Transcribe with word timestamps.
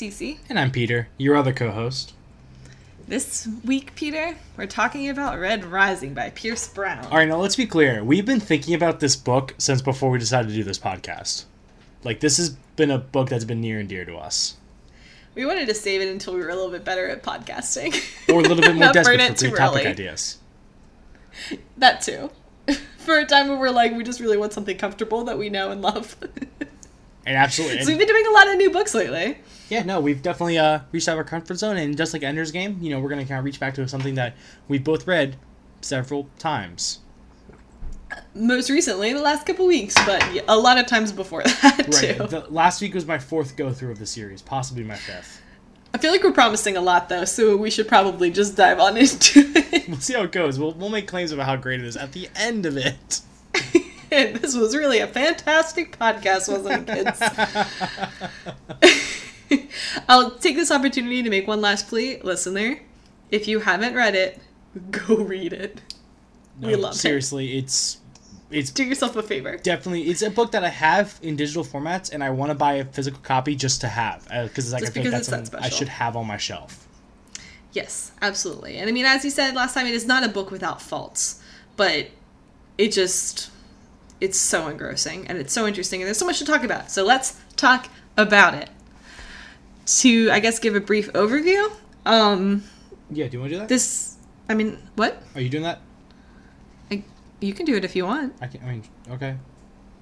Cece. 0.00 0.38
And 0.48 0.58
I'm 0.58 0.70
Peter, 0.70 1.08
your 1.18 1.36
other 1.36 1.52
co 1.52 1.70
host. 1.70 2.14
This 3.06 3.46
week, 3.66 3.94
Peter, 3.94 4.34
we're 4.56 4.64
talking 4.64 5.10
about 5.10 5.38
Red 5.38 5.62
Rising 5.62 6.14
by 6.14 6.30
Pierce 6.30 6.68
Brown. 6.68 7.04
All 7.04 7.18
right, 7.18 7.28
now 7.28 7.36
let's 7.36 7.56
be 7.56 7.66
clear. 7.66 8.02
We've 8.02 8.24
been 8.24 8.40
thinking 8.40 8.74
about 8.74 9.00
this 9.00 9.14
book 9.14 9.54
since 9.58 9.82
before 9.82 10.10
we 10.10 10.18
decided 10.18 10.48
to 10.48 10.54
do 10.54 10.64
this 10.64 10.78
podcast. 10.78 11.44
Like, 12.02 12.20
this 12.20 12.38
has 12.38 12.48
been 12.76 12.90
a 12.90 12.96
book 12.96 13.28
that's 13.28 13.44
been 13.44 13.60
near 13.60 13.78
and 13.78 13.86
dear 13.90 14.06
to 14.06 14.16
us. 14.16 14.56
We 15.34 15.44
wanted 15.44 15.68
to 15.68 15.74
save 15.74 16.00
it 16.00 16.08
until 16.08 16.32
we 16.32 16.40
were 16.40 16.48
a 16.48 16.54
little 16.54 16.70
bit 16.70 16.82
better 16.82 17.06
at 17.06 17.22
podcasting. 17.22 17.94
Or 18.32 18.38
a 18.38 18.42
little 18.42 18.62
bit 18.62 18.76
more 18.76 18.92
desperate 18.94 19.20
for 19.20 19.48
great 19.48 19.56
topic 19.58 19.80
early. 19.80 19.86
ideas. 19.86 20.38
that 21.76 22.00
too. 22.00 22.30
For 22.98 23.18
a 23.18 23.26
time 23.26 23.48
when 23.48 23.58
we're 23.58 23.70
like, 23.70 23.92
we 23.92 24.04
just 24.04 24.20
really 24.20 24.36
want 24.38 24.52
something 24.54 24.78
comfortable 24.78 25.24
that 25.24 25.36
we 25.36 25.50
know 25.50 25.70
and 25.70 25.82
love. 25.82 26.16
And 27.26 27.36
absolutely. 27.36 27.82
so 27.82 27.86
we've 27.88 27.98
been 27.98 28.08
doing 28.08 28.26
a 28.26 28.30
lot 28.30 28.48
of 28.48 28.56
new 28.56 28.70
books 28.70 28.94
lately. 28.94 29.36
Yeah, 29.70 29.82
no, 29.84 30.00
we've 30.00 30.20
definitely 30.22 30.58
uh, 30.58 30.80
reached 30.92 31.08
out 31.08 31.12
of 31.12 31.18
our 31.18 31.24
comfort 31.24 31.56
zone. 31.56 31.76
And 31.76 31.96
just 31.96 32.12
like 32.12 32.22
Ender's 32.22 32.50
Game, 32.50 32.78
you 32.80 32.90
know, 32.90 33.00
we're 33.00 33.08
going 33.08 33.20
to 33.20 33.26
kind 33.26 33.38
of 33.38 33.44
reach 33.44 33.60
back 33.60 33.74
to 33.74 33.86
something 33.88 34.14
that 34.16 34.34
we've 34.68 34.84
both 34.84 35.06
read 35.06 35.36
several 35.80 36.28
times. 36.38 36.98
Most 38.34 38.68
recently, 38.70 39.12
the 39.12 39.20
last 39.22 39.46
couple 39.46 39.66
weeks, 39.66 39.94
but 40.04 40.22
a 40.48 40.56
lot 40.56 40.78
of 40.78 40.86
times 40.86 41.12
before 41.12 41.42
that 41.62 41.78
Right. 41.78 42.16
too. 42.18 42.26
The, 42.26 42.44
last 42.50 42.80
week 42.82 42.92
was 42.94 43.06
my 43.06 43.18
fourth 43.18 43.56
go 43.56 43.72
through 43.72 43.92
of 43.92 43.98
the 44.00 44.06
series, 44.06 44.42
possibly 44.42 44.82
my 44.82 44.96
fifth. 44.96 45.40
I 45.94 45.98
feel 45.98 46.10
like 46.12 46.22
we're 46.22 46.32
promising 46.32 46.76
a 46.76 46.80
lot 46.80 47.08
though, 47.08 47.24
so 47.24 47.56
we 47.56 47.70
should 47.70 47.86
probably 47.88 48.30
just 48.30 48.56
dive 48.56 48.80
on 48.80 48.96
into 48.98 49.40
it. 49.54 49.88
We'll 49.88 49.98
see 50.00 50.14
how 50.14 50.22
it 50.22 50.32
goes. 50.32 50.58
We'll, 50.58 50.72
we'll 50.72 50.88
make 50.88 51.06
claims 51.06 51.30
about 51.32 51.46
how 51.46 51.56
great 51.56 51.80
it 51.80 51.86
is 51.86 51.96
at 51.96 52.12
the 52.12 52.28
end 52.34 52.66
of 52.66 52.76
it. 52.76 53.20
this 54.10 54.56
was 54.56 54.76
really 54.76 54.98
a 54.98 55.06
fantastic 55.06 55.96
podcast, 55.98 56.48
wasn't 56.48 56.88
it, 56.88 57.04
kids? 57.04 57.20
I'll 60.08 60.32
take 60.32 60.56
this 60.56 60.70
opportunity 60.70 61.22
to 61.22 61.30
make 61.30 61.46
one 61.46 61.60
last 61.60 61.88
plea. 61.88 62.20
Listener, 62.22 62.80
if 63.30 63.48
you 63.48 63.60
haven't 63.60 63.94
read 63.94 64.14
it, 64.14 64.40
go 64.90 65.16
read 65.16 65.52
it. 65.52 65.80
We 66.60 66.74
love 66.76 66.92
it. 66.92 66.96
seriously, 66.96 67.56
it's 67.58 67.98
it's 68.50 68.70
Do 68.70 68.84
yourself 68.84 69.16
a 69.16 69.22
favor. 69.22 69.56
definitely 69.58 70.02
it's 70.02 70.22
a 70.22 70.30
book 70.30 70.52
that 70.52 70.64
I 70.64 70.68
have 70.68 71.18
in 71.22 71.36
digital 71.36 71.64
formats, 71.64 72.12
and 72.12 72.22
I 72.22 72.30
want 72.30 72.50
to 72.50 72.54
buy 72.54 72.74
a 72.74 72.84
physical 72.84 73.20
copy 73.22 73.54
just 73.54 73.80
to 73.82 73.88
have 73.88 74.26
uh, 74.30 74.44
because 74.44 74.72
like, 74.72 74.82
I 74.82 74.86
Just 74.86 74.94
feel 74.94 75.04
because 75.04 75.12
like 75.28 75.38
that's 75.38 75.48
it's 75.48 75.50
that 75.50 75.62
I 75.62 75.68
should 75.68 75.88
have 75.88 76.16
on 76.16 76.26
my 76.26 76.36
shelf. 76.36 76.86
Yes, 77.72 78.10
absolutely. 78.20 78.76
And 78.78 78.88
I 78.88 78.92
mean, 78.92 79.04
as 79.06 79.24
you 79.24 79.30
said 79.30 79.54
last 79.54 79.74
time, 79.74 79.86
it 79.86 79.94
is 79.94 80.06
not 80.06 80.24
a 80.24 80.28
book 80.28 80.50
without 80.50 80.82
faults, 80.82 81.40
but 81.76 82.08
it 82.76 82.92
just 82.92 83.50
it's 84.20 84.38
so 84.38 84.66
engrossing 84.68 85.26
and 85.28 85.38
it's 85.38 85.52
so 85.52 85.66
interesting 85.66 86.02
and 86.02 86.06
there's 86.06 86.18
so 86.18 86.26
much 86.26 86.38
to 86.40 86.44
talk 86.44 86.62
about. 86.64 86.90
So 86.90 87.04
let's 87.04 87.40
talk 87.56 87.88
about 88.16 88.54
it. 88.54 88.68
To 89.98 90.30
I 90.30 90.40
guess 90.40 90.58
give 90.58 90.76
a 90.76 90.80
brief 90.80 91.12
overview. 91.12 91.70
Um 92.06 92.64
Yeah, 93.10 93.26
do 93.28 93.36
you 93.36 93.40
want 93.40 93.50
to 93.50 93.54
do 93.56 93.60
that? 93.60 93.68
this 93.68 94.16
I 94.48 94.54
mean, 94.54 94.78
what? 94.96 95.22
Are 95.34 95.40
you 95.40 95.48
doing 95.48 95.62
that? 95.62 95.80
I, 96.90 97.04
you 97.40 97.52
can 97.54 97.66
do 97.66 97.76
it 97.76 97.84
if 97.84 97.94
you 97.94 98.04
want. 98.04 98.34
I 98.40 98.48
can. 98.48 98.60
I 98.64 98.66
mean, 98.72 98.82
okay. 99.12 99.36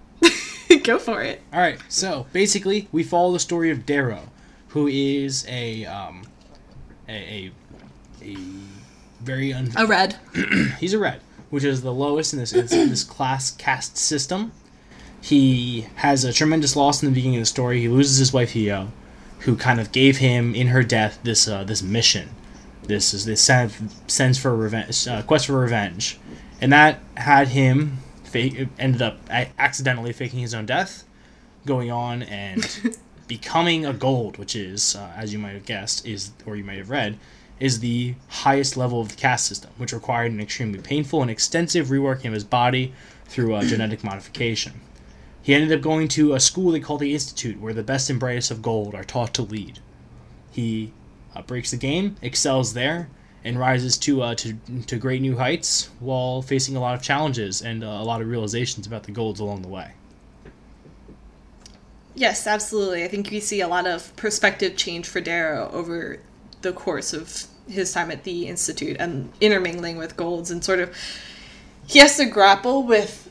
Go 0.85 0.99
for 0.99 1.23
it. 1.23 1.43
All 1.53 1.61
right. 1.61 1.79
So 1.89 2.27
basically, 2.33 2.89
we 2.91 3.03
follow 3.03 3.33
the 3.33 3.39
story 3.41 3.71
of 3.71 3.85
Darrow, 3.85 4.31
who 4.69 4.87
is 4.87 5.45
a 5.49 5.85
um, 5.85 6.23
a 7.09 7.53
a, 8.23 8.25
a 8.25 8.37
very 9.23 9.53
un- 9.53 9.73
A 9.77 9.87
red. 9.87 10.17
he's 10.81 10.95
a 10.95 10.99
red, 10.99 11.21
which 11.51 11.65
is 11.65 11.83
the 11.83 11.93
lowest 11.93 12.33
in 12.33 12.39
this 12.39 12.53
in 12.55 12.89
this 12.89 13.05
class 13.05 13.51
caste 13.51 13.99
system. 13.99 14.53
He 15.21 15.87
has 15.97 16.25
a 16.25 16.33
tremendous 16.33 16.75
loss 16.77 17.03
in 17.03 17.09
the 17.11 17.15
beginning 17.15 17.37
of 17.39 17.43
the 17.43 17.47
story. 17.47 17.81
He 17.81 17.89
loses 17.89 18.17
his 18.19 18.33
wife 18.33 18.55
Eo, 18.57 18.89
who 19.41 19.57
kind 19.57 19.81
of 19.81 19.93
gave 19.93 20.19
him 20.19 20.55
in 20.55 20.69
her 20.69 20.83
death 20.83 21.19
this 21.23 21.49
uh, 21.49 21.65
this 21.65 21.83
mission. 21.83 22.31
This 22.83 23.13
is 23.13 23.25
this 23.25 23.43
send, 23.43 23.73
sends 24.07 24.39
for 24.39 24.57
revenge, 24.57 25.07
uh, 25.07 25.23
quest 25.23 25.47
for 25.47 25.59
revenge, 25.59 26.19
and 26.61 26.73
that 26.73 27.01
had 27.17 27.49
him 27.49 27.99
fa- 28.25 28.69
ended 28.79 29.03
up 29.03 29.19
accidentally 29.31 30.13
faking 30.13 30.41
his 30.41 30.55
own 30.55 30.67
death, 30.67 31.05
going 31.67 31.91
on 31.91 32.23
and 32.23 32.97
becoming 33.29 33.85
a 33.85 33.93
gold, 33.93 34.39
which 34.39 34.57
is, 34.57 34.97
uh, 34.97 35.13
as 35.17 35.33
you 35.33 35.39
might 35.39 35.53
have 35.53 35.67
guessed, 35.67 36.07
is 36.07 36.33
or 36.47 36.57
you 36.57 36.65
might 36.65 36.79
have 36.79 36.91
read, 36.91 37.19
is 37.61 37.81
the 37.81 38.15
highest 38.29 38.77
level 38.77 39.01
of 39.01 39.11
the 39.11 39.17
caste 39.17 39.47
system, 39.47 39.71
which 39.77 39.93
required 39.93 40.33
an 40.33 40.41
extremely 40.41 40.79
painful 40.79 41.21
and 41.23 41.31
extensive 41.31 41.89
reworking 41.89 42.27
of 42.27 42.33
his 42.33 42.45
body 42.45 42.93
through 43.27 43.55
uh, 43.55 43.63
genetic 43.65 44.03
modification. 44.03 44.81
He 45.49 45.55
ended 45.55 45.73
up 45.73 45.81
going 45.81 46.09
to 46.09 46.35
a 46.35 46.41
school 46.41 46.73
they 46.73 46.81
call 46.81 46.99
the 46.99 47.15
Institute, 47.15 47.59
where 47.59 47.73
the 47.73 47.83
best 47.83 48.11
and 48.11 48.21
brightest 48.21 48.51
of 48.51 48.61
gold 48.61 48.95
are 48.95 49.03
taught 49.03 49.33
to 49.33 49.41
lead. 49.41 49.79
He 50.51 50.93
uh, 51.35 51.41
breaks 51.41 51.71
the 51.71 51.79
game, 51.79 52.17
excels 52.21 52.75
there, 52.75 53.09
and 53.43 53.59
rises 53.59 53.97
to 53.97 54.21
uh, 54.21 54.35
to 54.35 54.59
to 54.89 54.99
great 54.99 55.23
new 55.23 55.39
heights 55.39 55.89
while 56.01 56.43
facing 56.43 56.77
a 56.77 56.81
lot 56.81 56.95
of 56.95 57.01
challenges 57.01 57.63
and 57.63 57.83
uh, 57.83 57.87
a 57.87 58.05
lot 58.05 58.21
of 58.21 58.29
realizations 58.29 58.87
about 58.87 59.05
the 59.05 59.11
golds 59.11 59.41
along 59.41 59.63
the 59.63 59.69
way. 59.69 59.93
Yes, 62.15 62.47
absolutely. 62.47 63.03
I 63.03 63.09
think 63.09 63.31
we 63.31 63.41
see 63.41 63.63
a 63.63 63.69
lot 63.69 63.87
of 63.87 64.15
perspective 64.17 64.77
change 64.77 65.09
for 65.09 65.23
Darrow 65.23 65.71
over 65.73 66.19
the 66.61 66.75
course 66.75 67.15
of 67.15 67.47
his 67.67 67.91
time 67.91 68.11
at 68.11 68.25
the 68.25 68.49
Institute 68.49 68.99
and 69.01 69.33
intermingling 69.41 69.97
with 69.97 70.15
Golds 70.15 70.51
and 70.51 70.63
sort 70.63 70.81
of 70.81 70.95
he 71.87 72.01
has 72.01 72.19
to 72.19 72.27
grapple 72.27 72.83
with 72.83 73.28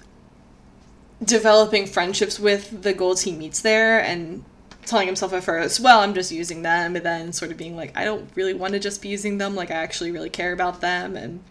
developing 1.24 1.86
friendships 1.88 2.40
with 2.40 2.84
the 2.84 2.94
Golds 2.94 3.22
he 3.22 3.32
meets 3.32 3.62
there 3.62 4.00
and 4.00 4.44
telling 4.86 5.08
himself 5.08 5.34
at 5.34 5.44
first, 5.44 5.80
well, 5.80 6.00
I'm 6.00 6.14
just 6.14 6.32
using 6.32 6.62
them, 6.62 6.96
and 6.96 7.06
then 7.06 7.34
sort 7.34 7.52
of 7.52 7.58
being 7.58 7.76
like, 7.76 7.98
I 7.98 8.06
don't 8.06 8.30
really 8.36 8.54
want 8.54 8.74
to 8.74 8.80
just 8.80 9.02
be 9.02 9.10
using 9.10 9.38
them, 9.38 9.56
like 9.56 9.70
I 9.72 9.76
actually 9.76 10.12
really 10.12 10.30
care 10.30 10.54
about 10.54 10.82
them 10.82 11.16
and 11.18 11.42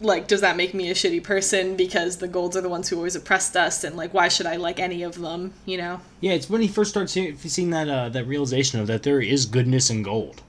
like 0.00 0.26
does 0.26 0.40
that 0.40 0.56
make 0.56 0.74
me 0.74 0.90
a 0.90 0.94
shitty 0.94 1.22
person 1.22 1.76
because 1.76 2.16
the 2.16 2.26
golds 2.26 2.56
are 2.56 2.60
the 2.60 2.68
ones 2.68 2.88
who 2.88 2.96
always 2.96 3.14
oppressed 3.14 3.56
us 3.56 3.84
and 3.84 3.96
like 3.96 4.12
why 4.12 4.26
should 4.26 4.44
i 4.44 4.56
like 4.56 4.80
any 4.80 5.04
of 5.04 5.20
them 5.20 5.54
you 5.64 5.76
know 5.76 6.00
Yeah, 6.20 6.32
it's 6.32 6.50
when 6.50 6.60
he 6.60 6.66
first 6.66 6.90
starts 6.90 7.12
seeing, 7.12 7.36
seeing 7.38 7.70
that 7.70 7.88
uh, 7.88 8.08
that 8.08 8.24
realization 8.26 8.80
of 8.80 8.88
that 8.88 9.04
there 9.04 9.20
is 9.20 9.46
goodness 9.46 9.90
in 9.90 10.02
gold. 10.02 10.42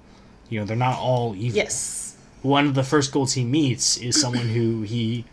You 0.49 0.59
know, 0.59 0.65
they're 0.65 0.75
not 0.75 0.97
all 0.97 1.35
evil. 1.35 1.57
yes 1.57 2.17
One 2.41 2.65
of 2.67 2.73
the 2.73 2.83
first 2.83 3.11
golds 3.11 3.33
he 3.33 3.43
meets 3.43 3.97
is 3.97 4.19
someone 4.19 4.47
who 4.47 4.81
he, 4.81 5.25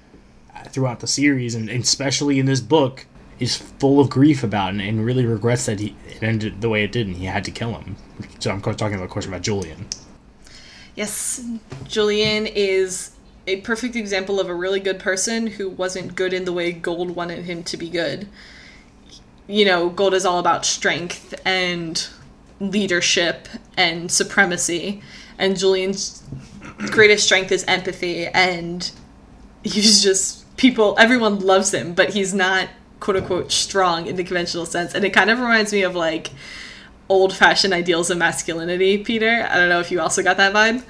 throughout 0.70 1.00
the 1.00 1.06
series 1.06 1.54
and, 1.54 1.68
and 1.68 1.82
especially 1.82 2.38
in 2.38 2.46
this 2.46 2.60
book, 2.60 3.06
is 3.38 3.56
full 3.56 3.98
of 3.98 4.08
grief 4.08 4.44
about 4.44 4.70
and, 4.70 4.80
and 4.80 5.04
really 5.04 5.26
regrets 5.26 5.66
that 5.66 5.80
he 5.80 5.96
it 6.08 6.22
ended 6.22 6.60
the 6.60 6.68
way 6.68 6.84
it 6.84 6.92
did 6.92 7.06
and 7.08 7.16
he 7.16 7.24
had 7.24 7.44
to 7.44 7.50
kill 7.50 7.74
him. 7.74 7.96
So 8.38 8.50
I'm 8.52 8.60
talking, 8.60 9.00
of 9.00 9.10
course, 9.10 9.26
about 9.26 9.42
Julian. 9.42 9.86
yes 10.94 11.42
julian 11.84 12.46
is 12.46 13.12
a 13.46 13.60
perfect 13.62 13.96
example 13.96 14.38
of 14.38 14.48
a 14.48 14.54
really 14.54 14.78
good 14.80 14.98
person 14.98 15.46
who 15.46 15.68
wasn't 15.68 16.14
good 16.14 16.32
in 16.32 16.44
the 16.44 16.52
way 16.52 16.70
gold 16.72 17.10
wanted 17.16 17.44
him 17.44 17.62
to 17.64 17.76
be 17.76 17.88
good 17.88 18.28
you 19.46 19.64
know 19.64 19.88
gold 19.88 20.14
is 20.14 20.24
all 20.26 20.38
about 20.38 20.64
strength 20.64 21.34
and 21.44 22.08
leadership 22.60 23.48
and 23.76 24.10
supremacy 24.12 25.02
and 25.38 25.58
julian's 25.58 26.22
greatest 26.90 27.24
strength 27.24 27.50
is 27.50 27.64
empathy 27.64 28.26
and 28.26 28.92
he's 29.64 30.02
just 30.02 30.41
people 30.56 30.94
everyone 30.98 31.40
loves 31.40 31.72
him 31.72 31.94
but 31.94 32.10
he's 32.10 32.34
not 32.34 32.68
quote 33.02 33.16
unquote 33.16 33.50
strong 33.50 34.06
in 34.06 34.16
the 34.16 34.24
conventional 34.24 34.64
sense. 34.64 34.94
And 34.94 35.04
it 35.04 35.10
kind 35.10 35.28
of 35.28 35.38
reminds 35.38 35.72
me 35.72 35.82
of 35.82 35.94
like 35.94 36.30
old 37.08 37.34
fashioned 37.34 37.74
ideals 37.74 38.10
of 38.10 38.18
masculinity 38.18 38.98
peter. 38.98 39.46
I 39.50 39.56
don't 39.56 39.68
know 39.68 39.80
if 39.80 39.90
you 39.90 40.00
also 40.00 40.22
got 40.22 40.36
that 40.36 40.54
vibe. 40.54 40.84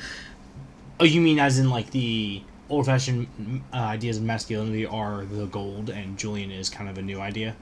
Oh, 1.00 1.04
you 1.04 1.20
mean 1.20 1.38
as 1.40 1.58
in 1.58 1.70
like 1.70 1.90
the 1.90 2.42
old-fashioned 2.68 3.62
uh, 3.72 3.76
ideas 3.76 4.16
of 4.16 4.22
masculinity 4.22 4.86
are 4.86 5.26
the 5.26 5.44
gold, 5.46 5.90
and 5.90 6.16
Julian 6.16 6.50
is 6.50 6.70
kind 6.70 6.88
of 6.88 6.96
a 6.96 7.02
new 7.02 7.20
idea? 7.20 7.56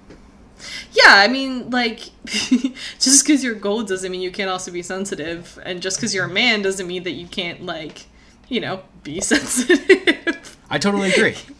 yeah 0.93 1.14
i 1.14 1.26
mean 1.26 1.70
like 1.70 2.11
just 2.26 3.25
because 3.25 3.43
you're 3.43 3.55
gold 3.55 3.88
doesn't 3.88 4.12
mean 4.12 4.20
you 4.20 4.31
can't 4.31 4.50
also 4.50 4.70
be 4.70 4.82
sensitive. 4.82 5.58
And 5.64 5.81
just 5.81 5.96
because 5.96 6.14
you're 6.14 6.26
a 6.26 6.29
man 6.29 6.61
doesn't 6.61 6.87
mean 6.87 7.05
that 7.05 7.12
you 7.12 7.26
can't 7.26 7.64
like 7.64 8.05
you 8.49 8.61
know 8.61 8.82
be 9.03 9.20
sensitive. 9.23 10.58
I 10.69 10.76
totally 10.76 11.12
agree. 11.12 11.37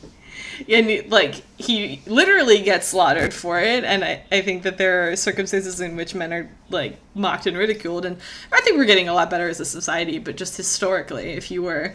and 0.68 1.10
like 1.10 1.42
he 1.58 2.00
literally 2.06 2.62
gets 2.62 2.88
slaughtered 2.88 3.32
for 3.32 3.60
it 3.60 3.84
and 3.84 4.04
I, 4.04 4.22
I 4.30 4.40
think 4.42 4.62
that 4.64 4.78
there 4.78 5.10
are 5.10 5.16
circumstances 5.16 5.80
in 5.80 5.96
which 5.96 6.14
men 6.14 6.32
are 6.32 6.50
like 6.68 6.98
mocked 7.14 7.46
and 7.46 7.56
ridiculed 7.56 8.04
and 8.04 8.16
i 8.52 8.60
think 8.60 8.76
we're 8.76 8.84
getting 8.84 9.08
a 9.08 9.14
lot 9.14 9.30
better 9.30 9.48
as 9.48 9.60
a 9.60 9.64
society 9.64 10.18
but 10.18 10.36
just 10.36 10.56
historically 10.56 11.30
if 11.30 11.50
you 11.50 11.62
were 11.62 11.94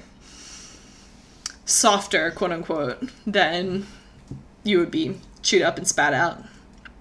softer 1.66 2.32
quote 2.32 2.52
unquote 2.52 3.10
then 3.26 3.86
you 4.64 4.80
would 4.80 4.92
be 4.92 5.18
chewed 5.42 5.62
up 5.62 5.78
and 5.78 5.88
spat 5.88 6.14
out 6.14 6.44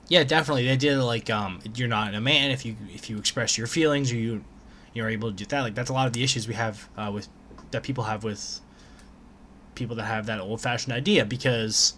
Yeah, 0.09 0.25
definitely. 0.25 0.65
The 0.67 0.73
idea 0.73 0.97
that 0.97 1.05
like 1.05 1.31
um, 1.31 1.61
you're 1.75 1.89
not 1.89 2.15
a 2.15 2.21
man 2.21 2.51
if 2.51 2.65
you 2.65 2.77
if 2.93 3.09
you 3.09 3.17
express 3.17 3.57
your 3.57 3.67
feelings 3.67 4.13
or 4.13 4.17
you 4.17 4.45
you're 4.93 5.09
able 5.09 5.31
to 5.31 5.35
do 5.35 5.45
that. 5.47 5.61
Like 5.63 5.75
that's 5.75 5.91
a 5.91 5.93
lot 5.95 6.07
of 6.07 6.13
the 6.13 6.23
issues 6.23 6.47
we 6.47 6.55
have 6.55 6.89
uh, 6.97 7.11
with 7.13 7.29
that 7.71 7.83
people 7.83 8.05
have 8.05 8.23
with 8.23 8.61
people 9.75 9.97
that 9.97 10.05
have 10.05 10.27
that 10.27 10.41
old 10.41 10.61
fashioned 10.61 10.93
idea 10.93 11.25
because 11.25 11.95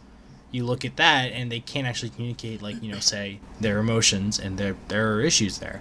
you 0.51 0.65
look 0.65 0.85
at 0.85 0.97
that 0.97 1.33
and 1.33 1.51
they 1.51 1.61
can't 1.61 1.87
actually 1.87 2.11
communicate 2.11 2.63
like 2.63 2.83
you 2.83 2.91
know 2.91 3.01
say 3.01 3.39
their 3.61 3.79
emotions 3.79 4.39
and 4.39 4.59
there 4.59 4.77
there 4.89 5.13
are 5.13 5.21
issues 5.21 5.59
there. 5.59 5.81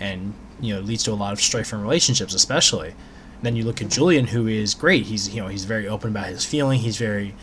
And 0.00 0.34
you 0.60 0.74
know 0.74 0.80
it 0.80 0.86
leads 0.86 1.02
to 1.04 1.12
a 1.12 1.14
lot 1.14 1.32
of 1.32 1.40
strife 1.40 1.72
in 1.72 1.80
relationships 1.80 2.34
especially. 2.34 2.94
Then 3.42 3.56
you 3.56 3.64
look 3.64 3.82
at 3.82 3.88
Julian 3.88 4.28
who 4.28 4.46
is 4.46 4.74
great. 4.74 5.06
He's 5.06 5.34
you 5.34 5.40
know 5.40 5.48
he's 5.48 5.64
very 5.64 5.86
open 5.88 6.10
about 6.10 6.26
his 6.26 6.44
feeling. 6.44 6.80
He's 6.80 6.96
very 6.96 7.34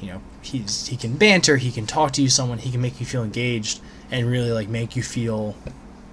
you 0.00 0.08
know 0.08 0.22
he's 0.42 0.88
he 0.88 0.96
can 0.96 1.16
banter. 1.16 1.56
He 1.56 1.72
can 1.72 1.86
talk 1.86 2.12
to 2.12 2.22
you 2.22 2.28
someone. 2.28 2.58
He 2.58 2.70
can 2.70 2.80
make 2.80 3.00
you 3.00 3.06
feel 3.06 3.24
engaged 3.24 3.80
and 4.10 4.26
really 4.26 4.52
like 4.52 4.68
make 4.68 4.96
you 4.96 5.02
feel 5.02 5.56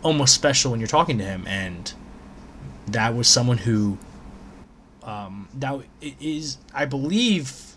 almost 0.03 0.33
special 0.33 0.71
when 0.71 0.79
you're 0.79 0.87
talking 0.87 1.17
to 1.17 1.23
him. 1.23 1.45
And 1.47 1.93
that 2.87 3.15
was 3.15 3.27
someone 3.27 3.59
who 3.59 3.97
um 5.05 5.49
that 5.55 5.79
is 6.01 6.57
I 6.73 6.85
believe 6.85 7.73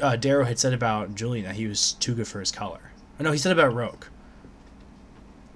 uh, 0.00 0.16
Darrow 0.16 0.44
had 0.44 0.58
said 0.58 0.72
about 0.72 1.14
Julian 1.14 1.44
that 1.44 1.56
he 1.56 1.66
was 1.66 1.94
too 1.94 2.14
good 2.14 2.28
for 2.28 2.40
his 2.40 2.52
color. 2.52 2.92
Oh, 3.18 3.24
no, 3.24 3.32
he 3.32 3.38
said 3.38 3.52
about 3.52 3.74
Roque. 3.74 4.10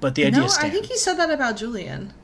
But 0.00 0.14
the 0.14 0.24
idea 0.24 0.40
no, 0.40 0.46
stands. 0.48 0.64
I 0.64 0.70
think 0.70 0.86
he 0.86 0.96
said 0.96 1.14
that 1.14 1.30
about 1.30 1.56
Julian. 1.56 2.14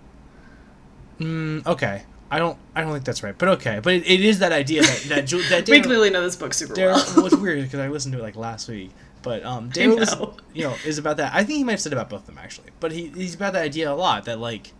Mm, 1.21 1.67
okay, 1.67 2.03
I 2.31 2.39
don't. 2.39 2.59
I 2.75 2.81
don't 2.81 2.93
think 2.93 3.05
that's 3.05 3.23
right, 3.23 3.37
but 3.37 3.49
okay. 3.51 3.81
But 3.83 3.95
it, 3.95 4.07
it 4.07 4.21
is 4.21 4.39
that 4.39 4.53
idea 4.53 4.83
that 4.83 5.05
that, 5.09 5.27
Ju- 5.27 5.43
that 5.51 5.69
we 5.69 5.81
clearly 5.81 6.11
know 6.11 6.23
this 6.23 6.37
book 6.37 6.55
super 6.55 6.75
Darrow, 6.75 6.95
well. 6.95 7.13
well, 7.17 7.27
it's 7.27 7.37
weird 7.37 7.63
because 7.63 7.81
I 7.81 7.89
listened 7.89 8.15
to 8.15 8.19
it 8.19 8.23
like 8.23 8.37
last 8.37 8.69
week. 8.69 8.91
But 9.23 9.45
um, 9.45 9.69
Darrow 9.73 9.97
was, 9.97 10.15
you 10.55 10.65
know, 10.65 10.75
is 10.87 10.99
about 10.99 11.19
that. 11.19 11.35
I 11.35 11.45
think 11.45 11.59
he 11.59 11.65
might 11.65 11.73
have 11.73 11.81
said 11.81 11.93
about 11.93 12.09
both 12.09 12.21
of 12.21 12.27
them 12.27 12.39
actually. 12.39 12.69
But 12.81 12.93
he, 12.93 13.09
he's 13.09 13.35
about 13.35 13.53
that 13.53 13.63
idea 13.63 13.93
a 13.93 13.95
lot 13.95 14.25
that 14.25 14.39
like, 14.39 14.73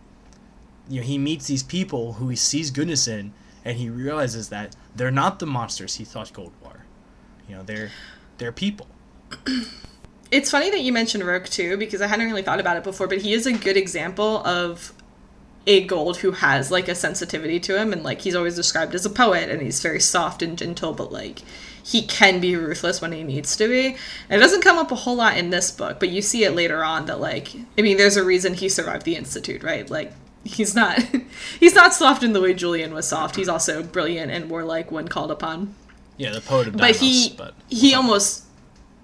you 0.89 1.01
know, 1.01 1.05
he 1.05 1.17
meets 1.17 1.47
these 1.47 1.63
people 1.63 2.13
who 2.13 2.29
he 2.29 2.35
sees 2.35 2.71
goodness 2.71 3.07
in, 3.07 3.33
and 3.67 3.77
he 3.77 3.89
realizes 3.89 4.47
that 4.47 4.77
they're 4.95 5.11
not 5.11 5.39
the 5.39 5.45
monsters 5.45 5.95
he 5.95 6.05
thought 6.05 6.31
gold 6.31 6.53
were. 6.63 6.85
You 7.49 7.57
know, 7.57 7.63
they're 7.63 7.91
they're 8.37 8.51
people. 8.53 8.87
It's 10.29 10.51
funny 10.51 10.69
that 10.71 10.81
you 10.81 10.91
mentioned 10.91 11.23
Roque 11.23 11.47
too, 11.47 11.77
because 11.77 12.01
I 12.01 12.07
hadn't 12.07 12.25
really 12.25 12.41
thought 12.41 12.59
about 12.59 12.75
it 12.75 12.83
before, 12.83 13.07
but 13.07 13.19
he 13.19 13.31
is 13.31 13.45
a 13.45 13.53
good 13.53 13.77
example 13.77 14.45
of 14.45 14.91
a 15.65 15.85
gold 15.85 16.17
who 16.17 16.31
has 16.31 16.69
like 16.69 16.89
a 16.89 16.95
sensitivity 16.95 17.61
to 17.61 17.81
him 17.81 17.93
and 17.93 18.03
like 18.03 18.19
he's 18.19 18.35
always 18.35 18.53
described 18.53 18.93
as 18.93 19.05
a 19.05 19.09
poet 19.09 19.49
and 19.49 19.61
he's 19.61 19.81
very 19.81 20.01
soft 20.01 20.41
and 20.41 20.57
gentle, 20.57 20.91
but 20.91 21.13
like 21.13 21.43
he 21.81 22.01
can 22.01 22.41
be 22.41 22.57
ruthless 22.57 22.99
when 22.99 23.13
he 23.13 23.23
needs 23.23 23.55
to 23.55 23.69
be. 23.69 23.95
And 24.29 24.41
it 24.41 24.43
doesn't 24.43 24.63
come 24.63 24.77
up 24.77 24.91
a 24.91 24.95
whole 24.95 25.15
lot 25.15 25.37
in 25.37 25.49
this 25.49 25.71
book, 25.71 25.97
but 25.97 26.09
you 26.09 26.21
see 26.21 26.43
it 26.43 26.51
later 26.51 26.83
on 26.83 27.05
that 27.05 27.21
like 27.21 27.55
I 27.77 27.81
mean 27.81 27.95
there's 27.95 28.17
a 28.17 28.23
reason 28.25 28.53
he 28.53 28.67
survived 28.67 29.05
the 29.05 29.15
institute, 29.15 29.63
right? 29.63 29.89
Like 29.89 30.11
he's 30.47 30.75
not 30.75 30.99
he's 31.59 31.75
not 31.75 31.93
soft 31.93 32.23
in 32.23 32.33
the 32.33 32.41
way 32.41 32.53
Julian 32.53 32.93
was 32.93 33.07
soft. 33.07 33.35
He's 33.35 33.49
also 33.49 33.83
brilliant 33.83 34.31
and 34.31 34.49
warlike 34.49 34.91
when 34.91 35.07
called 35.07 35.31
upon. 35.31 35.75
Yeah, 36.17 36.31
the 36.31 36.41
poet 36.41 36.67
of 36.67 36.77
But 36.77 36.95
he 36.95 37.33
but 37.37 37.53
he 37.69 37.93
almost 37.93 38.45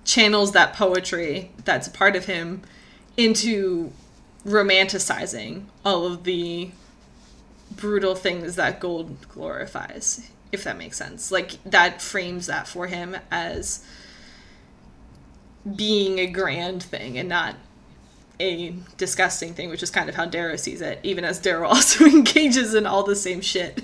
channels 0.05 0.51
that 0.51 0.73
poetry 0.73 1.51
that's 1.63 1.87
a 1.87 1.91
part 1.91 2.15
of 2.15 2.25
him 2.25 2.61
into 3.15 3.91
romanticizing 4.45 5.63
all 5.85 6.05
of 6.05 6.23
the 6.23 6.71
brutal 7.71 8.13
things 8.13 8.55
that 8.55 8.79
gold 8.79 9.15
glorifies 9.29 10.29
if 10.51 10.63
that 10.65 10.77
makes 10.77 10.97
sense 10.97 11.31
like 11.31 11.57
that 11.63 12.01
frames 12.01 12.47
that 12.47 12.67
for 12.67 12.87
him 12.87 13.15
as 13.31 13.85
being 15.75 16.19
a 16.19 16.27
grand 16.27 16.83
thing 16.83 17.17
and 17.17 17.29
not 17.29 17.55
a 18.39 18.73
disgusting 18.97 19.53
thing 19.53 19.69
which 19.69 19.83
is 19.83 19.89
kind 19.91 20.09
of 20.09 20.15
how 20.15 20.25
darrow 20.25 20.55
sees 20.55 20.81
it 20.81 20.99
even 21.03 21.23
as 21.23 21.39
darrow 21.39 21.67
also 21.75 22.05
engages 22.05 22.73
in 22.73 22.85
all 22.85 23.03
the 23.03 23.15
same 23.15 23.41
shit 23.41 23.81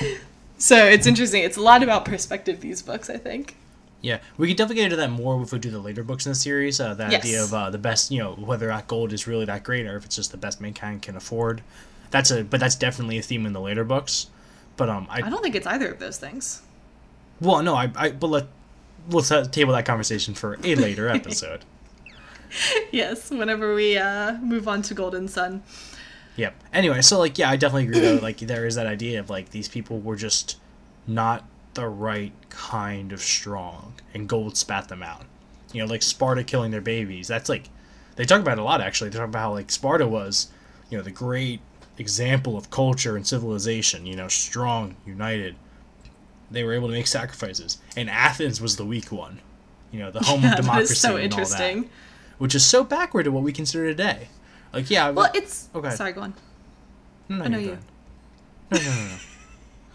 so 0.58 0.76
it's 0.86 1.06
interesting 1.06 1.42
it's 1.42 1.56
a 1.56 1.60
lot 1.60 1.82
about 1.82 2.04
perspective 2.04 2.60
these 2.60 2.82
books 2.82 3.08
i 3.10 3.16
think 3.16 3.56
Yeah, 4.00 4.18
we 4.36 4.48
could 4.48 4.56
definitely 4.56 4.76
get 4.82 4.84
into 4.86 4.96
that 4.96 5.10
more 5.10 5.40
if 5.42 5.52
we 5.52 5.58
do 5.60 5.70
the 5.70 5.78
later 5.78 6.02
books 6.02 6.26
in 6.26 6.32
the 6.32 6.36
series. 6.36 6.80
Uh, 6.80 6.92
the 6.94 7.04
Yes. 7.08 7.22
idea 7.24 7.44
of 7.44 7.54
uh, 7.54 7.70
the 7.70 7.78
best, 7.78 8.10
you 8.10 8.18
know, 8.18 8.32
whether 8.32 8.66
that 8.66 8.88
gold 8.88 9.12
is 9.12 9.28
really 9.28 9.44
that 9.44 9.62
great 9.62 9.86
or 9.86 9.96
if 9.96 10.04
it's 10.04 10.16
just 10.16 10.32
the 10.32 10.36
best 10.36 10.60
mankind 10.60 11.02
can 11.02 11.14
afford. 11.14 11.62
That's 12.10 12.32
a, 12.32 12.42
but 12.42 12.58
that's 12.58 12.74
definitely 12.74 13.18
a 13.18 13.22
theme 13.22 13.46
in 13.46 13.52
the 13.52 13.60
later 13.60 13.84
books. 13.84 14.26
But 14.76 14.88
um, 14.88 15.06
I, 15.08 15.18
I 15.18 15.30
don't 15.30 15.40
think 15.40 15.54
it's 15.54 15.68
either 15.68 15.86
of 15.92 16.00
those 16.00 16.18
things. 16.18 16.62
well, 17.40 17.62
no, 17.62 17.76
I, 17.76 17.92
I, 17.94 18.10
but 18.10 18.26
let 18.26 18.46
we'll 19.08 19.22
ta- 19.22 19.44
table 19.44 19.72
that 19.74 19.84
conversation 19.86 20.34
for 20.34 20.58
a 20.64 20.74
later 20.74 21.08
episode. 21.18 21.64
yes, 22.92 23.30
whenever 23.30 23.74
we 23.74 23.96
uh, 23.96 24.34
move 24.34 24.68
on 24.68 24.82
to 24.82 24.94
Golden 24.94 25.28
Son. 25.28 25.62
Yep. 26.36 26.54
Anyway, 26.72 27.02
so 27.02 27.18
like, 27.18 27.38
yeah, 27.38 27.50
I 27.50 27.56
definitely 27.56 27.84
agree. 27.84 28.00
Though, 28.00 28.22
like, 28.22 28.38
there 28.38 28.66
is 28.66 28.74
that 28.76 28.86
idea 28.86 29.20
of 29.20 29.28
like 29.30 29.50
these 29.50 29.68
people 29.68 30.00
were 30.00 30.16
just 30.16 30.58
not 31.06 31.44
the 31.74 31.88
right 31.88 32.32
kind 32.48 33.12
of 33.12 33.20
strong, 33.20 33.94
and 34.14 34.28
gold 34.28 34.56
spat 34.56 34.88
them 34.88 35.02
out. 35.02 35.24
You 35.72 35.82
know, 35.82 35.90
like 35.90 36.02
Sparta 36.02 36.44
killing 36.44 36.70
their 36.70 36.80
babies. 36.80 37.28
That's 37.28 37.48
like 37.48 37.68
they 38.16 38.24
talk 38.24 38.40
about 38.40 38.58
it 38.58 38.60
a 38.60 38.64
lot. 38.64 38.80
Actually, 38.80 39.10
they 39.10 39.18
talk 39.18 39.28
about 39.28 39.40
how 39.40 39.52
like 39.52 39.70
Sparta 39.70 40.06
was, 40.06 40.48
you 40.90 40.98
know, 40.98 41.04
the 41.04 41.10
great 41.10 41.60
example 41.98 42.56
of 42.56 42.70
culture 42.70 43.16
and 43.16 43.26
civilization. 43.26 44.06
You 44.06 44.16
know, 44.16 44.28
strong, 44.28 44.96
united. 45.06 45.56
They 46.50 46.64
were 46.64 46.74
able 46.74 46.88
to 46.88 46.94
make 46.94 47.06
sacrifices, 47.06 47.78
and 47.96 48.10
Athens 48.10 48.60
was 48.60 48.76
the 48.76 48.84
weak 48.84 49.10
one. 49.10 49.40
You 49.90 50.00
know, 50.00 50.10
the 50.10 50.20
home 50.20 50.42
Yeah, 50.42 50.52
of 50.52 50.56
democracy 50.56 50.92
is 50.92 51.00
so 51.00 51.16
and 51.16 51.32
all 51.32 51.38
that, 51.38 51.42
interesting. 51.42 51.90
Which 52.38 52.54
is 52.54 52.64
so 52.64 52.84
backward 52.84 53.24
to 53.24 53.32
what 53.32 53.42
we 53.42 53.52
consider 53.52 53.86
today. 53.86 54.28
Like, 54.72 54.90
yeah, 54.90 55.10
Well, 55.10 55.30
it's 55.34 55.68
oh, 55.74 55.78
Okay. 55.80 55.90
sorry. 55.90 56.12
Go 56.12 56.22
on, 56.22 56.34
no, 57.28 57.36
no, 57.36 57.44
I 57.44 57.48
know 57.48 57.58
you're 57.58 57.72
you. 57.72 57.78
good. 58.70 58.82
No, 58.82 58.90
no, 58.90 58.94
no, 58.94 59.08
no. 59.08 59.16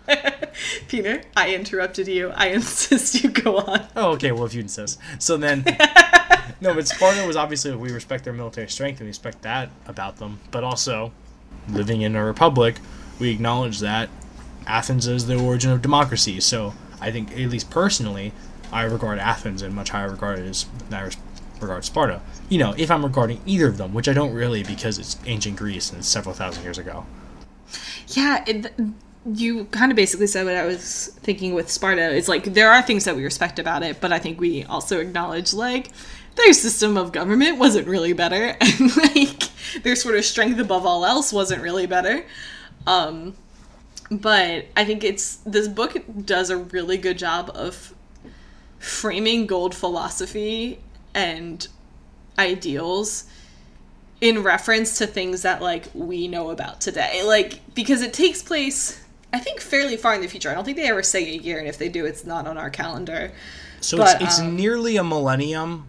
Peter. 0.87 1.21
I 1.35 1.53
interrupted 1.53 2.07
you. 2.07 2.29
I 2.29 2.47
insist 2.57 3.21
you 3.23 3.29
go 3.29 3.57
on. 3.57 3.87
Oh, 3.95 4.11
okay. 4.11 4.31
Well, 4.31 4.45
if 4.45 4.53
you 4.53 4.61
insist. 4.61 4.99
So 5.19 5.35
then, 5.37 5.65
no, 6.61 6.73
but 6.73 6.87
Sparta 6.87 7.25
was 7.27 7.35
obviously 7.35 7.75
we 7.75 7.91
respect 7.91 8.23
their 8.23 8.33
military 8.33 8.69
strength 8.69 8.99
and 8.99 9.05
we 9.05 9.09
respect 9.09 9.41
that 9.41 9.69
about 9.85 10.17
them. 10.17 10.39
But 10.51 10.63
also, 10.63 11.11
living 11.67 12.01
in 12.01 12.15
a 12.15 12.23
republic, 12.23 12.79
we 13.19 13.31
acknowledge 13.31 13.79
that 13.79 14.09
Athens 14.65 15.07
is 15.07 15.27
the 15.27 15.35
origin 15.37 15.71
of 15.71 15.81
democracy. 15.81 16.39
So 16.39 16.73
I 17.01 17.11
think, 17.11 17.31
at 17.31 17.37
least 17.49 17.69
personally, 17.69 18.31
I 18.71 18.83
regard 18.83 19.19
Athens 19.19 19.61
in 19.61 19.73
much 19.75 19.89
higher 19.89 20.09
regard 20.09 20.39
as 20.39 20.65
I 20.91 21.01
res- 21.03 21.17
regard 21.61 21.85
Sparta. 21.85 22.21
You 22.49 22.59
know, 22.59 22.73
if 22.77 22.91
I'm 22.91 23.03
regarding 23.03 23.41
either 23.45 23.67
of 23.67 23.77
them, 23.77 23.93
which 23.93 24.07
I 24.07 24.13
don't 24.13 24.33
really 24.33 24.63
because 24.63 24.97
it's 24.99 25.17
ancient 25.25 25.57
Greece 25.57 25.89
and 25.89 25.99
it's 25.99 26.07
several 26.07 26.33
thousand 26.33 26.63
years 26.63 26.77
ago. 26.77 27.05
Yeah, 28.09 28.43
it, 28.47 28.73
you 29.33 29.65
kind 29.65 29.91
of 29.91 29.95
basically 29.95 30.27
said 30.27 30.45
what 30.45 30.55
I 30.55 30.65
was 30.65 31.07
thinking 31.21 31.53
with 31.53 31.69
Sparta. 31.69 32.15
It's 32.15 32.27
like 32.27 32.45
there 32.45 32.71
are 32.71 32.81
things 32.81 33.05
that 33.05 33.15
we 33.15 33.23
respect 33.23 33.59
about 33.59 33.83
it, 33.83 33.99
but 33.99 34.13
I 34.13 34.19
think 34.19 34.39
we 34.39 34.63
also 34.63 34.99
acknowledge 34.99 35.53
like 35.53 35.89
their 36.35 36.53
system 36.53 36.97
of 36.97 37.11
government 37.11 37.57
wasn't 37.57 37.87
really 37.87 38.13
better, 38.13 38.55
and 38.61 38.97
like 38.97 39.43
their 39.83 39.95
sort 39.95 40.15
of 40.15 40.25
strength 40.25 40.59
above 40.59 40.85
all 40.85 41.05
else 41.05 41.33
wasn't 41.33 41.61
really 41.61 41.87
better. 41.87 42.25
Um, 42.85 43.35
but 44.09 44.65
I 44.75 44.85
think 44.85 45.03
it's 45.03 45.37
this 45.37 45.67
book 45.67 45.97
does 46.25 46.49
a 46.49 46.57
really 46.57 46.97
good 46.97 47.17
job 47.17 47.51
of 47.53 47.93
framing 48.79 49.47
gold 49.47 49.75
philosophy 49.75 50.79
and 51.17 51.67
ideals 52.39 53.25
in 54.21 54.43
reference 54.43 54.97
to 54.99 55.07
things 55.07 55.41
that 55.41 55.61
like 55.61 55.85
we 55.93 56.27
know 56.27 56.51
about 56.51 56.79
today 56.79 57.23
like 57.23 57.59
because 57.75 58.01
it 58.01 58.13
takes 58.13 58.41
place 58.43 59.03
i 59.33 59.39
think 59.39 59.59
fairly 59.59 59.97
far 59.97 60.13
in 60.15 60.21
the 60.21 60.27
future 60.27 60.49
i 60.49 60.53
don't 60.53 60.63
think 60.63 60.77
they 60.77 60.87
ever 60.89 61.03
say 61.03 61.23
a 61.35 61.37
year 61.37 61.57
and 61.59 61.67
if 61.67 61.77
they 61.77 61.89
do 61.89 62.05
it's 62.05 62.25
not 62.25 62.47
on 62.47 62.57
our 62.57 62.69
calendar 62.69 63.31
So 63.81 63.97
But, 63.97 64.21
it's, 64.21 64.23
it's 64.23 64.39
um, 64.39 64.55
nearly 64.55 64.97
a 64.97 65.03
millennium 65.03 65.87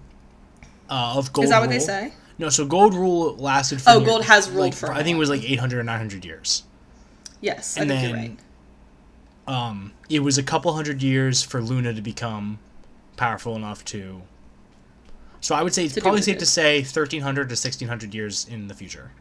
uh, 0.90 1.14
of 1.16 1.32
gold. 1.32 1.44
is 1.44 1.50
that 1.50 1.60
what 1.60 1.70
they 1.70 1.78
say 1.78 2.12
No, 2.38 2.48
so 2.50 2.64
gold 2.66 2.94
rule 2.94 3.34
lasted. 3.36 3.80
For 3.82 3.90
Oh, 3.90 3.98
near- 3.98 4.06
gold 4.08 4.24
has 4.24 4.48
ruled 4.48 4.60
like, 4.60 4.74
for 4.74 4.92
i 4.92 5.02
think 5.02 5.16
it 5.16 5.18
was 5.18 5.30
like 5.30 5.42
800 5.48 5.78
or 5.78 5.82
900 5.84 6.24
years. 6.24 6.64
yes 7.40 7.76
i 7.76 7.82
And 7.82 7.90
think 7.90 8.00
then- 8.00 8.10
you're 8.10 8.18
right 8.18 8.36
Um, 9.46 9.92
it 10.10 10.20
was 10.20 10.36
a 10.38 10.42
couple 10.42 10.72
hundred 10.74 11.02
years 11.02 11.42
for 11.42 11.62
Luna 11.62 11.94
to 11.94 12.02
become 12.02 12.58
powerful 13.16 13.56
enough 13.56 13.82
to. 13.86 14.22
So 15.40 15.54
I 15.54 15.62
would 15.62 15.72
say 15.74 15.84
it's 15.84 15.94
probably 15.94 16.10
what 16.12 16.20
it 16.20 16.24
safe 16.24 16.38
to 16.38 16.46
say 16.46 16.78
1300 16.80 17.48
to 17.48 17.52
1600 17.52 18.14
years 18.14 18.46
in 18.48 18.68
the 18.68 18.74
future. 18.74 19.12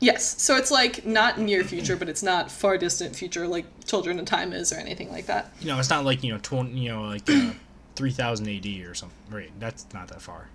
yes 0.00 0.40
so 0.42 0.56
it's 0.56 0.70
like 0.70 1.04
not 1.06 1.38
near 1.38 1.64
future 1.64 1.96
but 1.96 2.08
it's 2.08 2.22
not 2.22 2.50
far 2.50 2.76
distant 2.76 3.14
future 3.16 3.46
like 3.48 3.64
children 3.86 4.18
of 4.18 4.26
time 4.26 4.52
is 4.52 4.72
or 4.72 4.76
anything 4.76 5.10
like 5.10 5.26
that 5.26 5.50
You 5.60 5.68
know, 5.68 5.78
it's 5.78 5.90
not 5.90 6.04
like 6.04 6.22
you 6.24 6.32
know 6.32 6.38
20, 6.42 6.78
you 6.78 6.90
know 6.90 7.02
like 7.02 7.28
uh, 7.30 7.52
3000 7.96 8.48
AD 8.48 8.66
or 8.86 8.94
something. 8.94 9.16
Right, 9.30 9.50
that's 9.60 9.86
not 9.94 10.08
that 10.08 10.20
far. 10.20 10.48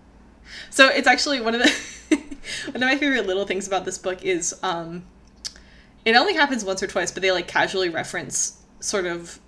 So 0.70 0.88
it's 0.88 1.08
actually 1.08 1.42
one 1.42 1.56
of 1.56 1.62
the 1.62 1.72
one 2.72 2.76
of 2.76 2.82
my 2.82 2.98
favorite 2.98 3.26
little 3.28 3.46
things 3.46 3.68
about 3.68 3.86
this 3.86 3.98
book 3.98 4.24
is 4.24 4.56
um 4.64 5.04
it 6.06 6.16
only 6.16 6.34
happens 6.34 6.64
once 6.64 6.82
or 6.82 6.88
twice, 6.88 7.12
but 7.12 7.22
they 7.22 7.32
like 7.32 7.48
casually 7.48 7.90
reference 7.90 8.58
sort 8.80 9.06
of 9.06 9.40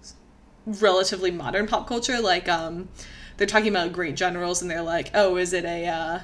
relatively 0.65 1.31
modern 1.31 1.67
pop 1.67 1.88
culture. 1.88 2.19
Like 2.21 2.47
um 2.50 2.89
they're 3.38 3.47
talking 3.47 3.69
about 3.69 3.93
great 3.93 4.15
generals 4.15 4.61
and 4.61 4.69
they're 4.69 4.81
like, 4.81 5.11
Oh, 5.13 5.38
is 5.38 5.53
it 5.53 5.65
a 5.65 5.88
uh 5.88 6.19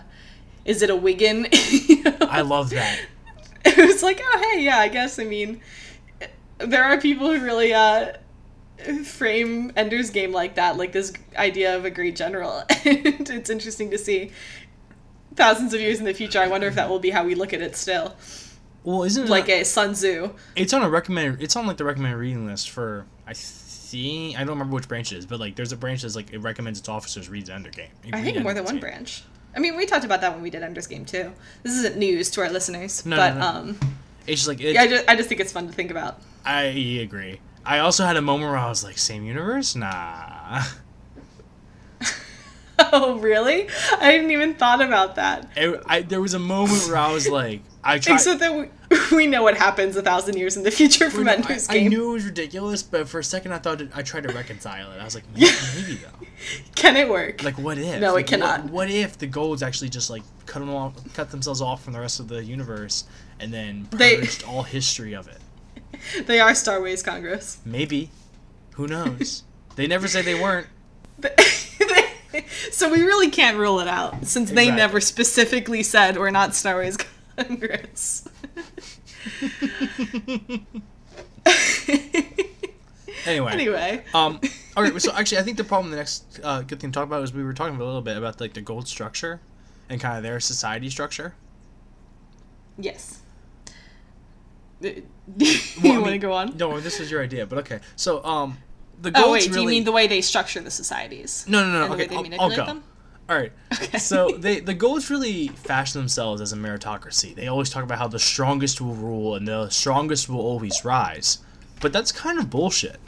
is 0.66 0.82
it 0.82 0.90
a 0.90 0.96
Wiggin? 0.96 1.48
You 1.88 2.04
know? 2.06 2.18
I 2.22 2.42
love 2.42 2.70
that. 2.72 3.00
it 3.66 3.78
was 3.88 4.04
like, 4.04 4.20
oh 4.24 4.52
hey, 4.54 4.64
yeah, 4.64 4.78
I 4.80 4.88
guess 4.90 5.18
I 5.20 5.24
mean 5.24 5.62
there 6.60 6.84
are 6.84 7.00
people 7.00 7.32
who 7.32 7.44
really 7.44 7.74
uh 7.74 8.14
frame 9.04 9.72
Ender's 9.76 10.10
Game 10.12 10.32
like 10.32 10.56
that, 10.56 10.78
like 10.78 10.92
this 10.92 11.12
idea 11.36 11.76
of 11.76 11.86
a 11.86 11.90
great 11.90 12.16
general. 12.16 12.60
and 12.86 13.30
it's 13.30 13.50
interesting 13.50 13.90
to 13.92 13.98
see 13.98 14.32
thousands 15.36 15.74
of 15.74 15.82
years 15.82 16.00
in 16.00 16.06
the 16.06 16.14
future. 16.14 16.40
I 16.40 16.48
wonder 16.48 16.68
if 16.68 16.76
that 16.76 16.90
will 16.90 17.00
be 17.00 17.10
how 17.10 17.24
we 17.26 17.36
look 17.36 17.54
at 17.54 17.62
it 17.62 17.76
still. 17.76 18.16
Well, 18.84 19.04
isn't 19.04 19.26
it 19.26 19.30
Like 19.30 19.48
not- 19.48 19.58
a 19.58 19.66
Sun 19.66 19.94
Tzu. 19.94 20.34
it's 20.56 20.74
on 20.74 20.82
a 20.84 20.90
recommended 20.90 21.42
it's 21.42 21.56
on 21.56 21.68
like 21.68 21.78
the 21.78 21.84
recommended 21.86 22.18
reading 22.18 22.46
list 22.46 22.70
for 22.70 23.06
I 23.26 23.34
think 23.88 24.36
I 24.36 24.40
don't 24.40 24.50
remember 24.50 24.76
which 24.76 24.88
branch 24.88 25.12
it 25.12 25.18
is, 25.18 25.26
but 25.26 25.40
like 25.40 25.56
there's 25.56 25.72
a 25.72 25.78
branch 25.78 26.02
that's 26.04 26.16
like 26.16 26.32
it 26.34 26.40
recommends 26.40 26.80
its 26.80 26.90
officers 26.90 27.30
read 27.30 27.50
Ender 27.50 27.70
Game. 27.70 27.90
I 28.14 28.22
think 28.22 28.42
more 28.42 28.54
than 28.54 28.64
one 28.66 28.80
branch. 28.80 29.24
I 29.56 29.60
mean, 29.60 29.76
we 29.76 29.86
talked 29.86 30.06
about 30.06 30.22
that 30.22 30.34
when 30.34 30.42
we 30.44 30.50
did 30.50 30.62
Ender's 30.64 30.88
Game 30.88 31.06
too. 31.06 31.32
This 31.64 31.74
isn't 31.74 31.98
news 31.98 32.30
to 32.32 32.42
our 32.42 32.50
listeners, 32.50 33.06
No, 33.06 33.16
but 33.16 33.34
no, 33.34 33.40
no. 33.40 33.46
um, 33.48 33.80
It's 34.28 34.42
just 34.42 34.48
like 34.48 34.60
it, 34.62 34.74
yeah, 34.76 34.82
I 34.84 34.88
just, 34.88 35.10
I 35.10 35.16
just 35.16 35.30
think 35.30 35.42
it's 35.42 35.52
fun 35.52 35.66
to 35.68 35.74
think 35.74 35.90
about. 35.90 36.20
I 36.46 36.64
agree. 36.64 37.40
I 37.66 37.80
also 37.80 38.06
had 38.06 38.16
a 38.18 38.22
moment 38.22 38.50
where 38.52 38.60
I 38.60 38.70
was 38.70 38.84
like, 38.84 38.98
same 38.98 39.26
universe? 39.26 39.76
Nah. 39.76 40.64
Oh, 42.94 43.18
really? 43.18 43.68
I 44.00 44.12
hadn't 44.12 44.30
even 44.30 44.54
thought 44.54 44.82
about 44.82 45.16
that. 45.16 45.50
It- 45.58 45.82
I, 45.88 46.02
there 46.04 46.22
was 46.22 46.36
a 46.36 46.40
moment 46.40 46.86
where 46.88 46.96
I 46.98 47.12
was 47.12 47.28
like, 47.28 47.62
I 47.88 48.00
tried. 48.00 48.16
Except 48.16 48.42
that 48.42 48.54
we, 48.54 48.98
we 49.16 49.28
know 49.28 49.44
what 49.44 49.56
happens 49.56 49.96
a 49.96 50.02
thousand 50.02 50.38
years 50.38 50.58
in 50.58 50.64
the 50.64 50.72
future 50.72 51.10
from 51.10 51.30
I, 51.30 51.36
Ender's 51.36 51.70
I 51.70 51.76
Game. 51.76 51.90
knew 51.90 52.10
it 52.10 52.14
was 52.14 52.26
ridiculous, 52.26 52.84
but 52.84 53.08
for 53.08 53.20
a 53.20 53.24
second 53.24 53.54
I 53.54 53.60
thought 53.60 53.80
it, 53.80 53.90
I 53.96 54.02
tried 54.02 54.24
to 54.24 54.34
reconcile 54.34 54.92
it. 54.92 55.00
I 55.00 55.06
was 55.06 55.16
like, 55.16 55.24
maybe, 55.34 55.48
maybe 55.76 55.94
though. 55.96 56.28
Can 56.76 56.98
it 56.98 57.08
work? 57.08 57.44
Like, 57.44 57.58
what 57.58 57.78
if? 57.78 58.02
No, 58.02 58.18
it 58.18 58.28
cannot. 58.28 58.64
What, 58.64 58.72
what 58.74 58.90
if 58.90 59.18
the 59.18 59.26
golds 59.26 59.64
actually 59.64 59.88
just 59.88 60.10
like 60.10 60.24
cut 60.46 60.60
them 60.60 60.70
off, 60.70 60.94
cut 61.14 61.32
themselves 61.32 61.62
off 61.62 61.82
from 61.82 61.94
the 61.94 62.00
rest 62.02 62.20
of 62.20 62.28
the 62.28 62.44
universe, 62.44 63.06
and 63.40 63.54
then 63.54 63.88
They- 63.92 64.18
purged 64.18 64.44
all 64.44 64.64
history 64.64 65.14
of 65.16 65.30
it? 65.30 65.40
they 66.28 66.42
are 66.42 66.54
Star 66.54 66.82
Ways 66.82 67.02
Congress. 67.02 67.60
Maybe. 67.66 68.12
Who 68.74 68.88
knows? 68.88 69.44
they 69.78 69.88
never 69.88 70.08
say 70.10 70.22
they 70.24 70.36
weren't. 70.36 70.68
so 72.72 72.90
we 72.92 73.02
really 73.02 73.30
can't 73.30 73.58
rule 73.58 73.80
it 73.80 73.88
out 73.88 74.26
since 74.26 74.52
they 74.52 74.70
never 74.70 75.00
specifically 75.00 75.84
said 75.84 76.18
we're 76.18 76.30
not 76.32 76.54
Star 76.54 76.76
Wars 76.76 76.98
Anyway. 83.26 83.52
anyway, 83.52 84.04
Um. 84.14 84.40
All 84.76 84.84
right. 84.84 85.02
So 85.02 85.12
actually, 85.14 85.40
I 85.40 85.44
think 85.44 85.58
the 85.58 85.64
problem, 85.64 85.92
the 85.92 85.98
next 85.98 86.40
uh, 86.44 86.62
good 86.62 86.80
thing 86.80 86.92
to 86.92 87.00
talk 87.00 87.06
about 87.06 87.24
is 87.24 87.34
we 87.34 87.44
were 87.44 87.54
talking 87.54 87.76
a 87.76 87.84
little 87.84 88.02
bit 88.02 88.16
about 88.16 88.40
like 88.40 88.54
the 88.54 88.62
gold 88.62 88.88
structure, 88.88 89.42
and 89.90 90.00
kind 90.00 90.18
of 90.18 90.24
their 90.24 90.40
society 90.40 90.90
structure. 90.90 91.34
yes. 92.78 93.22
Do 94.82 94.90
you 95.40 95.58
Well, 95.84 95.94
I 95.94 95.98
want 95.98 96.12
to 96.12 96.18
go 96.20 96.34
on? 96.34 96.56
No, 96.58 96.80
this 96.80 97.00
was 97.00 97.10
your 97.10 97.24
idea, 97.24 97.46
but 97.46 97.60
okay. 97.60 97.80
So 97.96 98.24
um, 98.24 98.60
the 99.02 99.12
Oh 99.16 99.32
wait, 99.32 99.52
do 99.52 99.62
you 99.62 99.68
mean 99.68 99.84
the 99.84 99.92
way 99.92 100.08
they 100.08 100.22
structure 100.22 100.62
the 100.62 100.72
societies? 100.72 101.46
No, 101.48 101.66
no, 101.66 101.88
no. 101.88 101.96
the 101.96 102.04
okay, 102.04 102.16
I'll, 102.16 102.42
I'll 102.42 102.56
go. 102.56 102.66
them? 102.66 102.84
All 103.30 103.36
right. 103.36 103.52
Okay. 103.74 103.98
So 103.98 104.30
they 104.38 104.62
the 104.62 104.74
golds 104.74 105.10
really 105.10 105.50
fashion 105.50 106.00
themselves 106.00 106.42
as 106.42 106.54
a 106.54 106.56
meritocracy. 106.56 107.36
They 107.36 107.48
always 107.48 107.70
talk 107.70 107.84
about 107.84 107.98
how 107.98 108.08
the 108.08 108.20
strongest 108.20 108.80
will 108.80 108.94
rule 108.94 109.36
and 109.36 109.48
the 109.48 109.70
strongest 109.70 110.30
will 110.30 110.40
always 110.40 110.86
rise, 110.86 111.40
but 111.82 111.92
that's 111.92 112.12
kind 112.12 112.40
of 112.40 112.50
bullshit. 112.50 113.00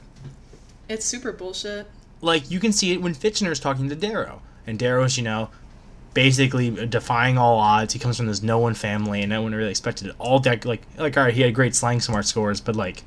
It's 0.89 1.05
super 1.05 1.31
bullshit. 1.31 1.87
Like 2.21 2.51
you 2.51 2.59
can 2.59 2.73
see 2.73 2.91
it 2.91 3.01
when 3.01 3.15
Fitchner 3.15 3.51
is 3.51 3.59
talking 3.59 3.87
to 3.87 3.95
Darrow, 3.95 4.41
and 4.67 4.77
Darrow's 4.77 5.17
you 5.17 5.23
know 5.23 5.49
basically 6.13 6.69
defying 6.87 7.37
all 7.37 7.57
odds. 7.57 7.93
He 7.93 7.99
comes 7.99 8.17
from 8.17 8.27
this 8.27 8.43
no 8.43 8.57
one 8.57 8.73
family, 8.73 9.21
and 9.21 9.29
no 9.29 9.41
one 9.41 9.55
really 9.55 9.69
expected 9.69 10.07
it. 10.07 10.15
All 10.19 10.39
that 10.41 10.65
like 10.65 10.81
like 10.97 11.17
all 11.17 11.23
right, 11.23 11.33
he 11.33 11.41
had 11.41 11.55
great 11.55 11.75
slang 11.75 12.01
smart 12.01 12.25
scores, 12.25 12.59
but 12.59 12.75
like 12.75 13.03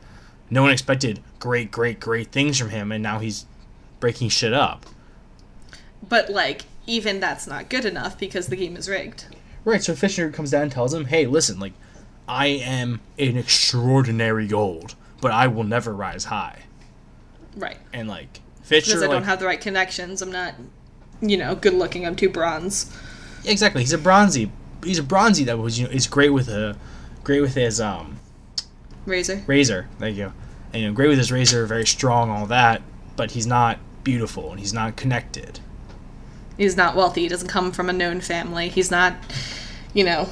no 0.48 0.62
one 0.62 0.70
expected 0.70 1.20
great 1.40 1.70
great 1.70 2.00
great 2.00 2.32
things 2.32 2.58
from 2.58 2.70
him, 2.70 2.90
and 2.90 3.02
now 3.02 3.18
he's 3.18 3.44
breaking 4.00 4.30
shit 4.30 4.52
up. 4.54 4.86
But 6.08 6.30
like, 6.30 6.64
even 6.86 7.20
that's 7.20 7.46
not 7.46 7.68
good 7.68 7.84
enough 7.84 8.18
because 8.18 8.46
the 8.46 8.56
game 8.56 8.76
is 8.76 8.88
rigged. 8.88 9.26
Right, 9.64 9.82
so 9.82 9.92
Fitchner 9.92 10.32
comes 10.32 10.50
down 10.50 10.62
and 10.62 10.72
tells 10.72 10.92
him, 10.92 11.06
"Hey, 11.06 11.26
listen, 11.26 11.60
like, 11.60 11.72
I 12.28 12.46
am 12.46 13.00
an 13.18 13.36
extraordinary 13.36 14.48
gold, 14.48 14.94
but 15.20 15.30
I 15.30 15.46
will 15.46 15.64
never 15.64 15.92
rise 15.92 16.24
high." 16.24 16.62
Right. 17.56 17.78
And 17.92 18.08
like 18.08 18.40
Fitchner, 18.64 18.86
Because 18.86 19.02
I 19.02 19.06
like, 19.06 19.10
don't 19.10 19.24
have 19.24 19.38
the 19.38 19.46
right 19.46 19.60
connections. 19.60 20.22
I'm 20.22 20.32
not, 20.32 20.54
you 21.20 21.36
know, 21.36 21.54
good 21.54 21.74
looking. 21.74 22.06
I'm 22.06 22.16
too 22.16 22.28
bronze. 22.28 22.96
exactly, 23.44 23.82
he's 23.82 23.92
a 23.92 23.98
bronzy. 23.98 24.50
He's 24.82 24.98
a 24.98 25.02
bronzy 25.02 25.44
that 25.44 25.58
was 25.58 25.78
you 25.78 25.86
know 25.86 25.92
is 25.92 26.06
great 26.06 26.30
with 26.30 26.48
a, 26.48 26.76
great 27.22 27.40
with 27.40 27.54
his 27.54 27.80
um 27.80 28.18
Razor. 29.06 29.42
razor. 29.46 29.88
Thank 29.98 30.16
you 30.16 30.32
and 30.72 30.82
you 30.82 30.88
know 30.88 30.94
great 30.94 31.08
with 31.08 31.18
his 31.18 31.30
razor, 31.30 31.66
very 31.66 31.86
strong, 31.86 32.30
all 32.30 32.46
that. 32.46 32.82
But 33.16 33.32
he's 33.32 33.46
not 33.46 33.78
beautiful 34.04 34.50
and 34.50 34.58
he's 34.58 34.72
not 34.72 34.96
connected. 34.96 35.60
He's 36.56 36.76
not 36.76 36.94
wealthy. 36.94 37.22
He 37.22 37.28
doesn't 37.28 37.48
come 37.48 37.72
from 37.72 37.88
a 37.88 37.92
known 37.92 38.20
family. 38.20 38.68
He's 38.68 38.90
not, 38.90 39.14
you 39.94 40.04
know, 40.04 40.28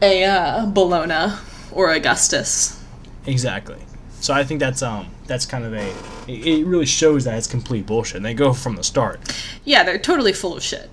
a 0.00 0.24
uh, 0.24 0.66
Bellona 0.66 1.38
or 1.72 1.92
Augustus. 1.92 2.80
Exactly. 3.26 3.78
So 4.20 4.32
I 4.32 4.44
think 4.44 4.60
that's 4.60 4.82
um 4.82 5.08
that's 5.26 5.44
kind 5.44 5.64
of 5.64 5.74
a 5.74 5.88
it, 6.26 6.46
it 6.46 6.66
really 6.66 6.86
shows 6.86 7.24
that 7.24 7.36
it's 7.36 7.46
complete 7.46 7.86
bullshit. 7.86 8.16
And 8.16 8.24
they 8.24 8.34
go 8.34 8.52
from 8.52 8.76
the 8.76 8.84
start. 8.84 9.20
Yeah, 9.64 9.82
they're 9.82 9.98
totally 9.98 10.32
full 10.32 10.56
of 10.56 10.62
shit. 10.62 10.90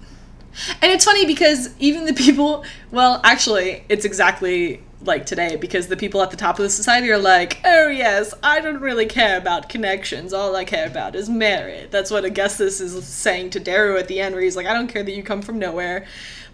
And 0.82 0.92
it's 0.92 1.06
funny 1.06 1.26
because 1.26 1.74
even 1.80 2.06
the 2.06 2.14
people, 2.14 2.66
well, 2.92 3.22
actually, 3.24 3.86
it's 3.88 4.04
exactly 4.04 4.84
like 5.04 5.26
today 5.26 5.56
because 5.56 5.88
the 5.88 5.98
people 5.98 6.22
at 6.22 6.32
the 6.32 6.38
top 6.38 6.60
of 6.60 6.64
the 6.64 6.70
society 6.70 7.10
are 7.12 7.18
like, 7.18 7.60
oh, 7.66 7.88
yes, 7.88 8.34
I 8.44 8.60
don't 8.60 8.80
really 8.80 9.06
care 9.06 9.38
about 9.38 9.70
connections. 9.70 10.34
All 10.34 10.56
I 10.56 10.66
care 10.66 10.88
about 10.88 11.16
is 11.16 11.30
merit. 11.30 11.92
That's 11.92 12.12
what 12.12 12.26
Augustus 12.26 12.80
is 12.80 13.06
saying 13.06 13.52
to 13.52 13.60
Darrow 13.60 13.98
at 13.98 14.08
the 14.08 14.20
end, 14.20 14.36
where 14.36 14.44
he's 14.44 14.56
like, 14.56 14.68
I 14.68 14.74
don't 14.74 14.88
care 14.88 15.04
that 15.04 15.12
you 15.12 15.24
come 15.24 15.42
from 15.42 15.60
nowhere. 15.60 16.06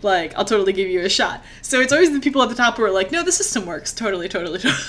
Like, 0.01 0.35
I'll 0.35 0.45
totally 0.45 0.73
give 0.73 0.89
you 0.89 1.01
a 1.01 1.09
shot. 1.09 1.43
So 1.61 1.81
it's 1.81 1.91
always 1.91 2.11
the 2.11 2.19
people 2.19 2.41
at 2.41 2.49
the 2.49 2.55
top 2.55 2.77
who 2.77 2.83
are 2.83 2.91
like, 2.91 3.11
no, 3.11 3.23
the 3.23 3.31
system 3.31 3.65
works. 3.65 3.93
Totally, 3.93 4.29
totally, 4.29 4.59
totally. 4.59 4.81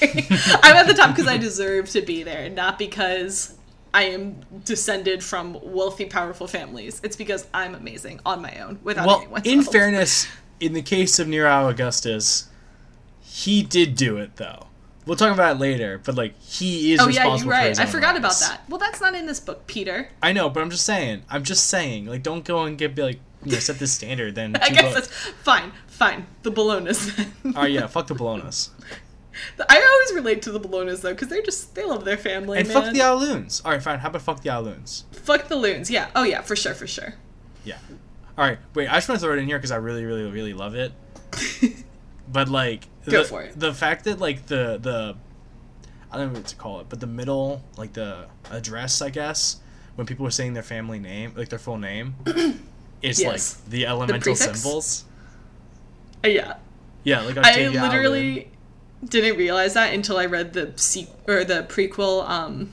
I'm 0.00 0.76
at 0.76 0.86
the 0.86 0.94
top 0.94 1.10
because 1.10 1.26
I 1.26 1.36
deserve 1.36 1.90
to 1.90 2.02
be 2.02 2.22
there, 2.22 2.48
not 2.48 2.78
because 2.78 3.58
I 3.92 4.04
am 4.04 4.40
descended 4.64 5.24
from 5.24 5.58
wealthy, 5.62 6.04
powerful 6.04 6.46
families. 6.46 7.00
It's 7.02 7.16
because 7.16 7.46
I'm 7.52 7.74
amazing 7.74 8.20
on 8.24 8.42
my 8.42 8.58
own 8.60 8.78
without 8.82 9.06
Well, 9.06 9.20
anyone's 9.20 9.46
in 9.46 9.62
fairness, 9.62 10.28
in 10.60 10.72
the 10.72 10.82
case 10.82 11.18
of 11.18 11.28
Nero 11.28 11.68
Augustus, 11.68 12.48
he 13.28 13.62
did 13.62 13.94
do 13.94 14.16
it 14.16 14.36
though. 14.36 14.66
We'll 15.04 15.16
talk 15.16 15.32
about 15.32 15.56
it 15.56 15.58
later, 15.60 16.00
but 16.02 16.16
like 16.16 16.38
he 16.40 16.94
is 16.94 17.00
Oh 17.00 17.08
yeah, 17.08 17.36
you're 17.36 17.46
right. 17.46 17.78
I 17.78 17.86
forgot 17.86 18.16
about 18.16 18.38
that. 18.40 18.62
Well, 18.68 18.78
that's 18.78 19.00
not 19.00 19.14
in 19.14 19.26
this 19.26 19.38
book, 19.38 19.66
Peter. 19.66 20.08
I 20.22 20.32
know, 20.32 20.48
but 20.48 20.62
I'm 20.62 20.70
just 20.70 20.84
saying. 20.84 21.22
I'm 21.28 21.44
just 21.44 21.66
saying. 21.66 22.06
Like, 22.06 22.22
don't 22.22 22.44
go 22.44 22.64
and 22.64 22.76
get 22.76 22.94
be 22.94 23.02
like 23.02 23.20
you 23.44 23.52
know 23.52 23.58
set 23.58 23.78
this 23.78 23.92
standard. 23.92 24.34
Then 24.34 24.56
I 24.62 24.70
guess 24.70 24.94
that's 24.94 25.08
fine. 25.08 25.72
Fine, 25.86 26.26
the 26.42 26.50
Bellonas. 26.50 27.14
Then. 27.16 27.32
Right, 27.44 27.54
oh, 27.56 27.66
yeah, 27.66 27.86
fuck 27.86 28.06
the 28.06 28.14
Bellonas 28.14 28.70
I 29.68 29.88
always 29.92 30.14
relate 30.14 30.42
to 30.42 30.52
the 30.52 30.60
Bellonas 30.60 31.02
though, 31.02 31.12
because 31.12 31.28
they're 31.28 31.42
just 31.42 31.74
they 31.74 31.84
love 31.84 32.04
their 32.04 32.16
family. 32.16 32.58
and 32.58 32.68
man. 32.68 32.82
fuck 32.82 32.92
the 32.92 33.00
Aloons. 33.00 33.60
All 33.64 33.72
right, 33.72 33.82
fine. 33.82 33.98
How 33.98 34.08
about 34.08 34.22
fuck 34.22 34.42
the 34.42 34.48
Aloons? 34.48 35.04
fuck 35.12 35.48
the 35.48 35.56
loons. 35.56 35.90
Yeah. 35.90 36.08
Oh 36.14 36.22
yeah, 36.22 36.40
for 36.40 36.56
sure, 36.56 36.74
for 36.74 36.86
sure. 36.86 37.14
Yeah. 37.64 37.78
All 38.36 38.44
right, 38.44 38.58
wait. 38.74 38.88
I 38.88 38.94
just 38.94 39.08
want 39.08 39.20
to 39.20 39.26
throw 39.26 39.34
it 39.34 39.38
in 39.38 39.46
here 39.46 39.58
because 39.58 39.70
I 39.70 39.76
really, 39.76 40.04
really, 40.04 40.30
really 40.30 40.54
love 40.54 40.74
it. 40.74 40.92
But 42.30 42.48
like, 42.48 42.84
Go 43.10 43.22
the, 43.22 43.28
for 43.28 43.42
it. 43.42 43.58
The 43.58 43.74
fact 43.74 44.04
that 44.04 44.18
like 44.18 44.46
the 44.46 44.78
the 44.80 45.16
I 46.10 46.16
don't 46.16 46.32
know 46.32 46.38
what 46.40 46.48
to 46.48 46.56
call 46.56 46.80
it, 46.80 46.86
but 46.88 47.00
the 47.00 47.06
middle 47.06 47.62
like 47.76 47.92
the 47.92 48.26
address, 48.50 49.02
I 49.02 49.10
guess, 49.10 49.56
when 49.96 50.06
people 50.06 50.26
are 50.26 50.30
saying 50.30 50.54
their 50.54 50.62
family 50.62 50.98
name, 50.98 51.32
like 51.36 51.48
their 51.50 51.58
full 51.58 51.78
name, 51.78 52.14
is 53.02 53.20
Yes. 53.20 53.58
like 53.60 53.70
the 53.70 53.86
elemental 53.86 54.34
prefix? 54.34 54.60
symbols. 54.60 55.04
Uh, 56.24 56.28
yeah. 56.28 56.54
Yeah, 57.04 57.22
like 57.22 57.36
I 57.38 57.50
Octavia 57.50 57.82
literally 57.82 58.50
didn't 59.04 59.36
realize 59.36 59.74
that 59.74 59.94
until 59.94 60.18
I 60.18 60.26
read 60.26 60.52
the 60.52 60.66
sequ- 60.68 61.08
or 61.28 61.44
the 61.44 61.62
prequel. 61.68 62.28
Um, 62.28 62.72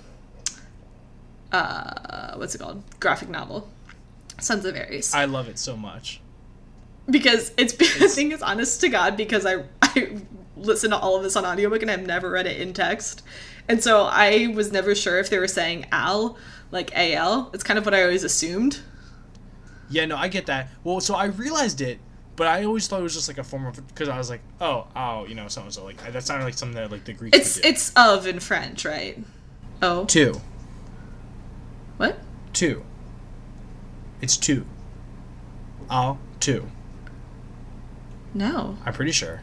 uh, 1.52 2.36
what's 2.36 2.56
it 2.56 2.58
called? 2.60 2.84
Graphic 3.00 3.30
novel, 3.30 3.70
Sons 4.40 4.66
of 4.66 4.76
Ares. 4.76 5.12
Alun. 5.12 5.16
I 5.16 5.26
love 5.26 5.48
it 5.48 5.60
so 5.60 5.78
much. 5.78 6.20
Because 7.10 7.52
it's, 7.58 7.74
I 7.74 8.08
think 8.08 8.34
it's 8.34 8.44
honest 8.44 8.82
to 8.82 8.90
God 8.90 9.18
because 9.18 9.46
I 9.46 9.64
I 9.82 10.18
listen 10.58 10.92
to 10.92 10.98
all 10.98 11.16
of 11.16 11.24
this 11.24 11.36
on 11.36 11.46
audiobook 11.46 11.82
and 11.82 11.92
I've 11.92 12.06
never 12.06 12.30
read 12.30 12.48
it 12.48 12.60
in 12.60 12.74
text, 12.74 13.24
and 13.68 13.84
so 13.84 14.04
I 14.04 14.48
was 14.54 14.72
never 14.72 14.96
sure 14.96 15.20
if 15.20 15.30
they 15.30 15.40
were 15.40 15.48
saying 15.48 15.86
Al 15.92 16.38
like 16.72 16.96
Al. 16.96 17.50
It's 17.54 17.64
kind 17.64 17.78
of 17.80 17.86
what 17.86 17.94
I 17.94 18.04
always 18.04 18.24
assumed. 18.24 18.80
Yeah, 19.90 20.06
no, 20.06 20.18
I 20.18 20.28
get 20.28 20.48
that. 20.48 20.70
Well, 20.84 21.00
so 21.00 21.16
I 21.16 21.26
realized 21.26 21.80
it, 21.82 22.00
but 22.36 22.48
I 22.48 22.64
always 22.66 22.88
thought 22.88 23.00
it 23.00 23.04
was 23.04 23.14
just 23.14 23.28
like 23.28 23.38
a 23.38 23.44
form 23.44 23.66
of 23.66 23.88
because 23.88 24.10
I 24.10 24.18
was 24.18 24.30
like, 24.30 24.42
oh, 24.60 24.88
oh, 24.96 25.26
you 25.26 25.36
know, 25.36 25.48
so 25.48 25.62
and 25.62 25.74
so. 25.74 25.84
Like 25.86 26.12
that 26.12 26.24
sounded 26.24 26.46
like 26.46 26.56
something 26.56 26.76
that 26.76 26.92
like 26.92 27.06
the 27.06 27.14
Greek. 27.14 27.36
It's 27.36 27.58
it's 27.58 27.92
of 27.96 28.28
in 28.28 28.40
French, 28.40 28.86
right? 28.86 29.18
Oh, 29.82 30.06
two, 30.06 30.42
what? 31.98 32.18
two. 32.54 32.84
It's 34.22 34.38
two. 34.38 34.66
Oh, 35.90 36.18
two. 36.40 36.68
No, 38.36 38.78
I'm 38.86 38.94
pretty 38.94 39.12
sure. 39.14 39.42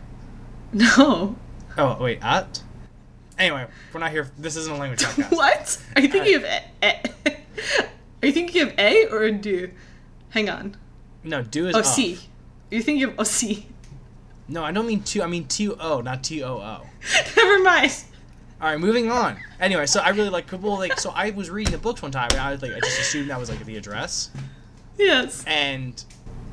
no. 0.73 1.35
Oh 1.77 1.97
wait, 2.01 2.19
at. 2.23 2.63
Anyway, 3.39 3.67
we're 3.93 3.99
not 4.01 4.11
here. 4.13 4.31
This 4.39 4.55
isn't 4.57 4.73
a 4.73 4.77
language 4.77 5.01
podcast. 5.03 5.33
what? 5.35 5.83
Are 5.97 6.03
you 6.03 6.09
thinking 6.09 6.35
of 6.37 6.45
a, 6.45 6.63
a- 6.83 7.03
Are 8.23 8.27
you 8.27 8.33
thinking 8.33 8.63
of 8.63 8.75
A 8.79 9.07
or 9.07 9.31
do? 9.31 9.71
Hang 10.31 10.49
on. 10.51 10.77
No, 11.25 11.43
do 11.43 11.67
is 11.69 11.75
Oh, 11.75 11.81
of. 11.81 11.87
C. 11.87 12.19
You're 12.71 12.83
thinking 12.83 13.05
of 13.05 13.15
oh, 13.19 13.25
C. 13.25 13.67
No, 14.49 14.63
I 14.63 14.71
don't 14.73 14.87
mean 14.87 15.03
two. 15.03 15.23
I 15.23 15.27
mean 15.27 15.45
T 15.47 15.69
O, 15.71 16.01
not 16.03 16.23
T 16.23 16.43
O 16.45 16.59
O. 16.59 16.87
Never 17.37 17.63
mind. 17.63 18.05
All 18.61 18.69
right, 18.69 18.79
moving 18.79 19.11
on. 19.11 19.39
Anyway, 19.59 19.87
so 19.87 20.01
I 20.01 20.11
really 20.11 20.29
like 20.29 20.53
well, 20.53 20.77
like 20.79 21.01
so 21.01 21.11
I 21.11 21.31
was 21.31 21.51
reading 21.51 21.73
the 21.73 21.79
books 21.79 22.03
one 22.03 22.13
time 22.13 22.29
and 22.33 22.41
I 22.41 22.53
was 22.53 22.61
like 22.63 22.73
I 22.73 22.81
just 22.81 23.01
assumed 23.01 23.31
that 23.31 23.41
was 23.41 23.49
like 23.51 23.65
the 23.65 23.77
address 23.77 24.31
Yes. 24.99 25.43
and 25.47 26.05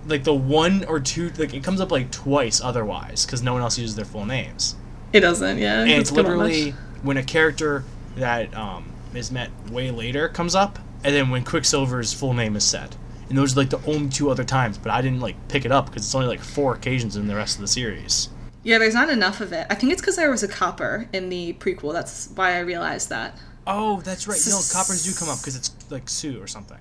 like 0.08 0.24
the 0.24 0.34
one 0.34 0.84
or 0.86 1.00
two 1.00 1.30
like 1.38 1.54
it 1.54 1.64
comes 1.64 1.82
up 1.82 1.92
like 1.92 2.12
twice 2.12 2.62
otherwise 2.62 3.26
because 3.26 3.44
no 3.44 3.54
one 3.54 3.62
else 3.62 3.78
uses 3.78 3.96
their 3.96 4.06
full 4.06 4.26
names 4.26 4.76
It 5.14 5.20
doesn't, 5.22 5.58
yeah. 5.58 5.82
and 5.82 5.92
it's 5.92 6.12
literally 6.12 6.72
when 7.04 7.18
a 7.18 7.24
character 7.24 7.84
that 8.16 8.56
um, 8.56 8.92
is 9.14 9.32
met 9.32 9.50
way 9.70 9.92
later 9.92 10.30
comes 10.30 10.56
up 10.56 10.80
and 11.04 11.16
then 11.16 11.30
when 11.30 11.44
Quicksilver's 11.44 12.14
full 12.14 12.34
name 12.34 12.56
is 12.56 12.64
said. 12.64 12.96
And 13.30 13.38
those 13.38 13.56
are 13.56 13.62
like 13.62 13.70
the 13.70 13.80
only 13.90 14.10
two 14.10 14.30
other 14.32 14.44
times, 14.44 14.78
but 14.78 14.92
I 14.92 15.02
didn't 15.02 15.20
like 15.20 15.36
pick 15.48 15.64
it 15.64 15.72
up 15.72 15.86
because 15.86 16.04
it's 16.04 16.16
only 16.16 16.28
like 16.28 16.42
four 16.42 16.74
occasions 16.74 17.16
in 17.16 17.28
the 17.28 17.36
rest 17.36 17.56
of 17.56 17.62
the 17.62 17.68
series. 17.68 18.30
Yeah, 18.64 18.80
there's 18.80 18.96
not 18.96 19.10
enough 19.10 19.40
of 19.40 19.54
it. 19.54 19.68
I 19.70 19.76
think 19.76 19.94
it's 19.94 20.02
because 20.02 20.16
there 20.16 20.32
was 20.32 20.44
a 20.44 20.48
copper 20.48 21.08
in 21.14 21.30
the 21.30 21.54
prequel. 21.54 21.94
That's 21.94 22.30
why 22.36 22.56
I 22.56 22.60
realized 22.60 23.10
that. 23.10 23.38
Oh, 23.68 24.02
that's 24.02 24.28
right. 24.28 24.40
No, 24.50 24.60
coppers 24.74 25.04
do 25.06 25.14
come 25.14 25.30
up 25.30 25.40
because 25.40 25.56
it's 25.56 25.72
like 25.92 26.10
Sue 26.10 26.42
or 26.42 26.48
something. 26.48 26.80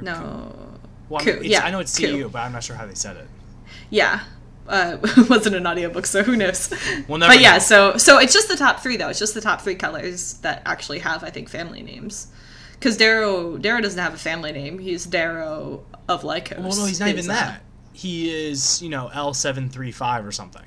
No. 0.00 0.54
Well, 1.08 1.26
it's, 1.26 1.44
yeah, 1.44 1.64
I 1.64 1.70
know 1.70 1.80
it's. 1.80 1.98
CU, 1.98 2.28
but 2.28 2.40
I'm 2.40 2.52
not 2.52 2.64
sure 2.64 2.76
how 2.76 2.86
they 2.86 2.94
said 2.94 3.16
it. 3.16 3.26
Yeah. 3.90 4.20
Uh, 4.66 4.96
wasn't 5.28 5.56
an 5.56 5.66
audiobook, 5.66 6.06
so 6.06 6.22
who 6.22 6.36
knows? 6.36 6.72
We'll 7.06 7.18
never 7.18 7.34
but 7.34 7.40
yeah, 7.42 7.54
know. 7.54 7.58
so 7.58 7.96
so 7.98 8.18
it's 8.18 8.32
just 8.32 8.48
the 8.48 8.56
top 8.56 8.80
three 8.80 8.96
though. 8.96 9.10
It's 9.10 9.18
just 9.18 9.34
the 9.34 9.42
top 9.42 9.60
three 9.60 9.74
colors 9.74 10.34
that 10.38 10.62
actually 10.64 11.00
have, 11.00 11.22
I 11.22 11.30
think, 11.30 11.48
family 11.48 11.82
names. 11.82 12.28
Because 12.72 12.96
Darrow 12.96 13.58
Darrow 13.58 13.80
doesn't 13.80 13.98
have 13.98 14.14
a 14.14 14.18
family 14.18 14.52
name. 14.52 14.78
He's 14.78 15.04
Darrow 15.04 15.84
of 16.08 16.22
Lykos. 16.22 16.58
Well, 16.58 16.76
no, 16.76 16.86
he's 16.86 17.00
not 17.00 17.08
even 17.10 17.26
that. 17.26 17.62
He 17.92 18.48
is, 18.48 18.82
you 18.82 18.88
know, 18.88 19.10
L735 19.12 20.26
or 20.26 20.32
something. 20.32 20.64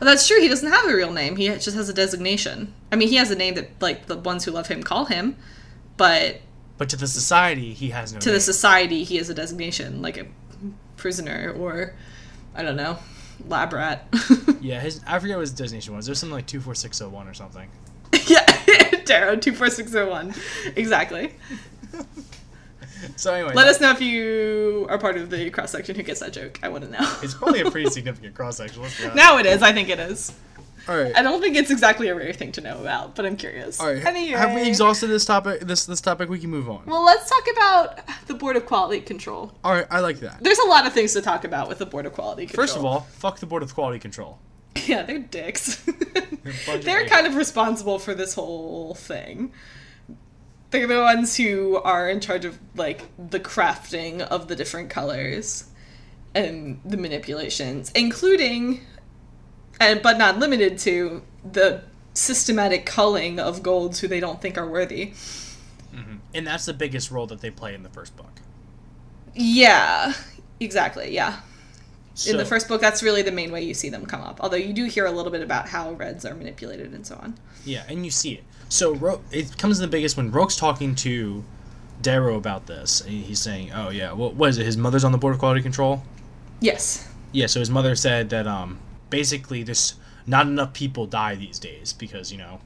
Oh, 0.00 0.04
that's 0.04 0.28
true. 0.28 0.40
He 0.40 0.48
doesn't 0.48 0.70
have 0.70 0.86
a 0.88 0.94
real 0.94 1.12
name. 1.12 1.36
He 1.36 1.48
just 1.48 1.74
has 1.74 1.88
a 1.88 1.94
designation. 1.94 2.72
I 2.92 2.96
mean, 2.96 3.08
he 3.08 3.16
has 3.16 3.30
a 3.30 3.36
name 3.36 3.54
that 3.54 3.70
like 3.80 4.06
the 4.06 4.16
ones 4.16 4.44
who 4.44 4.50
love 4.50 4.68
him 4.68 4.82
call 4.82 5.06
him, 5.06 5.36
but 5.96 6.40
But 6.80 6.88
to 6.88 6.96
the 6.96 7.06
society, 7.06 7.74
he 7.74 7.90
has 7.90 8.14
no 8.14 8.20
to 8.20 8.28
name. 8.30 8.34
the 8.36 8.40
society, 8.40 9.04
he 9.04 9.18
has 9.18 9.28
a 9.28 9.34
designation, 9.34 10.00
like 10.00 10.16
a 10.16 10.24
prisoner 10.96 11.52
or 11.52 11.92
I 12.54 12.62
don't 12.62 12.76
know, 12.76 12.98
lab 13.46 13.74
rat. 13.74 14.08
Yeah, 14.62 14.80
his 14.80 15.02
I 15.06 15.18
forget 15.18 15.36
what 15.36 15.42
his 15.42 15.52
designation 15.52 15.94
was. 15.94 16.06
There's 16.06 16.18
something 16.18 16.34
like 16.34 16.46
24601 16.46 17.28
or 17.28 17.34
something. 17.34 17.68
yeah, 18.28 19.02
Darrow 19.04 19.36
two 19.36 19.52
four 19.52 19.68
six 19.68 19.90
oh 19.90 19.92
zero 19.92 20.06
oh 20.08 20.10
one, 20.10 20.34
exactly. 20.74 21.34
So 23.16 23.34
anyway, 23.34 23.52
Let 23.54 23.68
us 23.68 23.78
know 23.78 23.90
if 23.90 24.00
you 24.00 24.86
are 24.88 24.96
part 24.96 25.18
of 25.18 25.28
the 25.28 25.50
cross 25.50 25.72
section 25.72 25.96
who 25.96 26.02
gets 26.02 26.20
that 26.20 26.32
joke. 26.32 26.60
I 26.62 26.70
want 26.70 26.84
to 26.84 26.90
know. 26.90 27.16
it's 27.22 27.34
probably 27.34 27.60
a 27.60 27.70
pretty 27.70 27.90
significant 27.90 28.34
cross 28.34 28.56
section. 28.56 28.82
Now 29.14 29.36
it 29.36 29.44
is. 29.44 29.62
I 29.62 29.74
think 29.74 29.90
it 29.90 29.98
is. 29.98 30.32
All 30.88 30.96
right. 30.96 31.16
I 31.16 31.22
don't 31.22 31.40
think 31.40 31.56
it's 31.56 31.70
exactly 31.70 32.08
a 32.08 32.14
rare 32.14 32.32
thing 32.32 32.52
to 32.52 32.60
know 32.60 32.80
about, 32.80 33.14
but 33.14 33.26
I'm 33.26 33.36
curious. 33.36 33.80
All 33.80 33.92
right. 33.92 34.04
Anyway. 34.04 34.38
Have 34.38 34.54
we 34.54 34.66
exhausted 34.66 35.08
this 35.08 35.24
topic? 35.24 35.60
This 35.60 35.86
this 35.86 36.00
topic. 36.00 36.28
We 36.28 36.38
can 36.38 36.50
move 36.50 36.68
on. 36.68 36.82
Well, 36.86 37.04
let's 37.04 37.28
talk 37.28 37.46
about 37.52 38.00
the 38.26 38.34
Board 38.34 38.56
of 38.56 38.66
Quality 38.66 39.00
Control. 39.00 39.52
All 39.62 39.72
right. 39.72 39.86
I 39.90 40.00
like 40.00 40.20
that. 40.20 40.42
There's 40.42 40.58
a 40.58 40.68
lot 40.68 40.86
of 40.86 40.92
things 40.92 41.12
to 41.14 41.22
talk 41.22 41.44
about 41.44 41.68
with 41.68 41.78
the 41.78 41.86
Board 41.86 42.06
of 42.06 42.12
Quality 42.12 42.46
Control. 42.46 42.66
First 42.66 42.76
of 42.76 42.84
all, 42.84 43.00
fuck 43.00 43.38
the 43.38 43.46
board 43.46 43.62
of 43.62 43.74
quality 43.74 43.98
control. 43.98 44.38
yeah, 44.86 45.02
they're 45.02 45.18
dicks. 45.18 45.82
bunch 45.84 46.68
of 46.68 46.84
they're 46.84 47.06
kind 47.06 47.26
of 47.26 47.34
responsible 47.34 47.98
for 47.98 48.14
this 48.14 48.34
whole 48.34 48.94
thing. 48.94 49.52
They're 50.70 50.86
the 50.86 51.00
ones 51.00 51.36
who 51.36 51.76
are 51.76 52.08
in 52.08 52.20
charge 52.20 52.44
of 52.44 52.58
like 52.76 53.08
the 53.18 53.40
crafting 53.40 54.20
of 54.20 54.48
the 54.48 54.54
different 54.54 54.88
colors 54.90 55.64
and 56.34 56.80
the 56.84 56.96
manipulations, 56.96 57.90
including 57.94 58.80
and 59.80 60.02
but 60.02 60.18
not 60.18 60.38
limited 60.38 60.78
to 60.78 61.22
the 61.50 61.82
systematic 62.14 62.86
culling 62.86 63.40
of 63.40 63.62
golds 63.62 64.00
who 64.00 64.06
they 64.08 64.20
don't 64.20 64.40
think 64.40 64.56
are 64.58 64.68
worthy. 64.68 65.12
And 66.32 66.46
that's 66.46 66.64
the 66.66 66.72
biggest 66.72 67.10
role 67.10 67.26
that 67.26 67.40
they 67.40 67.50
play 67.50 67.74
in 67.74 67.82
the 67.82 67.88
first 67.88 68.16
book. 68.16 68.40
Yeah, 69.34 70.12
exactly. 70.60 71.12
Yeah. 71.12 71.40
in 72.28 72.36
the 72.36 72.44
first 72.44 72.68
book, 72.68 72.80
that's 72.80 73.02
really 73.02 73.22
the 73.22 73.32
main 73.32 73.50
way 73.50 73.62
you 73.62 73.74
see 73.74 73.88
them 73.88 74.06
come 74.06 74.20
up. 74.20 74.40
Although 74.40 74.56
you 74.56 74.72
do 74.72 74.84
hear 74.84 75.06
a 75.06 75.10
little 75.10 75.32
bit 75.32 75.42
about 75.42 75.68
how 75.68 75.90
reds 75.92 76.24
are 76.24 76.34
manipulated 76.34 76.92
and 76.92 77.04
so 77.04 77.16
on. 77.16 77.36
Yeah, 77.64 77.82
and 77.88 78.04
you 78.04 78.12
see 78.12 78.34
it. 78.34 78.44
So 78.68 78.94
Ro- 78.94 79.22
it 79.32 79.58
comes 79.58 79.78
to 79.78 79.82
the 79.82 79.88
biggest 79.88 80.16
when 80.16 80.30
Roque's 80.30 80.54
talking 80.54 80.94
to 80.96 81.42
Darrow 82.00 82.36
about 82.36 82.66
this. 82.66 83.02
He's 83.04 83.40
saying, 83.40 83.72
"Oh 83.72 83.90
yeah, 83.90 84.12
what, 84.12 84.34
what 84.34 84.50
is 84.50 84.58
it? 84.58 84.66
His 84.66 84.76
mother's 84.76 85.02
on 85.02 85.10
the 85.10 85.18
board 85.18 85.34
of 85.34 85.40
quality 85.40 85.62
control." 85.62 86.04
Yes. 86.60 87.08
Yeah, 87.32 87.46
so 87.46 87.58
his 87.58 87.70
mother 87.70 87.96
said 87.96 88.30
that 88.30 88.46
um, 88.46 88.78
basically 89.10 89.62
there's 89.62 89.94
not 90.26 90.46
enough 90.46 90.72
people 90.72 91.06
die 91.06 91.34
these 91.34 91.58
days 91.58 91.92
because 91.92 92.30
you 92.30 92.38
know 92.38 92.60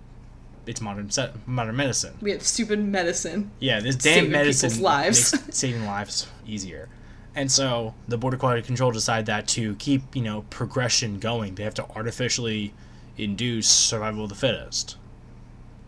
it's 0.67 0.81
modern 0.81 1.11
modern 1.47 1.77
medicine. 1.77 2.17
We 2.21 2.33
have 2.33 2.43
stupid 2.43 2.79
medicine. 2.81 3.51
Yeah, 3.59 3.81
this 3.81 3.97
Saving 3.97 4.25
damn 4.25 4.33
medicine 4.33 4.71
people's 4.71 4.83
lives. 4.83 5.35
saving 5.57 5.85
lives 5.85 6.27
easier. 6.47 6.89
And 7.35 7.51
so 7.51 7.95
the 8.07 8.17
border 8.17 8.37
Quality 8.37 8.63
Control 8.63 8.93
decide 8.93 9.27
that 9.27 9.49
to 9.49 9.75
keep, 9.77 10.15
you 10.15 10.23
know, 10.23 10.45
progression 10.51 11.19
going, 11.19 11.57
they 11.57 11.65
have 11.65 11.75
to 11.75 11.87
artificially 11.91 12.73
induce 13.17 13.67
survival 13.67 14.25
of 14.25 14.29
the 14.29 14.37
fittest. 14.37 14.97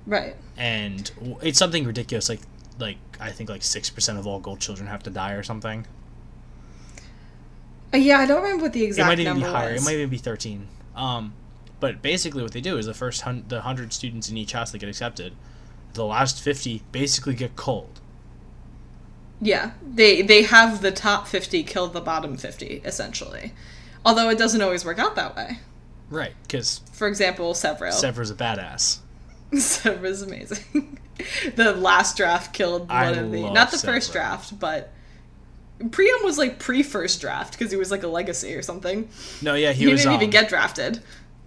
Right. 0.06 0.34
And 0.56 1.10
it's 1.42 1.58
something 1.58 1.84
ridiculous, 1.84 2.28
like 2.28 2.40
like 2.78 2.98
I 3.20 3.30
think 3.30 3.48
like 3.48 3.62
six 3.62 3.90
percent 3.90 4.18
of 4.18 4.26
all 4.26 4.40
gold 4.40 4.60
children 4.60 4.88
have 4.88 5.02
to 5.04 5.10
die 5.10 5.32
or 5.32 5.42
something. 5.42 5.86
Uh, 7.92 7.98
yeah, 7.98 8.18
I 8.18 8.26
don't 8.26 8.42
remember 8.42 8.64
what 8.64 8.72
the 8.72 8.84
exact. 8.84 9.06
it 9.06 9.08
might 9.08 9.20
even 9.20 9.36
be 9.36 9.42
higher. 9.42 9.72
was. 9.72 9.82
It 9.82 9.84
might 9.84 9.94
even 9.94 10.08
be 10.10 10.18
thirteen. 10.18 10.68
Um, 10.94 11.34
but 11.78 12.02
basically, 12.02 12.42
what 12.42 12.52
they 12.52 12.60
do 12.60 12.78
is 12.78 12.86
the 12.86 12.94
first 12.94 13.22
hun- 13.22 13.44
the 13.48 13.60
hundred 13.62 13.92
students 13.92 14.28
in 14.28 14.36
each 14.36 14.52
house 14.52 14.72
that 14.72 14.78
get 14.78 14.88
accepted, 14.88 15.34
the 15.94 16.04
last 16.04 16.40
fifty 16.40 16.82
basically 16.92 17.34
get 17.34 17.56
cold. 17.56 18.00
Yeah, 19.40 19.72
they 19.86 20.22
they 20.22 20.42
have 20.42 20.82
the 20.82 20.92
top 20.92 21.26
fifty 21.26 21.62
kill 21.62 21.88
the 21.88 22.00
bottom 22.00 22.36
fifty 22.36 22.80
essentially. 22.84 23.52
Although 24.04 24.28
it 24.28 24.38
doesn't 24.38 24.62
always 24.62 24.84
work 24.84 24.98
out 24.98 25.16
that 25.16 25.34
way. 25.36 25.58
Right, 26.08 26.34
because 26.42 26.80
For 26.92 27.08
example, 27.08 27.52
Sevro. 27.54 27.90
Sevro's 27.90 28.30
a 28.30 28.34
badass. 28.34 28.98
Sevro's 29.52 30.22
amazing. 30.22 30.98
the 31.56 31.72
last 31.72 32.16
draft 32.16 32.52
killed 32.52 32.82
one 32.88 32.90
I 32.90 33.10
of 33.10 33.32
the 33.32 33.50
not 33.50 33.70
the 33.70 33.78
first 33.78 34.12
draft, 34.12 34.58
but 34.58 34.92
Priam 35.90 36.16
was 36.24 36.38
like 36.38 36.58
pre 36.58 36.82
first 36.82 37.20
draft 37.20 37.52
because 37.58 37.70
he 37.70 37.76
was 37.76 37.90
like 37.90 38.02
a 38.02 38.08
legacy 38.08 38.54
or 38.54 38.62
something. 38.62 39.08
No, 39.42 39.54
yeah, 39.54 39.72
he, 39.72 39.84
He, 39.84 39.92
was. 39.92 40.00
didn't 40.02 40.14
um, 40.14 40.20
even 40.20 40.30
get 40.30 40.48
drafted. 40.48 41.00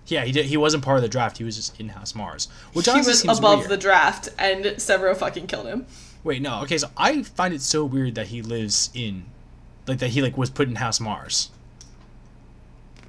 Yeah, 0.08 0.24
he 0.26 0.32
did. 0.32 0.46
He 0.46 0.58
wasn't 0.58 0.84
part 0.84 0.98
of 0.98 1.04
the 1.04 1.10
draft. 1.10 1.38
He 1.38 1.44
was 1.44 1.56
just 1.56 1.80
in-house 1.80 2.16
Mars, 2.16 2.48
which 2.74 2.88
I 2.88 2.94
seems 2.94 3.08
like 3.08 3.22
He 3.22 3.28
was 3.28 3.40
above 3.40 3.60
weird. 3.60 3.70
the 3.72 3.78
draft, 3.78 4.30
and 4.40 4.66
Sevro 4.66 5.16
fucking 5.16 5.48
killed 5.48 5.68
him. 5.68 5.86
Wait, 6.24 6.42
no. 6.42 6.62
Okay, 6.64 6.78
so 6.78 6.90
I 6.98 7.22
find 7.24 7.54
it 7.54 7.62
so 7.62 7.86
weird 7.86 8.16
that 8.16 8.28
he 8.28 8.42
lives 8.42 8.90
in, 8.94 9.26
like 9.88 10.00
that 10.00 10.10
he 10.10 10.22
like 10.22 10.38
was 10.38 10.50
put 10.50 10.68
in 10.68 10.76
House 10.76 11.00
Mars. 11.00 11.52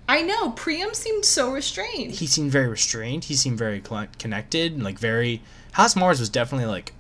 I 0.09 0.23
know 0.23 0.51
Priam 0.51 0.93
seemed 0.93 1.25
so 1.25 1.53
restrained. 1.53 2.13
He 2.15 2.27
seemed 2.27 2.51
very 2.51 2.69
restrained. 2.69 3.25
He 3.25 3.35
seemed 3.35 3.59
very 3.59 3.81
connected 4.19 4.73
and 4.73 4.83
like 4.83 4.99
very. 4.99 5.43
House 5.73 5.95
Mars 5.97 6.19
was 6.21 6.29
definitely 6.29 6.67
like. 6.67 6.93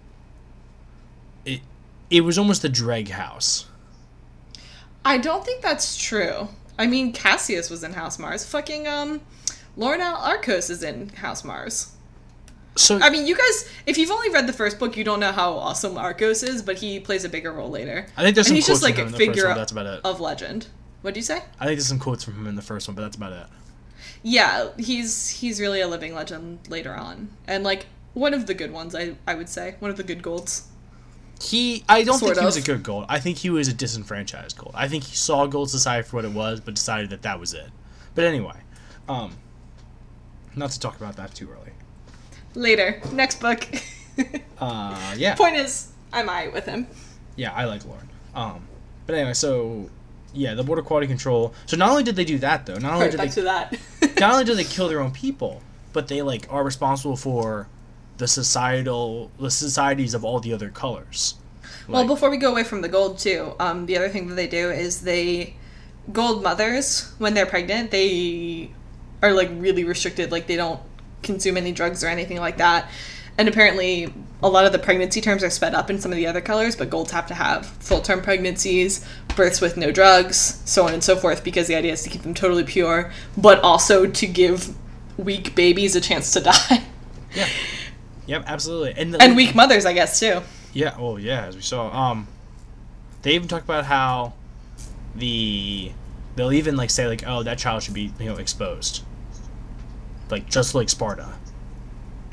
It, 1.44 1.60
it 2.10 2.20
was 2.22 2.38
almost 2.38 2.62
the 2.62 2.68
Dreg 2.68 3.08
house. 3.10 3.66
I 5.04 5.18
don't 5.18 5.44
think 5.44 5.62
that's 5.62 5.96
true. 5.96 6.48
I 6.78 6.86
mean, 6.86 7.12
Cassius 7.12 7.70
was 7.70 7.84
in 7.84 7.92
House 7.92 8.18
Mars. 8.18 8.44
Fucking 8.44 8.86
um, 8.86 9.20
Lorn 9.76 10.00
au 10.00 10.14
Arcos 10.14 10.70
is 10.70 10.82
in 10.82 11.10
House 11.10 11.44
Mars. 11.44 11.92
So 12.76 12.98
I 13.00 13.10
mean, 13.10 13.26
you 13.26 13.36
guys, 13.36 13.70
if 13.86 13.98
you've 13.98 14.10
only 14.10 14.30
read 14.30 14.46
the 14.46 14.52
first 14.52 14.78
book, 14.78 14.96
you 14.96 15.04
don't 15.04 15.20
know 15.20 15.32
how 15.32 15.52
awesome 15.52 15.98
Arcos 15.98 16.42
is, 16.42 16.62
but 16.62 16.78
he 16.78 17.00
plays 17.00 17.24
a 17.24 17.28
bigger 17.28 17.52
role 17.52 17.68
later. 17.68 18.06
I 18.16 18.22
think 18.22 18.34
there's 18.34 18.46
and 18.46 18.52
some 18.52 18.56
he's 18.56 18.66
quotes 18.66 18.80
just 18.80 18.82
like 18.82 18.94
from 18.94 19.02
a 19.02 19.08
him 19.08 19.08
in 19.08 19.12
the 19.12 19.18
first 19.18 19.36
figure 19.36 19.48
one. 19.48 19.56
That's 19.56 19.72
about 19.72 19.86
it. 19.86 20.00
of 20.04 20.20
legend. 20.20 20.66
What 21.02 21.14
do 21.14 21.20
you 21.20 21.24
say? 21.24 21.42
I 21.58 21.66
think 21.66 21.78
there's 21.78 21.88
some 21.88 21.98
quotes 21.98 22.24
from 22.24 22.34
him 22.34 22.46
in 22.46 22.56
the 22.56 22.62
first 22.62 22.86
one, 22.88 22.94
but 22.94 23.02
that's 23.02 23.16
about 23.16 23.32
it. 23.32 23.46
Yeah, 24.22 24.68
he's 24.78 25.28
he's 25.28 25.60
really 25.60 25.80
a 25.80 25.88
living 25.88 26.14
legend 26.14 26.60
later 26.68 26.94
on, 26.94 27.30
and 27.46 27.64
like 27.64 27.86
one 28.14 28.34
of 28.34 28.46
the 28.46 28.54
good 28.54 28.72
ones, 28.72 28.94
I 28.94 29.16
I 29.26 29.34
would 29.34 29.48
say, 29.48 29.76
one 29.80 29.90
of 29.90 29.96
the 29.96 30.02
good 30.02 30.22
golds. 30.22 30.68
He, 31.40 31.84
I 31.88 32.02
don't 32.02 32.18
Sort 32.18 32.34
think 32.34 32.40
he 32.40 32.44
was 32.46 32.56
a 32.56 32.62
good 32.62 32.82
gold. 32.82 33.06
I 33.08 33.18
think 33.18 33.38
he 33.38 33.48
was 33.50 33.66
a 33.68 33.72
disenfranchised 33.72 34.58
gold. 34.58 34.72
I 34.74 34.88
think 34.88 35.04
he 35.04 35.16
saw 35.16 35.46
Gold 35.46 35.70
Society 35.70 36.06
for 36.06 36.16
what 36.16 36.24
it 36.26 36.32
was, 36.32 36.60
but 36.60 36.74
decided 36.74 37.10
that 37.10 37.22
that 37.22 37.40
was 37.40 37.54
it. 37.54 37.68
But 38.14 38.24
anyway, 38.24 38.56
um, 39.08 39.32
not 40.54 40.70
to 40.72 40.80
talk 40.80 40.96
about 40.96 41.16
that 41.16 41.34
too 41.34 41.48
early. 41.50 41.72
Later, 42.54 43.00
next 43.12 43.40
book. 43.40 43.66
Uh, 44.58 45.14
yeah, 45.16 45.34
Point 45.34 45.56
is, 45.56 45.92
I'm 46.12 46.28
I 46.28 46.48
with 46.48 46.66
him. 46.66 46.86
yeah, 47.36 47.52
I 47.54 47.64
like 47.64 47.86
Lorn. 47.86 48.06
Um, 48.34 48.66
but 49.06 49.14
anyway, 49.14 49.32
so 49.32 49.88
yeah, 50.34 50.52
the 50.52 50.62
border 50.62 50.82
quality 50.82 51.06
control. 51.06 51.54
So 51.64 51.78
not 51.78 51.88
only 51.90 52.02
did 52.02 52.16
they 52.16 52.26
do 52.26 52.36
that 52.40 52.66
though, 52.66 52.76
not 52.76 52.92
only 52.92 53.04
Right, 53.06 53.10
did 53.12 53.16
back 53.16 53.28
they 53.30 53.34
to 53.36 53.42
that. 53.42 54.20
not 54.20 54.32
only 54.32 54.44
did 54.44 54.58
they 54.58 54.64
kill 54.64 54.88
their 54.88 55.00
own 55.00 55.12
people, 55.12 55.62
but 55.94 56.08
they 56.08 56.20
like 56.20 56.46
are 56.52 56.62
responsible 56.62 57.16
for 57.16 57.68
the 58.20 58.28
societal 58.28 59.32
the 59.40 59.50
societies 59.50 60.14
of 60.14 60.24
all 60.24 60.38
the 60.38 60.52
other 60.52 60.68
colors. 60.68 61.34
Well, 61.88 62.06
before 62.06 62.30
we 62.30 62.36
go 62.36 62.52
away 62.52 62.62
from 62.62 62.82
the 62.82 62.88
gold 62.88 63.18
too, 63.18 63.54
um, 63.58 63.86
the 63.86 63.96
other 63.96 64.08
thing 64.08 64.28
that 64.28 64.36
they 64.36 64.46
do 64.46 64.70
is 64.70 65.00
they 65.00 65.56
gold 66.12 66.44
mothers 66.44 67.12
when 67.18 67.34
they're 67.34 67.46
pregnant 67.46 67.90
they 67.90 68.70
are 69.22 69.32
like 69.32 69.50
really 69.54 69.84
restricted, 69.84 70.30
like 70.30 70.46
they 70.46 70.56
don't 70.56 70.80
consume 71.22 71.56
any 71.56 71.72
drugs 71.72 72.02
or 72.04 72.08
anything 72.08 72.38
like 72.38 72.58
that. 72.58 72.88
And 73.38 73.48
apparently, 73.48 74.12
a 74.42 74.48
lot 74.48 74.66
of 74.66 74.72
the 74.72 74.78
pregnancy 74.78 75.20
terms 75.20 75.42
are 75.42 75.50
sped 75.50 75.74
up 75.74 75.90
in 75.90 75.98
some 75.98 76.12
of 76.12 76.16
the 76.16 76.26
other 76.26 76.40
colors, 76.40 76.76
but 76.76 76.90
golds 76.90 77.10
have 77.10 77.26
to 77.28 77.34
have 77.34 77.66
full 77.66 78.00
term 78.00 78.22
pregnancies, 78.22 79.06
births 79.36 79.60
with 79.60 79.76
no 79.76 79.90
drugs, 79.90 80.62
so 80.64 80.86
on 80.86 80.92
and 80.92 81.02
so 81.02 81.16
forth, 81.16 81.42
because 81.44 81.66
the 81.66 81.74
idea 81.74 81.92
is 81.92 82.02
to 82.02 82.10
keep 82.10 82.22
them 82.22 82.34
totally 82.34 82.64
pure, 82.64 83.12
but 83.36 83.60
also 83.60 84.06
to 84.06 84.26
give 84.26 84.74
weak 85.16 85.54
babies 85.54 85.96
a 85.96 86.00
chance 86.00 86.32
to 86.32 86.40
die. 86.40 86.82
yeah, 87.34 87.48
yep, 88.30 88.44
absolutely, 88.46 88.94
and 88.96 89.12
the, 89.12 89.22
and 89.22 89.36
weak 89.36 89.54
mothers, 89.54 89.84
I 89.84 89.92
guess, 89.92 90.20
too. 90.20 90.40
Yeah, 90.72 90.98
well, 90.98 91.18
yeah, 91.18 91.46
as 91.46 91.56
we 91.56 91.62
saw. 91.62 91.88
Um, 91.88 92.28
they 93.22 93.34
even 93.34 93.48
talk 93.48 93.64
about 93.64 93.84
how 93.84 94.34
the 95.14 95.92
they'll 96.36 96.52
even 96.52 96.76
like 96.76 96.90
say 96.90 97.06
like, 97.06 97.24
oh, 97.26 97.42
that 97.42 97.58
child 97.58 97.82
should 97.82 97.94
be 97.94 98.12
you 98.18 98.26
know 98.26 98.36
exposed, 98.36 99.02
like 100.30 100.48
just 100.48 100.74
like 100.74 100.88
Sparta. 100.88 101.34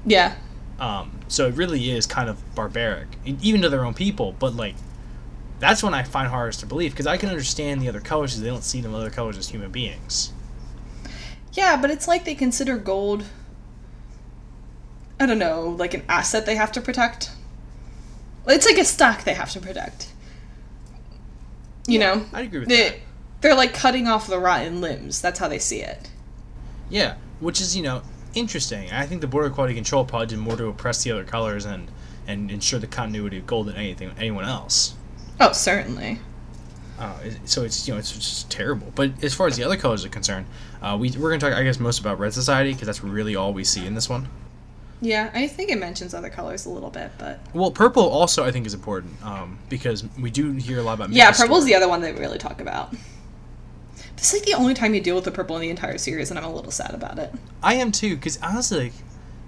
Yeah. 0.05 0.35
Um, 0.79 1.19
so 1.27 1.47
it 1.47 1.55
really 1.55 1.89
is 1.89 2.05
kind 2.05 2.29
of 2.29 2.37
barbaric, 2.53 3.07
even 3.25 3.61
to 3.63 3.69
their 3.69 3.83
own 3.83 3.95
people. 3.95 4.35
But 4.37 4.55
like, 4.55 4.75
that's 5.59 5.81
when 5.81 5.93
I 5.95 6.03
find 6.03 6.27
hardest 6.27 6.59
to 6.59 6.67
believe 6.67 6.91
because 6.91 7.07
I 7.07 7.17
can 7.17 7.29
understand 7.29 7.81
the 7.81 7.89
other 7.89 7.99
colors 7.99 8.31
because 8.31 8.43
they 8.43 8.49
don't 8.49 8.63
see 8.63 8.81
them 8.81 8.93
other 8.93 9.09
colors 9.09 9.37
as 9.37 9.49
human 9.49 9.71
beings. 9.71 10.31
Yeah, 11.53 11.81
but 11.81 11.89
it's 11.89 12.07
like 12.07 12.23
they 12.23 12.35
consider 12.35 12.77
gold, 12.77 13.23
I 15.19 15.25
don't 15.25 15.39
know, 15.39 15.69
like 15.77 15.93
an 15.93 16.03
asset 16.07 16.45
they 16.45 16.55
have 16.55 16.71
to 16.73 16.81
protect. 16.81 17.31
It's 18.47 18.65
like 18.65 18.77
a 18.77 18.85
stock 18.85 19.23
they 19.23 19.33
have 19.33 19.51
to 19.51 19.59
protect. 19.59 20.07
You 21.87 21.99
know? 21.99 22.25
I'd 22.33 22.45
agree 22.45 22.59
with 22.59 22.69
They, 22.69 22.89
that. 22.89 22.99
they're 23.41 23.55
like 23.55 23.73
cutting 23.73 24.07
off 24.07 24.27
the 24.27 24.39
rotten 24.39 24.81
limbs. 24.81 25.21
That's 25.21 25.39
how 25.39 25.47
they 25.47 25.59
see 25.59 25.81
it. 25.81 26.09
Yeah, 26.89 27.15
which 27.39 27.59
is 27.59 27.75
you 27.75 27.83
know 27.83 28.01
interesting. 28.33 28.89
I 28.91 29.05
think 29.05 29.21
the 29.21 29.27
border 29.27 29.49
quality 29.49 29.73
control 29.73 30.05
probably 30.05 30.27
did 30.27 30.39
more 30.39 30.55
to 30.55 30.67
oppress 30.67 31.03
the 31.03 31.11
other 31.11 31.23
colors 31.25 31.65
and 31.65 31.89
and 32.27 32.51
ensure 32.51 32.79
the 32.79 32.87
continuity 32.87 33.37
of 33.39 33.47
gold 33.47 33.67
than 33.67 33.75
anything 33.75 34.11
anyone 34.17 34.45
else. 34.45 34.95
Oh, 35.39 35.51
certainly. 35.51 36.19
Uh, 36.99 37.13
so 37.45 37.63
it's 37.63 37.87
you 37.87 37.93
know 37.93 37.99
it's 37.99 38.11
just 38.13 38.49
terrible. 38.49 38.91
But 38.95 39.23
as 39.23 39.33
far 39.33 39.47
as 39.47 39.57
the 39.57 39.63
other 39.63 39.75
colors 39.77 40.05
are 40.05 40.09
concerned, 40.09 40.45
uh, 40.81 40.97
we 40.99 41.11
we're 41.11 41.29
gonna 41.29 41.39
talk 41.39 41.53
I 41.53 41.63
guess 41.63 41.79
most 41.79 41.99
about 41.99 42.19
red 42.19 42.33
society 42.33 42.71
because 42.73 42.85
that's 42.87 43.03
really 43.03 43.35
all 43.35 43.53
we 43.53 43.63
see 43.65 43.85
in 43.85 43.93
this 43.93 44.09
one. 44.09 44.29
Yeah, 44.99 45.29
I 45.33 45.47
think 45.47 45.69
it 45.69 45.77
mentions 45.77 46.13
other 46.13 46.29
colors 46.29 46.65
a 46.65 46.69
little 46.69 46.89
bit, 46.89 47.11
but. 47.17 47.39
Well, 47.53 47.71
purple 47.71 48.03
also 48.03 48.43
I 48.43 48.51
think 48.51 48.65
is 48.65 48.73
important 48.73 49.23
um, 49.23 49.59
because 49.69 50.03
we 50.17 50.31
do 50.31 50.53
hear 50.53 50.79
a 50.79 50.83
lot 50.83 50.93
about. 50.93 51.09
Yeah, 51.11 51.31
purple's 51.31 51.59
story. 51.59 51.71
the 51.71 51.75
other 51.75 51.87
one 51.87 52.01
they 52.01 52.13
really 52.13 52.39
talk 52.39 52.61
about. 52.61 52.91
This 54.15 54.33
is 54.33 54.39
like 54.39 54.47
the 54.47 54.55
only 54.55 54.73
time 54.73 54.95
you 54.95 55.01
deal 55.01 55.15
with 55.15 55.25
the 55.25 55.31
purple 55.31 55.55
in 55.57 55.61
the 55.61 55.69
entire 55.69 55.99
series, 55.99 56.31
and 56.31 56.39
I'm 56.39 56.45
a 56.45 56.53
little 56.53 56.71
sad 56.71 56.95
about 56.95 57.19
it. 57.19 57.31
I 57.61 57.75
am 57.75 57.91
too 57.91 58.15
because 58.15 58.39
honestly, 58.41 58.85
like, 58.85 58.93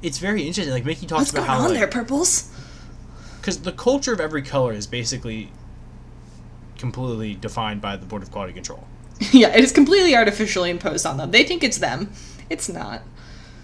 it's 0.04 0.20
very 0.20 0.44
interesting. 0.44 0.74
Like 0.74 0.86
Mickey 0.86 1.08
talks 1.08 1.22
What's 1.22 1.32
about 1.32 1.48
going 1.48 1.50
how 1.50 1.58
on 1.66 1.70
like, 1.72 1.80
there, 1.80 1.88
purples? 1.88 2.52
because 3.40 3.62
the 3.62 3.72
culture 3.72 4.14
of 4.14 4.20
every 4.20 4.42
color 4.42 4.74
is 4.74 4.86
basically 4.86 5.52
completely 6.78 7.36
defined 7.36 7.82
by 7.82 7.96
the 7.96 8.06
board 8.06 8.22
of 8.22 8.32
quality 8.32 8.54
control. 8.54 8.88
yeah, 9.32 9.50
it 9.56 9.64
is 9.64 9.72
completely 9.72 10.16
artificially 10.16 10.70
imposed 10.70 11.06
on 11.06 11.18
them. 11.18 11.32
They 11.32 11.44
think 11.44 11.64
it's 11.64 11.78
them. 11.78 12.12
It's 12.50 12.70
not. 12.70 13.02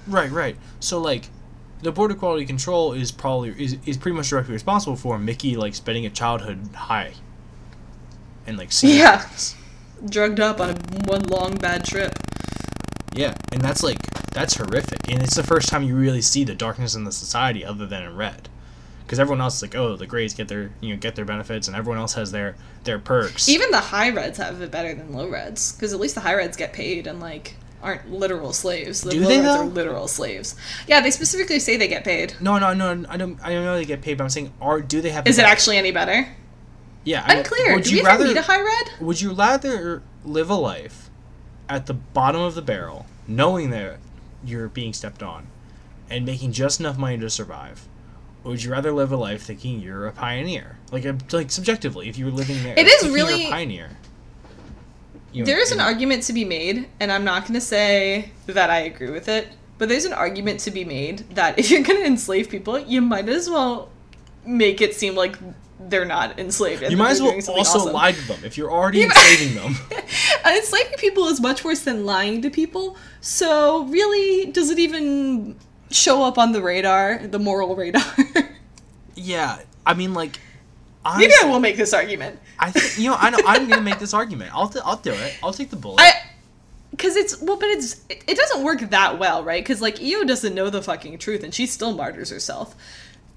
Right, 0.07 0.31
right. 0.31 0.57
So 0.79 0.99
like, 0.99 1.29
the 1.85 1.91
board 1.91 2.09
of 2.11 2.17
quality 2.17 2.45
control 2.45 2.93
is 2.93 3.11
probably 3.11 3.51
is, 3.63 3.77
is 3.85 3.95
pretty 3.95 4.17
much 4.17 4.29
directly 4.29 4.53
responsible 4.53 4.95
for 4.95 5.19
Mickey 5.19 5.55
like 5.55 5.75
spending 5.75 6.05
a 6.05 6.09
childhood 6.09 6.67
high. 6.73 7.13
And 8.47 8.57
like 8.57 8.71
seeing 8.71 8.97
Yeah. 8.97 9.19
things. 9.19 9.55
Drugged 10.09 10.39
up 10.39 10.59
on 10.59 10.71
a 10.71 10.73
one 11.05 11.23
long 11.23 11.55
bad 11.55 11.85
trip. 11.85 12.17
Yeah, 13.13 13.35
and 13.53 13.61
that's 13.61 13.81
like 13.83 13.97
that's 14.33 14.55
horrific, 14.55 15.07
and 15.09 15.21
it's 15.23 15.35
the 15.35 15.43
first 15.43 15.69
time 15.69 15.83
you 15.83 15.95
really 15.95 16.21
see 16.21 16.43
the 16.43 16.55
darkness 16.55 16.95
in 16.95 17.05
the 17.05 17.11
society 17.11 17.63
other 17.63 17.85
than 17.85 18.03
in 18.03 18.17
red, 18.17 18.49
because 19.03 19.19
everyone 19.19 19.39
else 19.39 19.55
is 19.55 19.61
like, 19.61 19.75
oh, 19.75 19.95
the 19.95 20.05
Greys 20.05 20.33
get 20.33 20.49
their 20.49 20.71
you 20.81 20.89
know 20.93 20.99
get 20.99 21.15
their 21.15 21.23
benefits, 21.23 21.67
and 21.67 21.77
everyone 21.77 21.99
else 21.99 22.15
has 22.15 22.31
their 22.33 22.55
their 22.83 22.99
perks. 22.99 23.47
Even 23.47 23.71
the 23.71 23.79
high 23.79 24.09
reds 24.09 24.37
have 24.37 24.59
it 24.61 24.69
better 24.69 24.93
than 24.93 25.13
low 25.13 25.29
reds, 25.29 25.71
because 25.71 25.93
at 25.93 25.99
least 25.99 26.15
the 26.15 26.21
high 26.21 26.33
reds 26.33 26.57
get 26.57 26.73
paid 26.73 27.07
and 27.07 27.21
like 27.21 27.55
aren't 27.85 28.11
literal 28.11 28.51
slaves. 28.51 29.01
The 29.01 29.11
Do 29.11 29.19
they, 29.25 29.39
though? 29.39 29.61
are 29.61 29.65
literal 29.65 30.07
slaves. 30.07 30.55
Yeah, 30.87 31.01
they 31.01 31.11
specifically 31.11 31.59
say 31.59 31.77
they 31.77 31.87
get 31.87 32.03
paid. 32.03 32.33
no, 32.41 32.57
no, 32.57 32.73
no, 32.73 33.05
I 33.09 33.15
don't. 33.17 33.39
I 33.41 33.53
don't 33.53 33.63
know 33.63 33.75
they 33.75 33.85
get 33.85 34.01
paid, 34.01 34.17
but 34.17 34.23
I'm 34.25 34.29
saying, 34.29 34.51
are 34.59 34.81
do 34.81 35.01
they 35.01 35.11
have? 35.11 35.27
Is 35.27 35.37
it 35.39 35.45
actually 35.45 35.77
any 35.77 35.91
better? 35.91 36.27
Yeah, 37.03 37.23
I 37.25 37.35
Unclear. 37.35 37.75
Would 37.75 37.83
Do 37.83 37.91
you 37.95 38.01
we 38.01 38.05
rather 38.07 38.25
meet 38.25 38.35
a 38.37 38.41
high 38.41 38.61
red? 38.61 38.89
would 38.99 39.21
you 39.21 39.31
rather 39.33 40.01
live 40.25 40.49
a 40.49 40.55
life 40.55 41.09
at 41.69 41.85
the 41.85 41.93
bottom 41.93 42.41
of 42.41 42.55
the 42.55 42.61
barrel, 42.63 43.05
knowing 43.27 43.69
that 43.69 43.97
you're 44.43 44.67
being 44.69 44.91
stepped 44.93 45.21
on, 45.21 45.45
and 46.09 46.25
making 46.25 46.51
just 46.51 46.79
enough 46.79 46.97
money 46.97 47.17
to 47.19 47.29
survive? 47.29 47.87
Or 48.43 48.51
would 48.51 48.63
you 48.63 48.71
rather 48.71 48.91
live 48.91 49.11
a 49.11 49.17
life 49.17 49.43
thinking 49.43 49.79
you're 49.79 50.07
a 50.07 50.11
pioneer, 50.11 50.77
like 50.91 51.05
like 51.31 51.51
subjectively, 51.51 52.09
if 52.09 52.17
you 52.17 52.25
were 52.25 52.31
living 52.31 52.63
there? 52.63 52.73
It 52.77 52.87
is 52.87 53.07
really- 53.09 53.45
a 53.45 53.49
pioneer. 53.51 53.89
You 55.35 55.43
There's 55.43 55.71
an 55.71 55.81
argument 55.81 56.23
to 56.23 56.33
be 56.33 56.45
made, 56.45 56.87
and 57.01 57.11
I'm 57.11 57.25
not 57.25 57.41
going 57.43 57.55
to 57.55 57.61
say 57.61 58.31
that 58.45 58.69
I 58.69 58.79
agree 58.79 59.11
with 59.11 59.27
it, 59.27 59.49
but 59.77 59.89
there's 59.89 60.05
an 60.05 60.13
argument 60.13 60.61
to 60.61 60.71
be 60.71 60.85
made 60.85 61.19
that 61.35 61.59
if 61.59 61.69
you're 61.69 61.83
going 61.83 61.99
to 61.99 62.05
enslave 62.05 62.49
people, 62.49 62.79
you 62.79 63.01
might 63.01 63.27
as 63.27 63.49
well 63.49 63.89
make 64.45 64.79
it 64.79 64.95
seem 64.95 65.13
like 65.13 65.37
they're 65.77 66.05
not 66.05 66.39
enslaved. 66.39 66.83
You 66.89 66.95
might 66.95 67.11
as 67.11 67.21
well 67.21 67.33
also 67.33 67.79
awesome. 67.79 67.91
lie 67.91 68.13
to 68.13 68.27
them 68.29 68.39
if 68.45 68.57
you're 68.57 68.71
already 68.71 68.99
Yeah. 69.01 69.05
enslaving 69.07 69.55
them. 69.55 69.75
Enslaving 70.45 70.97
people 70.97 71.27
is 71.27 71.41
much 71.41 71.65
worse 71.65 71.81
than 71.81 72.05
lying 72.05 72.41
to 72.43 72.49
people. 72.49 72.95
So 73.19 73.83
really, 73.85 74.49
does 74.51 74.69
it 74.69 74.79
even 74.79 75.57
show 75.91 76.23
up 76.23 76.37
on 76.37 76.53
the 76.53 76.61
radar, 76.61 77.27
the 77.27 77.39
moral 77.39 77.75
radar? 77.75 78.01
yeah, 79.15 79.59
I 79.85 79.95
mean, 79.95 80.13
like, 80.13 80.39
Maybe 81.17 81.33
I 81.41 81.47
will 81.47 81.59
make 81.59 81.77
this 81.77 81.93
argument. 81.93 82.39
I 82.57 82.71
think 82.71 82.97
you 82.97 83.09
know 83.09 83.15
I 83.19 83.29
know 83.29 83.39
I'm 83.45 83.67
gonna 83.67 83.81
make 83.81 83.99
this 83.99 84.13
argument. 84.13 84.51
I'll 84.53 84.69
th- 84.69 84.83
I'll 84.85 84.97
do 84.97 85.11
it. 85.11 85.37
I'll 85.43 85.53
take 85.53 85.69
the 85.69 85.75
bullet. 85.75 86.01
I 86.01 86.13
because 86.95 87.15
it's 87.15 87.41
well, 87.41 87.57
but 87.57 87.69
it's 87.69 88.01
it, 88.09 88.23
it 88.27 88.37
doesn't 88.37 88.63
work 88.63 88.79
that 88.79 89.19
well, 89.19 89.43
right? 89.43 89.63
Because 89.63 89.81
like 89.81 90.01
Eo 90.01 90.23
doesn't 90.23 90.55
know 90.55 90.69
the 90.69 90.81
fucking 90.81 91.17
truth, 91.17 91.43
and 91.43 91.53
she 91.53 91.65
still 91.65 91.93
martyrs 91.93 92.29
herself. 92.29 92.75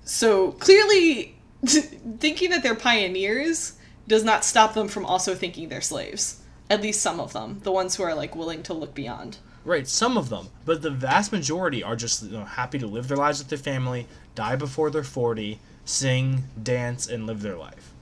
So 0.05 0.53
clearly, 0.53 1.37
thinking 1.67 2.51
that 2.51 2.63
they're 2.63 2.75
pioneers 2.75 3.75
does 4.07 4.25
not 4.25 4.45
stop 4.45 4.75
them 4.75 4.89
from 4.89 5.05
also 5.05 5.35
thinking 5.35 5.69
they're 5.69 5.81
slaves. 5.81 6.41
At 6.71 6.83
least 6.83 7.03
some 7.03 7.21
of 7.21 7.33
them, 7.33 7.61
the 7.63 7.73
ones 7.73 7.97
who 7.97 8.03
are 8.03 8.15
like 8.15 8.35
willing 8.37 8.63
to 8.65 8.75
look 8.75 8.95
beyond. 8.95 9.39
Right, 9.65 9.87
some 9.87 10.17
of 10.17 10.31
them, 10.31 10.49
but 10.65 10.81
the 10.81 10.91
vast 10.91 11.33
majority 11.33 11.83
are 11.83 11.97
just 11.97 12.23
you 12.23 12.39
know, 12.39 12.45
happy 12.45 12.79
to 12.79 12.87
live 12.87 13.09
their 13.09 13.19
lives 13.19 13.39
with 13.39 13.49
their 13.49 13.59
family, 13.59 14.07
die 14.35 14.57
before 14.57 14.91
they're 14.91 15.05
forty, 15.05 15.59
sing, 15.89 16.45
dance, 16.63 17.07
and 17.09 17.27
live 17.27 17.41
their 17.43 17.57
life. 17.57 17.93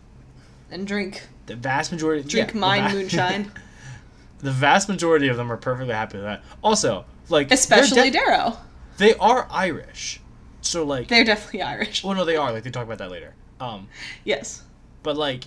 And 0.70 0.86
drink, 0.86 1.22
The 1.46 1.54
vast 1.56 1.92
majority 1.92 2.22
drink 2.28 2.48
yeah, 2.48 2.52
the 2.52 2.58
mine 2.58 2.88
va- 2.90 2.94
moonshine, 2.96 3.52
the 4.40 4.50
vast 4.50 4.88
majority 4.88 5.28
of 5.28 5.36
them 5.36 5.50
are 5.52 5.56
perfectly 5.56 5.94
happy 5.94 6.16
with 6.18 6.24
that. 6.26 6.42
Also, 6.62 7.04
like 7.28 7.50
especially 7.52 8.10
de- 8.10 8.18
Darrow. 8.18 8.56
they 8.98 9.14
are 9.14 9.46
Irish, 9.50 10.20
so 10.60 10.84
like, 10.84 11.06
They're 11.08 11.24
definitely 11.24 11.62
Irish. 11.62 12.02
well, 12.02 12.14
no, 12.16 12.24
they 12.24 12.36
are. 12.36 12.52
Like 12.52 12.64
they 12.64 12.70
talk 12.70 12.84
about 12.84 12.98
that 12.98 13.10
later. 13.10 13.34
Um, 13.60 13.88
Yes. 14.24 14.62
but 15.04 15.16
like, 15.16 15.44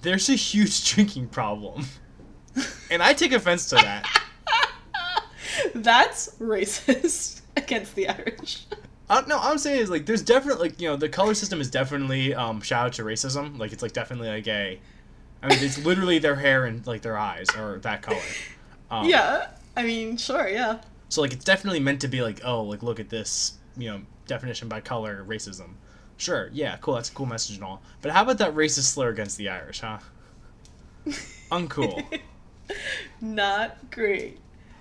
there's 0.00 0.28
a 0.30 0.34
huge 0.34 0.90
drinking 0.94 1.28
problem, 1.28 1.84
and 2.90 3.02
I 3.02 3.12
take 3.12 3.32
offense 3.32 3.68
to 3.68 3.74
that. 3.76 4.06
That's 5.74 6.34
racist 6.40 7.42
against 7.56 7.94
the 7.94 8.08
Irish. 8.08 8.64
Uh, 9.10 9.22
no, 9.26 9.38
I'm 9.38 9.56
saying 9.58 9.80
is 9.80 9.90
like 9.90 10.04
there's 10.06 10.22
definitely 10.22 10.68
like 10.68 10.80
you 10.80 10.88
know 10.88 10.96
the 10.96 11.08
color 11.08 11.34
system 11.34 11.60
is 11.60 11.70
definitely 11.70 12.34
um 12.34 12.60
shout 12.60 12.86
out 12.86 12.92
to 12.94 13.02
racism. 13.02 13.58
Like 13.58 13.72
it's 13.72 13.82
like 13.82 13.92
definitely 13.92 14.28
like 14.28 14.46
a, 14.48 14.78
I 15.42 15.48
mean 15.48 15.58
it's 15.62 15.78
literally 15.84 16.18
their 16.18 16.36
hair 16.36 16.66
and 16.66 16.86
like 16.86 17.02
their 17.02 17.16
eyes 17.18 17.46
are 17.56 17.78
that 17.80 18.02
color. 18.02 18.20
Um, 18.90 19.06
Yeah. 19.06 19.48
I 19.76 19.82
mean, 19.82 20.16
sure, 20.16 20.48
yeah. 20.48 20.78
So 21.10 21.20
like 21.20 21.34
it's 21.34 21.44
definitely 21.44 21.80
meant 21.80 22.00
to 22.00 22.08
be 22.08 22.22
like 22.22 22.40
oh 22.42 22.62
like 22.62 22.82
look 22.82 22.98
at 22.98 23.10
this 23.10 23.58
you 23.76 23.90
know 23.90 24.00
definition 24.26 24.66
by 24.68 24.80
color 24.80 25.24
racism. 25.28 25.74
Sure, 26.16 26.48
yeah, 26.54 26.78
cool. 26.80 26.94
That's 26.94 27.10
a 27.10 27.12
cool 27.12 27.26
message 27.26 27.56
and 27.56 27.64
all. 27.64 27.82
But 28.00 28.12
how 28.12 28.22
about 28.22 28.38
that 28.38 28.54
racist 28.54 28.92
slur 28.94 29.10
against 29.10 29.36
the 29.36 29.50
Irish, 29.50 29.80
huh? 29.80 29.98
Uncool. 31.50 32.02
Not 33.20 33.90
great. 33.90 34.38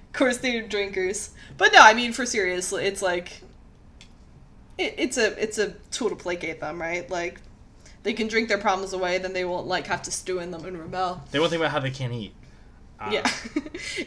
Of 0.07 0.13
course, 0.13 0.37
they're 0.37 0.67
drinkers, 0.67 1.31
but 1.57 1.71
no, 1.73 1.79
I 1.81 1.93
mean, 1.93 2.11
for 2.13 2.25
serious, 2.25 2.71
it's 2.73 3.01
like 3.01 3.41
it, 4.77 4.95
it's 4.97 5.17
a 5.17 5.41
it's 5.41 5.57
a 5.57 5.71
tool 5.91 6.09
to 6.09 6.15
placate 6.15 6.59
them, 6.59 6.79
right? 6.79 7.09
Like 7.09 7.41
they 8.03 8.13
can 8.13 8.27
drink 8.27 8.47
their 8.47 8.57
problems 8.57 8.93
away, 8.93 9.17
then 9.17 9.33
they 9.33 9.45
won't 9.45 9.67
like 9.67 9.87
have 9.87 10.01
to 10.03 10.11
stew 10.11 10.39
in 10.39 10.51
them 10.51 10.65
and 10.65 10.79
rebel. 10.79 11.23
they 11.31 11.39
won't 11.39 11.51
think 11.51 11.61
about 11.61 11.71
how 11.71 11.79
they 11.79 11.91
can't 11.91 12.13
eat. 12.13 12.33
Uh, 12.99 13.09
yeah. 13.11 13.31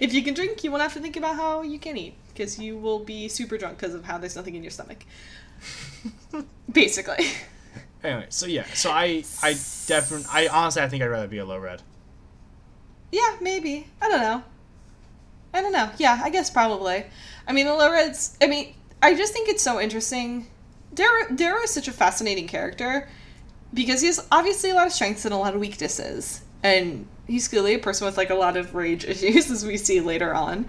if 0.00 0.12
you 0.12 0.22
can 0.22 0.34
drink, 0.34 0.64
you 0.64 0.70
won't 0.70 0.82
have 0.82 0.94
to 0.94 1.00
think 1.00 1.16
about 1.16 1.36
how 1.36 1.62
you 1.62 1.78
can 1.78 1.96
eat 1.96 2.14
because 2.28 2.58
you 2.58 2.76
will 2.76 2.98
be 2.98 3.28
super 3.28 3.56
drunk 3.56 3.78
because 3.78 3.94
of 3.94 4.04
how 4.04 4.18
there's 4.18 4.36
nothing 4.36 4.54
in 4.54 4.62
your 4.62 4.70
stomach. 4.70 5.04
Basically. 6.72 7.26
Anyway, 8.02 8.26
so 8.30 8.46
yeah, 8.46 8.64
so 8.72 8.90
I 8.90 9.24
I 9.42 9.52
definitely 9.86 10.26
I 10.30 10.48
honestly 10.48 10.82
I 10.82 10.88
think 10.88 11.02
I'd 11.02 11.08
rather 11.08 11.28
be 11.28 11.38
a 11.38 11.44
low 11.44 11.58
red. 11.58 11.82
Yeah, 13.12 13.36
maybe. 13.40 13.88
I 14.00 14.08
don't 14.08 14.20
know. 14.20 14.42
I 15.52 15.60
don't 15.60 15.72
know. 15.72 15.90
Yeah, 15.98 16.20
I 16.22 16.30
guess 16.30 16.48
probably. 16.48 17.04
I 17.46 17.52
mean, 17.52 17.66
the 17.66 17.74
low 17.74 17.90
reds. 17.90 18.36
I 18.40 18.46
mean, 18.46 18.74
I 19.02 19.14
just 19.14 19.32
think 19.32 19.48
it's 19.48 19.62
so 19.62 19.80
interesting. 19.80 20.46
Darrow, 20.94 21.28
Darrow 21.34 21.62
is 21.62 21.70
such 21.70 21.88
a 21.88 21.92
fascinating 21.92 22.46
character 22.46 23.08
because 23.72 24.00
he 24.00 24.08
has 24.08 24.26
obviously 24.32 24.70
a 24.70 24.74
lot 24.74 24.86
of 24.86 24.92
strengths 24.92 25.24
and 25.24 25.32
a 25.32 25.36
lot 25.36 25.54
of 25.54 25.60
weaknesses, 25.60 26.42
and 26.62 27.06
he's 27.26 27.48
clearly 27.48 27.74
a 27.74 27.78
person 27.78 28.06
with 28.06 28.16
like 28.16 28.30
a 28.30 28.34
lot 28.34 28.56
of 28.56 28.74
rage 28.74 29.04
issues, 29.06 29.50
as 29.50 29.64
we 29.64 29.76
see 29.76 30.00
later 30.00 30.34
on, 30.34 30.66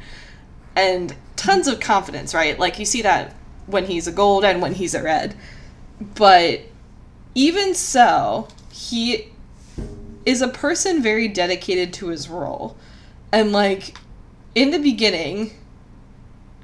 and 0.75 1.15
tons 1.36 1.67
of 1.67 1.79
confidence. 1.79 2.34
Right, 2.34 2.57
like 2.60 2.79
you 2.79 2.86
see 2.86 3.01
that 3.01 3.36
when 3.65 3.86
he's 3.86 4.07
a 4.07 4.12
gold 4.12 4.43
and 4.43 4.62
when 4.62 4.73
he's 4.73 4.93
a 4.93 5.01
red, 5.01 5.36
but 6.15 6.62
even 7.34 7.73
so, 7.73 8.47
he 8.71 9.31
is 10.25 10.41
a 10.41 10.47
person 10.47 11.01
very 11.01 11.27
dedicated 11.27 11.93
to 11.93 12.07
his 12.07 12.29
role. 12.29 12.77
And 13.31 13.51
like 13.51 13.97
in 14.55 14.71
the 14.71 14.79
beginning, 14.79 15.51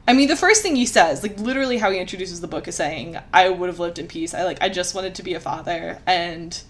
I 0.07 0.13
mean 0.13 0.27
the 0.27 0.35
first 0.35 0.61
thing 0.61 0.75
he 0.75 0.85
says, 0.85 1.21
like 1.21 1.39
literally 1.39 1.77
how 1.77 1.91
he 1.91 1.99
introduces 1.99 2.41
the 2.41 2.47
book 2.47 2.67
is 2.67 2.75
saying, 2.75 3.17
I 3.33 3.49
would 3.49 3.67
have 3.67 3.79
lived 3.79 3.99
in 3.99 4.07
peace. 4.07 4.33
I 4.33 4.43
like 4.43 4.61
I 4.61 4.69
just 4.69 4.95
wanted 4.95 5.15
to 5.15 5.23
be 5.23 5.33
a 5.33 5.39
father 5.39 5.99
and 6.05 6.61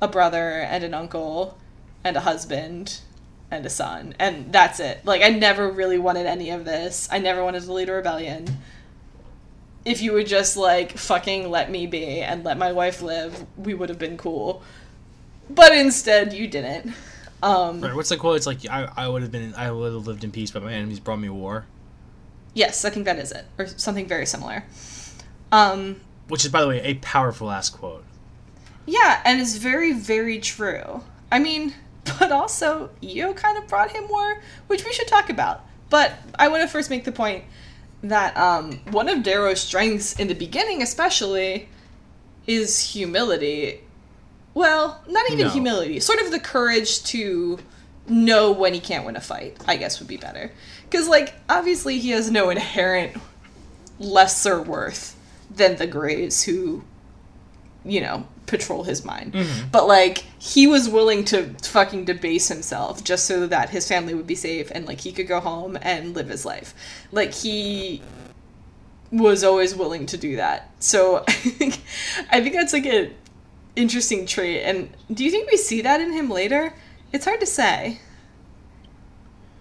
a 0.00 0.08
brother 0.08 0.60
and 0.60 0.82
an 0.82 0.94
uncle 0.94 1.58
and 2.02 2.16
a 2.16 2.20
husband 2.20 3.00
and 3.50 3.66
a 3.66 3.70
son 3.70 4.14
and 4.18 4.52
that's 4.52 4.80
it. 4.80 5.04
Like 5.04 5.22
I 5.22 5.28
never 5.28 5.70
really 5.70 5.98
wanted 5.98 6.26
any 6.26 6.50
of 6.50 6.64
this. 6.64 7.08
I 7.12 7.18
never 7.18 7.44
wanted 7.44 7.62
to 7.64 7.72
lead 7.72 7.88
a 7.88 7.92
rebellion 7.92 8.58
if 9.84 10.02
you 10.02 10.12
would 10.12 10.26
just 10.26 10.56
like 10.56 10.96
fucking 10.96 11.50
let 11.50 11.70
me 11.70 11.86
be 11.86 12.20
and 12.20 12.44
let 12.44 12.58
my 12.58 12.72
wife 12.72 13.02
live, 13.02 13.46
we 13.56 13.74
would 13.74 13.88
have 13.88 13.98
been 13.98 14.16
cool. 14.16 14.62
But 15.48 15.74
instead, 15.74 16.32
you 16.32 16.46
didn't. 16.46 16.94
Um, 17.42 17.80
Right, 17.80 17.94
what's 17.94 18.10
the 18.10 18.16
quote? 18.16 18.36
It's 18.36 18.46
like 18.46 18.68
I, 18.68 18.88
I 18.96 19.08
would 19.08 19.22
have 19.22 19.32
been 19.32 19.54
I 19.54 19.70
would 19.70 19.92
have 19.92 20.06
lived 20.06 20.24
in 20.24 20.30
peace, 20.30 20.50
but 20.50 20.62
my 20.62 20.72
enemies 20.72 21.00
brought 21.00 21.18
me 21.18 21.28
war. 21.28 21.64
Yes, 22.54 22.84
I 22.84 22.90
think 22.90 23.04
that 23.06 23.18
is 23.18 23.32
it, 23.32 23.44
or 23.58 23.66
something 23.66 24.06
very 24.06 24.26
similar. 24.26 24.64
Um, 25.52 26.00
Which 26.28 26.44
is, 26.44 26.50
by 26.50 26.60
the 26.60 26.68
way, 26.68 26.80
a 26.82 26.94
powerful 26.94 27.50
ass 27.50 27.70
quote. 27.70 28.04
yeah, 28.86 29.20
and 29.24 29.40
it's 29.40 29.56
very, 29.56 29.92
very 29.92 30.38
true. 30.40 31.02
I 31.30 31.38
mean, 31.38 31.74
but 32.18 32.32
also, 32.32 32.90
Eo 33.02 33.32
kind 33.34 33.56
of 33.58 33.66
brought 33.68 33.90
him 33.92 34.08
war, 34.08 34.40
which 34.66 34.84
we 34.84 34.92
should 34.92 35.08
talk 35.08 35.30
about. 35.30 35.64
But 35.90 36.12
I 36.38 36.48
want 36.48 36.62
to 36.62 36.68
first 36.68 36.90
make 36.90 37.04
the 37.04 37.12
point 37.12 37.44
that 38.02 38.36
um, 38.36 38.78
one 38.90 39.08
of 39.08 39.22
Darrow's 39.22 39.60
strengths 39.60 40.18
in 40.18 40.28
the 40.28 40.34
beginning, 40.34 40.82
especially, 40.82 41.68
is 42.46 42.92
humility. 42.92 43.80
Well, 44.54 45.02
not 45.08 45.26
even 45.30 45.46
No. 45.46 45.50
humility, 45.52 46.00
sort 46.00 46.20
of 46.20 46.30
the 46.30 46.40
courage 46.40 47.02
to 47.04 47.58
know 48.08 48.50
when 48.50 48.74
he 48.74 48.80
can't 48.80 49.04
win 49.04 49.14
a 49.16 49.20
fight, 49.20 49.56
I 49.68 49.76
guess 49.76 49.98
would 50.00 50.08
be 50.08 50.16
better. 50.16 50.50
Because, 50.90 51.08
like, 51.08 51.34
obviously 51.48 51.98
he 51.98 52.10
has 52.10 52.30
no 52.30 52.50
inherent 52.50 53.16
lesser 53.98 54.60
worth 54.60 55.16
than 55.54 55.76
the 55.76 55.86
Greys 55.86 56.42
who, 56.44 56.82
you 57.84 58.00
know, 58.00 58.26
patrol 58.46 58.82
his 58.82 59.04
mind. 59.04 59.34
Mm-hmm. 59.34 59.68
But, 59.70 59.86
like, 59.86 60.24
he 60.38 60.66
was 60.66 60.88
willing 60.88 61.24
to 61.26 61.54
fucking 61.62 62.06
debase 62.06 62.48
himself 62.48 63.04
just 63.04 63.26
so 63.26 63.46
that 63.46 63.70
his 63.70 63.86
family 63.86 64.14
would 64.14 64.26
be 64.26 64.34
safe 64.34 64.70
and, 64.72 64.86
like, 64.86 65.00
he 65.00 65.12
could 65.12 65.28
go 65.28 65.38
home 65.38 65.78
and 65.80 66.14
live 66.14 66.28
his 66.28 66.44
life. 66.44 66.74
Like, 67.12 67.32
he 67.32 68.02
was 69.12 69.42
always 69.44 69.74
willing 69.74 70.06
to 70.06 70.16
do 70.16 70.36
that. 70.36 70.70
So 70.78 71.24
I 71.28 71.32
think 71.32 71.80
I 72.30 72.40
think 72.40 72.54
that's 72.54 72.72
like 72.72 72.86
a 72.86 73.10
interesting 73.76 74.26
trait. 74.26 74.62
And 74.62 74.90
do 75.12 75.24
you 75.24 75.30
think 75.30 75.50
we 75.50 75.56
see 75.56 75.82
that 75.82 76.00
in 76.00 76.12
him 76.12 76.30
later? 76.30 76.74
It's 77.12 77.24
hard 77.24 77.40
to 77.40 77.46
say. 77.46 78.00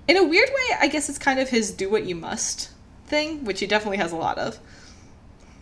In 0.10 0.18
a 0.18 0.24
weird 0.24 0.50
way, 0.50 0.78
I 0.82 0.88
guess 0.88 1.08
it's 1.08 1.20
kind 1.20 1.40
of 1.40 1.50
his 1.50 1.70
do 1.70 1.88
what 1.88 2.06
you 2.06 2.16
must 2.16 2.72
thing, 3.06 3.46
which 3.46 3.60
he 3.60 3.68
definitely 3.68 3.98
has 3.98 4.12
a 4.12 4.16
lot 4.16 4.40
of. 4.40 4.58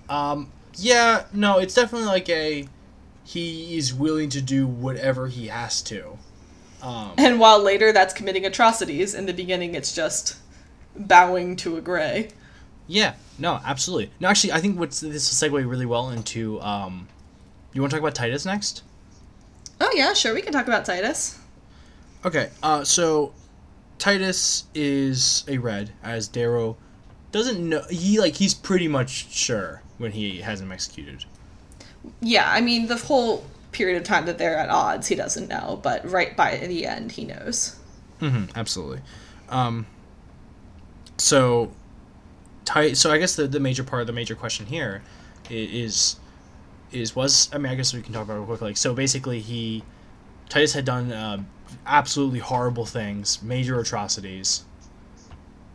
Um, 0.10 0.52
yeah, 0.76 1.26
no, 1.34 1.60
it's 1.60 1.74
definitely 1.74 2.08
like 2.08 2.30
a 2.30 2.68
he 3.26 3.78
is 3.78 3.94
willing 3.94 4.30
to 4.30 4.42
do 4.42 4.66
whatever 4.66 5.28
he 5.28 5.48
has 5.48 5.82
to. 5.82 6.18
Um, 6.82 7.12
And 7.18 7.42
while 7.42 7.62
later 7.62 7.92
that's 7.92 8.14
committing 8.14 8.46
atrocities, 8.46 9.14
in 9.14 9.26
the 9.26 9.34
beginning 9.34 9.76
it's 9.76 9.94
just 9.94 10.38
bowing 10.96 11.58
to 11.58 11.76
a 11.76 11.82
gray. 11.82 12.30
yeah, 12.88 13.16
no, 13.38 13.60
absolutely. 13.66 14.12
No, 14.22 14.30
actually, 14.30 14.54
I 14.54 14.62
think 14.62 14.80
what's 14.80 15.02
this 15.02 15.42
will 15.42 15.50
segue 15.50 15.70
really 15.70 15.86
well 15.86 16.10
into. 16.10 16.62
Um, 16.62 17.10
you 17.74 17.82
want 17.82 17.92
to 17.92 17.98
talk 17.98 18.02
about 18.02 18.16
Titus 18.16 18.46
next? 18.46 18.82
Oh 19.82 19.92
yeah, 19.94 20.14
sure, 20.14 20.34
we 20.34 20.42
can 20.42 20.54
talk 20.54 20.68
about 20.68 20.86
Titus. 20.86 21.38
Okay, 22.24 22.50
uh, 22.64 22.86
so 22.86 23.34
Titus 24.00 24.66
is 24.76 25.44
a 25.48 25.58
red, 25.58 25.92
as 26.04 26.28
Darrow 26.28 26.78
doesn't 27.32 27.68
know. 27.68 27.84
He 27.90 28.20
like 28.20 28.36
he's 28.36 28.54
pretty 28.54 28.88
much 28.88 29.32
sure 29.34 29.82
when 29.98 30.12
he 30.12 30.42
has 30.42 30.62
him 30.62 30.72
executed. 30.72 31.26
Yeah, 32.22 32.50
I 32.50 32.62
mean 32.62 32.88
the 32.88 32.98
whole 32.98 33.44
period 33.72 33.98
of 33.98 34.04
time 34.04 34.26
that 34.26 34.38
they're 34.38 34.58
at 34.58 34.70
odds, 34.70 35.08
he 35.08 35.16
doesn't 35.16 35.48
know, 35.48 35.80
but 35.84 36.10
right 36.10 36.36
by 36.36 36.58
the 36.58 36.86
end 36.86 37.12
he 37.12 37.26
knows. 37.26 37.76
hmm 38.20 38.46
absolutely. 38.56 39.02
Um, 39.50 39.86
so, 41.18 41.72
so 42.94 43.12
I 43.12 43.18
guess 43.18 43.36
the, 43.36 43.48
the 43.48 43.60
major 43.60 43.84
part, 43.84 44.08
the 44.08 44.14
major 44.14 44.36
question 44.36 44.66
here, 44.66 45.02
is 45.50 45.70
is 45.72 46.20
is 46.92 47.16
was 47.16 47.50
I 47.54 47.58
mean 47.58 47.72
I 47.72 47.76
guess 47.76 47.94
we 47.94 48.02
can 48.02 48.14
talk 48.14 48.24
about 48.24 48.36
it 48.36 48.38
real 48.38 48.46
quick. 48.46 48.62
Like 48.62 48.78
so, 48.78 48.94
basically 48.94 49.40
he 49.40 49.84
Titus 50.50 50.74
had 50.74 50.86
done 50.86 51.12
uh, 51.12 51.44
absolutely 51.86 52.40
horrible 52.40 52.86
things, 52.86 53.42
major 53.42 53.80
atrocities, 53.80 54.64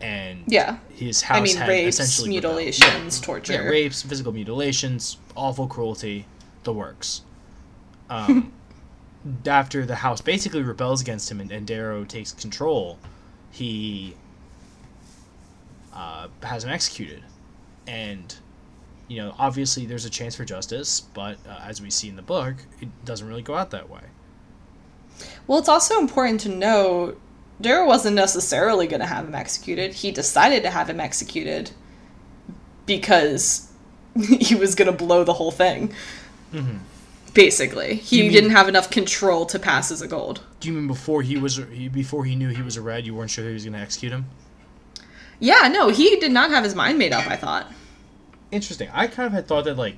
and 0.01 0.45
Yeah. 0.47 0.79
his 0.91 1.23
house 1.23 1.39
I 1.39 1.41
mean 1.43 1.57
had 1.57 1.69
rapes, 1.69 2.01
essentially 2.01 2.29
mutilations, 2.31 3.21
Yeah, 3.21 3.27
torture. 3.27 3.53
yeah, 3.53 3.59
rapes, 3.69 4.03
physical 4.03 4.33
mutilations, 4.33 5.17
awful 5.37 5.67
cruelty, 5.69 6.27
the 6.65 6.73
works. 6.73 7.23
Um, 8.11 8.53
after 9.47 9.87
the 9.87 9.97
house 9.97 10.21
basically 10.21 10.63
rebels 10.63 11.01
against 11.01 11.31
him 11.31 11.41
and, 11.41 11.51
and 11.53 11.67
Darrow 11.67 12.05
takes 12.05 12.33
control, 12.33 12.99
he 13.51 14.17
uh, 15.93 16.29
has 16.43 16.65
him 16.65 16.71
executed. 16.71 17.23
And, 17.87 18.35
you 19.09 19.19
know, 19.19 19.35
obviously 19.39 19.87
there's 19.87 20.05
a 20.05 20.11
chance 20.11 20.35
for 20.35 20.45
justice, 20.45 21.01
but 21.01 21.39
uh, 21.49 21.61
as 21.67 21.81
we 21.81 21.91
see 21.91 22.09
in 22.09 22.17
the 22.17 22.23
book, 22.23 22.57
it 22.81 22.89
doesn't 23.05 23.27
really 23.29 23.43
go 23.43 23.55
out 23.55 23.71
that 23.71 23.89
way. 23.89 24.03
Well, 25.47 25.59
it's 25.59 25.69
also 25.69 25.99
important 25.99 26.41
to 26.43 26.49
note 26.49 27.21
Darrow 27.61 27.87
wasn't 27.87 28.17
necessarily 28.17 28.87
going 28.87 29.01
to 29.01 29.07
have 29.07 29.27
him 29.27 29.35
executed. 29.35 29.95
He 29.95 30.11
decided 30.11 30.63
to 30.65 30.71
have 30.71 30.91
him 30.91 31.01
executed 31.01 31.71
because 32.87 33.71
he 34.41 34.55
was 34.55 34.75
going 34.75 34.91
to 34.91 34.97
blow 34.97 35.25
the 35.25 35.35
whole 35.35 35.53
thing. 35.53 35.95
Mm-hmm. 36.53 36.79
Basically, 37.35 37.95
he 37.95 38.23
mean- 38.23 38.33
didn't 38.33 38.51
have 38.51 38.69
enough 38.69 38.91
control 38.91 39.47
to 39.47 39.59
pass 39.59 39.91
as 39.91 40.03
a 40.03 40.09
gold. 40.09 40.43
Do 40.61 40.69
you 40.69 40.75
mean 40.75 40.87
before 40.87 41.23
he 41.23 41.39
was 41.39 41.59
before 41.59 42.25
he 42.25 42.37
knew 42.37 42.51
he 42.51 42.63
was 42.63 42.77
a 42.77 42.83
red, 42.83 43.07
you 43.07 43.15
weren't 43.15 43.31
sure 43.31 43.47
he 43.47 43.55
was 43.55 43.65
going 43.65 43.73
to 43.73 43.79
execute 43.79 44.13
him? 44.13 44.27
Yeah, 45.41 45.69
no, 45.69 45.89
he 45.89 46.17
did 46.17 46.31
not 46.31 46.51
have 46.51 46.63
his 46.63 46.75
mind 46.75 46.99
made 46.99 47.13
up. 47.13 47.27
I 47.27 47.37
thought. 47.37 47.73
Interesting. 48.51 48.91
I 48.93 49.07
kind 49.07 49.27
of 49.27 49.33
had 49.33 49.49
thought 49.49 49.65
that 49.65 49.79
like 49.79 49.97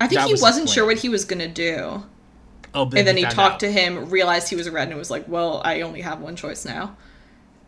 I 0.00 0.06
think 0.06 0.20
he 0.22 0.32
was 0.32 0.42
wasn't 0.42 0.68
sure 0.68 0.84
what 0.84 0.98
he 0.98 1.08
was 1.08 1.24
going 1.24 1.40
to 1.40 1.48
do. 1.48 2.04
Oh, 2.74 2.84
And 2.94 3.06
then 3.06 3.16
he 3.16 3.22
found 3.24 3.34
talked 3.34 3.54
out. 3.54 3.60
to 3.60 3.72
him, 3.72 4.08
realized 4.10 4.48
he 4.48 4.56
was 4.56 4.66
a 4.66 4.72
red, 4.72 4.88
and 4.88 4.96
was 4.98 5.10
like, 5.10 5.26
"Well, 5.28 5.60
I 5.64 5.80
only 5.82 6.00
have 6.02 6.20
one 6.20 6.36
choice 6.36 6.64
now." 6.64 6.96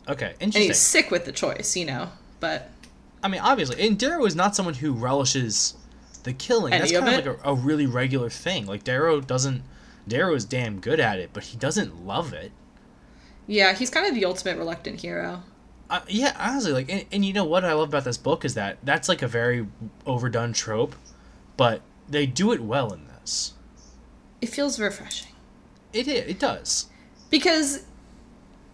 Okay, 0.08 0.30
interesting. 0.40 0.62
And 0.62 0.64
he's 0.70 0.78
sick 0.78 1.10
with 1.10 1.24
the 1.24 1.32
choice, 1.32 1.76
you 1.76 1.84
know. 1.84 2.08
But 2.40 2.70
I 3.22 3.28
mean, 3.28 3.40
obviously, 3.40 3.86
and 3.86 3.98
Darrow 3.98 4.24
is 4.26 4.34
not 4.34 4.56
someone 4.56 4.74
who 4.74 4.92
relishes 4.92 5.74
the 6.24 6.32
killing. 6.32 6.72
Any 6.72 6.80
That's 6.80 6.92
kind 6.92 7.08
of 7.08 7.26
it? 7.26 7.28
like 7.28 7.44
a, 7.44 7.50
a 7.50 7.54
really 7.54 7.86
regular 7.86 8.30
thing. 8.30 8.66
Like 8.66 8.84
Darrow 8.84 9.20
doesn't. 9.20 9.62
Darrow 10.08 10.34
is 10.34 10.44
damn 10.44 10.80
good 10.80 10.98
at 11.00 11.18
it, 11.18 11.30
but 11.32 11.44
he 11.44 11.56
doesn't 11.58 12.04
love 12.06 12.32
it. 12.32 12.52
yeah, 13.46 13.74
he's 13.74 13.90
kind 13.90 14.06
of 14.06 14.14
the 14.14 14.24
ultimate 14.24 14.56
reluctant 14.56 15.00
hero. 15.00 15.42
Uh, 15.88 16.00
yeah, 16.08 16.36
honestly, 16.38 16.72
like, 16.72 16.88
and, 16.90 17.04
and 17.10 17.24
you 17.24 17.32
know 17.32 17.44
what 17.44 17.64
I 17.64 17.72
love 17.72 17.88
about 17.88 18.04
this 18.04 18.16
book 18.16 18.44
is 18.44 18.54
that 18.54 18.78
that's 18.84 19.08
like 19.08 19.22
a 19.22 19.28
very 19.28 19.66
overdone 20.06 20.52
trope, 20.52 20.94
but 21.56 21.82
they 22.08 22.26
do 22.26 22.52
it 22.52 22.60
well 22.60 22.92
in 22.92 23.06
this. 23.08 23.54
It 24.40 24.48
feels 24.48 24.80
refreshing. 24.80 25.32
It 25.92 26.08
it 26.08 26.38
does. 26.38 26.86
because 27.30 27.84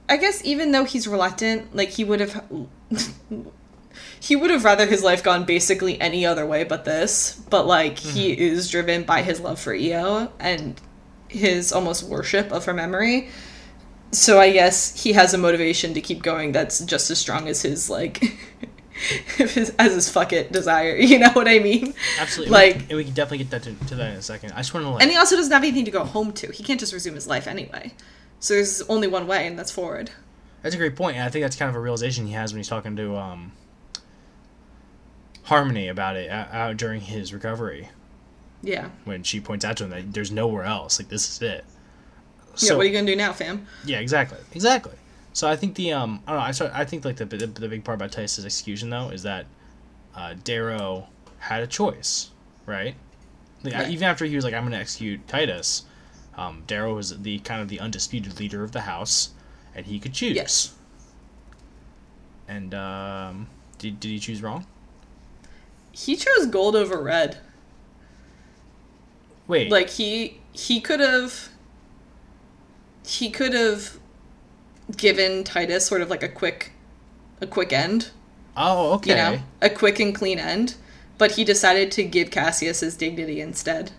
I 0.09 0.17
guess 0.17 0.45
even 0.45 0.73
though 0.73 0.85
he's 0.85 1.09
reluctant, 1.09 1.75
like 1.75 1.91
he 1.91 2.05
would 2.05 2.21
have 2.21 2.45
he 4.21 4.37
would 4.37 4.51
have 4.51 4.65
rather 4.65 4.87
his 4.87 5.03
life 5.03 5.23
gone 5.23 5.45
basically 5.45 6.01
any 6.01 6.25
other 6.25 6.47
way 6.47 6.65
but 6.65 6.85
this, 6.85 7.41
but 7.51 7.67
like 7.67 7.99
he 7.99 8.33
mm-hmm. 8.33 8.43
is 8.43 8.71
driven 8.71 9.03
by 9.03 9.23
his 9.23 9.41
love 9.41 9.59
for 9.59 9.75
Eo 9.75 10.33
and 10.39 10.81
his 11.29 11.73
almost 11.73 12.05
worship 12.05 12.53
of 12.53 12.65
her 12.67 12.75
memory. 12.75 13.29
so 14.13 14.41
I 14.41 14.53
guess 14.53 15.03
he 15.03 15.13
has 15.15 15.35
a 15.35 15.39
motivation 15.39 15.95
to 15.95 16.01
keep 16.01 16.23
going 16.23 16.53
that's 16.53 16.81
just 16.85 17.11
as 17.11 17.19
strong 17.19 17.49
as 17.49 17.63
his 17.63 17.91
like 17.91 18.23
his, 19.37 19.75
as 19.79 19.93
his 19.95 20.09
fuck 20.09 20.33
it 20.33 20.53
desire. 20.53 20.97
You 21.07 21.19
know 21.19 21.31
what 21.31 21.47
I 21.49 21.59
mean? 21.61 21.95
Absolutely. 22.19 22.53
Like- 22.53 22.77
and 22.89 22.93
we 22.97 23.05
can 23.05 23.15
definitely 23.15 23.39
get 23.45 23.51
that 23.51 23.63
to, 23.65 23.75
to 23.89 23.95
that 23.97 24.11
in 24.13 24.17
a 24.19 24.23
second. 24.23 24.53
I 24.53 24.57
just 24.59 24.75
want 24.75 24.85
to 24.87 24.91
like. 24.91 25.03
And 25.03 25.11
he 25.11 25.17
also 25.17 25.37
doesn't 25.37 25.53
have 25.53 25.63
anything 25.63 25.85
to 25.85 25.91
go 25.91 26.05
home 26.05 26.33
to. 26.35 26.51
He 26.53 26.63
can't 26.63 26.81
just 26.81 26.93
resume 26.93 27.15
his 27.15 27.27
life 27.27 27.47
anyway. 27.47 27.93
So 28.41 28.55
there's 28.55 28.83
only 28.83 29.09
one 29.09 29.27
way, 29.27 29.47
and 29.47 29.59
that's 29.59 29.71
forward. 29.71 30.11
That's 30.63 30.75
a 30.75 30.79
great 30.79 30.97
point, 30.97 31.17
and 31.17 31.25
I 31.25 31.29
think 31.31 31.45
that's 31.45 31.57
kind 31.57 31.69
of 31.69 31.77
a 31.77 31.81
realization 31.81 32.27
he 32.27 32.33
has 32.33 32.53
when 32.53 32.59
he's 32.59 32.69
talking 32.69 32.97
to 32.97 33.17
um, 33.17 33.53
Harmony 35.45 35.87
about 35.89 36.17
it 36.17 36.29
out, 36.29 36.49
uh, 36.53 36.73
during 36.73 37.01
his 37.01 37.33
recovery. 37.33 37.89
Yeah. 38.63 38.89
When 39.05 39.23
she 39.23 39.41
points 39.41 39.65
out 39.65 39.77
to 39.77 39.85
him 39.85 39.91
that 39.91 40.13
there's 40.13 40.33
nowhere 40.33 40.65
else, 40.65 40.99
like 40.99 41.09
this 41.09 41.29
is 41.31 41.41
it. 41.43 41.65
yeah. 42.59 42.75
What 42.75 42.81
are 42.81 42.89
you 42.89 42.93
gonna 42.93 43.07
do 43.07 43.15
now, 43.15 43.33
fam? 43.33 43.67
Yeah, 43.85 44.01
exactly, 44.01 44.39
exactly. 44.55 44.95
So 45.37 45.47
I 45.47 45.55
think 45.55 45.75
the 45.75 45.93
um, 45.93 46.23
I 46.27 46.31
don't 46.33 46.41
know. 46.41 46.47
I 46.47 46.51
start, 46.53 46.71
I 46.73 46.87
think 46.87 47.05
like 47.05 47.17
the, 47.17 47.27
the 47.27 47.47
the 47.47 47.69
big 47.69 47.85
part 47.85 47.97
about 47.97 48.11
Titus's 48.11 48.47
execution 48.47 48.89
though 48.89 49.11
is 49.11 49.23
that 49.25 49.45
uh, 50.15 50.35
Darrow 50.45 51.09
had 51.41 51.63
a 51.63 51.67
choice, 51.67 52.31
right? 52.65 52.95
Like, 53.63 53.75
I- 53.75 53.89
even 53.91 54.09
after 54.09 54.25
he 54.25 54.35
was 54.35 54.47
like, 54.47 54.55
"I'm 54.55 54.63
going 54.63 54.73
to 54.73 54.79
execute 54.79 55.29
Titus," 55.29 55.85
um, 56.39 56.63
Darrow 56.67 56.95
was 56.95 57.19
the 57.21 57.39
kind 57.41 57.61
of 57.61 57.69
the 57.69 57.81
undisputed 57.81 58.41
leader 58.41 58.65
of 58.65 58.73
the 58.73 58.81
house, 58.81 59.33
and 59.75 59.85
he 59.85 59.99
could 59.99 60.15
choose. 60.15 60.35
Yes. 60.37 60.73
And 62.49 62.73
um, 62.73 63.49
did 63.77 64.01
did 64.01 64.09
he 64.09 64.19
choose 64.19 64.41
wrong? 64.43 64.65
He 65.93 66.17
chose 66.17 66.47
gold 66.47 66.75
over 66.75 66.99
red. 67.03 67.41
Wait, 69.47 69.71
Like 69.71 69.91
he 69.91 70.41
he 70.55 70.81
could 70.81 71.01
have 71.01 71.51
he 73.07 73.29
could 73.31 73.53
have 73.53 73.99
given 74.95 75.45
Titus 75.45 75.87
sort 75.87 76.03
of 76.03 76.11
like 76.11 76.23
a 76.23 76.29
quick 76.29 76.73
a 77.41 77.47
quick 77.47 77.73
end, 77.73 78.11
oh 78.57 78.95
okay. 78.95 79.11
you 79.11 79.17
know, 79.17 79.43
a 79.61 79.71
quick 79.71 79.99
and 80.01 80.15
clean 80.15 80.39
end, 80.39 80.75
but 81.19 81.33
he 81.33 81.45
decided 81.45 81.91
to 81.93 82.05
give 82.05 82.31
Cassius 82.31 82.81
his 82.81 82.97
dignity 82.97 83.41
instead. 83.41 83.93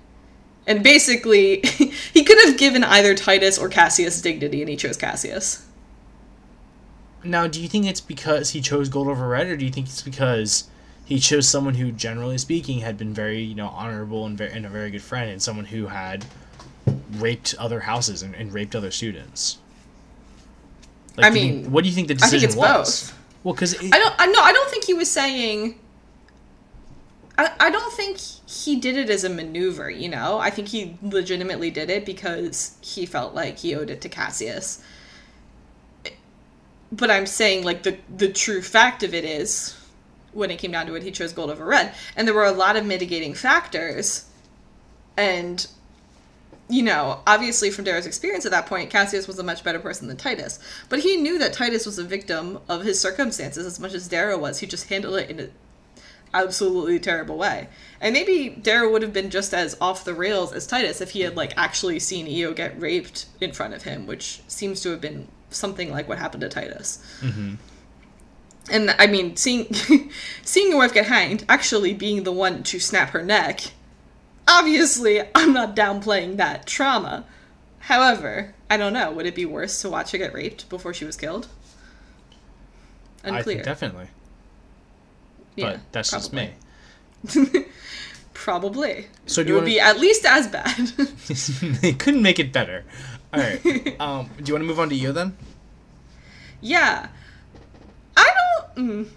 And 0.66 0.84
basically, 0.84 1.62
he 2.14 2.24
could 2.24 2.38
have 2.46 2.58
given 2.58 2.84
either 2.84 3.16
Titus 3.16 3.58
or 3.58 3.70
Cassius 3.70 4.22
dignity, 4.22 4.62
and 4.62 4.70
he 4.70 4.76
chose 4.76 4.98
Cassius. 4.98 5.66
Now, 7.24 7.48
do 7.48 7.62
you 7.62 7.68
think 7.68 7.86
it's 7.86 8.02
because 8.02 8.52
he 8.52 8.62
chose 8.62 8.90
gold 8.90 9.08
over 9.08 9.28
red, 9.28 9.48
or 9.48 9.58
do 9.58 9.66
you 9.66 9.72
think 9.72 9.88
it's 9.88 10.02
because 10.02 10.70
he 11.06 11.20
chose 11.20 11.48
someone 11.48 11.76
who, 11.76 11.92
generally 11.92 12.38
speaking, 12.38 12.80
had 12.80 12.98
been 12.98 13.14
very, 13.14 13.42
you 13.42 13.56
know, 13.56 13.70
honorable 13.70 14.26
and, 14.26 14.38
very, 14.38 14.52
and 14.52 14.66
a 14.66 14.70
very 14.70 14.92
good 14.92 15.02
friend, 15.02 15.32
and 15.32 15.42
someone 15.42 15.66
who 15.66 15.88
had 15.88 16.26
raped 17.14 17.56
other 17.58 17.82
houses 17.82 18.22
and, 18.22 18.36
and 18.36 18.54
raped 18.54 18.76
other 18.76 18.92
students? 18.92 19.60
I 21.26 21.30
do 21.30 21.40
you 21.40 21.54
mean, 21.54 21.72
what 21.72 21.84
do 21.84 21.90
you 21.90 21.96
think 21.96 22.08
the 22.08 22.14
I 22.16 22.18
think 22.18 22.42
decision 22.42 22.50
it's 22.50 22.56
was? 22.56 23.12
both. 23.12 23.20
Well, 23.44 23.54
because 23.54 23.76
I 23.80 23.98
don't. 23.98 24.16
I 24.18 24.28
no. 24.28 24.40
I 24.42 24.52
don't 24.52 24.70
think 24.70 24.84
he 24.84 24.94
was 24.94 25.10
saying. 25.12 25.80
I, 27.38 27.52
I 27.60 27.70
don't 27.70 27.94
think 27.94 28.18
he 28.18 28.76
did 28.78 28.98
it 28.98 29.10
as 29.10 29.24
a 29.24 29.30
maneuver. 29.30 29.90
You 29.90 30.10
know, 30.10 30.40
I 30.40 30.50
think 30.50 30.68
he 30.70 30.98
legitimately 31.02 31.72
did 31.72 31.90
it 31.90 32.06
because 32.06 32.78
he 32.82 33.06
felt 33.06 33.34
like 33.34 33.60
he 33.60 33.76
owed 33.76 33.90
it 33.90 34.02
to 34.02 34.10
Cassius. 34.10 34.82
But 36.92 37.12
I'm 37.12 37.26
saying 37.26 37.64
like 37.64 37.84
the 37.84 37.98
the 38.16 38.30
true 38.30 38.62
fact 38.62 39.04
of 39.04 39.14
it 39.14 39.24
is, 39.24 39.76
when 40.34 40.52
it 40.52 40.58
came 40.58 40.72
down 40.72 40.86
to 40.88 40.96
it, 40.96 41.04
he 41.04 41.12
chose 41.12 41.34
gold 41.34 41.50
over 41.50 41.66
red, 41.66 41.94
and 42.16 42.28
there 42.28 42.36
were 42.36 42.46
a 42.46 42.52
lot 42.52 42.76
of 42.76 42.86
mitigating 42.86 43.34
factors, 43.34 44.26
and 45.16 45.68
you 46.70 46.84
know, 46.84 47.22
obviously 47.26 47.72
from 47.72 47.86
Darrow's 47.86 48.06
experience 48.06 48.46
at 48.46 48.52
that 48.52 48.66
point, 48.66 48.90
Cassius 48.90 49.28
was 49.28 49.40
a 49.40 49.44
much 49.44 49.64
better 49.64 49.80
person 49.80 50.08
than 50.08 50.18
Titus. 50.18 50.60
But 50.90 51.00
he 51.00 51.16
knew 51.16 51.40
that 51.40 51.54
Titus 51.54 51.86
was 51.86 51.98
a 51.98 52.04
victim 52.04 52.60
of 52.68 52.84
his 52.84 53.00
circumstances 53.00 53.66
as 53.66 53.80
much 53.80 53.94
as 53.94 54.08
Darrow 54.08 54.38
was. 54.38 54.60
He 54.60 54.68
just 54.68 54.90
handled 54.90 55.16
it 55.16 55.30
in 55.30 55.40
an 55.40 55.52
absolutely 56.34 57.00
terrible 57.00 57.38
way. 57.38 57.70
And 58.02 58.14
maybe 58.14 58.50
Darrow 58.50 58.92
would 58.92 59.02
have 59.02 59.14
been 59.14 59.30
just 59.30 59.54
as 59.54 59.78
off 59.80 60.04
the 60.04 60.14
rails 60.14 60.52
as 60.52 60.68
Titus 60.68 61.00
if 61.00 61.12
he 61.12 61.22
had 61.22 61.38
like 61.38 61.54
actually 61.58 62.00
seen 62.00 62.28
Eo 62.28 62.54
get 62.54 62.80
raped 62.80 63.28
in 63.40 63.54
front 63.54 63.74
of 63.74 63.84
him, 63.84 64.06
which 64.06 64.42
seems 64.48 64.82
to 64.82 64.90
have 64.90 65.00
been 65.00 65.30
something 65.50 65.90
like 65.90 66.10
what 66.10 66.18
happened 66.18 66.42
to 66.42 66.50
Titus. 66.50 67.00
Mm-hmm. 67.22 67.56
And 68.70 68.92
I 69.00 69.08
mean, 69.08 69.38
seeing 69.38 69.74
seeing 70.44 70.70
your 70.70 70.80
wife 70.80 70.94
get 70.94 71.06
hanged, 71.06 71.46
actually 71.48 71.94
being 71.94 72.24
the 72.24 72.34
one 72.34 72.64
to 72.64 72.80
snap 72.80 73.12
her 73.12 73.24
neck, 73.24 73.72
obviously 74.48 75.22
I'm 75.36 75.54
not 75.54 75.76
downplaying 75.76 76.38
that 76.38 76.66
trauma. 76.66 77.26
However, 77.80 78.54
I 78.70 78.78
don't 78.78 78.94
know. 78.94 79.12
Would 79.12 79.26
it 79.26 79.36
be 79.36 79.46
worse 79.46 79.82
to 79.82 79.90
watch 79.90 80.12
her 80.12 80.18
get 80.18 80.34
raped 80.34 80.68
before 80.70 80.94
she 80.94 81.06
was 81.06 81.16
killed? 81.18 81.48
I 83.24 83.30
Unclear. 83.30 83.44
think 83.58 83.64
definitely, 83.66 84.08
yeah, 85.56 85.72
but 85.72 85.80
that's 85.92 86.12
just 86.12 86.32
me. 86.34 86.52
Probably. 88.34 89.08
So 89.26 89.44
do 89.44 89.50
it 89.50 89.54
would 89.56 89.60
wanna- 89.64 89.66
be 89.72 89.80
at 89.82 90.00
least 90.00 90.26
as 90.26 90.48
bad. 90.48 90.78
they 91.82 91.92
couldn't 91.94 92.22
make 92.22 92.40
it 92.40 92.54
better. 92.54 92.86
All 93.34 93.42
right. 93.42 93.60
Um, 94.00 94.30
do 94.38 94.44
you 94.46 94.54
want 94.54 94.62
to 94.64 94.68
move 94.68 94.80
on 94.80 94.90
to 94.90 94.96
Eo 94.96 95.12
then? 95.12 95.36
yeah. 96.62 97.08
I 98.16 98.30
don't. 98.76 98.88
Mm, 98.88 99.08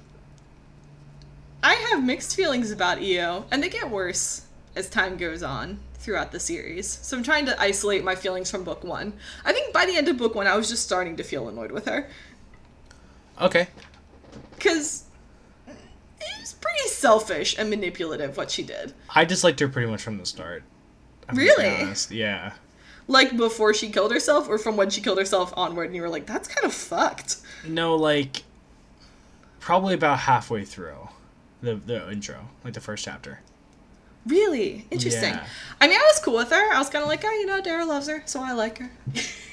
I 1.62 1.74
have 1.74 2.02
mixed 2.04 2.34
feelings 2.34 2.70
about 2.72 3.00
Eo, 3.02 3.44
and 3.50 3.62
they 3.62 3.68
get 3.68 3.88
worse 3.90 4.42
as 4.76 4.88
time 4.88 5.16
goes 5.16 5.42
on 5.42 5.80
throughout 5.94 6.32
the 6.32 6.40
series. 6.40 6.88
So 7.02 7.16
I'm 7.16 7.22
trying 7.22 7.46
to 7.46 7.60
isolate 7.60 8.04
my 8.04 8.14
feelings 8.14 8.50
from 8.50 8.64
book 8.64 8.84
one. 8.84 9.12
I 9.44 9.52
think 9.52 9.72
by 9.72 9.86
the 9.86 9.96
end 9.96 10.08
of 10.08 10.16
book 10.16 10.34
one, 10.34 10.46
I 10.46 10.56
was 10.56 10.68
just 10.68 10.84
starting 10.84 11.16
to 11.16 11.22
feel 11.22 11.48
annoyed 11.48 11.72
with 11.72 11.86
her. 11.86 12.08
Okay. 13.40 13.68
Because 14.54 15.04
it 15.66 15.76
was 16.40 16.54
pretty 16.54 16.88
selfish 16.88 17.56
and 17.58 17.70
manipulative 17.70 18.36
what 18.36 18.50
she 18.50 18.62
did. 18.62 18.94
I 19.14 19.24
disliked 19.24 19.60
her 19.60 19.68
pretty 19.68 19.90
much 19.90 20.02
from 20.02 20.18
the 20.18 20.26
start. 20.26 20.62
I'm 21.28 21.36
Really? 21.36 21.86
Yeah. 22.10 22.52
Like 23.08 23.36
before 23.36 23.74
she 23.74 23.90
killed 23.90 24.12
herself, 24.12 24.48
or 24.48 24.56
from 24.56 24.76
when 24.76 24.90
she 24.90 25.00
killed 25.00 25.18
herself 25.18 25.52
onward, 25.56 25.86
and 25.86 25.96
you 25.96 26.02
were 26.02 26.08
like, 26.08 26.26
that's 26.26 26.46
kind 26.46 26.64
of 26.64 26.72
fucked. 26.72 27.38
No, 27.66 27.96
like 27.96 28.44
probably 29.58 29.94
about 29.94 30.20
halfway 30.20 30.64
through 30.64 31.08
the 31.60 31.74
the 31.74 32.10
intro, 32.10 32.48
like 32.64 32.74
the 32.74 32.80
first 32.80 33.04
chapter. 33.04 33.40
Really 34.26 34.86
interesting. 34.90 35.34
Yeah. 35.34 35.46
I 35.80 35.88
mean, 35.88 35.96
I 35.98 36.04
was 36.12 36.20
cool 36.22 36.34
with 36.36 36.50
her. 36.50 36.72
I 36.74 36.78
was 36.78 36.90
kind 36.90 37.02
of 37.02 37.08
like, 37.08 37.22
oh, 37.24 37.30
you 37.32 37.46
know, 37.46 37.60
Darrow 37.60 37.86
loves 37.86 38.06
her, 38.08 38.22
so 38.26 38.42
I 38.42 38.52
like 38.52 38.78
her. 38.78 38.90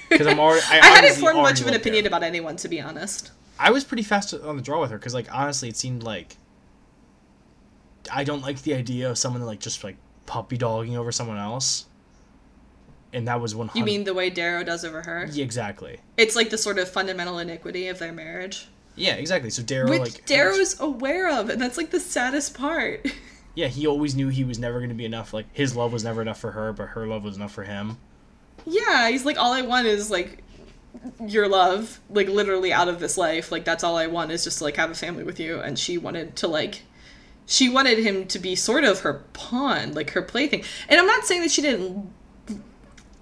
'Cause 0.10 0.28
I'm 0.28 0.40
already- 0.40 0.66
I 0.70 0.80
I, 0.80 0.86
hadn't 0.88 1.16
formed 1.16 1.38
much 1.40 1.62
of 1.62 1.68
an 1.68 1.74
opinion 1.74 2.06
about 2.06 2.24
anyone, 2.24 2.56
to 2.58 2.68
be 2.68 2.80
honest. 2.82 3.32
I 3.60 3.72
was 3.72 3.84
pretty 3.84 4.04
fast 4.04 4.34
on 4.34 4.56
the 4.58 4.62
draw 4.62 4.80
with 4.82 4.92
her 4.92 4.98
because, 4.98 5.14
like, 5.14 5.34
honestly, 5.34 5.70
it 5.70 5.78
seemed 5.78 6.04
like 6.04 6.36
I 8.12 8.24
don't 8.24 8.42
like 8.42 8.62
the 8.62 8.74
idea 8.74 9.10
of 9.10 9.18
someone 9.18 9.42
like 9.44 9.60
just 9.60 9.84
like 9.84 9.98
puppy 10.26 10.58
dogging 10.58 10.96
over 10.98 11.12
someone 11.12 11.38
else, 11.38 11.86
and 13.14 13.28
that 13.28 13.42
was 13.42 13.56
one. 13.56 13.70
You 13.74 13.84
mean 13.84 14.04
the 14.04 14.14
way 14.14 14.30
Darrow 14.30 14.64
does 14.64 14.86
over 14.86 15.02
her? 15.02 15.28
Yeah, 15.32 15.44
exactly. 15.44 16.00
It's 16.18 16.36
like 16.36 16.50
the 16.50 16.58
sort 16.58 16.78
of 16.80 16.90
fundamental 16.90 17.40
iniquity 17.40 17.88
of 17.88 18.00
their 18.00 18.14
marriage, 18.14 18.68
Yeah, 18.96 19.16
exactly. 19.16 19.50
So 19.50 19.62
Darrow, 19.64 19.90
which 19.90 20.00
like, 20.02 20.26
Darrow's 20.26 20.80
aware 20.80 21.30
of, 21.30 21.50
and 21.50 21.62
that's 21.62 21.78
like 21.78 21.90
the 21.92 22.00
saddest 22.00 22.54
part. 22.54 23.06
yeah, 23.58 23.68
he 23.68 23.88
always 23.88 24.14
knew 24.16 24.28
he 24.28 24.44
was 24.44 24.60
never 24.60 24.78
going 24.78 24.90
to 24.90 24.96
be 24.96 25.06
enough. 25.06 25.34
Like, 25.34 25.48
his 25.52 25.76
love 25.76 25.92
was 25.92 26.04
never 26.04 26.22
enough 26.22 26.40
for 26.40 26.52
her, 26.52 26.72
but 26.74 26.90
her 26.90 27.08
love 27.08 27.24
was 27.24 27.36
enough 27.38 27.52
for 27.52 27.64
him. 27.64 27.98
yeah, 28.66 29.10
he's 29.10 29.26
like, 29.26 29.38
all 29.38 29.52
I 29.52 29.62
want 29.64 29.88
is 29.88 30.12
like 30.12 30.44
your 31.26 31.48
love, 31.48 32.00
like 32.10 32.28
literally 32.28 32.72
out 32.72 32.88
of 32.88 33.00
this 33.00 33.18
life. 33.18 33.52
Like 33.52 33.66
that's 33.66 33.84
all 33.84 33.98
I 33.98 34.08
want 34.08 34.32
is 34.32 34.44
just 34.44 34.60
to 34.60 34.64
like 34.64 34.76
have 34.78 34.92
a 34.92 34.96
family 34.96 35.24
with 35.24 35.40
you. 35.40 35.60
And 35.60 35.78
she 35.80 35.98
wanted 35.98 36.36
to 36.38 36.48
like, 36.48 36.84
she 37.48 37.68
wanted 37.70 37.98
him 38.00 38.28
to 38.28 38.40
be 38.40 38.56
sort 38.56 38.84
of 38.84 39.00
her 39.02 39.24
pawn, 39.34 39.94
like 39.94 40.12
her 40.12 40.22
plaything. 40.22 40.64
And 40.90 41.00
I'm 41.00 41.08
not 41.08 41.26
saying 41.26 41.42
that 41.42 41.52
she 41.52 41.62
didn't 41.62 42.12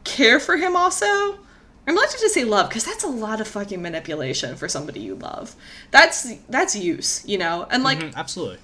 care 0.04 0.40
for 0.40 0.58
him. 0.58 0.76
Also, 0.76 1.06
I'm 1.06 1.94
not 1.94 2.02
reluctant 2.02 2.22
to 2.22 2.30
say 2.30 2.44
love 2.44 2.70
because 2.70 2.84
that's 2.86 3.04
a 3.04 3.08
lot 3.10 3.40
of 3.42 3.48
fucking 3.48 3.82
manipulation 3.82 4.56
for 4.56 4.68
somebody 4.68 5.02
you 5.02 5.16
love. 5.16 5.56
That's 5.92 6.34
that's 6.50 6.76
use, 6.76 7.24
you 7.28 7.38
know. 7.38 7.68
And 7.70 7.84
like, 7.84 8.00
Mhm, 8.00 8.16
absolutely. 8.16 8.58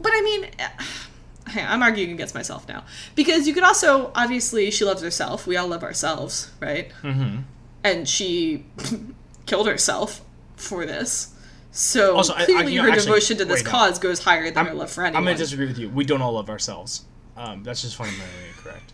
But 0.00 0.12
I 0.14 0.20
mean, 0.22 0.46
I'm 1.56 1.82
arguing 1.82 2.12
against 2.12 2.34
myself 2.34 2.66
now 2.68 2.84
because 3.14 3.46
you 3.46 3.52
could 3.54 3.64
also 3.64 4.10
obviously 4.14 4.70
she 4.70 4.84
loves 4.84 5.02
herself. 5.02 5.46
We 5.46 5.56
all 5.56 5.68
love 5.68 5.82
ourselves, 5.82 6.50
right? 6.60 6.90
Mm-hmm. 7.02 7.40
And 7.84 8.08
she 8.08 8.64
killed 9.46 9.66
herself 9.66 10.20
for 10.56 10.86
this. 10.86 11.34
So 11.72 12.16
Also, 12.16 12.34
I- 12.34 12.42
I- 12.42 12.44
clearly, 12.44 12.72
you 12.74 12.78
know, 12.78 12.84
her 12.84 12.90
actually- 12.92 13.06
devotion 13.06 13.36
to 13.38 13.44
this 13.44 13.56
wait, 13.62 13.64
no. 13.64 13.70
cause 13.70 13.98
goes 13.98 14.22
higher 14.22 14.44
than 14.50 14.58
I'm, 14.58 14.66
her 14.66 14.74
love 14.74 14.90
for 14.90 15.02
anyone. 15.04 15.16
I'm 15.18 15.24
going 15.24 15.36
to 15.36 15.42
disagree 15.42 15.66
with 15.66 15.78
you. 15.78 15.88
We 15.88 16.04
don't 16.04 16.22
all 16.22 16.32
love 16.32 16.48
ourselves. 16.48 17.04
Um, 17.36 17.62
that's 17.64 17.82
just 17.82 17.96
fundamentally 17.96 18.48
incorrect. 18.56 18.92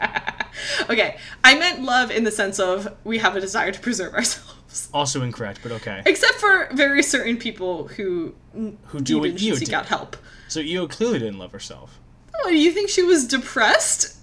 okay, 0.90 1.18
I 1.44 1.56
meant 1.58 1.82
love 1.82 2.10
in 2.10 2.24
the 2.24 2.30
sense 2.30 2.58
of 2.58 2.96
we 3.04 3.18
have 3.18 3.36
a 3.36 3.40
desire 3.40 3.72
to 3.72 3.80
preserve 3.80 4.14
ourselves. 4.14 4.88
Also 4.94 5.22
incorrect, 5.22 5.60
but 5.62 5.72
okay. 5.72 6.02
Except 6.06 6.34
for 6.34 6.68
very 6.72 7.02
certain 7.02 7.36
people 7.36 7.88
who 7.88 8.34
Who 8.54 9.00
do 9.00 9.22
and 9.24 9.38
should 9.38 9.58
seek 9.58 9.72
out 9.72 9.86
help. 9.86 10.16
So 10.52 10.60
Eo 10.60 10.86
clearly 10.86 11.18
didn't 11.18 11.38
love 11.38 11.52
herself. 11.52 11.98
Oh, 12.44 12.50
do 12.50 12.56
you 12.58 12.72
think 12.72 12.90
she 12.90 13.02
was 13.02 13.26
depressed? 13.26 14.16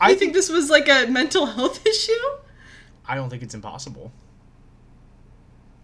I 0.00 0.14
think 0.14 0.32
this 0.32 0.48
was 0.48 0.70
like 0.70 0.88
a 0.88 1.06
mental 1.08 1.46
health 1.46 1.84
issue. 1.86 2.12
I 3.04 3.16
don't 3.16 3.30
think 3.30 3.42
it's 3.42 3.54
impossible. 3.54 4.12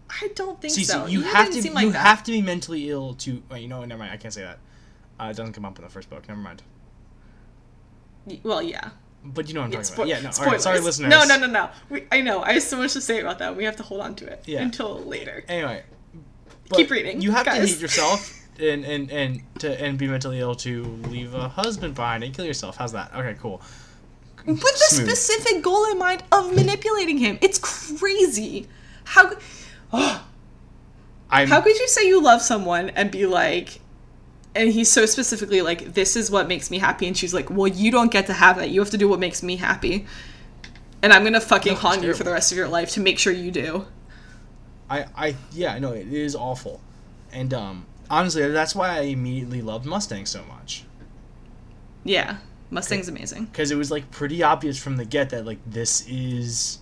I 0.09 0.29
don't 0.35 0.61
think 0.61 0.73
See, 0.73 0.85
so. 0.85 1.05
see, 1.05 1.11
you 1.11 1.21
have 1.21 1.47
didn't 1.51 1.63
to 1.65 1.73
like 1.73 1.85
you 1.85 1.91
that. 1.91 1.99
have 2.05 2.23
to 2.23 2.31
be 2.31 2.41
mentally 2.41 2.89
ill 2.89 3.13
to. 3.15 3.43
Wait, 3.51 3.61
you 3.61 3.67
know, 3.67 3.83
never 3.83 3.99
mind. 3.99 4.13
I 4.13 4.17
can't 4.17 4.33
say 4.33 4.41
that. 4.43 4.59
Uh, 5.19 5.25
it 5.25 5.35
doesn't 5.35 5.51
come 5.53 5.65
up 5.65 5.77
in 5.77 5.83
the 5.83 5.89
first 5.89 6.09
book. 6.09 6.25
Never 6.29 6.39
mind. 6.39 6.63
Well, 8.43 8.61
yeah. 8.61 8.91
But 9.25 9.49
you 9.49 9.53
know 9.53 9.61
what 9.61 9.65
I'm 9.65 9.71
talking 9.71 9.85
spo- 9.85 9.93
about. 9.95 10.07
Yeah, 10.07 10.21
no. 10.21 10.29
Right, 10.49 10.61
sorry, 10.61 10.79
listeners. 10.79 11.09
No, 11.09 11.25
no, 11.25 11.37
no, 11.37 11.47
no. 11.47 11.69
We, 11.89 12.07
I 12.09 12.21
know. 12.21 12.41
I 12.41 12.53
have 12.53 12.63
so 12.63 12.77
much 12.77 12.93
to 12.93 13.01
say 13.01 13.19
about 13.19 13.39
that. 13.39 13.55
We 13.57 13.65
have 13.65 13.75
to 13.75 13.83
hold 13.83 13.99
on 13.99 14.15
to 14.15 14.27
it 14.27 14.43
Yeah. 14.45 14.61
until 14.61 14.99
later. 15.01 15.43
Anyway, 15.49 15.83
Keep 16.73 16.89
reading, 16.89 17.21
You 17.21 17.31
have 17.31 17.43
to 17.43 17.51
guys. 17.51 17.69
hate 17.73 17.81
yourself 17.81 18.37
and 18.59 18.85
and 18.85 19.11
and 19.11 19.41
to 19.59 19.81
and 19.81 19.97
be 19.97 20.07
mentally 20.07 20.39
ill 20.39 20.55
to 20.55 20.83
leave 20.83 21.33
a 21.33 21.49
husband 21.49 21.95
behind 21.95 22.23
and 22.23 22.33
kill 22.33 22.45
yourself. 22.45 22.77
How's 22.77 22.91
that? 22.91 23.13
Okay, 23.15 23.35
cool. 23.39 23.61
With 24.45 24.59
the 24.59 24.95
specific 24.95 25.61
goal 25.61 25.85
in 25.91 25.99
mind 25.99 26.23
of 26.31 26.53
manipulating 26.55 27.17
him. 27.17 27.37
It's 27.41 27.59
crazy. 27.59 28.67
How 29.03 29.31
oh, 29.93 30.25
I'm 31.29 31.47
how 31.47 31.61
could 31.61 31.77
you 31.77 31.87
say 31.87 32.07
you 32.07 32.21
love 32.21 32.41
someone 32.41 32.89
and 32.91 33.11
be 33.11 33.25
like 33.25 33.81
and 34.55 34.69
he's 34.69 34.91
so 34.91 35.05
specifically 35.05 35.61
like 35.61 35.93
this 35.93 36.15
is 36.15 36.29
what 36.29 36.47
makes 36.47 36.69
me 36.69 36.79
happy 36.79 37.07
and 37.07 37.15
she's 37.17 37.33
like, 37.33 37.49
"Well, 37.49 37.67
you 37.67 37.91
don't 37.91 38.11
get 38.11 38.27
to 38.27 38.33
have 38.33 38.57
that. 38.57 38.69
You 38.69 38.81
have 38.81 38.89
to 38.89 38.97
do 38.97 39.07
what 39.07 39.19
makes 39.19 39.41
me 39.41 39.55
happy." 39.55 40.05
And 41.03 41.11
I'm 41.11 41.23
going 41.23 41.33
to 41.33 41.41
fucking 41.41 41.77
haunt 41.77 42.03
you 42.03 42.13
for 42.13 42.23
the 42.23 42.31
rest 42.31 42.51
of 42.51 42.57
your 42.57 42.67
life 42.67 42.91
to 42.91 42.99
make 42.99 43.17
sure 43.17 43.33
you 43.33 43.49
do. 43.49 43.87
I 44.89 45.05
I 45.15 45.35
yeah, 45.51 45.79
no, 45.79 45.93
it 45.93 46.11
is 46.11 46.35
awful. 46.35 46.81
And 47.31 47.53
um 47.53 47.85
honestly, 48.11 48.47
that's 48.49 48.75
why 48.75 48.97
I 48.97 49.01
immediately 49.03 49.63
loved 49.63 49.87
Mustang 49.87 50.27
so 50.27 50.45
much. 50.45 50.87
Yeah. 52.03 52.37
Mustang's 52.69 53.09
amazing. 53.09 53.45
because 53.47 53.71
it 53.71 53.75
was 53.75 53.91
like 53.91 54.11
pretty 54.11 54.43
obvious 54.43 54.77
from 54.81 54.97
the 54.97 55.05
get 55.05 55.29
that 55.31 55.45
like 55.45 55.59
this 55.65 56.05
is 56.07 56.79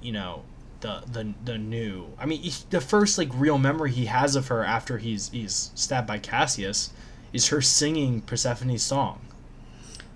you 0.00 0.12
know 0.12 0.44
the 0.80 1.02
the 1.10 1.34
the 1.44 1.58
new 1.58 2.14
i 2.18 2.26
mean 2.26 2.40
he, 2.42 2.52
the 2.70 2.80
first 2.80 3.18
like 3.18 3.28
real 3.34 3.58
memory 3.58 3.90
he 3.90 4.06
has 4.06 4.36
of 4.36 4.48
her 4.48 4.64
after 4.64 4.98
he's 4.98 5.30
he's 5.30 5.72
stabbed 5.74 6.06
by 6.06 6.18
cassius 6.18 6.92
is 7.32 7.48
her 7.48 7.60
singing 7.62 8.20
persephone's 8.22 8.82
song 8.82 9.20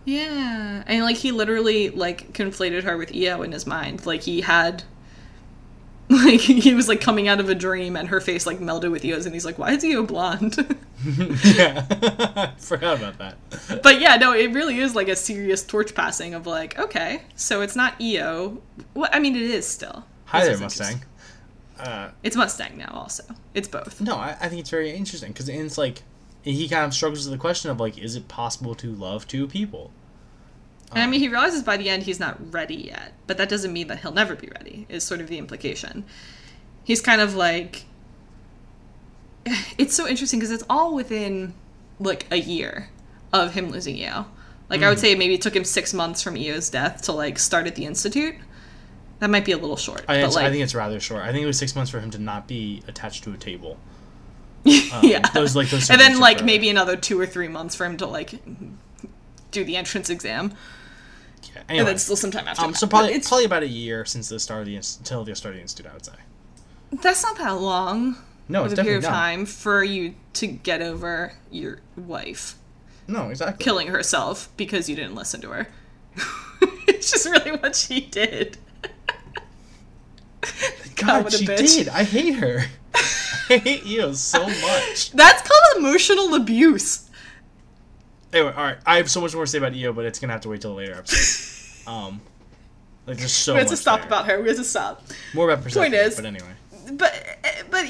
Yeah, 0.05 0.83
and 0.87 1.05
like 1.05 1.17
he 1.17 1.33
literally 1.33 1.91
like 1.91 2.33
conflated 2.33 2.85
her 2.85 2.97
with 2.97 3.15
Eo 3.15 3.43
in 3.43 3.53
his 3.53 3.67
mind. 3.67 4.07
Like 4.07 4.23
he 4.23 4.41
had, 4.41 4.85
like 6.25 6.41
he 6.41 6.75
was 6.75 6.89
like 6.89 7.01
coming 7.01 7.29
out 7.29 7.39
of 7.39 7.49
a 7.49 7.55
dream, 7.55 7.97
and 7.97 8.09
her 8.09 8.21
face 8.21 8.45
like 8.47 8.59
melded 8.59 8.91
with 8.91 9.05
Eo's, 9.05 9.27
and 9.27 9.35
he's 9.35 9.45
like, 9.45 9.59
"Why 9.59 9.73
is 9.73 9.85
Eo 9.85 10.03
blonde?" 10.03 10.57
yeah 11.45 12.51
forgot 12.59 12.99
about 12.99 13.19
that 13.19 13.37
but 13.83 14.01
yeah, 14.01 14.17
no, 14.17 14.33
it 14.33 14.53
really 14.53 14.81
is 14.81 14.95
like 14.95 15.09
a 15.09 15.17
serious 15.17 15.63
torch 15.63 15.95
passing 15.95 16.35
of 16.35 16.47
like, 16.47 16.79
okay, 16.79 17.23
so 17.37 17.63
it's 17.63 17.77
not 17.77 17.99
Eo. 18.01 18.61
Well, 18.93 19.09
I 19.13 19.21
mean, 19.21 19.37
it 19.37 19.43
is 19.43 19.67
still. 19.67 20.05
hi 20.27 20.45
there 20.45 20.59
mustang 20.59 21.03
uh 21.79 22.11
It's 22.23 22.37
Mustang 22.37 22.77
now, 22.77 22.91
also. 22.93 23.25
It's 23.55 23.69
both. 23.69 24.01
no 24.01 24.17
I, 24.17 24.37
I 24.41 24.49
think 24.49 24.61
it's 24.61 24.71
very 24.71 24.91
interesting 24.91 25.33
because 25.33 25.49
it's 25.49 25.79
like 25.79 26.03
he 26.43 26.69
kind 26.69 26.85
of 26.85 26.95
struggles 26.95 27.25
with 27.27 27.33
the 27.33 27.41
question 27.41 27.71
of 27.71 27.79
like 27.79 27.99
is 27.99 28.17
it 28.17 28.29
possible 28.29 28.75
to 28.77 28.93
love 28.93 29.27
two 29.27 29.47
people 29.47 29.91
And 30.91 31.01
I 31.01 31.05
um, 31.05 31.11
mean, 31.11 31.21
he 31.21 31.29
realizes 31.29 31.63
by 31.63 31.77
the 31.77 31.89
end 31.89 32.03
he's 32.03 32.21
not 32.21 32.53
ready 32.53 32.75
yet, 32.75 33.13
but 33.27 33.39
that 33.39 33.49
doesn't 33.49 33.73
mean 33.73 33.87
that 33.89 34.01
he'll 34.01 34.13
never 34.13 34.35
be 34.35 34.49
ready, 34.49 34.87
is 34.89 35.05
sort 35.05 35.21
of 35.21 35.29
the 35.29 35.39
implication. 35.39 36.05
He's 36.85 37.01
kind 37.01 37.21
of 37.21 37.35
like. 37.35 37.85
It's 39.79 39.95
so 39.95 40.07
interesting 40.07 40.39
because 40.39 40.51
it's 40.51 40.65
all 40.69 40.95
within 40.95 41.55
like 41.99 42.27
a 42.31 42.37
year 42.37 42.91
of 43.33 43.55
him 43.55 43.71
losing 43.71 43.97
Eo. 43.97 44.27
Like, 44.69 44.83
I 44.83 44.89
would 44.89 44.99
mm-hmm. 44.99 45.07
say 45.07 45.15
maybe 45.15 45.35
it 45.35 45.43
took 45.43 45.57
him 45.57 45.65
six 45.65 45.95
months 45.95 46.23
from 46.23 46.37
Eo's 46.37 46.71
death 46.71 47.03
to 47.03 47.13
like 47.13 47.39
start 47.39 47.67
at 47.67 47.75
the 47.75 47.87
Institute. 47.87 48.35
That 49.19 49.31
might 49.31 49.45
be 49.45 49.53
a 49.53 49.59
little 49.59 49.77
short. 49.77 50.05
I, 50.09 50.21
but 50.21 50.35
like, 50.35 50.45
I 50.45 50.51
think 50.51 50.63
it's 50.63 50.75
rather 50.75 50.99
short 50.99 51.25
i 51.25 51.31
think 51.31 51.43
it 51.43 51.47
was 51.47 51.59
six 51.59 51.75
months 51.75 51.91
for 51.91 52.01
him 52.01 52.11
to 52.11 52.19
not 52.19 52.49
be 52.49 52.83
attached 52.89 53.25
to 53.25 53.35
a 53.35 53.37
table 53.37 53.79
um, 54.67 55.03
yeah. 55.03 55.21
those, 55.35 55.55
like, 55.55 55.69
those 55.69 55.91
and 55.91 56.01
then 56.01 56.19
like 56.21 56.45
maybe 56.45 56.69
another 56.71 56.97
two 56.97 57.19
or 57.21 57.27
three 57.27 57.49
months 57.49 57.75
for 57.75 57.85
him 57.85 57.97
to 57.99 58.07
like 58.07 58.35
do 59.51 59.65
the 59.65 59.77
entrance 59.77 60.11
exam, 60.11 60.53
Yeah, 61.61 61.65
and 61.69 61.79
anyway. 61.79 61.91
then 61.93 61.99
still 61.99 62.17
some 62.17 62.31
time 62.31 62.49
after. 62.49 62.65
Um, 62.65 62.73
that. 62.73 62.79
so 62.79 62.87
But 62.87 62.91
probably 62.91 63.13
it's 63.15 63.29
probably 63.29 63.45
about 63.45 63.63
a 63.63 63.69
year 63.69 64.05
since 64.05 64.29
the 64.29 64.41
start 64.41 64.61
of 64.61 64.67
the 64.67 64.77
until 64.77 65.25
the 65.25 65.35
start 65.37 65.55
of 65.55 65.59
the 65.59 65.63
institute, 65.63 65.91
I 65.91 65.95
would 65.95 66.05
say. 66.05 66.13
that's 67.03 67.23
not 67.23 67.37
that 67.39 67.61
long. 67.61 68.17
No, 68.49 68.65
it's 68.65 68.73
a 68.73 68.77
period 68.77 68.77
definitely 68.77 68.97
of 68.97 69.03
not. 69.05 69.11
time 69.11 69.47
for 69.47 69.85
you 69.85 70.15
to 70.35 70.47
get 70.49 70.83
over 70.83 71.35
your 71.53 71.79
wife 71.97 72.57
No, 73.07 73.29
exactly. 73.29 73.63
killing 73.63 73.87
herself 73.89 74.49
because 74.57 74.89
you 74.89 74.97
didn't 74.97 75.15
listen 75.15 75.41
to 75.43 75.51
her. 75.51 75.69
it's 76.89 77.13
just 77.13 77.27
really 77.27 77.53
what 77.53 77.77
she 77.77 78.01
did. 78.01 78.57
God, 80.97 81.25
what 81.25 81.35
a 81.35 81.39
she 81.39 81.47
did. 81.47 81.89
I 81.89 82.05
hate 82.05 82.35
her. 82.37 82.65
I 82.95 83.59
hate 83.59 83.85
you 83.85 84.15
so 84.15 84.47
much. 84.47 85.11
That's 85.13 85.43
called 85.43 85.79
emotional 85.79 86.35
abuse. 86.35 87.09
Anyway, 88.33 88.53
all 88.57 88.63
right. 88.65 88.79
I 88.87 88.97
have 88.99 89.11
so 89.11 89.21
much 89.21 89.35
more 89.35 89.45
to 89.45 89.51
say 89.51 89.59
about 89.59 89.75
Eo, 89.75 89.93
but 89.93 90.05
it's 90.05 90.19
gonna 90.19 90.33
have 90.33 90.43
to 90.43 90.49
wait 90.49 90.61
till 90.61 90.73
a 90.73 90.75
later 90.79 90.95
episode. 90.95 91.87
um, 91.91 92.21
like 93.07 93.17
there's 93.19 93.33
so 93.33 93.55
we 93.55 93.59
have 93.61 93.69
to 93.69 93.77
stop 93.77 94.01
there. 94.01 94.07
about 94.07 94.27
her. 94.27 94.41
We 94.41 94.49
have 94.49 94.57
to 94.59 94.65
stop. 94.65 95.03
more 95.35 95.51
about 95.51 95.65
Persephone. 95.65 95.93
is- 95.95 96.17
but 96.17 96.25
anyway, 96.25 96.53
But 96.93 97.13
but 97.71 97.87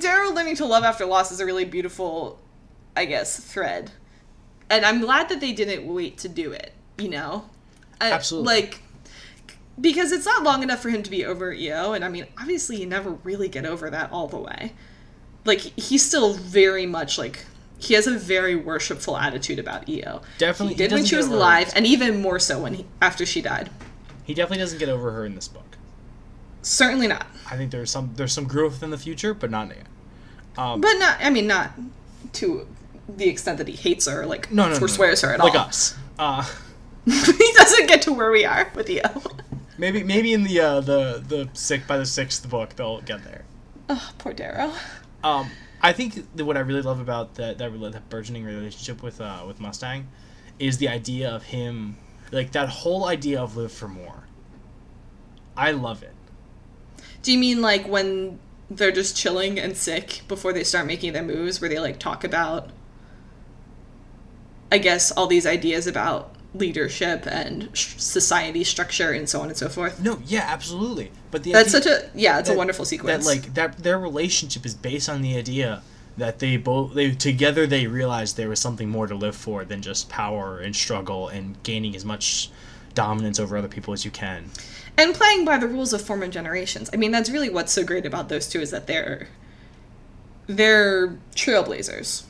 Darrow 0.00 0.30
learning 0.30 0.56
to 0.56 0.64
love 0.66 0.84
after 0.84 1.04
loss 1.04 1.30
is 1.32 1.40
a 1.40 1.46
really 1.46 1.64
beautiful, 1.64 2.38
I 2.96 3.04
guess, 3.04 3.38
thread. 3.38 3.90
And 4.68 4.84
I'm 4.84 5.00
glad 5.00 5.28
that 5.28 5.40
they 5.40 5.52
didn't 5.52 5.86
wait 5.86 6.18
to 6.18 6.28
do 6.28 6.52
it. 6.52 6.72
You 6.98 7.10
know, 7.10 7.44
I- 8.00 8.12
Absolutely. 8.12 8.46
Like 8.54 8.82
because 9.78 10.10
it's 10.10 10.24
not 10.24 10.42
long 10.42 10.62
enough 10.62 10.80
for 10.80 10.88
him 10.88 11.02
to 11.02 11.10
be 11.10 11.24
over 11.26 11.52
Eo, 11.52 11.92
and 11.92 12.02
I 12.04 12.08
mean, 12.08 12.26
obviously, 12.38 12.76
you 12.80 12.86
never 12.86 13.10
really 13.10 13.48
get 13.48 13.66
over 13.66 13.90
that 13.90 14.10
all 14.10 14.26
the 14.26 14.38
way. 14.38 14.72
Like 15.44 15.60
he's 15.60 16.04
still 16.04 16.32
very 16.32 16.86
much 16.86 17.18
like 17.18 17.44
he 17.78 17.94
has 17.94 18.06
a 18.06 18.16
very 18.18 18.54
worshipful 18.56 19.16
attitude 19.16 19.58
about 19.58 19.88
Eo. 19.88 20.22
Definitely- 20.38 20.74
he 20.74 20.82
he 20.82 20.88
did 20.88 20.94
when 20.94 21.04
she 21.04 21.16
was 21.16 21.26
alive, 21.28 21.72
and 21.76 21.86
even 21.86 22.20
more 22.22 22.38
so 22.38 22.58
when 22.60 22.74
he, 22.74 22.86
after 23.02 23.24
she 23.26 23.40
died. 23.42 23.70
he 24.24 24.34
definitely 24.34 24.58
doesn't 24.62 24.78
get 24.78 24.88
over 24.88 25.10
her 25.12 25.24
in 25.26 25.34
this 25.34 25.48
book. 25.48 25.76
Certainly 26.62 27.06
not. 27.08 27.26
I 27.50 27.56
think 27.56 27.70
there's 27.70 27.90
some 27.90 28.12
there's 28.16 28.32
some 28.32 28.44
growth 28.46 28.82
in 28.82 28.90
the 28.90 28.98
future, 28.98 29.34
but 29.34 29.50
not 29.50 29.68
yet. 29.68 29.86
Um, 30.58 30.80
But 30.80 30.94
not, 30.94 31.18
I 31.20 31.30
mean, 31.30 31.46
not 31.46 31.72
to 32.34 32.66
the 33.08 33.28
extent 33.28 33.58
that 33.58 33.68
he 33.68 33.76
hates 33.76 34.06
her, 34.08 34.26
like, 34.26 34.50
no, 34.50 34.64
no, 34.64 34.72
no, 34.72 34.78
forswears 34.78 35.22
no. 35.22 35.28
her 35.28 35.34
at 35.34 35.40
like 35.40 35.52
all. 35.54 35.58
Like 35.60 35.68
us. 35.68 35.94
Uh, 36.18 36.42
he 37.04 37.52
doesn't 37.54 37.86
get 37.86 38.02
to 38.02 38.12
where 38.12 38.30
we 38.32 38.44
are 38.44 38.68
with 38.74 38.88
Eo. 38.90 39.22
maybe 39.78 40.02
maybe 40.02 40.32
in 40.32 40.42
the 40.42 40.58
uh, 40.58 40.80
the 40.80 41.22
the 41.28 41.48
sick 41.52 41.86
by 41.86 41.98
the 41.98 42.06
sixth 42.06 42.48
book 42.48 42.74
they'll 42.74 43.00
get 43.02 43.22
there. 43.22 43.44
oh, 43.90 44.10
poor 44.18 44.32
Darrow. 44.32 44.72
Um, 45.22 45.50
I 45.82 45.92
think 45.92 46.34
that 46.36 46.44
what 46.44 46.56
I 46.56 46.60
really 46.60 46.82
love 46.82 47.00
about 47.00 47.34
that 47.36 47.58
that, 47.58 47.92
that 47.92 48.08
burgeoning 48.08 48.44
relationship 48.44 49.02
with 49.02 49.20
uh, 49.20 49.44
with 49.46 49.60
Mustang 49.60 50.08
is 50.58 50.78
the 50.78 50.88
idea 50.88 51.30
of 51.30 51.44
him, 51.44 51.96
like 52.32 52.52
that 52.52 52.68
whole 52.68 53.06
idea 53.06 53.40
of 53.40 53.56
live 53.56 53.72
for 53.72 53.88
more. 53.88 54.24
I 55.56 55.72
love 55.72 56.02
it. 56.02 56.14
Do 57.22 57.32
you 57.32 57.38
mean 57.38 57.60
like 57.60 57.86
when 57.86 58.38
they're 58.70 58.92
just 58.92 59.16
chilling 59.16 59.58
and 59.58 59.76
sick 59.76 60.22
before 60.28 60.52
they 60.52 60.64
start 60.64 60.86
making 60.86 61.12
their 61.12 61.22
moves, 61.22 61.60
where 61.60 61.70
they 61.70 61.78
like 61.78 61.98
talk 61.98 62.24
about, 62.24 62.70
I 64.70 64.78
guess, 64.78 65.10
all 65.12 65.26
these 65.26 65.46
ideas 65.46 65.86
about 65.86 66.35
leadership 66.58 67.26
and 67.26 67.68
sh- 67.76 67.94
society 67.98 68.64
structure 68.64 69.10
and 69.12 69.28
so 69.28 69.40
on 69.40 69.48
and 69.48 69.56
so 69.56 69.68
forth? 69.68 70.00
No, 70.00 70.18
yeah, 70.26 70.44
absolutely. 70.48 71.10
But 71.30 71.42
the 71.44 71.52
That's 71.52 71.70
such 71.72 71.86
a 71.86 72.10
yeah, 72.14 72.38
it's 72.38 72.50
a 72.50 72.54
wonderful 72.54 72.84
sequence. 72.84 73.24
That 73.24 73.30
like 73.30 73.54
that 73.54 73.78
their 73.78 73.98
relationship 73.98 74.64
is 74.66 74.74
based 74.74 75.08
on 75.08 75.22
the 75.22 75.36
idea 75.36 75.82
that 76.16 76.38
they 76.38 76.56
both 76.56 76.94
they 76.94 77.10
together 77.10 77.66
they 77.66 77.86
realized 77.86 78.36
there 78.36 78.48
was 78.48 78.60
something 78.60 78.88
more 78.88 79.06
to 79.06 79.14
live 79.14 79.36
for 79.36 79.64
than 79.64 79.82
just 79.82 80.08
power 80.08 80.58
and 80.58 80.74
struggle 80.74 81.28
and 81.28 81.62
gaining 81.62 81.94
as 81.94 82.04
much 82.04 82.50
dominance 82.94 83.38
over 83.38 83.56
other 83.56 83.68
people 83.68 83.92
as 83.92 84.04
you 84.04 84.10
can. 84.10 84.50
and 84.96 85.14
playing 85.14 85.44
by 85.44 85.58
the 85.58 85.66
rules 85.68 85.92
of 85.92 86.00
former 86.00 86.26
generations. 86.26 86.88
I 86.94 86.96
mean, 86.96 87.10
that's 87.10 87.28
really 87.28 87.50
what's 87.50 87.70
so 87.72 87.84
great 87.84 88.06
about 88.06 88.30
those 88.30 88.48
two 88.48 88.60
is 88.60 88.70
that 88.70 88.86
they're 88.86 89.28
they're 90.46 91.08
trailblazers, 91.34 92.22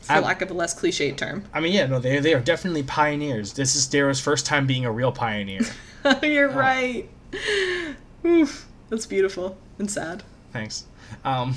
for 0.00 0.12
Ab- 0.12 0.24
lack 0.24 0.42
of 0.42 0.50
a 0.50 0.54
less 0.54 0.78
cliched 0.78 1.16
term. 1.16 1.44
I 1.52 1.60
mean, 1.60 1.72
yeah, 1.72 1.86
no, 1.86 1.98
they 1.98 2.18
they 2.20 2.34
are 2.34 2.40
definitely 2.40 2.82
pioneers. 2.82 3.52
This 3.52 3.74
is 3.76 3.86
Darrow's 3.86 4.20
first 4.20 4.46
time 4.46 4.66
being 4.66 4.84
a 4.84 4.92
real 4.92 5.12
pioneer. 5.12 5.62
You're 6.22 6.50
right. 6.50 7.08
Oof, 8.24 8.66
that's 8.88 9.06
beautiful 9.06 9.56
and 9.78 9.90
sad. 9.90 10.22
Thanks. 10.52 10.86
Um, 11.24 11.54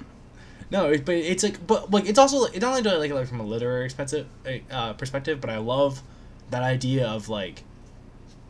no, 0.70 0.90
it, 0.90 1.04
but 1.04 1.14
it's 1.14 1.42
like, 1.42 1.66
but 1.66 1.90
like, 1.90 2.06
it's 2.06 2.18
also 2.18 2.44
it 2.44 2.60
not 2.60 2.70
only 2.70 2.82
do 2.82 2.90
I 2.90 2.96
like 2.96 3.10
it 3.10 3.14
like 3.14 3.28
from 3.28 3.40
a 3.40 3.44
literary 3.44 3.84
expensive 3.84 4.26
uh, 4.70 4.92
perspective, 4.94 5.40
but 5.40 5.50
I 5.50 5.58
love 5.58 6.02
that 6.50 6.62
idea 6.62 7.06
of 7.06 7.28
like, 7.28 7.64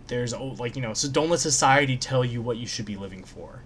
there's 0.08 0.34
oh, 0.34 0.56
like 0.58 0.76
you 0.76 0.82
know, 0.82 0.94
so 0.94 1.08
don't 1.08 1.30
let 1.30 1.40
society 1.40 1.96
tell 1.96 2.24
you 2.24 2.42
what 2.42 2.56
you 2.56 2.66
should 2.66 2.86
be 2.86 2.96
living 2.96 3.24
for. 3.24 3.62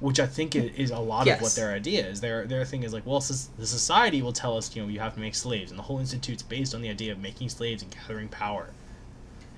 Which 0.00 0.18
I 0.18 0.26
think 0.26 0.56
is, 0.56 0.70
is 0.76 0.90
a 0.90 0.98
lot 0.98 1.28
of 1.28 1.40
what 1.42 1.52
their 1.54 1.72
idea 1.72 2.06
is. 2.06 2.20
Their 2.22 2.46
their 2.46 2.64
thing 2.64 2.82
is 2.84 2.92
like, 2.92 3.04
well, 3.06 3.20
the 3.20 3.66
society 3.66 4.22
will 4.22 4.32
tell 4.32 4.56
us, 4.56 4.74
you 4.74 4.82
know, 4.82 4.88
you 4.88 4.98
have 5.00 5.14
to 5.14 5.20
make 5.20 5.34
slaves, 5.34 5.70
and 5.70 5.78
the 5.78 5.82
whole 5.84 5.98
institute's 5.98 6.42
based 6.42 6.74
on 6.74 6.80
the 6.80 6.88
idea 6.88 7.12
of 7.12 7.18
making 7.18 7.50
slaves 7.50 7.82
and 7.82 7.90
gathering 7.92 8.28
power. 8.28 8.70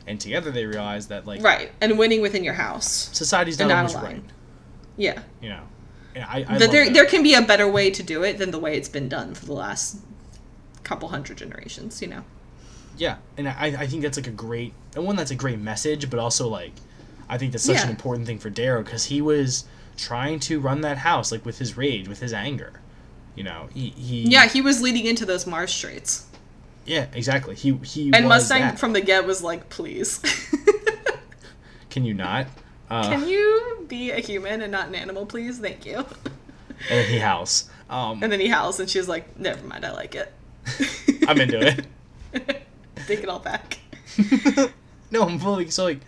and 0.06 0.20
together 0.20 0.50
they 0.50 0.64
realize 0.66 1.06
that 1.08 1.26
like 1.26 1.40
Right. 1.42 1.70
And 1.80 1.96
winning 1.96 2.20
within 2.22 2.42
your 2.42 2.54
house. 2.54 3.08
society's 3.12 3.58
not, 3.60 3.68
not 3.68 3.76
always 3.78 3.94
aligned. 3.94 4.22
right. 4.22 4.32
Yeah. 4.96 5.22
You 5.40 5.48
know, 5.50 5.62
and 6.16 6.24
I, 6.24 6.44
I 6.48 6.58
that 6.58 6.70
there 6.72 6.84
that. 6.86 6.94
there 6.94 7.06
can 7.06 7.22
be 7.22 7.34
a 7.34 7.42
better 7.42 7.68
way 7.70 7.90
to 7.92 8.02
do 8.02 8.24
it 8.24 8.38
than 8.38 8.50
the 8.50 8.58
way 8.58 8.76
it's 8.76 8.88
been 8.88 9.08
done 9.08 9.34
for 9.34 9.46
the 9.46 9.52
last 9.54 9.98
couple 10.82 11.08
hundred 11.08 11.38
generations, 11.38 12.02
you 12.02 12.08
know. 12.08 12.24
Yeah, 12.96 13.16
and 13.38 13.48
I, 13.48 13.66
I 13.78 13.86
think 13.86 14.02
that's 14.02 14.18
like 14.18 14.26
a 14.26 14.30
great, 14.30 14.74
and 14.94 15.06
one 15.06 15.16
that's 15.16 15.30
a 15.30 15.34
great 15.34 15.58
message, 15.58 16.10
but 16.10 16.18
also 16.18 16.48
like, 16.48 16.72
I 17.28 17.38
think 17.38 17.52
that's 17.52 17.64
such 17.64 17.82
an 17.82 17.88
important 17.88 18.26
thing 18.26 18.38
for 18.38 18.50
Darrow 18.50 18.82
because 18.82 19.04
he 19.06 19.22
was 19.22 19.64
trying 19.96 20.40
to 20.40 20.60
run 20.60 20.80
that 20.82 20.98
house 20.98 21.30
like 21.32 21.44
with 21.44 21.58
his 21.58 21.76
rage, 21.76 22.08
with 22.08 22.20
his 22.20 22.32
anger. 22.32 22.72
You 23.34 23.44
know, 23.44 23.68
he, 23.72 23.90
he 23.90 24.22
Yeah, 24.22 24.46
he 24.46 24.60
was 24.60 24.82
leading 24.82 25.06
into 25.06 25.24
those 25.24 25.46
Mars 25.46 25.78
traits. 25.78 26.26
yeah, 26.84 27.06
exactly. 27.14 27.54
He 27.54 27.72
he 27.84 28.10
And 28.12 28.28
Mustang 28.28 28.60
that. 28.62 28.78
from 28.78 28.92
the 28.92 29.00
get 29.00 29.26
was 29.26 29.42
like, 29.42 29.68
please. 29.70 30.20
Can 31.90 32.04
you 32.04 32.14
not? 32.14 32.46
Uh, 32.90 33.08
Can 33.08 33.28
you 33.28 33.84
be 33.88 34.10
a 34.10 34.18
human 34.20 34.60
and 34.62 34.72
not 34.72 34.88
an 34.88 34.94
animal, 34.94 35.26
please? 35.26 35.58
Thank 35.58 35.84
you. 35.86 35.96
and 36.90 36.98
then 36.98 37.06
he 37.10 37.18
howls. 37.18 37.70
Um, 37.90 38.22
And 38.22 38.32
then 38.32 38.40
he 38.40 38.48
howls, 38.48 38.80
and 38.80 38.88
she's 38.88 39.08
like, 39.08 39.38
never 39.38 39.66
mind, 39.66 39.84
I 39.84 39.92
like 39.92 40.14
it. 40.14 40.32
I'm 41.28 41.40
into 41.40 41.60
it. 41.60 41.86
Take 43.06 43.20
it 43.22 43.28
all 43.28 43.38
back. 43.40 43.78
no, 45.10 45.22
I'm 45.26 45.38
fully 45.38 45.68
so 45.70 45.84
like 45.84 46.00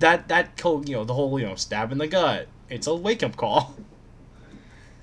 that 0.00 0.28
that 0.28 0.50
you 0.64 0.94
know 0.96 1.04
the 1.04 1.14
whole 1.14 1.38
you 1.40 1.46
know 1.46 1.54
stab 1.54 1.90
in 1.92 1.98
the 1.98 2.06
gut. 2.06 2.46
It's 2.72 2.86
a 2.86 2.94
wake 2.94 3.22
up 3.22 3.36
call. 3.36 3.74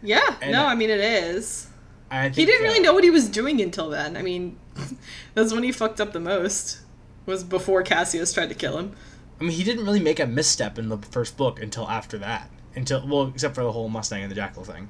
Yeah, 0.02 0.38
And 0.42 0.52
no, 0.54 0.66
I- 0.66 0.76
mean, 0.76 0.90
it 0.90 1.00
is. 1.00 1.68
I 2.12 2.24
think, 2.24 2.36
He 2.36 2.46
didn't 2.46 2.64
really 2.64 2.80
uh, 2.80 2.84
know 2.84 2.94
what 2.94 3.04
he 3.04 3.12
was 3.12 3.30
doing 3.30 3.62
until 3.62 3.90
then. 3.90 4.18
I 4.18 4.24
mean, 4.24 4.58
that's 5.36 5.54
when 5.54 5.62
he 5.62 5.72
fucked 5.72 6.02
up 6.02 6.12
the 6.14 6.20
most. 6.20 6.80
Was 7.28 7.44
before 7.44 7.84
Cassius 7.84 8.34
tried 8.34 8.50
to 8.50 8.56
kill 8.56 8.78
him. 8.80 8.96
I 9.40 9.44
mean, 9.44 9.52
he 9.52 9.64
didn't 9.64 9.86
really 9.86 10.00
make 10.00 10.20
a 10.20 10.26
misstep 10.26 10.80
in 10.80 10.90
the 10.90 10.98
first 10.98 11.38
book 11.38 11.62
until 11.62 11.88
after 11.88 12.18
that. 12.18 12.50
Until 12.76 13.08
well, 13.08 13.28
except 13.28 13.54
for 13.54 13.64
the 13.64 13.72
whole 13.72 13.88
Mustang 13.90 14.24
and 14.24 14.32
the 14.32 14.36
Jackal 14.36 14.64
thing. 14.64 14.90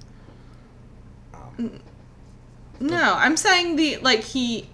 No, 2.80 3.13
I'm 3.15 3.36
saying 3.36 3.75
the 3.75 3.97
like 3.97 4.23
he. 4.23 4.69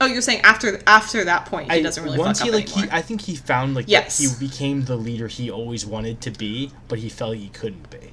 Oh, 0.00 0.06
you're 0.06 0.22
saying 0.22 0.40
after 0.42 0.80
after 0.86 1.24
that 1.24 1.46
point 1.46 1.70
he 1.70 1.78
I- 1.78 1.82
doesn't 1.82 2.02
really 2.02 2.18
once 2.18 2.40
he 2.40 2.50
like 2.50 2.64
anymore. 2.70 2.84
he, 2.90 2.98
I 2.98 3.02
think 3.02 3.22
he 3.22 3.36
found 3.36 3.74
like 3.74 3.86
Yes. 3.88 4.18
he 4.18 4.28
became 4.46 4.84
the 4.86 4.96
leader 4.96 5.28
he 5.28 5.50
always 5.50 5.86
wanted 5.86 6.20
to 6.22 6.30
be, 6.30 6.72
but 6.88 6.98
he 6.98 7.08
felt 7.08 7.36
he 7.36 7.48
couldn't 7.48 7.90
be. 7.90 8.12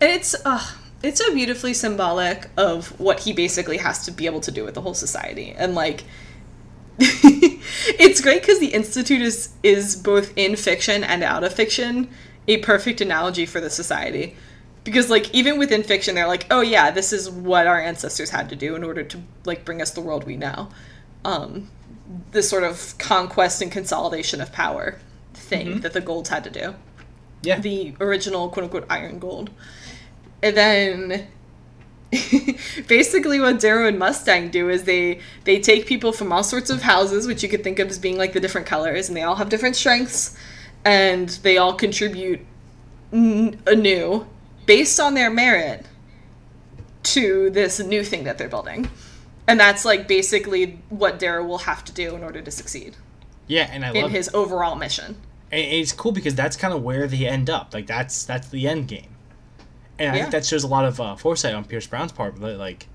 And 0.00 0.10
it's 0.10 0.34
uh, 0.44 0.62
it's 1.02 1.18
so 1.24 1.32
beautifully 1.34 1.74
symbolic 1.74 2.48
of 2.56 2.98
what 3.00 3.20
he 3.20 3.32
basically 3.32 3.78
has 3.78 4.04
to 4.04 4.10
be 4.10 4.26
able 4.26 4.40
to 4.42 4.50
do 4.50 4.64
with 4.64 4.74
the 4.74 4.80
whole 4.82 4.94
society, 4.94 5.54
and 5.56 5.74
like. 5.74 6.04
it's 6.98 8.20
great 8.20 8.42
because 8.42 8.60
the 8.60 8.68
institute 8.68 9.22
is 9.22 9.48
is 9.62 9.96
both 9.96 10.32
in 10.36 10.54
fiction 10.56 11.02
and 11.02 11.22
out 11.22 11.42
of 11.42 11.52
fiction 11.52 12.08
a 12.46 12.58
perfect 12.58 13.00
analogy 13.00 13.46
for 13.46 13.60
the 13.62 13.70
society 13.70 14.36
because 14.84 15.10
like 15.10 15.32
even 15.34 15.58
within 15.58 15.82
fiction 15.82 16.14
they're 16.14 16.26
like 16.26 16.46
oh 16.50 16.60
yeah 16.60 16.90
this 16.90 17.12
is 17.12 17.30
what 17.30 17.66
our 17.66 17.80
ancestors 17.80 18.30
had 18.30 18.48
to 18.48 18.56
do 18.56 18.74
in 18.74 18.82
order 18.82 19.02
to 19.02 19.22
like 19.44 19.64
bring 19.64 19.80
us 19.80 19.90
the 19.90 20.00
world 20.00 20.24
we 20.24 20.36
know. 20.36 20.68
Um 21.24 21.70
this 22.32 22.48
sort 22.48 22.64
of 22.64 22.96
conquest 22.98 23.62
and 23.62 23.70
consolidation 23.70 24.40
of 24.40 24.52
power 24.52 24.98
thing 25.34 25.80
that 25.80 25.92
the 25.92 26.00
golds 26.00 26.28
had 26.28 26.44
to 26.44 26.50
do. 26.50 26.74
Yeah, 27.42 27.58
the 27.58 27.94
original 28.00 28.48
quote 28.48 28.64
unquote 28.64 28.86
iron 28.90 29.18
gold. 29.18 29.50
And 30.42 30.56
then 30.56 31.28
basically 32.86 33.40
what 33.40 33.60
Darrow 33.60 33.88
and 33.88 33.98
Mustang 33.98 34.50
do 34.50 34.68
is 34.68 34.84
they 34.84 35.20
they 35.44 35.58
take 35.60 35.86
people 35.86 36.12
from 36.12 36.32
all 36.32 36.44
sorts 36.44 36.70
of 36.70 36.82
houses, 36.82 37.26
which 37.26 37.42
you 37.42 37.48
could 37.48 37.64
think 37.64 37.78
of 37.78 37.88
as 37.88 37.98
being 37.98 38.18
like 38.18 38.32
the 38.32 38.40
different 38.40 38.66
colors, 38.66 39.08
and 39.08 39.16
they 39.16 39.22
all 39.22 39.36
have 39.36 39.48
different 39.48 39.76
strengths, 39.76 40.36
and 40.84 41.30
they 41.42 41.56
all 41.56 41.72
contribute 41.74 42.40
n- 43.12 43.60
anew 43.66 44.26
based 44.66 45.00
on 45.00 45.14
their 45.14 45.30
merit 45.30 45.86
to 47.02 47.50
this 47.50 47.80
new 47.80 48.04
thing 48.04 48.24
that 48.24 48.38
they're 48.38 48.48
building. 48.48 48.88
And 49.48 49.58
that's 49.58 49.84
like 49.84 50.06
basically 50.06 50.78
what 50.88 51.18
Darrow 51.18 51.44
will 51.44 51.58
have 51.58 51.84
to 51.84 51.92
do 51.92 52.14
in 52.14 52.22
order 52.22 52.40
to 52.40 52.50
succeed 52.50 52.96
yeah, 53.46 53.68
and 53.70 53.84
I 53.84 53.90
in 53.90 54.02
love 54.02 54.10
his 54.10 54.30
overall 54.32 54.74
mission. 54.74 55.16
And 55.50 55.60
it's 55.60 55.92
cool 55.92 56.12
because 56.12 56.34
that's 56.34 56.56
kind 56.56 56.72
of 56.72 56.82
where 56.82 57.06
they 57.06 57.26
end 57.26 57.50
up. 57.50 57.74
Like 57.74 57.86
that's 57.86 58.24
that's 58.24 58.48
the 58.48 58.66
end 58.66 58.88
game, 58.88 59.14
and 59.98 60.12
I 60.12 60.18
think 60.20 60.30
that 60.30 60.46
shows 60.46 60.64
a 60.64 60.68
lot 60.68 60.84
of 60.84 61.00
uh, 61.00 61.16
foresight 61.16 61.54
on 61.54 61.64
Pierce 61.64 61.86
Brown's 61.86 62.12
part. 62.12 62.40
But 62.40 62.56
like, 62.56 62.86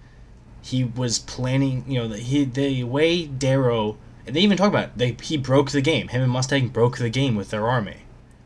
he 0.61 0.83
was 0.83 1.19
planning. 1.19 1.83
You 1.87 1.99
know, 1.99 2.07
the, 2.07 2.17
he 2.17 2.45
the 2.45 2.83
way 2.85 3.27
Darrow 3.27 3.97
and 4.25 4.35
they 4.35 4.41
even 4.41 4.57
talk 4.57 4.69
about 4.69 4.85
it, 4.85 4.91
they 4.97 5.17
he 5.21 5.37
broke 5.37 5.71
the 5.71 5.81
game. 5.81 6.07
Him 6.07 6.23
and 6.23 6.31
Mustang 6.31 6.69
broke 6.69 6.97
the 6.97 7.09
game 7.09 7.35
with 7.35 7.51
their 7.51 7.67
army. 7.67 7.97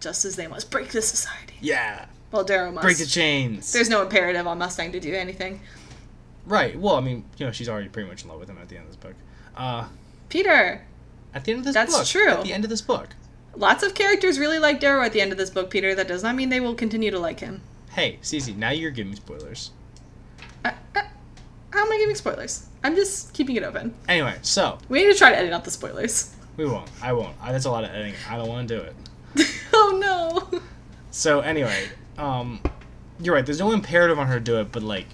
Just 0.01 0.26
as 0.26 0.36
they 0.36 0.47
must 0.47 0.69
break 0.69 0.89
the 0.89 1.01
society. 1.01 1.53
Yeah, 1.61 2.05
Well, 2.32 2.43
Darrow 2.43 2.71
must. 2.71 2.84
break 2.84 2.97
the 2.97 3.05
chains. 3.05 3.71
There's 3.73 3.89
no 3.89 4.01
imperative 4.01 4.47
on 4.47 4.57
Mustang 4.57 4.91
to 4.93 4.99
do 4.99 5.13
anything. 5.13 5.59
right. 6.45 6.77
Well, 6.79 6.95
I 6.95 7.01
mean, 7.01 7.25
you 7.38 7.45
know, 7.45 7.51
she's 7.51 7.67
already 7.69 7.89
pretty 7.89 8.07
much 8.09 8.23
in 8.23 8.29
love 8.29 8.39
with 8.39 8.49
him 8.49 8.57
at 8.57 8.69
the 8.69 8.75
end 8.77 8.86
of 8.86 8.91
this 8.91 8.97
book. 8.97 9.15
Uh, 9.55 9.88
Peter, 10.29 10.86
at 11.34 11.43
the 11.45 11.51
end 11.51 11.59
of 11.59 11.65
this 11.65 11.73
That's 11.73 11.95
book. 11.97 12.05
true. 12.07 12.29
At 12.29 12.43
the 12.43 12.53
end 12.53 12.63
of 12.63 12.69
this 12.69 12.82
book. 12.82 13.09
lots 13.55 13.84
of 13.84 13.93
characters 13.93 14.39
really 14.39 14.59
like 14.59 14.79
Darrow 14.79 15.03
at 15.03 15.11
the 15.13 15.19
end 15.21 15.32
of 15.34 15.38
this 15.38 15.49
book, 15.49 15.69
Peter. 15.69 15.93
That 15.93 16.07
does 16.07 16.23
not 16.23 16.36
mean 16.36 16.49
they 16.49 16.59
will 16.61 16.75
continue 16.75 17.11
to 17.11 17.19
like 17.19 17.39
him. 17.41 17.61
Hey, 17.91 18.17
Cece, 18.21 18.55
now 18.55 18.69
you're 18.69 18.91
giving 18.91 19.09
me 19.11 19.17
spoilers. 19.17 19.71
Uh, 20.63 20.71
uh, 20.95 21.01
how 21.71 21.86
am 21.86 21.91
I 21.91 21.97
giving 21.97 22.15
spoilers? 22.15 22.67
I'm 22.84 22.95
just 22.95 23.34
keeping 23.34 23.57
it 23.57 23.63
open. 23.63 23.93
Anyway, 24.07 24.36
so 24.41 24.77
We 24.88 25.03
need 25.05 25.11
to 25.11 25.17
try 25.17 25.32
to 25.32 25.38
edit 25.38 25.51
out 25.51 25.65
the 25.65 25.71
spoilers. 25.71 26.34
we 26.55 26.65
won't. 26.65 26.89
I 27.01 27.11
won't. 27.11 27.36
I, 27.41 27.51
that's 27.51 27.65
a 27.65 27.71
lot 27.71 27.84
of 27.84 27.89
editing. 27.91 28.13
I 28.29 28.38
don't 28.38 28.47
want 28.47 28.69
to 28.69 28.77
do 28.77 28.82
it. 28.82 28.95
oh 29.73 30.49
no. 30.51 30.61
So 31.11 31.41
anyway, 31.41 31.89
um, 32.18 32.62
you're 33.20 33.36
right. 33.36 33.45
There's 33.45 33.59
no 33.59 33.72
imperative 33.72 34.20
on 34.20 34.28
her 34.28 34.36
to 34.36 34.39
do 34.39 34.59
it, 34.59 34.72
but 34.72 34.84
like, 34.84 35.07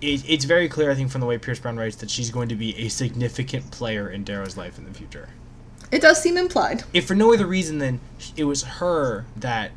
it, 0.00 0.28
it's 0.28 0.44
very 0.44 0.68
clear. 0.68 0.90
I 0.90 0.94
think 0.94 1.10
from 1.10 1.20
the 1.20 1.26
way 1.26 1.38
Pierce 1.38 1.58
Brown 1.58 1.76
writes 1.76 1.96
that 1.96 2.10
she's 2.10 2.30
going 2.30 2.48
to 2.48 2.56
be 2.56 2.76
a 2.78 2.88
significant 2.88 3.70
player 3.70 4.08
in 4.08 4.24
Darrow's 4.24 4.56
life 4.56 4.78
in 4.78 4.84
the 4.84 4.94
future. 4.94 5.28
It 5.90 6.02
does 6.02 6.22
seem 6.22 6.36
implied. 6.36 6.84
If 6.94 7.06
for 7.06 7.14
no 7.14 7.32
other 7.34 7.46
reason 7.46 7.78
than 7.78 8.00
it 8.36 8.44
was 8.44 8.62
her 8.62 9.26
that, 9.36 9.72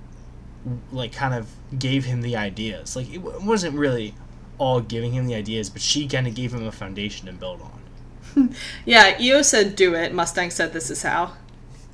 like, 0.92 1.12
kind 1.12 1.34
of 1.34 1.50
gave 1.78 2.06
him 2.06 2.22
the 2.22 2.36
ideas. 2.38 2.96
Like, 2.96 3.12
it 3.12 3.20
wasn't 3.20 3.76
really 3.76 4.14
all 4.58 4.80
giving 4.80 5.14
him 5.14 5.26
the 5.26 5.36
ideas, 5.36 5.70
but 5.70 5.82
she 5.82 6.08
kind 6.08 6.28
of 6.28 6.36
gave 6.36 6.54
him 6.54 6.66
a 6.66 6.72
foundation 6.72 7.28
to 7.28 7.34
build 7.34 7.62
on. 7.62 7.80
Yeah, 8.86 9.20
Eo 9.22 9.42
said 9.44 9.76
do 9.76 9.94
it. 9.94 10.14
Mustang 10.14 10.50
said 10.50 10.74
this 10.74 10.90
is 10.90 11.04
how. 11.04 11.34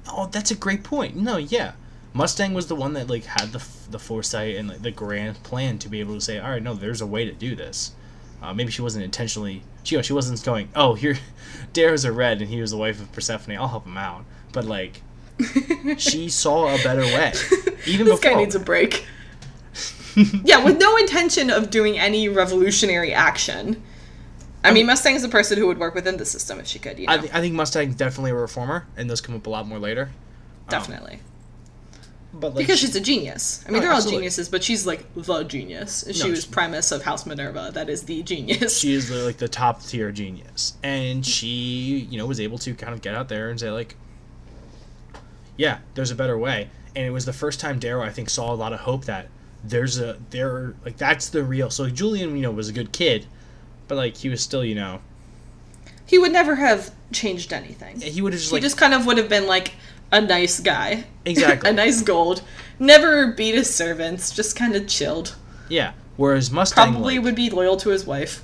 Oh, 0.07 0.27
that's 0.31 0.51
a 0.51 0.55
great 0.55 0.83
point. 0.83 1.15
No, 1.15 1.37
yeah. 1.37 1.73
Mustang 2.19 2.53
was 2.53 2.67
the 2.67 2.75
one 2.75 2.93
that 2.93 3.09
like 3.09 3.23
had 3.23 3.53
the 3.53 3.65
the 3.89 3.97
foresight 3.97 4.57
and 4.57 4.67
like, 4.67 4.81
the 4.81 4.91
grand 4.91 5.41
plan 5.43 5.77
to 5.79 5.87
be 5.87 6.01
able 6.01 6.15
to 6.15 6.21
say, 6.21 6.37
all 6.37 6.49
right, 6.49 6.61
no, 6.61 6.73
there's 6.73 6.99
a 6.99 7.07
way 7.07 7.23
to 7.23 7.31
do 7.31 7.55
this. 7.55 7.93
Uh, 8.41 8.53
maybe 8.53 8.71
she 8.71 8.81
wasn't 8.81 9.05
intentionally. 9.05 9.63
She, 9.83 9.95
you 9.95 9.99
know, 9.99 10.01
she 10.01 10.11
wasn't 10.11 10.43
going, 10.43 10.67
oh, 10.75 10.95
here, 10.95 11.17
Darrow's 11.73 12.03
a 12.03 12.11
red 12.11 12.41
and 12.41 12.49
he 12.49 12.59
was 12.59 12.71
the 12.71 12.77
wife 12.77 13.01
of 13.01 13.09
Persephone. 13.13 13.55
I'll 13.55 13.69
help 13.69 13.85
him 13.85 13.97
out. 13.97 14.25
But 14.51 14.65
like, 14.65 15.01
she 15.97 16.27
saw 16.27 16.75
a 16.75 16.83
better 16.83 17.03
way. 17.03 17.31
Even 17.87 18.05
this 18.05 18.19
guy 18.19 18.31
before. 18.31 18.41
needs 18.41 18.55
a 18.55 18.59
break. 18.59 19.05
yeah, 20.43 20.61
with 20.61 20.77
no 20.77 20.97
intention 20.97 21.49
of 21.49 21.69
doing 21.69 21.97
any 21.97 22.27
revolutionary 22.27 23.13
action. 23.13 23.81
I 24.61 24.73
mean, 24.73 24.87
Mustang's 24.87 25.21
the 25.21 25.29
person 25.29 25.57
who 25.57 25.67
would 25.67 25.77
work 25.77 25.95
within 25.95 26.17
the 26.17 26.25
system 26.25 26.59
if 26.59 26.67
she 26.67 26.79
could, 26.79 26.99
you 26.99 27.07
know. 27.07 27.13
I, 27.13 27.17
th- 27.17 27.33
I 27.33 27.39
think 27.39 27.55
Mustang's 27.55 27.95
definitely 27.95 28.31
a 28.31 28.35
reformer, 28.35 28.87
and 28.97 29.09
those 29.09 29.21
come 29.21 29.35
up 29.35 29.47
a 29.47 29.49
lot 29.49 29.65
more 29.65 29.79
later. 29.79 30.09
Definitely. 30.67 31.21
But 32.31 32.49
like, 32.49 32.57
because 32.57 32.79
she's 32.79 32.95
a 32.95 33.01
genius. 33.01 33.63
I 33.67 33.71
mean, 33.71 33.79
Oh, 33.79 33.81
they're 33.85 33.91
all 33.91 34.01
geniuses, 34.01 34.49
but 34.49 34.63
she's 34.63 34.85
like 34.85 35.03
the 35.15 35.43
genius. 35.43 36.05
She 36.11 36.23
No, 36.23 36.29
was 36.29 36.43
she- 36.43 36.51
Primus 36.51 36.91
of 36.91 37.01
House 37.03 37.25
Minerva. 37.25 37.71
That 37.73 37.89
is 37.89 38.03
the 38.03 38.21
genius. 38.21 38.77
she 38.77 38.93
is 38.93 39.09
the, 39.09 39.15
like 39.25 39.37
the 39.37 39.47
top 39.47 39.81
tier 39.83 40.11
genius 40.11 40.73
and 40.83 41.19
mm-hmm. 41.19 41.21
she 41.23 42.07
you 42.09 42.17
know 42.17 42.25
was 42.27 42.39
able 42.39 42.57
to 42.59 42.73
kind 42.75 42.93
of 42.93 43.01
get 43.01 43.15
out 43.15 43.29
there 43.29 43.49
and 43.49 43.59
say 43.59 43.71
like 43.71 43.95
yeah 45.57 45.79
there's 45.95 46.11
a 46.11 46.15
better 46.15 46.37
way 46.37 46.69
and 46.95 47.05
it 47.05 47.09
was 47.11 47.25
the 47.25 47.33
first 47.33 47.59
time 47.59 47.79
darrow 47.79 48.03
i 48.03 48.09
think 48.09 48.29
saw 48.29 48.53
a 48.53 48.55
lot 48.55 48.73
of 48.73 48.81
hope 48.81 49.05
that 49.05 49.27
there's 49.63 49.99
a 49.99 50.17
there 50.29 50.73
like 50.85 50.97
that's 50.97 51.29
the 51.29 51.43
real 51.43 51.69
so 51.69 51.89
julian 51.89 52.35
you 52.35 52.41
know 52.41 52.51
was 52.51 52.69
a 52.69 52.73
good 52.73 52.91
kid 52.91 53.25
but 53.87 53.95
like 53.95 54.15
he 54.17 54.29
was 54.29 54.41
still 54.41 54.63
you 54.63 54.75
know 54.75 55.01
he 56.05 56.17
would 56.17 56.31
never 56.31 56.55
have 56.55 56.91
changed 57.11 57.53
anything. 57.53 57.99
he 58.01 58.19
would 58.21 58.33
have 58.33 58.39
just 58.39 58.49
He 58.51 58.55
like 58.55 58.63
just 58.63 58.77
kind 58.77 58.93
of 58.95 59.05
would 59.05 59.17
have 59.17 59.29
been 59.29 59.45
like 59.45 59.73
a 60.11 60.21
nice 60.21 60.59
guy. 60.59 61.05
Exactly. 61.25 61.69
a 61.71 61.73
nice 61.73 62.01
gold. 62.01 62.41
Never 62.79 63.27
beat 63.33 63.55
his 63.55 63.73
servants, 63.73 64.31
just 64.31 64.55
kind 64.55 64.75
of 64.75 64.87
chilled. 64.87 65.35
yeah 65.69 65.93
whereas 66.17 66.51
mustang 66.51 66.91
Probably 66.91 67.15
like- 67.15 67.23
would 67.25 67.35
be 67.35 67.49
loyal 67.49 67.77
to 67.77 67.89
his 67.89 68.05
wife. 68.05 68.43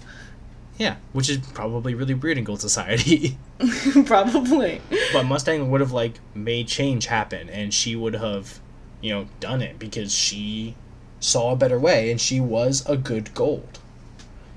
yeah 0.77 0.95
which 1.13 1.29
is 1.29 1.37
probably 1.53 1.93
really 1.93 2.13
weird 2.13 2.37
in 2.37 2.43
gold 2.45 2.61
society 2.61 3.37
Probably. 4.05 4.81
but 5.13 5.23
mustang 5.23 5.69
would 5.71 5.81
have 5.81 5.91
like 5.91 6.19
made 6.33 6.67
change 6.67 7.07
happen 7.07 7.49
and 7.49 7.73
she 7.73 7.95
would 7.95 8.13
have 8.13 8.59
you 9.01 9.11
know 9.13 9.27
done 9.39 9.61
it 9.61 9.77
because 9.79 10.13
she 10.13 10.75
saw 11.19 11.51
a 11.51 11.55
better 11.55 11.79
way 11.79 12.11
and 12.11 12.19
she 12.21 12.39
was 12.39 12.83
a 12.87 12.95
good 12.97 13.33
gold 13.33 13.79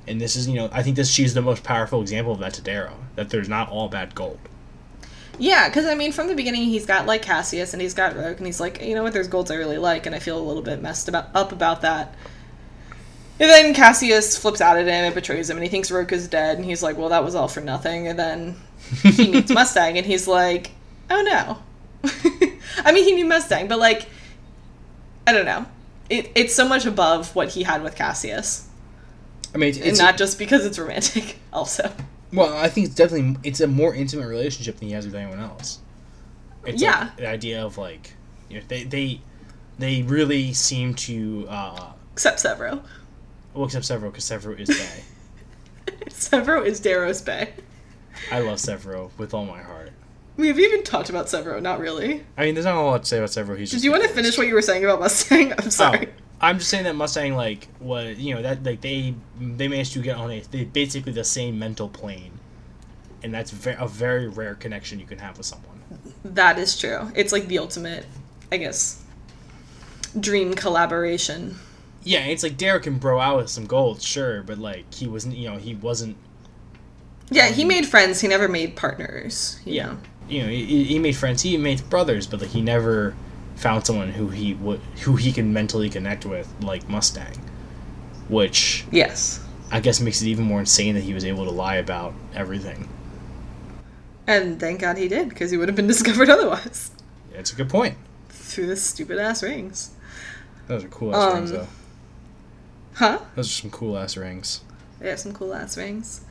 and 0.07 0.21
this 0.21 0.37
is 0.37 0.49
you 0.49 0.55
know 0.55 0.69
i 0.73 0.83
think 0.83 0.97
this 0.97 1.11
she's 1.11 1.35
the 1.35 1.43
most 1.43 1.63
powerful 1.65 2.01
example 2.01 2.33
of 2.33 2.39
that 2.41 2.55
to 2.55 2.63
darrow 2.63 2.95
that 3.17 3.31
there's 3.31 3.49
not 3.49 3.69
all 3.71 3.89
bad 3.89 4.15
gold 4.15 4.39
Yeah, 5.39 5.68
because 5.68 5.86
I 5.86 5.95
mean, 5.95 6.12
from 6.12 6.28
the 6.28 6.34
beginning, 6.34 6.62
he's 6.62 6.86
got 6.86 7.07
like 7.07 7.22
Cassius 7.22 7.72
and 7.72 7.80
he's 7.80 7.95
got 7.95 8.16
Roque, 8.16 8.39
and 8.39 8.47
he's 8.47 8.61
like, 8.61 8.82
you 8.82 8.95
know 8.95 9.03
what, 9.03 9.12
there's 9.12 9.28
golds 9.28 9.51
I 9.51 9.55
really 9.55 9.78
like, 9.78 10.07
and 10.07 10.14
I 10.14 10.18
feel 10.18 10.39
a 10.39 10.43
little 10.43 10.62
bit 10.62 10.82
messed 10.82 11.09
about 11.09 11.28
up 11.34 11.53
about 11.53 11.82
that. 11.82 12.14
And 13.41 13.49
then 13.49 13.72
Cassius 13.72 14.36
flips 14.36 14.61
out 14.61 14.76
at 14.76 14.82
him 14.82 14.89
and 14.89 15.14
betrays 15.14 15.49
him, 15.49 15.57
and 15.57 15.64
he 15.64 15.70
thinks 15.70 15.91
Roque 15.91 16.12
is 16.12 16.26
dead, 16.26 16.57
and 16.57 16.64
he's 16.64 16.82
like, 16.82 16.99
well, 16.99 17.11
that 17.11 17.24
was 17.24 17.36
all 17.36 17.47
for 17.47 17.61
nothing. 17.61 18.09
And 18.09 18.18
then 18.18 18.57
he 19.03 19.30
meets 19.32 19.51
Mustang, 19.51 19.97
and 19.97 20.07
he's 20.07 20.26
like, 20.26 20.72
oh 21.11 21.22
no. 21.22 21.59
I 22.84 22.93
mean, 22.93 23.05
he 23.05 23.12
knew 23.12 23.26
Mustang, 23.26 23.68
but 23.68 23.78
like, 23.78 24.07
I 25.26 25.32
don't 25.32 25.45
know. 25.45 25.66
It, 26.11 26.32
it's 26.34 26.55
so 26.55 26.66
much 26.66 26.86
above 26.86 27.34
what 27.36 27.51
he 27.51 27.62
had 27.62 27.82
with 27.82 27.95
Cassius, 27.95 28.68
I 29.55 29.59
mean, 29.59 29.70
it's, 29.70 29.78
and 29.78 29.99
not 29.99 30.16
just 30.16 30.39
because 30.39 30.64
it's 30.64 30.78
romantic. 30.78 31.39
Also, 31.51 31.91
well, 32.33 32.53
I 32.57 32.68
think 32.68 32.87
it's 32.87 32.95
definitely 32.95 33.37
it's 33.43 33.61
a 33.61 33.66
more 33.66 33.95
intimate 33.95 34.26
relationship 34.29 34.79
than 34.79 34.89
he 34.89 34.95
has 34.95 35.07
with 35.07 35.14
anyone 35.14 35.41
else. 35.41 35.79
It's 36.64 36.81
Yeah. 36.83 37.01
like 37.01 37.16
the 37.16 37.26
idea 37.29 37.64
of 37.64 37.79
like, 37.79 38.12
you 38.49 38.59
know, 38.59 38.64
they 38.68 38.85
they 38.85 39.20
they 39.79 40.03
really 40.03 40.53
seem 40.53 40.95
to 40.95 41.47
uh, 41.49 41.93
except 42.12 42.43
Sevro. 42.43 42.83
well, 43.55 43.64
except 43.66 43.85
Sevro 43.87 44.11
because 44.12 44.24
Sevro 44.24 44.59
is 44.59 44.68
Bay. 45.87 45.95
Sevro 46.09 46.64
is 46.64 46.81
Darrow's 46.81 47.22
Bay. 47.22 47.53
I 48.33 48.41
love 48.41 48.59
Sevro 48.59 49.11
with 49.16 49.33
all 49.35 49.45
my 49.47 49.62
heart. 49.62 49.93
We 50.37 50.49
have 50.49 50.59
even 50.59 50.83
talked 50.85 51.11
about 51.11 51.26
Sevro, 51.26 51.61
not 51.61 51.81
really. 51.81 52.24
I 52.37 52.45
mean, 52.45 52.55
there's 52.55 52.66
not 52.66 52.76
a 52.76 52.81
lot 52.83 53.03
to 53.03 53.09
say 53.09 53.18
about 53.18 53.31
Sevro. 53.31 53.57
He's 53.59 53.70
Did 53.70 53.76
just 53.76 53.85
you 53.85 53.91
want 53.91 54.03
to 54.05 54.09
finish 54.09 54.37
what 54.39 54.47
you 54.47 54.55
were 54.55 54.62
saying 54.62 54.85
about 54.85 55.01
Mustang? 55.01 55.53
I'm 55.59 55.70
sorry. 55.70 56.09
Oh, 56.09 56.22
I'm 56.41 56.59
just 56.59 56.70
saying 56.70 56.84
that 56.84 56.95
Mustang 56.97 57.34
like 57.34 57.68
was 57.80 58.18
you 58.18 58.34
know 58.34 58.43
that 58.43 58.62
like 58.64 58.80
they 58.80 59.14
they 59.41 59.68
managed 59.68 59.93
to 59.95 60.03
get 60.03 60.16
on 60.16 60.30
a 60.30 60.41
they 60.41 60.64
basically 60.64 61.12
the 61.12 61.24
same 61.24 61.59
mental 61.59 61.89
plane, 61.89 62.41
and 63.22 63.34
that's 63.34 63.51
ve- 63.53 63.76
a 63.78 63.89
very 63.89 64.28
rare 64.28 64.55
connection 64.55 65.01
you 65.01 65.07
can 65.07 65.18
have 65.18 65.36
with 65.39 65.47
someone. 65.47 65.82
That 66.24 66.59
is 66.59 66.78
true. 66.78 67.11
It's 67.14 67.32
like 67.32 67.49
the 67.49 67.59
ultimate, 67.59 68.07
I 68.53 68.57
guess, 68.59 69.03
dream 70.18 70.55
collaboration. 70.55 71.57
Yeah, 72.03 72.24
it's 72.26 72.43
like 72.43 72.57
Darrow 72.57 72.80
can 72.80 72.99
bro 72.99 73.20
out 73.20 73.36
with 73.39 73.51
some 73.51 73.66
gold, 73.66 74.03
sure, 74.03 74.43
but 74.43 74.59
like 74.59 74.93
he 74.95 75.07
wasn't 75.07 75.36
you 75.36 75.49
know 75.51 75.59
he 75.59 75.74
wasn't 75.74 76.16
Yeah, 77.30 77.49
he 77.49 77.64
um, 77.64 77.68
made 77.68 77.86
friends. 77.86 78.20
He 78.20 78.28
never 78.28 78.49
made 78.49 78.76
partners. 78.76 79.61
you 79.64 79.74
yeah 79.74 79.86
know. 79.86 79.99
you 80.28 80.43
know 80.43 80.49
he, 80.49 80.84
he 80.84 80.99
made 80.99 81.16
friends 81.16 81.43
he 81.43 81.57
made 81.57 81.89
brothers, 81.91 82.26
but 82.26 82.41
like 82.41 82.51
he 82.51 82.62
never 82.62 83.14
found 83.59 83.85
someone 83.85 84.11
who 84.13 84.29
he 84.29 84.55
would 84.55 84.81
who 85.03 85.17
he 85.17 85.33
can 85.33 85.53
mentally 85.53 85.91
connect 85.91 86.25
with 86.25 86.53
like 86.63 86.89
Mustang, 86.89 87.35
which 88.29 88.85
Yes. 88.91 89.45
I 89.71 89.81
guess 89.81 90.01
makes 90.01 90.23
it 90.23 90.29
even 90.29 90.45
more 90.45 90.61
insane 90.61 90.95
that 90.95 91.03
he 91.03 91.13
was 91.13 91.25
able 91.25 91.45
to 91.45 91.51
lie 91.51 91.75
about 91.77 92.15
everything. 92.35 92.89
And 94.27 94.59
thank 94.61 94.81
God 94.81 94.97
he 94.97 95.09
did, 95.09 95.29
because 95.29 95.51
he 95.51 95.57
would 95.57 95.69
have 95.69 95.77
been 95.77 95.87
discovered 95.95 96.31
otherwise 96.31 96.91
It's 97.35 97.53
a 97.53 97.57
good 97.57 97.69
point. 97.69 97.97
through 98.31 98.67
the 98.67 98.77
stupid 98.77 99.19
ass 99.19 99.43
rings. 99.43 99.91
Those 100.69 100.85
are 100.85 100.89
cool 100.89 101.15
ass 101.15 101.23
Um, 101.23 101.35
rings 101.37 101.51
though. 101.53 101.67
Huh? 102.95 103.19
Those 103.37 103.47
are 103.49 103.53
some 103.63 103.71
cool 103.71 103.97
ass 103.99 104.17
rings. 104.17 104.61
They 105.01 105.09
have 105.11 105.21
some 105.21 105.33
cool 105.33 105.55
ass 105.55 105.77
rings. 105.77 106.23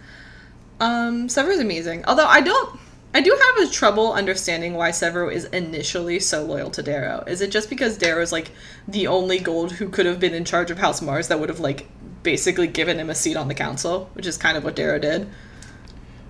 Um, 0.80 1.28
Sevro's 1.30 1.60
amazing. 1.60 2.04
Although 2.06 2.26
I 2.28 2.42
don't, 2.42 2.80
I 3.18 3.20
do 3.20 3.32
have 3.32 3.68
a 3.68 3.72
trouble 3.72 4.14
understanding 4.14 4.76
why 4.76 4.92
Sevro 4.92 5.34
is 5.34 5.46
initially 5.46 6.20
so 6.20 6.44
loyal 6.44 6.70
to 6.70 6.84
Darrow. 6.84 7.24
Is 7.26 7.42
it 7.42 7.50
just 7.50 7.68
because 7.68 7.98
Darrow 7.98 8.22
is 8.22 8.32
like 8.32 8.52
the 8.88 9.08
only 9.08 9.40
gold 9.40 9.72
who 9.72 9.90
could 9.90 10.06
have 10.06 10.20
been 10.20 10.36
in 10.36 10.46
charge 10.46 10.70
of 10.70 10.78
House 10.78 11.02
Mars 11.02 11.28
that 11.30 11.40
would 11.40 11.50
have 11.50 11.60
like 11.60 11.88
basically 12.22 12.68
given 12.68 13.00
him 13.00 13.10
a 13.10 13.16
seat 13.16 13.36
on 13.36 13.48
the 13.48 13.56
council, 13.56 14.12
which 14.14 14.28
is 14.28 14.38
kind 14.38 14.56
of 14.56 14.64
what 14.64 14.76
Darrow 14.76 15.00
did. 15.00 15.28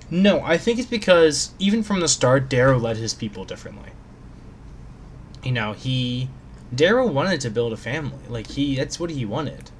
No, 0.09 0.39
I 0.39 0.57
think 0.57 0.79
it's 0.79 0.87
because 0.87 1.51
even 1.59 1.83
from 1.83 1.99
the 1.99 2.07
start, 2.07 2.47
Darrow 2.47 2.79
led 2.79 2.95
his 2.95 3.13
people 3.13 3.43
differently. 3.43 3.89
You 5.43 5.51
know, 5.51 5.73
he 5.73 6.29
Darrow 6.73 7.05
wanted 7.05 7.41
to 7.41 7.49
build 7.49 7.73
a 7.73 7.77
family. 7.77 8.23
Like 8.29 8.47
he, 8.51 8.77
that's 8.77 8.97
what 8.97 9.09
he 9.09 9.25
wanted. 9.25 9.71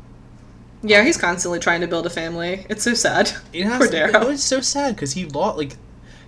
Yeah, 0.84 1.05
he's 1.05 1.16
constantly 1.16 1.60
trying 1.60 1.80
to 1.80 1.88
build 1.88 2.05
a 2.05 2.10
family. 2.10 2.66
It's 2.70 2.84
so 2.84 2.93
sad. 2.93 3.32
It 3.53 3.64
has 3.64 3.78
Poor 3.78 3.88
Darrow. 3.88 4.28
it's 4.28 4.43
so 4.43 4.60
sad 4.60 4.95
because 4.95 5.14
he 5.14 5.24
lost. 5.24 5.58
Like, 5.58 5.78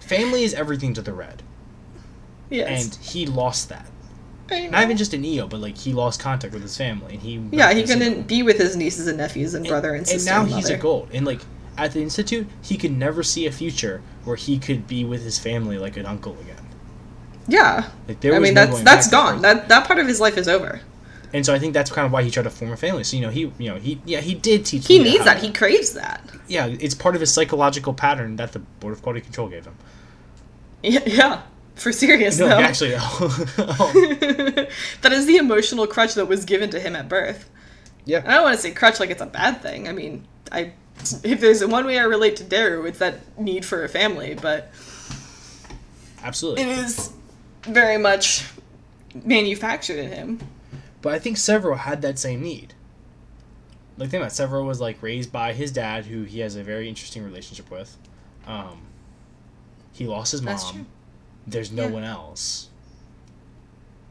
family 0.09 0.43
is 0.43 0.53
everything 0.53 0.93
to 0.95 1.01
the 1.01 1.13
red, 1.13 1.43
Yes. 2.49 2.83
and 2.83 3.05
he 3.05 3.25
lost 3.25 3.69
that. 3.69 3.85
Not 4.49 4.81
even 4.83 4.97
just 4.97 5.13
in 5.13 5.23
Eo, 5.23 5.47
but 5.47 5.59
like 5.59 5.77
he 5.77 5.93
lost 5.93 6.19
contact 6.19 6.53
with 6.53 6.63
his 6.63 6.75
family, 6.75 7.13
and 7.13 7.21
he 7.21 7.39
yeah, 7.51 7.71
he 7.71 7.83
couldn't 7.83 8.27
be 8.27 8.41
with 8.41 8.57
his 8.57 8.75
nieces 8.75 9.07
and 9.07 9.17
nephews 9.19 9.53
and 9.53 9.67
brother 9.67 9.93
and, 9.93 10.07
sister. 10.07 10.31
and 10.31 10.37
now 10.37 10.43
and 10.43 10.51
he's 10.55 10.69
a 10.69 10.77
gold, 10.77 11.09
and 11.13 11.25
like 11.25 11.41
at 11.77 11.91
the 11.91 12.01
institute, 12.01 12.47
he 12.61 12.75
could 12.75 12.91
never 12.91 13.21
see 13.23 13.45
a 13.45 13.51
future 13.51 14.01
where 14.25 14.35
he 14.35 14.57
could 14.57 14.87
be 14.87 15.05
with 15.05 15.23
his 15.23 15.37
family 15.39 15.77
like 15.77 15.97
an 15.97 16.05
uncle 16.05 16.35
again. 16.41 16.67
Yeah. 17.47 17.89
Like 18.07 18.19
there 18.21 18.33
I 18.35 18.39
was 18.39 18.47
mean 18.47 18.55
no 18.55 18.65
that's 18.65 18.81
that's 18.81 18.83
back 18.83 18.97
as 18.99 19.11
far 19.11 19.33
gone. 19.33 19.41
That 19.43 19.69
that 19.69 19.87
part 19.87 19.99
of 19.99 20.07
his 20.07 20.19
life 20.19 20.37
is 20.37 20.47
over. 20.47 20.81
And 21.33 21.45
so 21.45 21.53
I 21.53 21.59
think 21.59 21.73
that's 21.73 21.91
kind 21.91 22.05
of 22.05 22.11
why 22.11 22.23
he 22.23 22.31
tried 22.31 22.43
to 22.43 22.49
form 22.49 22.71
a 22.71 22.77
family. 22.77 23.03
So 23.03 23.15
you 23.17 23.21
know, 23.21 23.29
he 23.29 23.51
you 23.57 23.69
know 23.69 23.75
he 23.75 24.01
yeah 24.05 24.19
he 24.21 24.33
did 24.35 24.65
teach. 24.65 24.87
He 24.87 24.99
needs 24.99 25.25
that. 25.25 25.41
He 25.43 25.51
craves 25.51 25.93
that. 25.93 26.21
yeah, 26.47 26.65
it's 26.67 26.95
part 26.95 27.15
of 27.15 27.21
his 27.21 27.33
psychological 27.33 27.93
pattern 27.93 28.35
that 28.37 28.51
the 28.53 28.59
Board 28.59 28.93
of 28.93 29.01
Quality 29.01 29.21
Control 29.21 29.47
gave 29.49 29.65
him. 29.65 29.75
Yeah, 30.83 31.01
yeah. 31.05 31.41
For 31.75 31.91
serious 31.93 32.37
No, 32.39 32.47
though. 32.49 32.59
actually, 32.59 32.93
oh, 32.97 33.91
that 35.01 35.11
is 35.13 35.25
the 35.27 35.37
emotional 35.37 35.87
crutch 35.87 36.13
that 36.15 36.25
was 36.27 36.43
given 36.45 36.69
to 36.71 36.79
him 36.79 36.93
at 36.95 37.07
birth. 37.07 37.49
yeah, 38.05 38.17
And 38.19 38.27
I 38.27 38.33
don't 38.35 38.43
want 38.43 38.55
to 38.57 38.61
say 38.61 38.71
crutch 38.71 38.99
like 38.99 39.09
it's 39.11 39.21
a 39.21 39.25
bad 39.25 39.61
thing. 39.61 39.87
I 39.87 39.93
mean, 39.93 40.25
I 40.51 40.73
if 41.23 41.39
there's 41.39 41.63
one 41.65 41.85
way 41.85 41.97
I 41.97 42.03
relate 42.03 42.35
to 42.37 42.43
Darrow, 42.43 42.83
it's 42.85 42.99
that 42.99 43.19
need 43.39 43.63
for 43.65 43.83
a 43.85 43.87
family, 43.89 44.35
but 44.41 44.71
absolutely. 46.23 46.63
it 46.63 46.69
is 46.79 47.11
very 47.63 47.97
much 47.97 48.45
manufactured 49.23 49.97
in 49.99 50.11
him. 50.11 50.39
But 51.01 51.13
I 51.13 51.19
think 51.19 51.37
Sevro 51.37 51.77
had 51.77 52.01
that 52.01 52.19
same 52.19 52.41
need. 52.41 52.73
Like 53.97 54.09
think 54.09 54.21
about 54.23 54.31
it, 54.31 54.35
Sevro 54.35 54.65
was 54.65 54.79
like 54.81 55.01
raised 55.01 55.31
by 55.31 55.53
his 55.53 55.71
dad, 55.71 56.05
who 56.05 56.23
he 56.23 56.39
has 56.39 56.55
a 56.55 56.63
very 56.63 56.87
interesting 56.89 57.23
relationship 57.23 57.69
with. 57.69 57.97
Um, 58.47 58.81
he 59.93 60.07
lost 60.07 60.31
his 60.31 60.41
mom. 60.41 60.53
That's 60.53 60.71
true. 60.71 60.85
There's 61.47 61.71
no 61.71 61.83
Yeah. 61.87 61.89
one 61.91 62.03
else. 62.03 62.69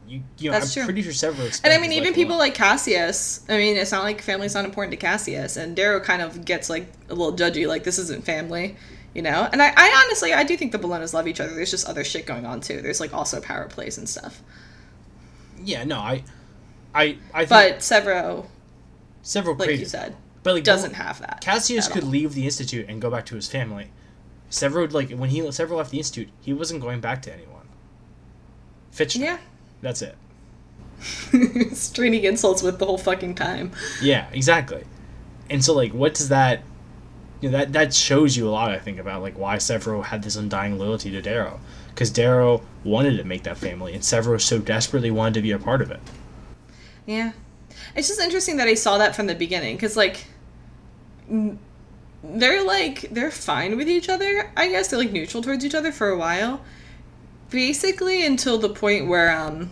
You, 0.07 0.23
you 0.39 0.49
know, 0.49 0.59
That's 0.59 0.75
I'm 0.75 0.81
true. 0.81 0.85
pretty 0.85 1.01
sure 1.03 1.11
Sevro. 1.11 1.61
And 1.63 1.71
I 1.71 1.77
mean, 1.77 1.91
even 1.91 2.05
life 2.07 2.15
people 2.15 2.31
alone. 2.31 2.39
like 2.39 2.55
Cassius. 2.55 3.41
I 3.47 3.57
mean, 3.57 3.77
it's 3.77 3.91
not 3.91 4.03
like 4.03 4.21
family's 4.21 4.55
not 4.55 4.65
important 4.65 4.91
to 4.91 4.97
Cassius, 4.97 5.55
and 5.57 5.75
Darrow 5.75 5.99
kind 5.99 6.21
of 6.23 6.45
gets 6.45 6.69
like 6.69 6.87
a 7.09 7.13
little 7.13 7.33
judgy, 7.37 7.67
like 7.67 7.83
this 7.83 7.99
isn't 7.99 8.25
family, 8.25 8.75
you 9.13 9.21
know. 9.21 9.47
And 9.51 9.61
I, 9.61 9.71
I 9.75 10.03
honestly, 10.05 10.33
I 10.33 10.43
do 10.43 10.57
think 10.57 10.71
the 10.71 10.79
Bellonas 10.79 11.13
love 11.13 11.27
each 11.27 11.39
other. 11.39 11.53
There's 11.53 11.69
just 11.69 11.87
other 11.87 12.03
shit 12.03 12.25
going 12.25 12.45
on 12.45 12.59
too. 12.61 12.81
There's 12.81 12.99
like 12.99 13.13
also 13.13 13.39
power 13.39 13.65
plays 13.67 13.99
and 13.99 14.09
stuff. 14.09 14.41
yeah, 15.63 15.83
no, 15.83 15.97
I, 15.99 16.23
I, 16.93 17.17
I 17.33 17.45
think 17.45 17.49
But 17.49 17.77
Sevro, 17.79 18.45
Sevro 19.23 19.57
like 19.57 19.67
crazy, 19.67 19.83
you 19.83 19.89
said, 19.89 20.15
but 20.43 20.53
like 20.55 20.63
doesn't 20.63 20.93
have 20.93 21.19
that. 21.21 21.41
Cassius 21.41 21.87
could 21.87 22.03
all. 22.03 22.09
leave 22.09 22.33
the 22.33 22.45
institute 22.45 22.87
and 22.89 23.01
go 23.01 23.09
back 23.09 23.25
to 23.27 23.35
his 23.35 23.47
family. 23.47 23.91
Sevro 24.49 24.91
like 24.91 25.11
when 25.11 25.29
he 25.29 25.41
Sevro 25.41 25.77
left 25.77 25.91
the 25.91 25.97
institute, 25.99 26.29
he 26.41 26.53
wasn't 26.53 26.81
going 26.81 26.99
back 26.99 27.21
to 27.23 27.33
anyone. 27.33 27.67
Fitch, 28.91 29.15
Yeah. 29.15 29.37
that's 29.81 30.01
it. 30.01 30.15
Straining 31.75 32.23
insults 32.25 32.61
with 32.61 32.79
the 32.79 32.85
whole 32.85 32.97
fucking 32.97 33.35
time. 33.35 33.71
Yeah, 34.01 34.27
exactly. 34.33 34.83
And 35.49 35.63
so, 35.63 35.73
like, 35.73 35.93
what 35.93 36.13
does 36.13 36.29
that? 36.29 36.63
You 37.41 37.49
know, 37.49 37.57
that 37.59 37.71
that 37.73 37.93
shows 37.93 38.35
you 38.35 38.49
a 38.49 38.51
lot. 38.51 38.71
I 38.71 38.79
think 38.79 38.99
about 38.99 39.21
like 39.21 39.37
why 39.37 39.55
Sevro 39.57 40.03
had 40.03 40.23
this 40.23 40.35
undying 40.35 40.77
loyalty 40.77 41.09
to 41.11 41.21
Darrow, 41.21 41.59
because 41.89 42.09
Darrow 42.11 42.61
wanted 42.83 43.15
to 43.17 43.23
make 43.23 43.43
that 43.43 43.57
family, 43.57 43.93
and 43.93 44.03
Sevro 44.03 44.41
so 44.41 44.59
desperately 44.59 45.09
wanted 45.11 45.35
to 45.35 45.41
be 45.41 45.51
a 45.51 45.59
part 45.59 45.81
of 45.81 45.89
it. 45.91 46.01
Yeah. 47.09 47.31
It's 47.95 48.07
just 48.07 48.19
interesting 48.19 48.57
that 48.57 48.67
I 48.67 48.75
saw 48.75 48.99
that 48.99 49.15
from 49.15 49.25
the 49.25 49.33
beginning 49.33 49.75
because, 49.75 49.97
like, 49.97 50.27
they're 52.23 52.63
like, 52.63 53.09
they're 53.09 53.31
fine 53.31 53.77
with 53.77 53.89
each 53.89 54.09
other. 54.09 54.51
I 54.55 54.69
guess 54.69 54.89
they're 54.89 54.99
like 54.99 55.11
neutral 55.11 55.41
towards 55.41 55.65
each 55.65 55.73
other 55.73 55.91
for 55.91 56.09
a 56.09 56.17
while. 56.17 56.61
Basically, 57.49 58.23
until 58.23 58.59
the 58.59 58.69
point 58.69 59.07
where, 59.07 59.35
um, 59.35 59.71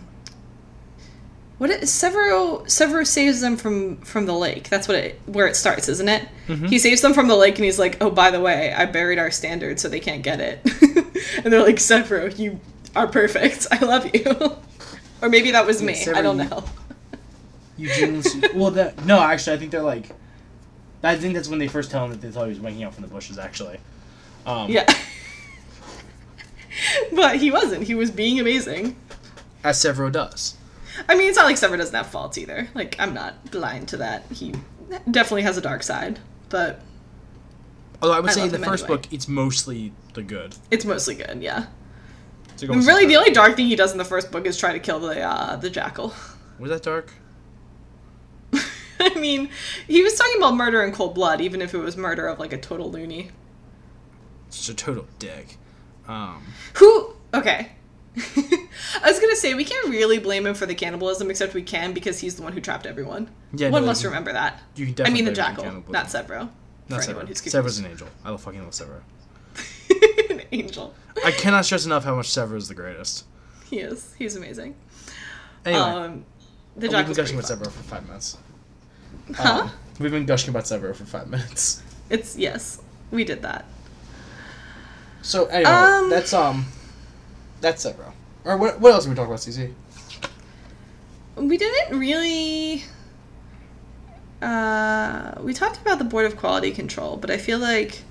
what 1.58 1.70
it, 1.70 1.82
Sevro 1.82 2.64
Sevro 2.64 3.06
saves 3.06 3.40
them 3.40 3.56
from 3.56 3.98
from 3.98 4.26
the 4.26 4.32
lake. 4.32 4.68
That's 4.68 4.88
what 4.88 4.96
it 4.96 5.20
where 5.26 5.46
it 5.46 5.54
starts, 5.54 5.88
isn't 5.88 6.08
it? 6.08 6.26
He 6.66 6.80
saves 6.80 7.02
them 7.02 7.14
from 7.14 7.28
the 7.28 7.36
lake, 7.36 7.54
and 7.54 7.64
he's 7.64 7.78
like, 7.78 7.98
"Oh, 8.00 8.10
by 8.10 8.32
the 8.32 8.40
way, 8.40 8.72
I 8.72 8.86
buried 8.86 9.20
our 9.20 9.30
standard, 9.30 9.78
so 9.78 9.88
they 9.88 10.00
can't 10.00 10.22
get 10.22 10.40
it." 10.40 10.60
and 11.44 11.52
they're 11.52 11.62
like, 11.62 11.76
"Sevro, 11.76 12.36
you 12.36 12.58
are 12.96 13.06
perfect. 13.06 13.68
I 13.72 13.84
love 13.84 14.12
you." 14.12 14.24
or 15.22 15.28
maybe 15.28 15.52
that 15.52 15.66
was 15.66 15.82
me. 15.82 15.94
Sevro, 15.94 16.14
I 16.14 16.22
don't 16.22 16.36
know. 16.36 16.64
Eugene's 17.78 18.28
well, 18.54 18.70
that 18.72 19.04
no, 19.06 19.20
actually, 19.20 19.56
I 19.56 19.58
think 19.58 19.70
they're 19.70 19.82
like. 19.82 20.10
I 21.02 21.16
think 21.16 21.34
that's 21.34 21.48
when 21.48 21.60
they 21.60 21.68
first 21.68 21.90
tell 21.92 22.04
him 22.04 22.10
that 22.10 22.20
they 22.20 22.30
thought 22.30 22.44
he 22.44 22.50
was 22.50 22.60
waking 22.60 22.82
up 22.82 22.92
from 22.92 23.02
the 23.02 23.08
bushes. 23.08 23.38
Actually, 23.38 23.78
um, 24.46 24.68
Yeah. 24.70 24.84
but 27.14 27.36
he 27.36 27.50
wasn't. 27.50 27.84
He 27.84 27.94
was 27.94 28.10
being 28.10 28.40
amazing. 28.40 28.96
as 29.64 29.78
Sevro 29.78 30.10
does. 30.10 30.56
I 31.08 31.16
mean, 31.16 31.28
it's 31.28 31.36
not 31.36 31.46
like 31.46 31.56
Sevro 31.56 31.76
doesn't 31.78 31.94
have 31.94 32.08
faults 32.08 32.36
either. 32.38 32.68
Like, 32.74 32.96
I'm 32.98 33.14
not 33.14 33.50
blind 33.52 33.88
to 33.88 33.96
that. 33.98 34.24
He 34.32 34.54
definitely 35.10 35.42
has 35.42 35.56
a 35.56 35.60
dark 35.60 35.82
side, 35.84 36.18
but 36.48 36.80
Although 38.02 38.14
I 38.14 38.20
would 38.20 38.30
I 38.30 38.32
say 38.32 38.42
in 38.44 38.50
the 38.50 38.58
first 38.58 38.84
anyway. 38.84 39.02
book, 39.02 39.12
it's 39.12 39.28
mostly 39.28 39.92
the 40.14 40.22
good. 40.22 40.56
it's 40.70 40.84
mostly 40.84 41.14
good, 41.14 41.42
yeah. 41.42 41.66
With 42.60 42.86
Really, 42.86 43.06
the 43.06 43.16
only 43.16 43.30
dark 43.30 43.54
thing 43.54 43.66
he 43.66 43.76
does 43.76 43.92
in 43.92 43.98
the 43.98 44.04
first 44.04 44.32
book 44.32 44.44
is 44.46 44.56
try 44.56 44.72
to 44.72 44.80
kill 44.80 44.98
the 44.98 45.20
uh, 45.20 45.56
the 45.56 45.70
jackal. 45.70 46.12
Was 46.58 46.70
that 46.70 46.82
dark? 46.82 47.12
I 49.14 49.14
mean, 49.18 49.48
he 49.86 50.02
was 50.02 50.14
talking 50.14 50.36
about 50.38 50.54
murder 50.56 50.82
in 50.82 50.92
cold 50.92 51.14
blood, 51.14 51.40
even 51.40 51.62
if 51.62 51.74
it 51.74 51.78
was 51.78 51.96
murder 51.96 52.26
of 52.26 52.38
like 52.38 52.52
a 52.52 52.58
total 52.58 52.90
loony. 52.90 53.30
Just 54.50 54.68
a 54.68 54.74
total 54.74 55.06
dick. 55.18 55.56
Um, 56.06 56.42
Who? 56.74 57.14
Okay. 57.34 57.72
I 58.16 59.04
was 59.04 59.20
gonna 59.20 59.36
say 59.36 59.54
we 59.54 59.64
can't 59.64 59.88
really 59.88 60.18
blame 60.18 60.46
him 60.46 60.54
for 60.54 60.66
the 60.66 60.74
cannibalism, 60.74 61.30
except 61.30 61.54
we 61.54 61.62
can 61.62 61.92
because 61.92 62.18
he's 62.18 62.34
the 62.34 62.42
one 62.42 62.52
who 62.52 62.60
trapped 62.60 62.86
everyone. 62.86 63.30
yeah, 63.52 63.68
one 63.70 63.82
no, 63.82 63.86
must 63.86 64.02
you- 64.02 64.08
remember 64.08 64.32
that. 64.32 64.60
You 64.74 64.92
can 64.92 65.06
I 65.06 65.10
mean 65.10 65.24
the 65.24 65.32
blame 65.32 65.46
him 65.46 65.54
for 65.54 65.62
jackal, 65.62 65.92
not 65.92 66.06
Sevro. 66.06 66.50
Not 66.88 67.00
Sevro. 67.02 67.28
who's 67.28 67.40
Sevro's 67.42 67.78
an 67.78 67.86
angel. 67.86 68.08
I 68.24 68.30
love 68.30 68.40
fucking 68.40 68.62
love 68.62 68.72
Sevro. 68.72 69.02
an 70.30 70.42
angel. 70.52 70.94
I 71.24 71.30
cannot 71.32 71.64
stress 71.66 71.84
enough 71.84 72.04
how 72.04 72.14
much 72.14 72.28
Sevro 72.28 72.56
is 72.56 72.68
the 72.68 72.74
greatest. 72.74 73.24
He 73.68 73.80
is. 73.80 74.14
He's 74.18 74.34
amazing. 74.36 74.74
Anyway, 75.66 75.80
um, 75.82 76.24
the 76.76 76.80
we've 76.80 76.80
been 76.80 76.90
jackal's 76.90 77.16
gushing 77.18 77.36
pretty 77.38 77.52
about. 77.52 77.68
Sevro 77.68 77.72
for 77.72 77.82
five 77.82 78.06
minutes. 78.06 78.38
Huh? 79.34 79.62
Um, 79.62 79.70
we've 79.98 80.10
been 80.10 80.26
gushing 80.26 80.50
about 80.50 80.64
Sevro 80.64 80.94
for 80.94 81.04
five 81.04 81.28
minutes. 81.28 81.82
It's 82.10 82.36
yes, 82.38 82.80
we 83.10 83.24
did 83.24 83.42
that. 83.42 83.66
So 85.22 85.44
anyway, 85.46 85.70
Um, 85.70 86.08
that's 86.10 86.32
um, 86.32 86.64
that's 87.60 87.84
Sevro. 87.84 88.12
Or 88.44 88.56
what? 88.56 88.80
What 88.80 88.92
else 88.94 89.04
did 89.04 89.10
we 89.10 89.16
talk 89.16 89.26
about, 89.26 89.40
CC? 89.40 89.72
We 91.36 91.56
didn't 91.58 91.98
really. 91.98 92.84
Uh, 94.40 95.34
we 95.40 95.52
talked 95.52 95.78
about 95.78 95.98
the 95.98 96.04
board 96.04 96.24
of 96.26 96.36
quality 96.36 96.70
control, 96.70 97.16
but 97.16 97.30
I 97.30 97.36
feel 97.38 97.58
like 97.58 98.02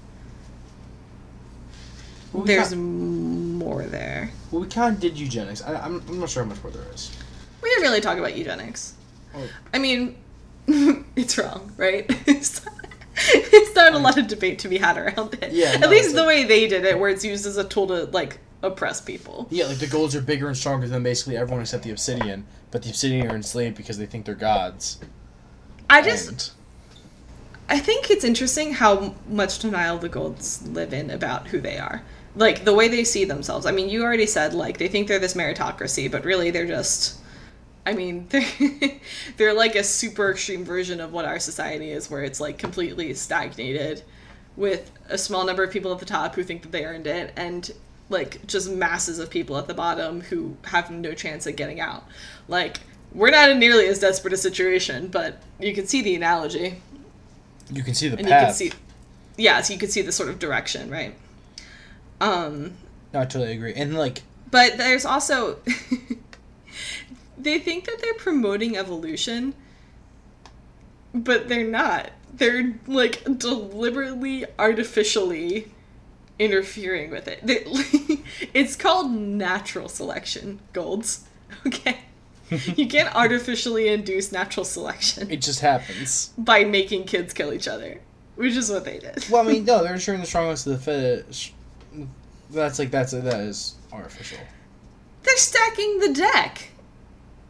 Well, 2.34 2.43
we 2.43 2.47
there's 2.47 2.76
more 2.76 3.84
there. 3.86 4.32
well, 4.51 4.61
we 4.61 4.68
kind 4.68 4.93
of 4.93 4.99
did 5.01 5.18
eugenics. 5.18 5.61
I, 5.63 5.74
I'm, 5.76 6.03
I'm 6.07 6.20
not 6.20 6.30
sure 6.30 6.43
how 6.43 6.49
much 6.49 6.61
more 6.61 6.72
there 6.72 6.84
is. 6.93 7.15
We 7.63 7.70
didn't 7.70 7.84
really 7.84 8.01
talk 8.01 8.18
about 8.18 8.36
eugenics. 8.38 8.93
Oh. 9.36 9.47
I 9.74 9.78
mean, 9.80 10.18
it's 11.15 11.38
wrong, 11.38 11.72
right? 11.78 12.05
it's 12.28 13.76
not 13.76 13.93
a 13.93 13.97
lot 13.97 14.18
of 14.18 14.28
debate 14.28 14.59
to 14.59 14.68
be 14.68 14.78
had 14.78 14.97
around 14.97 15.34
it. 15.41 15.51
Yeah, 15.51 15.68
At 15.76 15.80
no, 15.82 15.89
least 15.89 16.13
the 16.13 16.22
like- 16.22 16.28
way 16.28 16.43
they 16.43 16.68
did 16.68 16.86
it, 16.86 16.99
where 16.99 17.09
it's 17.09 17.24
used 17.26 17.45
as 17.45 17.57
a 17.57 17.63
tool 17.63 17.88
to 17.88 18.05
like 18.05 18.39
oppress 18.61 19.01
people. 19.01 19.47
Yeah, 19.49 19.65
like 19.65 19.78
the 19.80 19.88
golds 19.88 20.15
are 20.15 20.22
bigger 20.22 20.47
and 20.47 20.57
stronger 20.57 20.88
than 20.88 21.03
basically 21.03 21.38
everyone 21.38 21.61
except 21.61 21.84
the 21.84 21.91
obsidian, 21.91 22.45
but 22.72 22.84
the 22.84 22.89
obsidian 22.89 23.30
are 23.32 23.36
enslaved 23.36 23.76
because 23.78 23.97
they 23.97 24.05
think 24.05 24.26
they're 24.26 24.36
gods. 24.36 24.99
I 25.89 26.01
just 26.01 26.30
And- 26.30 26.49
I 27.70 27.80
think 27.80 28.09
it's 28.09 28.24
interesting 28.24 28.74
how 28.74 29.13
much 29.28 29.59
denial 29.59 29.97
the 29.97 30.07
Golds 30.07 30.65
live 30.70 30.93
in 30.93 31.09
about 31.09 31.47
who 31.49 31.59
they 31.59 31.78
are. 31.78 32.01
Like 32.34 32.63
the 32.63 32.74
way 32.74 32.88
they 32.88 33.03
see 33.03 33.26
themselves. 33.26 33.65
I 33.65 33.72
mean, 33.74 33.89
you 33.89 34.03
already 34.03 34.26
said 34.26 34.53
like 34.53 34.78
they 34.78 34.88
think 34.88 35.07
they're 35.09 35.20
this 35.20 35.34
meritocracy, 35.34 36.09
but 36.09 36.24
really 36.24 36.49
they're 36.49 36.65
just 36.65 37.18
I 37.88 37.94
mean, 37.94 38.28
they're 38.30 38.46
they're 39.38 39.54
like 39.54 39.76
a 39.76 39.84
super 39.84 40.32
extreme 40.32 40.66
version 40.66 41.00
of 41.00 41.14
what 41.14 41.26
our 41.26 41.40
society 41.40 41.90
is 41.92 42.10
where 42.12 42.24
it's 42.24 42.40
like 42.40 42.58
completely 42.58 43.14
stagnated 43.14 44.04
with 44.56 44.92
a 45.10 45.18
small 45.18 45.46
number 45.46 45.64
of 45.64 45.72
people 45.72 45.92
at 45.94 46.00
the 46.00 46.06
top 46.06 46.36
who 46.36 46.44
think 46.44 46.64
that 46.64 46.72
they 46.72 46.84
earned 46.86 47.08
it 47.08 47.32
and 47.38 47.72
like 48.10 48.46
just 48.48 48.70
masses 48.70 49.20
of 49.20 49.30
people 49.30 49.58
at 49.58 49.68
the 49.68 49.74
bottom 49.74 50.22
who 50.22 50.58
have 50.66 50.92
no 50.92 51.14
chance 51.14 51.48
at 51.48 51.56
getting 51.56 51.80
out. 51.80 52.04
Like 52.48 52.78
we're 53.14 53.32
not 53.32 53.50
in 53.50 53.60
nearly 53.60 53.88
as 53.88 54.00
desperate 54.00 54.34
a 54.34 54.38
situation, 54.38 55.08
but 55.08 55.42
you 55.60 55.74
can 55.74 55.88
see 55.88 56.02
the 56.02 56.16
analogy 56.16 56.82
you 57.72 57.84
can 57.84 57.94
see 57.94 58.08
the 58.08 58.18
and 58.18 58.28
you 58.28 58.34
can 58.34 58.46
path. 58.46 58.56
see 58.56 58.72
yeah 59.36 59.62
so 59.62 59.74
you 59.74 59.80
can 59.80 59.90
see 59.90 60.02
the 60.02 60.12
sort 60.12 60.30
of 60.30 60.40
direction 60.40 60.90
right 60.90 61.14
um 62.22 62.74
No, 63.14 63.20
I 63.22 63.26
totally 63.26 63.52
agree. 63.54 63.74
And 63.74 63.98
like, 63.98 64.24
but 64.52 64.78
there's 64.78 65.06
also 65.06 65.60
they 67.38 67.60
think 67.60 67.86
that 67.86 67.98
they're 68.02 68.14
promoting 68.16 68.76
evolution 68.78 69.54
but 71.14 71.48
they're 71.48 71.68
not 71.68 72.10
they're 72.34 72.76
like 72.88 73.24
deliberately 73.40 74.46
artificially 74.60 75.72
interfering 76.40 77.10
with 77.10 77.28
it 77.28 77.40
They- 77.46 77.66
it's 78.54 78.76
called 78.76 79.12
natural 79.12 79.90
selection 79.90 80.60
golds 80.74 81.26
okay 81.66 82.00
you 82.76 82.88
can't 82.90 83.14
artificially 83.16 83.88
induce 83.88 84.32
natural 84.32 84.64
selection 84.64 85.30
it 85.32 85.42
just 85.42 85.60
happens. 85.62 86.30
by 86.38 86.64
making 86.64 87.06
kids 87.06 87.34
kill 87.34 87.54
each 87.54 87.68
other 87.68 88.00
which 88.36 88.54
is 88.56 88.70
what 88.70 88.86
they 88.86 89.00
did 89.00 89.26
Well, 89.32 89.48
I 89.48 89.52
mean, 89.52 89.66
no, 89.66 89.84
they're 89.84 89.94
ensuring 89.96 90.22
the 90.22 90.28
strongest 90.28 90.68
of 90.68 90.74
the 90.74 90.78
fittest. 90.78 91.54
That's 92.52 92.78
like 92.78 92.92
that's 92.92 93.12
that 93.12 93.26
is 93.42 93.74
artificial. 93.92 94.38
they're 95.24 95.38
stacking 95.38 95.98
the 95.98 96.14
deck. 96.14 96.70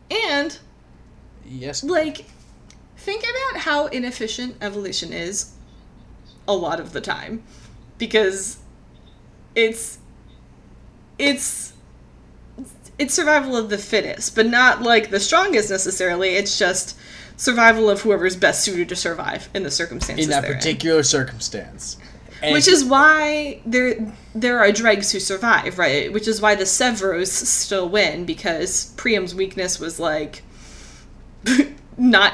And, 0.09 0.57
Yes. 1.45 1.83
like, 1.83 2.25
think 2.97 3.23
about 3.23 3.61
how 3.61 3.87
inefficient 3.87 4.55
evolution 4.61 5.13
is 5.13 5.51
a 6.47 6.53
lot 6.53 6.79
of 6.79 6.93
the 6.93 7.01
time. 7.01 7.43
Because 7.97 8.57
it's. 9.55 9.97
It's. 11.17 11.73
It's 12.99 13.13
survival 13.13 13.55
of 13.55 13.69
the 13.69 13.77
fittest, 13.77 14.35
but 14.35 14.47
not 14.47 14.81
like 14.81 15.11
the 15.11 15.19
strongest 15.19 15.69
necessarily. 15.69 16.29
It's 16.29 16.57
just 16.57 16.97
survival 17.35 17.91
of 17.91 18.01
whoever's 18.01 18.35
best 18.35 18.63
suited 18.63 18.89
to 18.89 18.95
survive 18.95 19.49
in 19.53 19.61
the 19.61 19.69
circumstances. 19.69 20.25
In 20.25 20.31
that 20.31 20.43
particular 20.43 21.03
circumstance. 21.03 21.97
And 22.41 22.53
Which 22.53 22.67
is 22.67 22.83
why 22.85 23.61
there 23.65 24.13
there 24.35 24.59
are 24.59 24.71
dregs 24.71 25.11
who 25.11 25.19
survive, 25.19 25.77
right? 25.79 26.11
Which 26.13 26.27
is 26.27 26.41
why 26.41 26.55
the 26.55 26.65
Sevros 26.65 27.27
still 27.29 27.89
win 27.89 28.25
because 28.25 28.93
Priam's 28.97 29.33
weakness 29.33 29.79
was 29.79 29.99
like 29.99 30.43
not 31.97 32.33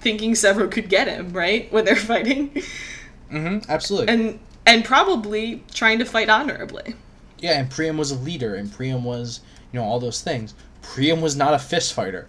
thinking 0.00 0.32
Sevro 0.32 0.70
could 0.70 0.88
get 0.88 1.08
him, 1.08 1.32
right? 1.32 1.70
When 1.72 1.84
they're 1.84 1.96
fighting, 1.96 2.50
Mm-hmm, 3.32 3.70
absolutely. 3.70 4.12
and 4.14 4.38
and 4.66 4.84
probably 4.84 5.64
trying 5.74 5.98
to 5.98 6.04
fight 6.04 6.28
honorably. 6.28 6.94
yeah, 7.38 7.58
and 7.58 7.70
Priam 7.70 7.96
was 7.96 8.10
a 8.10 8.16
leader, 8.16 8.54
and 8.54 8.72
Priam 8.72 9.04
was 9.04 9.40
you 9.72 9.80
know 9.80 9.84
all 9.86 9.98
those 10.00 10.20
things. 10.22 10.54
Priam 10.82 11.20
was 11.20 11.34
not 11.34 11.54
a 11.54 11.58
fist 11.58 11.92
fighter, 11.94 12.28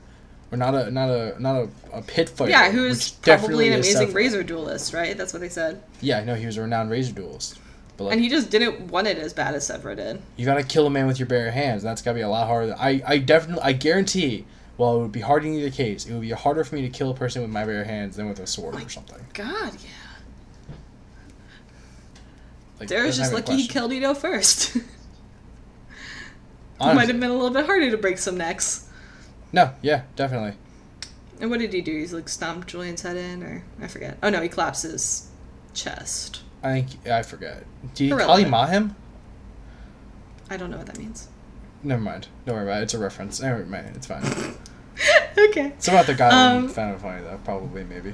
or 0.52 0.58
not 0.58 0.74
a 0.76 0.92
not 0.92 1.10
a 1.10 1.36
not 1.42 1.56
a, 1.56 1.70
a 1.98 2.02
pit 2.02 2.30
fighter. 2.30 2.52
yeah, 2.52 2.72
who 2.72 2.86
is 2.86 3.12
definitely 3.12 3.48
probably 3.48 3.68
an 3.68 3.74
amazing 3.76 4.14
razor 4.14 4.44
duelist, 4.44 4.94
right? 4.94 5.18
That's 5.18 5.34
what 5.34 5.42
they 5.42 5.50
said. 5.50 5.82
Yeah, 6.02 6.24
no, 6.24 6.36
he 6.36 6.46
was 6.46 6.58
a 6.58 6.62
renowned 6.62 6.90
razor 6.90 7.14
duelist. 7.14 7.60
But 7.98 8.06
like, 8.06 8.14
And 8.14 8.22
he 8.22 8.30
just 8.30 8.50
didn't 8.52 8.92
want 8.92 9.08
it 9.08 9.18
as 9.18 9.34
bad 9.34 9.56
as 9.56 9.68
Sevro 9.68 9.96
did. 9.96 10.22
you 10.36 10.46
gotta 10.46 10.64
kill 10.64 10.86
a 10.86 10.90
man 10.90 11.08
with 11.08 11.20
your 11.20 11.28
bare 11.28 11.52
hands. 11.52 11.84
That's 11.84 12.02
gotta 12.02 12.16
be 12.16 12.22
a 12.22 12.30
lot 12.30 12.48
harder. 12.48 12.76
I 12.78 13.02
I 13.06 13.18
definitely 13.18 13.64
I 13.64 13.74
guarantee. 13.74 14.46
Well, 14.78 14.98
it 14.98 15.02
would 15.02 15.12
be 15.12 15.22
hard 15.22 15.44
in 15.44 15.56
either 15.56 15.72
case, 15.72 16.06
it 16.06 16.14
would 16.14 16.22
be 16.22 16.30
harder 16.30 16.64
for 16.64 16.76
me 16.76 16.84
to 16.84 16.90
kill 16.90 17.10
a 17.10 17.14
person 17.16 17.42
with 17.42 17.50
my 17.50 17.66
bare 17.66 17.84
hands 17.84 18.16
than 18.16 18.30
with 18.30 18.40
a 18.40 18.46
sword 18.46 18.76
or 18.76 18.88
something. 18.90 19.26
God, 19.34 19.74
yeah. 19.74 19.90
Like, 22.80 22.90
Darrow's 22.90 23.18
just 23.18 23.32
not 23.32 23.40
even 23.40 23.50
a 23.50 23.52
lucky 23.52 23.62
he 23.64 23.68
killed 23.68 23.92
Ito 23.92 24.14
first. 24.14 24.76
it 24.76 24.84
Might 26.80 27.08
have 27.08 27.20
been 27.20 27.32
a 27.32 27.34
little 27.34 27.50
bit 27.50 27.66
harder 27.66 27.90
to 27.90 27.98
break 27.98 28.20
some 28.20 28.38
necks. 28.38 28.87
No, 29.58 29.74
yeah, 29.82 30.04
definitely. 30.16 30.54
And 31.42 31.50
what 31.50 31.60
did 31.60 31.74
he 31.74 31.82
do? 31.82 31.98
He's 31.98 32.14
like 32.14 32.30
stomped 32.30 32.68
Julian's 32.68 33.02
head 33.02 33.18
in, 33.18 33.42
or 33.42 33.64
I 33.82 33.88
forget. 33.88 34.20
Oh 34.22 34.30
no, 34.30 34.40
he 34.40 34.50
claps 34.50 34.84
his 34.84 35.32
chest. 35.74 36.42
I 36.62 36.74
think 36.82 37.08
I 37.08 37.24
forget. 37.24 37.64
Did 37.96 38.06
you 38.06 38.14
Irrelevant. 38.14 38.52
Kali 38.52 38.70
him? 38.70 38.96
I 40.52 40.58
don't 40.58 40.70
know 40.70 40.78
what 40.78 40.86
that 40.86 41.00
means. 41.00 41.28
Never 41.82 42.00
mind. 42.00 42.28
Don't 42.46 42.54
worry 42.54 42.66
about 42.66 42.82
it. 42.82 42.84
It's 42.84 42.94
a 42.94 43.00
reference. 43.00 43.42
Never 43.42 43.66
mind. 43.66 43.96
It's 43.96 44.06
fine. 44.06 44.24
okay. 45.50 45.70
It's 45.70 45.88
about 45.88 46.06
the 46.06 46.14
guy 46.14 46.30
Um, 46.30 46.70
found 46.70 46.94
it 46.94 47.02
funny 47.02 47.24
though. 47.24 47.40
Probably, 47.44 47.84
maybe. 47.84 48.14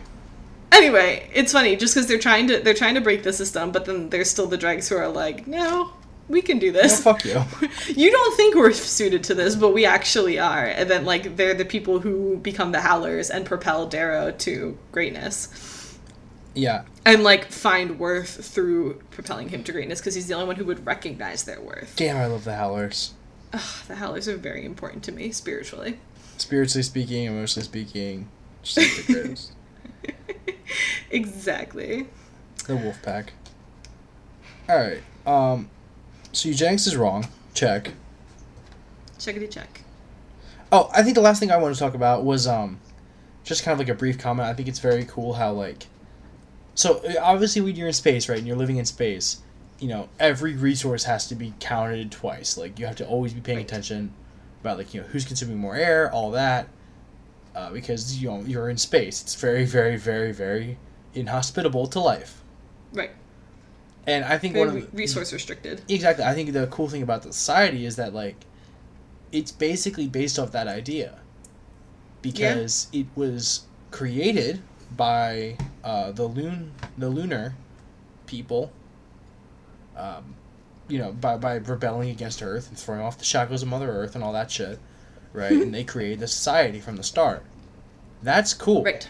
Anyway, 0.72 1.30
it's 1.34 1.52
funny 1.52 1.76
just 1.76 1.94
because 1.94 2.08
they're 2.08 2.20
trying 2.20 2.48
to 2.48 2.60
they're 2.60 2.74
trying 2.74 2.96
to 2.96 3.02
break 3.02 3.24
the 3.24 3.34
system, 3.34 3.74
but 3.74 3.84
then 3.84 4.12
there's 4.12 4.30
still 4.30 4.48
the 4.48 4.58
dregs 4.58 4.88
who 4.88 4.96
are 4.96 5.10
like, 5.10 5.46
no, 5.46 5.92
we 6.30 6.42
can 6.42 6.60
do 6.60 6.72
No, 6.72 6.82
this. 6.82 7.04
fuck 7.04 7.26
you. 7.26 7.42
you 7.96 8.12
don't 8.12 8.36
think 8.38 8.56
we're 8.56 8.72
suited 8.74 9.24
to 9.26 9.36
this, 9.36 9.56
but 9.56 9.74
we 9.74 9.86
actually 9.86 10.40
are. 10.40 10.66
And 10.66 10.90
then 10.90 11.06
like 11.06 11.36
they're 11.36 11.54
the 11.54 11.66
people 11.66 12.00
who 12.00 12.38
become 12.38 12.72
the 12.72 12.82
howlers 12.82 13.30
and 13.30 13.46
propel 13.46 13.88
Darrow 13.88 14.32
to 14.32 14.78
greatness. 14.92 15.98
Yeah. 16.56 16.84
And 17.06 17.24
like 17.24 17.52
find 17.52 18.00
worth 18.00 18.46
through 18.46 19.02
propelling 19.12 19.50
him 19.50 19.64
to 19.66 19.72
greatness 19.72 20.00
because 20.00 20.16
he's 20.16 20.28
the 20.28 20.36
only 20.36 20.48
one 20.48 20.56
who 20.56 20.66
would 20.66 20.86
recognize 20.86 21.44
their 21.44 21.60
worth. 21.60 21.94
Damn, 21.96 22.18
I 22.18 22.28
love 22.28 22.44
the 22.44 22.56
Howlers. 22.56 23.14
Ugh, 23.54 23.86
the 23.88 23.96
howlers 23.96 24.28
are 24.28 24.38
very 24.38 24.66
important 24.66 25.04
to 25.04 25.12
me 25.12 25.32
spiritually. 25.32 26.00
Spiritually 26.38 26.82
speaking, 26.84 27.26
emotionally 27.26 27.66
speaking, 27.66 28.28
just 28.64 28.78
like 28.78 29.06
the 29.06 29.14
greatest. 29.14 29.52
exactly. 31.12 32.08
the 32.68 32.76
wolf 32.76 33.02
pack. 33.04 33.34
Alright. 34.70 35.02
Um 35.26 35.70
so 36.34 36.50
eugenics 36.50 36.86
is 36.88 36.98
wrong. 36.98 37.28
Check. 37.54 37.92
Checkity 39.18 39.50
check. 39.50 39.82
Oh, 40.72 40.90
I 40.94 41.04
think 41.04 41.16
the 41.16 41.22
last 41.22 41.40
thing 41.40 41.52
I 41.52 41.58
wanted 41.58 41.76
to 41.76 41.80
talk 41.80 41.94
about 41.94 42.26
was 42.26 42.46
um 42.48 42.80
just 43.44 43.64
kind 43.64 43.74
of 43.74 43.80
like 43.80 43.90
a 43.90 43.98
brief 43.98 44.18
comment. 44.18 44.48
I 44.48 44.54
think 44.54 44.68
it's 44.68 44.80
very 44.80 45.06
cool 45.06 45.34
how 45.34 45.52
like 45.54 45.88
so 46.76 46.98
uh, 47.08 47.14
obviously 47.22 47.62
when 47.62 47.76
you're 47.76 47.88
in 47.88 47.94
space, 47.94 48.28
right, 48.28 48.38
and 48.38 48.48
you're 48.48 48.58
living 48.58 48.78
in 48.78 48.86
space, 48.86 49.38
you 49.80 49.88
know 49.88 50.10
every 50.20 50.56
resource 50.56 51.04
has 51.06 51.28
to 51.28 51.36
be 51.36 51.54
counted 51.60 52.12
twice. 52.12 52.58
Like 52.58 52.80
you 52.80 52.86
have 52.86 52.96
to 52.98 53.08
always 53.08 53.34
be 53.34 53.42
paying 53.42 53.58
Right. 53.60 53.66
attention 53.66 54.14
about 54.62 54.78
like 54.78 54.94
you 54.94 55.02
know 55.02 55.08
who's 55.08 55.26
consuming 55.26 55.58
more 55.58 55.76
air, 55.76 56.12
all 56.12 56.32
that, 56.32 56.68
uh, 57.56 57.70
because 57.72 58.22
you 58.22 58.30
know 58.30 58.42
you're 58.42 58.70
in 58.70 58.78
space. 58.78 59.22
It's 59.22 59.36
very, 59.36 59.66
very, 59.66 59.98
very, 59.98 60.32
very 60.32 60.78
inhospitable 61.14 61.86
to 61.88 62.00
life. 62.00 62.42
Right. 62.92 63.12
And 64.06 64.26
I 64.26 64.38
think 64.38 64.54
Very 64.54 64.68
one 64.68 64.78
of 64.78 64.92
the, 64.92 64.98
resource 64.98 65.32
restricted. 65.32 65.82
Exactly. 65.88 66.26
I 66.26 66.34
think 66.34 66.52
the 66.52 66.68
cool 66.68 66.90
thing 66.90 67.02
about 67.04 67.24
the 67.24 67.32
society 67.32 67.86
is 67.86 67.96
that 67.96 68.14
like 68.14 68.36
it's 69.32 69.52
basically 69.52 70.08
based 70.08 70.38
off 70.38 70.52
that 70.52 70.68
idea. 70.68 71.20
Because 72.22 72.88
it 72.94 73.08
was 73.16 73.66
created 73.92 74.62
by 74.96 75.58
uh, 75.84 76.12
the 76.12 76.24
loon 76.26 76.72
the 76.98 77.10
lunar 77.10 77.56
people 78.28 78.72
um, 79.98 80.36
you 80.88 80.98
know, 80.98 81.12
by, 81.12 81.38
by 81.38 81.56
rebelling 81.56 82.10
against 82.10 82.42
Earth 82.42 82.68
and 82.70 82.78
throwing 82.78 83.02
off 83.02 83.18
the 83.18 83.24
shackles 83.26 83.62
of 83.62 83.68
Mother 83.70 83.90
Earth 83.90 84.16
and 84.16 84.24
all 84.24 84.34
that 84.34 84.50
shit, 84.52 84.80
right? 85.34 85.52
and 85.64 85.74
they 85.74 85.84
created 85.84 86.20
the 86.20 86.28
society 86.28 86.80
from 86.80 86.96
the 86.96 87.04
start. 87.04 87.44
That's 88.22 88.54
cool 88.54 88.84
Right. 88.84 89.08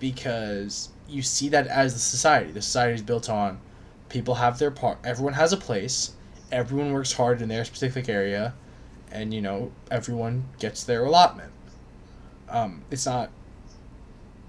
because 0.00 0.90
you 1.08 1.22
see 1.22 1.48
that 1.50 1.66
as 1.66 1.94
the 1.94 2.00
society. 2.00 2.52
The 2.52 2.62
society 2.62 2.94
is 2.94 3.02
built 3.02 3.28
on 3.28 3.60
people 4.08 4.36
have 4.36 4.58
their 4.58 4.70
part. 4.70 4.98
Everyone 5.04 5.34
has 5.34 5.52
a 5.52 5.56
place. 5.56 6.12
Everyone 6.50 6.92
works 6.92 7.12
hard 7.12 7.42
in 7.42 7.48
their 7.48 7.64
specific 7.64 8.08
area, 8.08 8.54
and 9.12 9.34
you 9.34 9.40
know 9.40 9.72
everyone 9.90 10.44
gets 10.58 10.84
their 10.84 11.04
allotment. 11.04 11.52
Um, 12.48 12.82
it's 12.90 13.04
not 13.04 13.30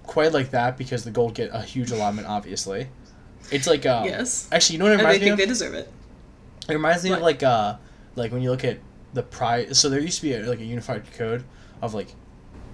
quite 0.04 0.32
like 0.32 0.52
that 0.52 0.78
because 0.78 1.04
the 1.04 1.12
gold 1.12 1.36
get 1.36 1.50
a 1.54 1.62
huge 1.62 1.92
allotment. 1.92 2.28
Obviously, 2.28 2.88
it's 3.52 3.68
like 3.68 3.86
um, 3.86 4.06
yes. 4.06 4.48
Actually, 4.52 4.76
you 4.76 4.80
know 4.80 4.86
what 4.86 4.94
it 4.94 4.98
reminds 4.98 5.16
And 5.16 5.22
they 5.22 5.26
me 5.26 5.30
think 5.32 5.34
of? 5.34 5.38
they 5.40 5.46
deserve 5.46 5.74
it. 5.74 5.92
It 6.70 6.74
reminds 6.74 7.04
me 7.04 7.12
of 7.12 7.22
like 7.22 7.44
uh 7.44 7.76
like 8.16 8.32
when 8.32 8.42
you 8.42 8.52
look 8.52 8.64
at 8.64 8.80
the 9.14 9.24
price. 9.24 9.78
So 9.78 9.90
there 9.90 10.00
used 10.00 10.18
to 10.18 10.24
be 10.24 10.34
a, 10.34 10.44
like 10.44 10.60
a 10.60 10.66
unified 10.66 11.12
code 11.14 11.44
of 11.82 11.94
like 11.94 12.14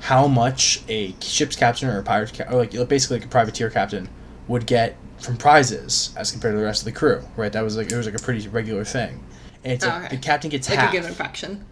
how 0.02 0.28
much 0.28 0.82
a 0.88 1.16
ship's 1.22 1.56
captain 1.56 1.90
or 1.90 2.00
a 2.00 2.04
pirate 2.04 2.34
ca- 2.34 2.52
or 2.52 2.58
like 2.66 2.72
basically 2.90 3.18
like 3.18 3.26
a 3.26 3.30
privateer 3.30 3.70
captain 3.70 4.10
would 4.48 4.66
get 4.66 4.96
from 5.20 5.38
prizes 5.38 6.14
as 6.18 6.32
compared 6.32 6.54
to 6.54 6.58
the 6.60 6.64
rest 6.66 6.82
of 6.82 6.86
the 6.86 6.92
crew. 6.92 7.24
Right? 7.36 7.52
That 7.52 7.64
was 7.64 7.78
like 7.78 7.92
it 7.92 7.96
was 7.96 8.06
like 8.06 8.16
a 8.16 8.20
pretty 8.24 8.48
regular 8.48 8.84
thing. 8.84 9.24
And 9.64 9.74
it's 9.74 9.86
like 9.86 9.94
Oh, 9.94 10.06
okay. 10.06 10.16
the 10.16 10.22
captain 10.22 10.50
gets 10.50 10.70
Like 10.70 10.80
half. 10.80 10.90
a 10.90 10.92
given 10.92 11.14
fraction. 11.14 11.66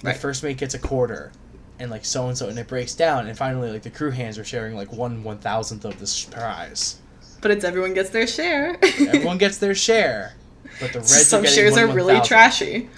The 0.00 0.08
Right. 0.08 0.16
first 0.16 0.42
mate 0.42 0.58
gets 0.58 0.74
a 0.74 0.78
quarter. 0.78 1.32
And 1.78 1.90
like 1.90 2.04
so 2.06 2.26
and 2.28 2.36
so, 2.36 2.48
and 2.48 2.58
it 2.58 2.66
breaks 2.68 2.94
down, 2.94 3.26
and 3.26 3.36
finally, 3.36 3.70
like 3.70 3.82
the 3.82 3.90
crew 3.90 4.10
hands 4.10 4.38
are 4.38 4.44
sharing 4.44 4.74
like 4.76 4.92
one 4.92 5.22
one 5.22 5.36
thousandth 5.38 5.84
of 5.84 5.98
this 6.00 6.24
prize. 6.24 6.96
But 7.42 7.50
it's 7.50 7.64
everyone 7.66 7.92
gets 7.92 8.08
their 8.08 8.26
share. 8.26 8.78
Everyone 8.82 9.36
gets 9.36 9.58
their 9.58 9.74
share, 9.74 10.32
but 10.80 10.94
the 10.94 10.98
Reds 11.00 11.26
Some 11.26 11.44
are 11.44 11.46
shares 11.46 11.72
one 11.72 11.82
are 11.82 11.86
really 11.92 12.14
1,000th. 12.14 12.24
trashy. 12.24 12.88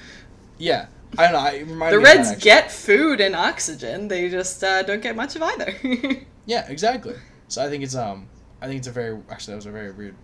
Yeah, 0.59 0.87
I 1.17 1.25
don't 1.25 1.33
know. 1.33 1.39
I, 1.39 1.51
it 1.53 1.67
The 1.67 1.75
me 1.75 1.75
of 1.97 2.03
that, 2.03 2.17
Reds 2.17 2.45
get 2.45 2.71
food 2.71 3.21
and 3.21 3.35
oxygen. 3.35 4.09
They 4.09 4.29
just 4.29 4.63
uh, 4.63 4.83
don't 4.83 5.03
get 5.03 5.17
much 5.17 5.37
of 5.37 5.43
either. 5.43 5.75
Yeah, 6.47 6.67
exactly. 6.71 7.15
So 7.49 7.63
I 7.63 7.69
think 7.69 7.85
it's 7.85 7.95
um, 7.95 8.27
I 8.63 8.67
think 8.69 8.79
it's 8.79 8.89
a 8.89 8.91
very 8.91 9.19
actually 9.31 9.53
that 9.53 9.57
was 9.57 9.67
a 9.67 9.71
very 9.71 9.91
weird 9.91 10.15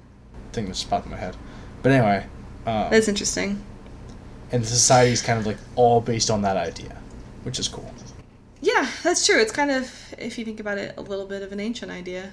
thing 0.52 0.64
that 0.64 0.72
just 0.72 0.88
popped 0.88 1.04
in 1.04 1.10
my 1.10 1.18
head. 1.18 1.36
But 1.82 1.92
anyway, 1.92 2.26
um, 2.64 2.88
That's 2.90 3.08
interesting. 3.08 3.62
and 4.50 4.62
the 4.62 4.66
society 4.66 5.12
is 5.12 5.20
kind 5.20 5.38
of 5.38 5.46
like 5.46 5.58
all 5.76 6.00
based 6.00 6.30
on 6.30 6.40
that 6.40 6.56
idea, 6.56 6.96
which 7.42 7.58
is 7.58 7.68
cool. 7.68 7.92
Yeah, 8.62 8.88
that's 9.02 9.26
true. 9.26 9.38
It's 9.38 9.52
kind 9.52 9.70
of, 9.70 9.92
if 10.16 10.38
you 10.38 10.46
think 10.46 10.60
about 10.60 10.78
it, 10.78 10.94
a 10.96 11.02
little 11.02 11.26
bit 11.26 11.42
of 11.42 11.52
an 11.52 11.60
ancient 11.60 11.92
idea. 11.92 12.32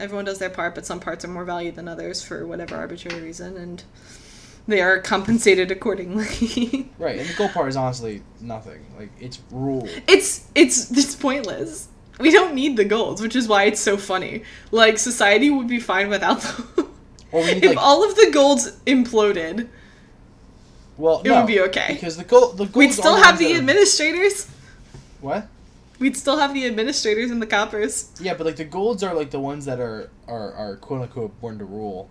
Everyone 0.00 0.24
does 0.24 0.40
their 0.40 0.50
part, 0.50 0.74
but 0.74 0.84
some 0.84 0.98
parts 0.98 1.24
are 1.24 1.28
more 1.28 1.44
valued 1.44 1.76
than 1.76 1.86
others 1.86 2.20
for 2.24 2.44
whatever 2.44 2.74
arbitrary 2.74 3.22
reason, 3.22 3.56
and 3.56 3.84
they 4.68 4.80
are 4.82 5.00
compensated 5.00 5.70
accordingly. 5.70 6.90
Right, 6.98 7.18
and 7.18 7.28
the 7.28 7.34
gold 7.34 7.52
part 7.52 7.68
is 7.68 7.76
honestly 7.76 8.22
nothing. 8.40 8.84
Like 8.98 9.10
it's 9.20 9.40
rule. 9.52 9.88
it's 10.08 10.46
it's 10.54 10.90
it's 10.90 11.14
pointless. 11.14 11.88
We 12.18 12.32
don't 12.32 12.54
need 12.54 12.76
the 12.76 12.84
golds, 12.84 13.22
which 13.22 13.36
is 13.36 13.46
why 13.46 13.64
it's 13.64 13.80
so 13.80 13.96
funny. 13.96 14.42
Like 14.72 14.98
society 14.98 15.48
would 15.48 15.68
be 15.68 15.78
fine 15.80 16.08
without 16.08 16.40
them. 16.40 16.92
Or 17.30 17.42
we 17.42 17.54
need 17.54 17.64
if 17.64 17.76
like 17.76 17.84
all 17.84 18.08
of 18.08 18.16
the 18.16 18.30
golds 18.32 18.72
imploded, 18.86 19.68
well, 20.96 21.20
it 21.20 21.28
no, 21.28 21.40
would 21.40 21.46
be 21.46 21.60
okay. 21.60 21.92
because 21.92 22.16
the 22.16 22.24
gold 22.24 22.56
the 22.56 22.64
gold. 22.64 22.76
we'd 22.76 22.92
still 22.92 23.16
have 23.16 23.38
the 23.38 23.54
administrators. 23.54 24.48
what? 25.20 25.46
We'd 25.98 26.16
still 26.16 26.38
have 26.38 26.54
the 26.54 26.66
administrators 26.66 27.30
and 27.30 27.42
the 27.42 27.46
coppers. 27.46 28.10
Yeah, 28.18 28.32
but 28.34 28.46
like 28.46 28.56
the 28.56 28.64
golds 28.64 29.02
are 29.02 29.14
like 29.14 29.30
the 29.30 29.40
ones 29.40 29.66
that 29.66 29.78
are 29.78 30.10
are, 30.26 30.52
are 30.54 30.76
quote 30.76 31.02
unquote 31.02 31.38
born 31.40 31.58
to 31.58 31.66
rule, 31.66 32.08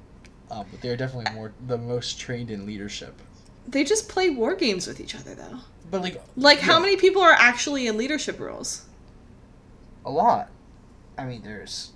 um, 0.51 0.65
but 0.71 0.81
they're 0.81 0.97
definitely 0.97 1.33
more 1.33 1.51
the 1.67 1.77
most 1.77 2.19
trained 2.19 2.51
in 2.51 2.65
leadership. 2.65 3.21
They 3.67 3.83
just 3.83 4.07
play 4.07 4.29
war 4.29 4.55
games 4.55 4.87
with 4.87 4.99
each 4.99 5.15
other, 5.15 5.35
though. 5.35 5.59
But 5.89 6.01
like 6.01 6.21
Like, 6.35 6.59
how 6.59 6.79
many 6.79 6.97
people 6.97 7.21
are 7.21 7.33
actually 7.33 7.87
in 7.87 7.97
leadership 7.97 8.39
roles? 8.39 8.85
a 10.05 10.11
lot. 10.11 10.49
I 11.17 11.25
mean, 11.25 11.41
there's 11.43 11.91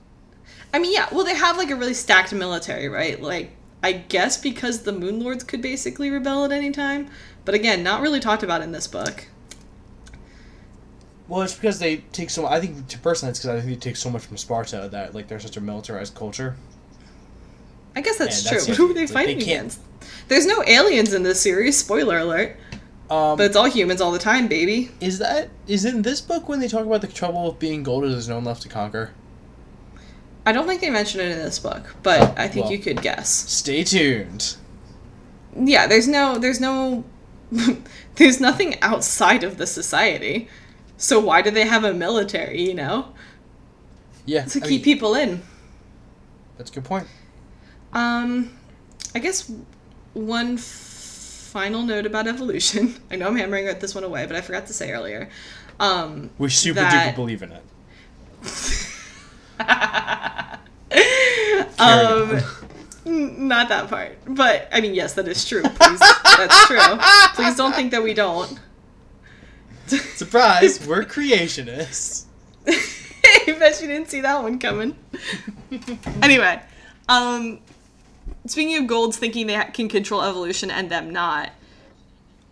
I 0.73 0.79
mean, 0.79 0.93
yeah, 0.93 1.07
well, 1.11 1.25
they 1.25 1.35
have 1.35 1.57
like 1.57 1.69
a 1.69 1.75
really 1.75 1.93
stacked 1.93 2.33
military, 2.33 2.87
right? 2.89 3.21
Like, 3.21 3.51
I 3.83 3.93
guess 3.93 4.37
because 4.37 4.83
the 4.83 4.91
Moon 4.91 5.19
Lords 5.19 5.43
could 5.43 5.61
basically 5.61 6.09
rebel 6.09 6.45
at 6.45 6.51
any 6.51 6.71
time. 6.71 7.09
But 7.43 7.55
again, 7.55 7.83
not 7.83 8.01
really 8.01 8.19
talked 8.19 8.43
about 8.43 8.61
in 8.61 8.71
this 8.71 8.87
book. 8.87 9.25
Well, 11.27 11.41
it's 11.41 11.55
because 11.55 11.79
they 11.79 11.97
take 12.11 12.29
so. 12.29 12.45
I 12.45 12.59
think 12.59 12.87
to 12.89 12.99
personally, 12.99 13.31
it's 13.31 13.39
because 13.39 13.57
I 13.57 13.61
think 13.65 13.79
they 13.79 13.89
take 13.89 13.95
so 13.95 14.09
much 14.09 14.25
from 14.25 14.37
Sparta 14.37 14.89
that 14.91 15.15
like 15.15 15.27
they're 15.27 15.39
such 15.39 15.57
a 15.57 15.61
militarized 15.61 16.13
culture. 16.13 16.55
I 17.95 18.01
guess 18.01 18.17
that's 18.17 18.41
true. 18.43 18.51
that's 18.57 18.67
but 18.67 18.77
who 18.77 18.91
are 18.91 18.93
they 18.93 19.05
they 19.05 19.13
fighting 19.13 19.37
can't- 19.39 19.47
against? 19.49 19.79
There's 20.27 20.45
no 20.45 20.63
aliens 20.65 21.13
in 21.13 21.23
this 21.23 21.41
series. 21.41 21.77
Spoiler 21.77 22.17
alert. 22.19 22.57
Um, 23.09 23.35
But 23.37 23.47
it's 23.47 23.55
all 23.57 23.65
humans 23.69 23.99
all 23.99 24.11
the 24.13 24.19
time, 24.19 24.47
baby. 24.47 24.91
is 25.01 25.19
that 25.19 25.49
is 25.67 25.83
in 25.83 26.01
this 26.03 26.21
book 26.21 26.47
when 26.47 26.61
they 26.61 26.69
talk 26.69 26.85
about 26.85 27.01
the 27.01 27.07
trouble 27.07 27.49
of 27.49 27.59
being 27.59 27.83
gold 27.83 28.05
is 28.05 28.11
there's 28.13 28.29
no 28.29 28.35
one 28.35 28.45
left 28.45 28.61
to 28.61 28.69
conquer? 28.69 29.11
I 30.45 30.53
don't 30.53 30.65
think 30.65 30.79
they 30.81 30.89
mentioned 30.89 31.21
it 31.23 31.31
in 31.33 31.37
this 31.39 31.59
book, 31.59 31.95
but 32.01 32.37
I 32.39 32.47
think 32.47 32.65
well. 32.65 32.71
you 32.73 32.79
could 32.79 33.01
guess. 33.01 33.29
Stay 33.29 33.83
tuned. 33.83 34.55
Yeah, 35.55 35.85
there's 35.85 36.07
no, 36.07 36.37
there's 36.37 36.61
no, 36.61 37.03
there's 38.15 38.39
nothing 38.39 38.81
outside 38.81 39.43
of 39.43 39.57
the 39.57 39.67
society. 39.67 40.47
So 40.97 41.19
why 41.19 41.41
do 41.41 41.51
they 41.51 41.65
have 41.67 41.83
a 41.83 41.93
military? 41.93 42.61
You 42.61 42.73
know, 42.75 43.13
Yeah, 44.25 44.45
to 44.45 44.59
I 44.59 44.61
keep 44.61 44.69
mean, 44.69 44.83
people 44.83 45.13
in. 45.15 45.41
That's 46.57 46.71
a 46.71 46.73
good 46.75 46.85
point. 46.85 47.07
Um, 47.93 48.51
I 49.15 49.19
guess 49.19 49.51
one 50.13 50.53
f- 50.55 50.61
final 50.61 51.81
note 51.83 52.05
about 52.05 52.27
evolution. 52.27 52.95
I 53.11 53.15
know 53.17 53.27
I'm 53.27 53.35
hammering 53.35 53.65
this 53.79 53.93
one 53.95 54.03
away, 54.03 54.25
but 54.25 54.35
I 54.35 54.41
forgot 54.41 54.67
to 54.67 54.73
say 54.73 54.91
earlier. 54.91 55.29
Um, 55.79 56.29
We 56.37 56.49
super 56.49 56.79
That- 56.81 57.13
duper 57.13 57.15
believe 57.15 57.43
in 57.43 57.51
it. 57.51 57.63
um, 61.79 62.39
not 63.47 63.69
that 63.69 63.87
part, 63.89 64.17
but 64.27 64.67
I 64.71 64.81
mean, 64.81 64.93
yes, 64.93 65.13
that 65.15 65.27
is 65.27 65.45
true. 65.47 65.61
Please, 65.63 65.99
that's 65.99 66.65
true. 66.67 66.79
Please 67.35 67.55
don't 67.55 67.73
think 67.75 67.91
that 67.91 68.01
we 68.03 68.13
don't. 68.13 68.59
Surprise, 69.87 70.85
we're 70.87 71.03
creationists. 71.03 72.25
I 72.67 73.55
bet 73.59 73.81
you 73.81 73.87
didn't 73.87 74.09
see 74.09 74.21
that 74.21 74.41
one 74.41 74.57
coming. 74.59 74.95
anyway, 76.21 76.61
um, 77.09 77.59
speaking 78.45 78.77
of 78.77 78.87
golds 78.87 79.17
thinking 79.17 79.47
they 79.47 79.63
can 79.73 79.87
control 79.87 80.21
evolution 80.21 80.71
and 80.71 80.89
them 80.89 81.09
not, 81.09 81.51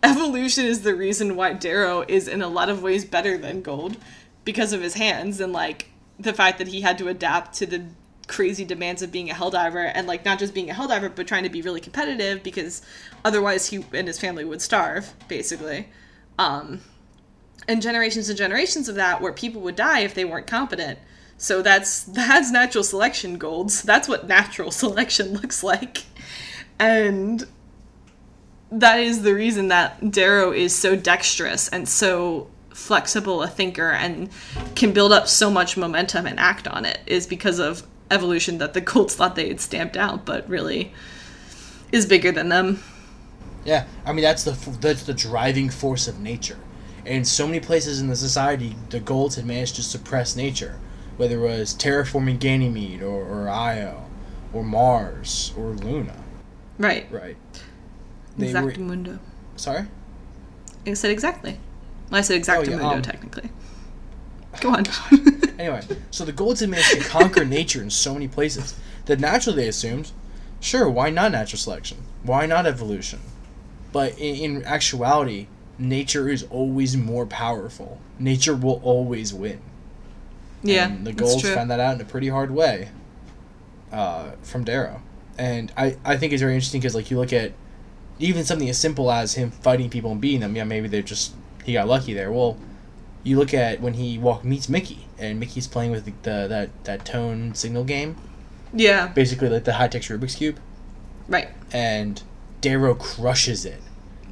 evolution 0.02 0.64
is 0.64 0.82
the 0.82 0.94
reason 0.94 1.36
why 1.36 1.52
Darrow 1.52 2.04
is 2.06 2.28
in 2.28 2.42
a 2.42 2.48
lot 2.48 2.68
of 2.68 2.82
ways 2.82 3.04
better 3.04 3.36
than 3.36 3.62
gold 3.62 3.96
because 4.44 4.72
of 4.72 4.82
his 4.82 4.94
hands 4.94 5.40
and 5.40 5.52
like 5.52 5.90
the 6.18 6.32
fact 6.32 6.58
that 6.58 6.68
he 6.68 6.80
had 6.80 6.98
to 6.98 7.08
adapt 7.08 7.54
to 7.54 7.66
the 7.66 7.84
crazy 8.26 8.64
demands 8.64 9.02
of 9.02 9.10
being 9.10 9.28
a 9.28 9.34
hell 9.34 9.50
diver 9.50 9.84
and 9.86 10.06
like 10.06 10.24
not 10.24 10.38
just 10.38 10.54
being 10.54 10.70
a 10.70 10.74
hell 10.74 10.86
diver 10.86 11.08
but 11.08 11.26
trying 11.26 11.42
to 11.42 11.48
be 11.48 11.62
really 11.62 11.80
competitive 11.80 12.42
because 12.44 12.80
otherwise 13.24 13.66
he 13.66 13.84
and 13.92 14.06
his 14.06 14.20
family 14.20 14.44
would 14.44 14.62
starve 14.62 15.12
basically 15.26 15.88
um 16.38 16.80
and 17.68 17.82
generations 17.82 18.28
and 18.28 18.38
generations 18.38 18.88
of 18.88 18.96
that 18.96 19.20
where 19.20 19.32
people 19.32 19.60
would 19.60 19.76
die 19.76 20.00
if 20.00 20.14
they 20.14 20.24
weren't 20.24 20.46
competent. 20.46 20.98
So 21.40 21.62
that's 21.62 22.02
that's 22.04 22.52
natural 22.52 22.84
selection 22.84 23.38
golds. 23.38 23.82
That's 23.82 24.06
what 24.06 24.28
natural 24.28 24.70
selection 24.84 25.32
looks 25.32 25.64
like. 25.64 26.04
And 26.78 27.44
that 28.70 29.00
is 29.00 29.22
the 29.22 29.34
reason 29.34 29.68
that 29.68 30.12
Darrow 30.12 30.52
is 30.52 30.76
so 30.76 30.94
dexterous 30.94 31.68
and 31.68 31.88
so 31.88 32.48
flexible 32.70 33.42
a 33.42 33.48
thinker 33.48 33.90
and 33.90 34.30
can 34.76 34.92
build 34.92 35.12
up 35.12 35.26
so 35.26 35.50
much 35.50 35.76
momentum 35.76 36.24
and 36.26 36.38
act 36.38 36.68
on 36.68 36.84
it 36.84 37.00
is 37.04 37.26
because 37.26 37.58
of 37.58 37.82
evolution 38.10 38.58
that 38.58 38.72
the 38.74 38.80
golds 38.92 39.16
thought 39.16 39.34
they 39.34 39.48
had 39.48 39.60
stamped 39.60 39.96
out, 39.96 40.24
but 40.24 40.48
really 40.48 40.92
is 41.90 42.06
bigger 42.06 42.30
than 42.30 42.48
them. 42.50 42.82
Yeah, 43.64 43.86
I 44.04 44.12
mean 44.12 44.22
that's 44.22 44.44
the 44.44 44.52
that's 44.80 45.04
the 45.04 45.14
driving 45.14 45.70
force 45.70 46.06
of 46.06 46.20
nature. 46.20 46.58
And 47.06 47.14
in 47.14 47.24
so 47.24 47.46
many 47.46 47.60
places 47.60 48.00
in 48.00 48.08
the 48.08 48.16
society, 48.16 48.76
the 48.90 49.00
Golds 49.00 49.36
had 49.36 49.46
managed 49.46 49.76
to 49.76 49.82
suppress 49.82 50.36
nature, 50.36 50.78
whether 51.20 51.36
it 51.44 51.58
was 51.58 51.74
terraforming 51.74 52.38
Ganymede 52.38 53.02
or, 53.02 53.22
or 53.26 53.50
Io, 53.50 54.04
or 54.54 54.64
Mars 54.64 55.52
or 55.54 55.72
Luna. 55.72 56.16
Right. 56.78 57.06
Right. 57.12 57.36
They 58.38 58.54
were 58.54 59.18
sorry. 59.56 59.86
I 60.86 60.94
said 60.94 61.10
exactly. 61.10 61.60
Well, 62.08 62.20
I 62.20 62.22
said 62.22 62.40
exactamundo 62.40 62.80
yeah, 62.80 62.88
um, 62.88 63.02
technically. 63.02 63.50
Go 64.62 64.70
on. 64.70 64.86
Anyway, 65.58 65.82
so 66.10 66.24
the 66.24 66.32
Golds 66.32 66.60
had 66.60 66.70
managed 66.70 66.92
to 66.92 67.00
conquer 67.00 67.44
nature 67.44 67.82
in 67.82 67.90
so 67.90 68.14
many 68.14 68.26
places 68.26 68.74
that 69.04 69.20
naturally 69.20 69.64
they 69.64 69.68
assumed, 69.68 70.10
sure, 70.58 70.88
why 70.88 71.10
not 71.10 71.32
natural 71.32 71.58
selection? 71.58 71.98
Why 72.22 72.46
not 72.46 72.64
evolution? 72.64 73.20
But 73.92 74.18
in, 74.18 74.36
in 74.36 74.64
actuality, 74.64 75.48
nature 75.78 76.30
is 76.30 76.44
always 76.44 76.96
more 76.96 77.26
powerful. 77.26 78.00
Nature 78.18 78.56
will 78.56 78.80
always 78.82 79.34
win. 79.34 79.60
Yeah, 80.62 80.88
And 80.88 81.06
the 81.06 81.12
Golds 81.12 81.48
found 81.48 81.70
that 81.70 81.80
out 81.80 81.94
in 81.94 82.00
a 82.00 82.04
pretty 82.04 82.28
hard 82.28 82.50
way 82.50 82.90
uh, 83.92 84.32
from 84.42 84.64
Darrow. 84.64 85.02
And 85.38 85.72
I, 85.76 85.96
I 86.04 86.16
think 86.16 86.32
it's 86.32 86.42
very 86.42 86.54
interesting 86.54 86.80
because, 86.80 86.94
like, 86.94 87.10
you 87.10 87.18
look 87.18 87.32
at 87.32 87.52
even 88.18 88.44
something 88.44 88.68
as 88.68 88.78
simple 88.78 89.10
as 89.10 89.34
him 89.34 89.50
fighting 89.50 89.88
people 89.88 90.12
and 90.12 90.20
beating 90.20 90.40
them. 90.40 90.54
Yeah, 90.54 90.64
maybe 90.64 90.88
they're 90.88 91.00
just, 91.02 91.34
he 91.64 91.72
got 91.72 91.88
lucky 91.88 92.12
there. 92.12 92.30
Well, 92.30 92.58
you 93.22 93.38
look 93.38 93.54
at 93.54 93.80
when 93.80 93.94
he 93.94 94.18
walk 94.18 94.44
meets 94.44 94.68
Mickey, 94.68 95.06
and 95.18 95.40
Mickey's 95.40 95.66
playing 95.66 95.90
with 95.90 96.04
the, 96.04 96.12
the 96.22 96.46
that, 96.48 96.84
that 96.84 97.04
tone 97.04 97.54
signal 97.54 97.84
game, 97.84 98.16
Yeah, 98.72 99.08
basically 99.08 99.48
like 99.48 99.64
the 99.64 99.74
high 99.74 99.88
text 99.88 100.08
Rubik's 100.08 100.36
Cube, 100.36 100.58
right. 101.28 101.48
and 101.72 102.22
Darrow 102.60 102.94
crushes 102.94 103.64
it. 103.64 103.80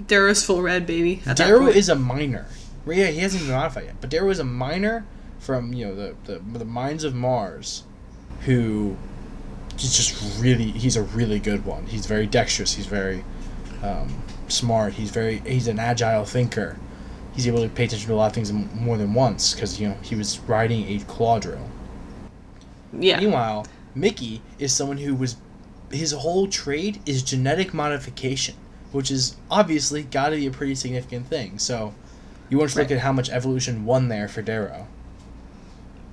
Darrow's 0.07 0.45
full 0.45 0.63
red, 0.63 0.87
baby. 0.87 1.23
Darrow 1.35 1.67
is 1.67 1.89
a 1.89 1.95
miner. 1.95 2.47
Yeah, 2.87 3.09
he 3.09 3.19
hasn't 3.21 3.43
been 3.43 3.53
modified 3.53 3.85
yet, 3.85 3.97
but 4.01 4.09
Darrow 4.11 4.31
is 4.31 4.39
a 4.39 4.45
miner 4.45 5.05
from 5.39 5.73
you 5.73 5.87
know 5.87 5.95
the 5.95 6.15
the, 6.25 6.59
the 6.59 6.65
mines 6.65 7.05
of 7.05 7.15
Mars, 7.15 7.85
who 8.41 8.97
is 9.77 9.97
just 9.97 10.41
really 10.41 10.71
he's 10.71 10.97
a 10.97 11.03
really 11.03 11.39
good 11.39 11.65
one. 11.65 11.87
He's 11.87 12.07
very 12.07 12.27
dexterous. 12.27 12.75
He's 12.75 12.87
very 12.87 13.25
um, 13.83 14.23
smart. 14.49 14.95
He's 14.95 15.11
very 15.11 15.39
he's 15.41 15.69
an 15.69 15.79
agile 15.79 16.25
thinker. 16.25 16.77
He's 17.35 17.47
able 17.47 17.63
to 17.63 17.69
pay 17.69 17.85
attention 17.85 18.09
to 18.09 18.15
a 18.15 18.17
lot 18.17 18.27
of 18.27 18.33
things 18.33 18.53
more 18.53 18.97
than 18.99 19.15
once 19.15 19.55
because 19.55 19.81
you 19.81 19.89
know 19.89 19.97
he 20.03 20.15
was 20.17 20.39
riding 20.41 20.89
a 20.89 21.05
claw 21.05 21.39
drill. 21.39 21.69
Yeah. 22.93 23.21
Meanwhile, 23.21 23.67
Mickey 23.95 24.43
is 24.59 24.73
someone 24.73 24.99
who 24.99 25.15
was 25.15 25.37
his 25.91 26.13
whole 26.13 26.49
trade 26.49 27.01
is 27.07 27.23
genetic 27.23 27.73
modification, 27.73 28.55
which 28.93 29.11
is 29.11 29.37
obviously 29.51 30.03
got 30.03 30.31
to 30.31 30.37
be 30.37 30.47
a 30.47 30.51
pretty 30.51 30.75
significant 30.75 31.27
thing. 31.27 31.59
So, 31.59 31.95
you 32.51 32.59
want 32.59 32.71
to 32.73 32.79
look 32.79 32.89
Right. 32.91 32.97
at 32.97 33.03
how 33.03 33.13
much 33.13 33.31
evolution 33.31 33.85
won 33.87 34.09
there 34.09 34.29
for 34.29 34.43
Darrow. 34.43 34.87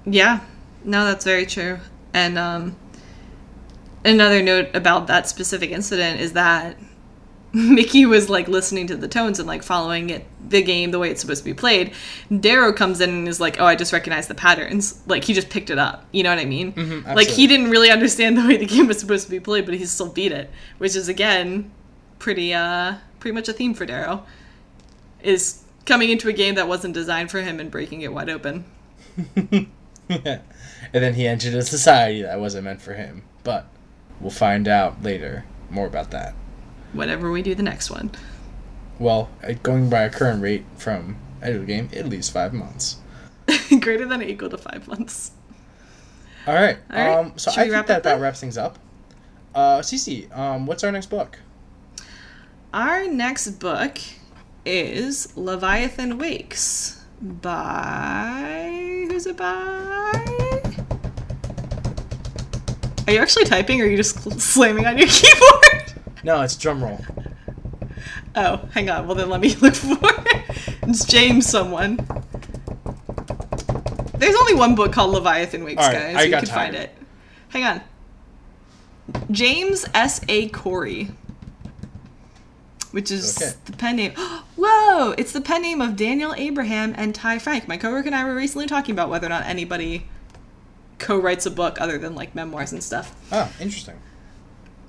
Yeah, 0.06 0.42
no, 0.84 1.06
that's 1.06 1.26
very 1.26 1.46
true. 1.46 1.80
And 2.14 2.38
um, 2.38 2.76
another 4.04 4.42
note 4.42 4.70
about 4.74 5.08
that 5.08 5.28
specific 5.28 5.72
incident 5.72 6.20
is 6.22 6.34
that 6.34 6.78
Mickey 7.54 8.06
was 8.06 8.30
like 8.30 8.48
listening 8.48 8.88
to 8.88 8.96
the 8.98 9.08
tones 9.08 9.40
and 9.40 9.48
like 9.48 9.64
following 9.64 10.10
it 10.10 10.26
the 10.48 10.62
game 10.62 10.92
the 10.92 11.00
way 11.00 11.10
it's 11.10 11.22
supposed 11.22 11.42
to 11.42 11.46
be 11.46 11.54
played. 11.54 11.92
Darrow 12.40 12.72
comes 12.74 13.02
in 13.02 13.10
and 13.10 13.28
is 13.28 13.40
like, 13.40 13.60
"Oh, 13.60 13.66
I 13.66 13.76
just 13.76 13.94
recognize 13.94 14.28
the 14.28 14.36
patterns." 14.36 15.02
Like 15.08 15.24
he 15.24 15.34
just 15.34 15.50
picked 15.50 15.70
it 15.70 15.80
up. 15.80 16.06
You 16.12 16.24
know 16.24 16.30
what 16.30 16.40
I 16.40 16.46
mean? 16.46 16.74
Mhm, 16.74 17.16
like 17.16 17.28
he 17.28 17.48
didn't 17.48 17.72
really 17.72 17.90
understand 17.90 18.38
the 18.38 18.46
way 18.46 18.58
the 18.58 18.66
game 18.66 18.88
was 18.88 19.00
supposed 19.00 19.26
to 19.26 19.32
be 19.32 19.40
played, 19.40 19.66
but 19.66 19.74
he 19.74 19.86
still 19.86 20.10
beat 20.10 20.32
it, 20.32 20.52
which 20.78 20.96
is 20.96 21.08
again 21.08 21.72
pretty 22.20 22.54
uh 22.54 22.96
pretty 23.20 23.34
much 23.34 23.48
a 23.50 23.54
theme 23.54 23.74
for 23.74 23.86
Darrow. 23.86 24.24
Is 25.24 25.64
coming 25.86 26.10
into 26.10 26.28
a 26.28 26.34
game 26.34 26.56
that 26.56 26.68
wasn't 26.68 26.94
designed 26.94 27.32
for 27.32 27.42
him 27.42 27.60
and 27.60 27.72
breaking 27.72 28.02
it 28.02 28.14
wide 28.14 28.30
open. 28.30 28.66
and 30.10 30.42
then 30.94 31.14
he 31.14 31.28
entered 31.28 31.54
a 31.56 31.64
society 31.64 32.22
that 32.22 32.40
wasn't 32.40 32.66
meant 32.66 32.82
for 32.82 32.94
him. 32.94 33.24
But 33.44 33.68
we'll 34.20 34.32
find 34.32 34.68
out 34.68 35.02
later 35.04 35.46
more 35.70 35.88
about 35.88 36.12
that. 36.12 36.36
Whenever 36.94 37.32
we 37.32 37.42
do 37.42 37.56
the 37.56 37.64
next 37.64 37.90
one. 37.90 38.12
Well, 39.00 39.30
uh, 39.44 39.54
going 39.64 39.90
by 39.90 40.04
a 40.04 40.10
current 40.10 40.42
rate 40.42 40.66
from 40.78 41.18
end 41.42 41.56
of 41.56 41.62
the 41.62 41.68
game, 41.68 41.90
at 41.94 42.08
least 42.08 42.32
five 42.32 42.54
months. 42.54 42.98
Greater 43.80 44.06
than 44.06 44.22
or 44.22 44.26
equal 44.26 44.50
to 44.50 44.58
five 44.58 44.88
months. 44.88 45.32
All 46.48 46.54
right. 46.54 46.78
All 46.92 46.98
right. 46.98 47.18
Um, 47.18 47.34
so 47.38 47.52
Should 47.52 47.60
I 47.60 47.64
think 47.64 47.74
wrap 47.74 47.88
that 47.88 48.00
about 48.02 48.22
wraps 48.22 48.40
things 48.40 48.58
up. 48.58 48.80
Uh, 49.54 49.80
Cece, 49.80 50.36
um, 50.38 50.66
what's 50.66 50.84
our 50.84 50.92
next 50.92 51.10
book? 51.10 51.40
Our 52.74 53.08
next 53.08 53.52
book 53.52 54.00
is 54.66 55.36
Leviathan 55.38 56.18
Wakes 56.18 56.95
by. 57.22 59.08
Who's 59.10 59.26
it 59.26 59.38
by? 59.38 60.22
Are 63.08 63.14
you 63.14 63.20
actually 63.20 63.46
typing 63.46 63.82
or 63.82 63.86
are 63.86 63.88
you 63.88 63.98
just 63.98 64.20
slamming 64.40 64.86
on 64.86 64.98
your 64.98 65.08
keyboard? 65.12 65.94
No, 66.24 66.42
it's 66.42 66.56
drum 66.56 66.84
roll. 66.84 67.00
Oh, 68.36 68.58
hang 68.74 68.90
on. 68.90 69.06
Well, 69.08 69.16
then 69.16 69.30
let 69.30 69.40
me 69.42 69.56
look 69.62 69.76
for 69.76 69.98
it. 70.02 70.44
It's 70.84 71.06
James 71.06 71.46
someone. 71.46 71.98
There's 74.18 74.36
only 74.36 74.56
one 74.56 74.76
book 74.76 74.92
called 74.92 75.12
Leviathan 75.12 75.64
Wakes, 75.64 75.82
right, 75.82 75.94
guys. 75.94 76.16
I 76.16 76.24
you 76.24 76.32
can 76.32 76.46
find 76.46 76.76
it. 76.76 76.96
Hang 77.50 77.64
on. 77.64 77.82
James 79.30 79.86
S. 79.94 80.22
A. 80.28 80.50
Corey. 80.50 81.12
Which 82.96 83.12
is 83.12 83.36
Okay. 83.38 83.52
the 83.66 83.74
pen 83.74 83.98
name. 83.98 84.14
Whoa! 84.58 85.14
It's 85.18 85.34
the 85.34 85.42
pen 85.42 85.64
name 85.64 85.82
of 85.82 85.98
Daniel 85.98 86.34
Abraham 86.38 86.94
and 86.96 87.14
Ty 87.14 87.40
Franck. 87.40 87.68
My 87.68 87.76
coworker 87.76 88.06
and 88.08 88.16
I 88.16 88.24
were 88.24 88.34
recently 88.34 88.68
talking 88.68 88.94
about 88.96 89.10
whether 89.10 89.26
or 89.26 89.30
not 89.32 89.46
anybody 89.46 90.08
co-writes 90.98 91.46
a 91.46 91.52
book 91.52 91.82
other 91.82 91.98
than 91.98 92.16
like 92.16 92.34
memoirs 92.36 92.72
and 92.72 92.82
stuff. 92.82 93.14
Oh, 93.34 93.52
interesting. 93.60 93.96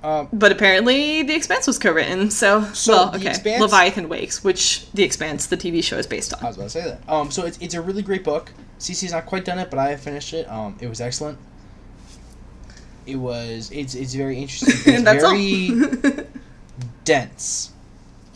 Um, 0.05 0.29
But 0.33 0.53
apparently, 0.53 1.25
The 1.25 1.35
Expanse 1.35 1.67
was 1.67 1.81
co-written. 1.81 2.31
So, 2.31 2.63
So, 2.75 2.93
well, 2.93 3.17
okay, 3.17 3.31
Expanse- 3.31 3.61
Leviathan 3.61 4.09
Wakes, 4.09 4.45
which 4.45 4.89
The 4.93 5.03
Expanse, 5.03 5.47
the 5.49 5.57
TV 5.57 5.83
show, 5.83 5.99
is 5.99 6.07
based 6.07 6.33
on. 6.33 6.39
I 6.45 6.47
was 6.47 6.57
about 6.57 6.65
to 6.67 6.71
say 6.71 6.83
that. 6.85 7.01
Um, 7.13 7.33
so 7.33 7.45
it's, 7.45 7.59
it's 7.61 7.75
a 7.75 7.83
really 7.83 8.03
great 8.03 8.23
book. 8.23 8.53
Cece's 8.79 9.11
not 9.11 9.27
quite 9.27 9.45
done 9.45 9.59
it, 9.59 9.69
but 9.69 9.81
I 9.81 9.89
have 9.89 10.01
finished 10.01 10.33
it. 10.33 10.49
Um, 10.49 10.77
it 10.81 10.87
was 10.87 11.01
excellent. 11.01 11.39
It 13.05 13.17
was. 13.17 13.69
It's 13.73 13.97
it's 13.97 14.15
very 14.15 14.39
interesting. 14.39 14.75
It's 14.95 15.03
very 15.03 16.27
dense. 17.05 17.73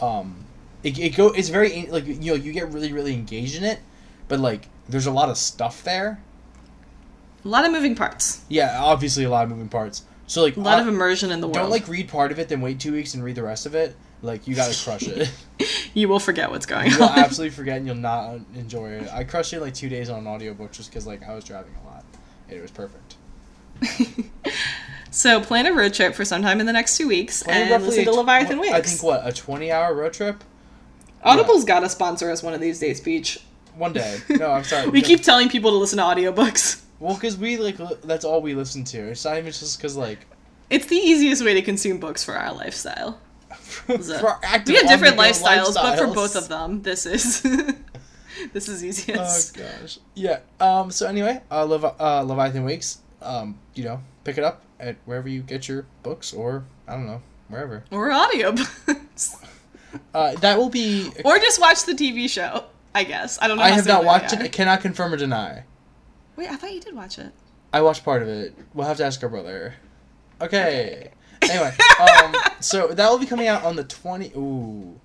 Um, 0.01 0.45
it, 0.83 0.99
it 0.99 1.17
go. 1.17 1.29
It's 1.29 1.49
very 1.49 1.87
like 1.87 2.07
you 2.07 2.15
know 2.15 2.35
you 2.35 2.53
get 2.53 2.69
really 2.73 2.93
really 2.93 3.13
engaged 3.15 3.57
in 3.57 3.65
it, 3.65 3.81
but 4.29 4.41
like 4.41 4.69
there's 4.89 5.07
a 5.07 5.11
lot 5.11 5.29
of 5.29 5.37
stuff 5.37 5.83
there. 5.85 6.21
a 7.45 7.49
lot 7.49 7.65
of 7.65 7.73
moving 7.73 7.95
parts. 7.95 8.43
Yeah, 8.49 8.79
obviously 8.81 9.25
a 9.25 9.31
lot 9.31 9.45
of 9.45 9.51
moving 9.51 9.69
parts. 9.69 10.05
So 10.27 10.43
like 10.43 10.57
A 10.57 10.61
lot 10.61 10.81
of 10.81 10.87
immersion 10.89 11.31
in 11.33 11.41
the 11.41 11.47
world. 11.49 11.57
don't 11.57 11.71
like 11.71 11.89
read 11.89 12.09
part 12.09 12.31
of 12.33 12.39
it, 12.39 12.49
then 12.49 12.61
wait 12.61 12.79
two 12.81 12.93
weeks 12.93 13.15
and 13.15 13.23
read 13.25 13.35
the 13.37 13.43
rest 13.43 13.67
of 13.67 13.75
it. 13.75 13.95
Like 14.23 14.47
you 14.47 14.55
gotta 14.55 14.77
crush 14.85 15.03
it. 15.09 15.31
you 15.95 16.09
will 16.09 16.21
forget 16.21 16.51
what's 16.51 16.67
going 16.75 16.93
on. 16.93 16.99
You'll 16.99 17.09
absolutely 17.09 17.55
forget 17.55 17.79
and 17.79 17.87
you'll 17.87 17.97
not 17.97 18.39
enjoy 18.55 18.91
it. 18.91 19.13
I 19.13 19.25
crushed 19.25 19.53
it 19.53 19.61
like 19.61 19.75
two 19.75 19.89
days 19.89 20.09
on 20.09 20.21
an 20.21 20.27
audiobook 20.29 20.73
just 20.73 20.91
because 20.91 21.07
like 21.07 21.23
I 21.29 21.35
was 21.35 21.45
driving 21.45 21.75
a 21.83 21.87
lot. 21.89 22.05
And 22.49 22.59
it 22.59 22.63
was 22.63 22.71
perfect. 22.71 23.17
so 25.11 25.41
plan 25.41 25.67
a 25.67 25.73
road 25.73 25.93
trip 25.95 26.15
for 26.15 26.25
sometime 26.25 26.61
in 26.61 26.67
the 26.67 26.73
next 26.73 26.97
two 26.97 27.09
weeks 27.09 27.43
Well, 27.47 27.57
and 27.57 27.85
listen 27.85 28.05
to 28.05 28.11
tw- 28.13 28.15
Leviathan 28.17 28.59
what- 28.59 28.73
Wakes. 28.73 28.75
I 28.75 28.91
think 28.91 29.03
what 29.03 29.27
a 29.27 29.33
twenty-hour 29.33 29.95
road 29.95 30.13
trip. 30.13 30.43
Audible's 31.23 31.65
got 31.65 31.81
to 31.81 31.89
sponsor 31.89 32.31
us 32.31 32.43
one 32.43 32.55
of 32.55 32.61
these 32.61 32.79
days, 32.79 33.01
Peach. 33.01 33.39
One 33.77 33.93
day. 33.93 34.19
No, 34.31 34.51
I'm 34.51 34.65
sorry. 34.65 34.89
We 34.89 35.01
No. 35.01 35.07
keep 35.07 35.23
telling 35.23 35.49
people 35.49 35.71
to 35.73 35.77
listen 35.77 35.99
to 35.99 36.05
audiobooks. 36.05 36.81
well 36.99 37.15
because 37.15 37.37
we 37.37 37.57
like 37.59 37.79
li- 37.79 37.97
that's 38.05 38.25
all 38.25 38.41
we 38.43 38.55
listen 38.55 38.85
to. 38.85 38.99
It's 39.11 39.25
not 39.25 39.37
even 39.39 39.53
just 39.53 39.79
because 39.79 39.97
like 39.97 40.27
It's 40.71 40.87
the 40.87 40.97
easiest 40.97 41.45
way 41.45 41.55
to 41.55 41.63
consume 41.63 41.99
books 41.99 42.25
for 42.25 42.35
our 42.37 42.53
lifestyle. 42.55 43.21
for 43.51 43.97
we 43.99 44.05
have 44.05 44.65
different 44.65 45.19
on-the-go 45.19 45.23
lifestyles, 45.23 45.75
but 45.75 45.99
for 45.99 46.07
both 46.09 46.37
of 46.37 46.49
them, 46.49 46.83
this 46.83 47.05
is 47.07 47.43
this 48.53 48.69
is 48.69 48.85
easiest. 48.85 49.57
Oh 49.59 49.63
gosh. 49.83 49.99
Yeah. 50.15 50.41
Um. 50.61 50.91
So 50.91 51.07
anyway, 51.07 51.41
uh, 51.51 51.65
Levi- 51.65 51.93
uh, 51.99 52.23
Leviathan 52.23 52.65
Wakes. 52.65 52.99
Um. 53.21 53.59
You 53.75 53.85
know, 53.85 54.01
pick 54.25 54.39
it 54.39 54.45
up 54.45 54.63
at 54.79 54.97
wherever 55.05 55.29
you 55.29 55.43
get 55.43 55.69
your 55.69 55.87
books, 56.03 56.33
or 56.33 56.65
I 56.89 56.93
don't 56.95 57.07
know, 57.07 57.23
wherever. 57.49 57.85
or 57.91 58.11
audiobooks. 58.11 59.45
Uh, 60.15 60.37
that 60.37 60.57
will 60.57 60.69
be. 60.71 61.11
or 61.25 61.37
just 61.41 61.61
watch 61.61 61.85
the 61.85 61.93
TV 61.95 62.31
show. 62.31 62.65
I 62.95 63.03
guess 63.03 63.41
I 63.43 63.49
don't 63.49 63.57
know. 63.57 63.65
I 63.65 63.71
have 63.71 63.87
not 63.89 64.05
watched 64.05 64.33
it. 64.33 64.39
I 64.39 64.47
cannot 64.47 64.83
confirm 64.83 65.13
or 65.13 65.17
deny. 65.17 65.65
Wait, 66.37 66.49
I 66.49 66.55
thought 66.55 66.73
you 66.73 66.79
did 66.81 66.95
watch 66.95 67.19
it. 67.19 67.33
I 67.73 67.83
watched 67.83 68.05
part 68.05 68.23
of 68.23 68.29
it. 68.29 68.55
We'll 68.73 68.87
have 68.87 68.99
to 68.99 69.05
ask 69.05 69.21
our 69.25 69.29
brother. 69.29 69.75
Okay. 70.41 71.11
Anyway, 71.43 71.75
um, 72.01 72.37
so 72.61 72.87
that 72.89 73.11
will 73.11 73.19
be 73.19 73.27
coming 73.27 73.49
out 73.49 73.65
on 73.65 73.75
the 73.75 73.83
twenty. 73.83 74.31
Ooh, 74.37 75.01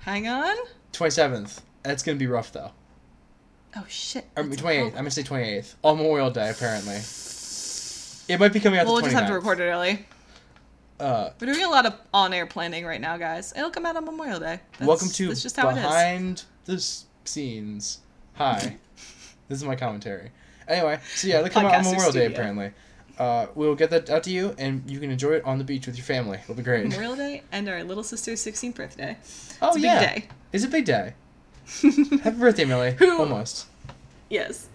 Hang 0.00 0.26
on. 0.26 0.56
twenty 0.92 1.10
seventh. 1.10 1.60
That's 1.82 2.02
gonna 2.02 2.16
be 2.16 2.26
rough 2.26 2.50
though. 2.50 2.70
Oh 3.76 3.84
shit. 3.90 4.24
I 4.38 4.40
mean 4.40 4.52
It's- 4.52 4.62
twenty 4.62 4.78
eighth. 4.78 4.92
I'm 4.94 5.00
gonna 5.00 5.10
say 5.10 5.22
twenty 5.22 5.44
eighth. 5.50 5.76
On 5.84 5.98
Memorial 5.98 6.30
Day, 6.30 6.48
apparently. 6.48 6.96
It 8.28 8.38
might 8.38 8.52
be 8.52 8.60
coming 8.60 8.78
out 8.78 8.86
We'll 8.86 8.96
the 8.96 9.02
just 9.02 9.14
have 9.16 9.26
to 9.28 9.34
record 9.34 9.60
it 9.60 9.64
early. 9.64 10.06
Uh, 11.00 11.30
We're 11.40 11.52
doing 11.52 11.64
a 11.64 11.70
lot 11.70 11.86
of 11.86 11.94
on-air 12.12 12.46
planning 12.46 12.84
right 12.84 13.00
now, 13.00 13.16
guys. 13.16 13.52
It'll 13.56 13.70
come 13.70 13.86
out 13.86 13.96
on 13.96 14.04
Memorial 14.04 14.40
Day. 14.40 14.60
That's, 14.78 14.88
welcome 14.88 15.08
to 15.08 15.28
that's 15.28 15.42
just 15.42 15.56
how 15.56 15.68
it 15.70 15.76
is. 15.76 15.82
behind-the-scenes. 15.82 17.98
Hi, 18.34 18.76
this 19.48 19.58
is 19.58 19.64
my 19.64 19.76
commentary. 19.76 20.30
Anyway, 20.66 20.98
so 21.14 21.28
yeah, 21.28 21.38
it'll 21.38 21.50
come 21.50 21.66
out 21.66 21.74
on 21.74 21.84
Memorial 21.84 22.12
Day 22.12 22.26
apparently. 22.26 22.72
Uh, 23.18 23.46
we'll 23.54 23.74
get 23.74 23.90
that 23.90 24.08
out 24.10 24.22
to 24.24 24.30
you, 24.30 24.54
and 24.58 24.88
you 24.88 25.00
can 25.00 25.10
enjoy 25.10 25.32
it 25.32 25.44
on 25.44 25.58
the 25.58 25.64
beach 25.64 25.86
with 25.86 25.96
your 25.96 26.04
family. 26.04 26.38
It'll 26.42 26.54
be 26.54 26.62
great. 26.62 26.86
Memorial 26.88 27.16
Day 27.16 27.42
and 27.50 27.68
our 27.68 27.82
little 27.82 28.04
sister's 28.04 28.40
16th 28.44 28.74
birthday. 28.76 29.16
Oh 29.62 29.68
It's 29.68 29.76
a 29.76 29.80
big 29.80 29.84
yeah, 29.84 30.00
day. 30.00 30.28
it's 30.52 30.64
a 30.64 30.68
big 30.68 30.84
day. 30.84 31.14
Happy 32.22 32.38
birthday, 32.38 32.64
Millie. 32.64 32.92
Who- 32.98 33.18
Almost. 33.18 33.66
Yes. 34.30 34.68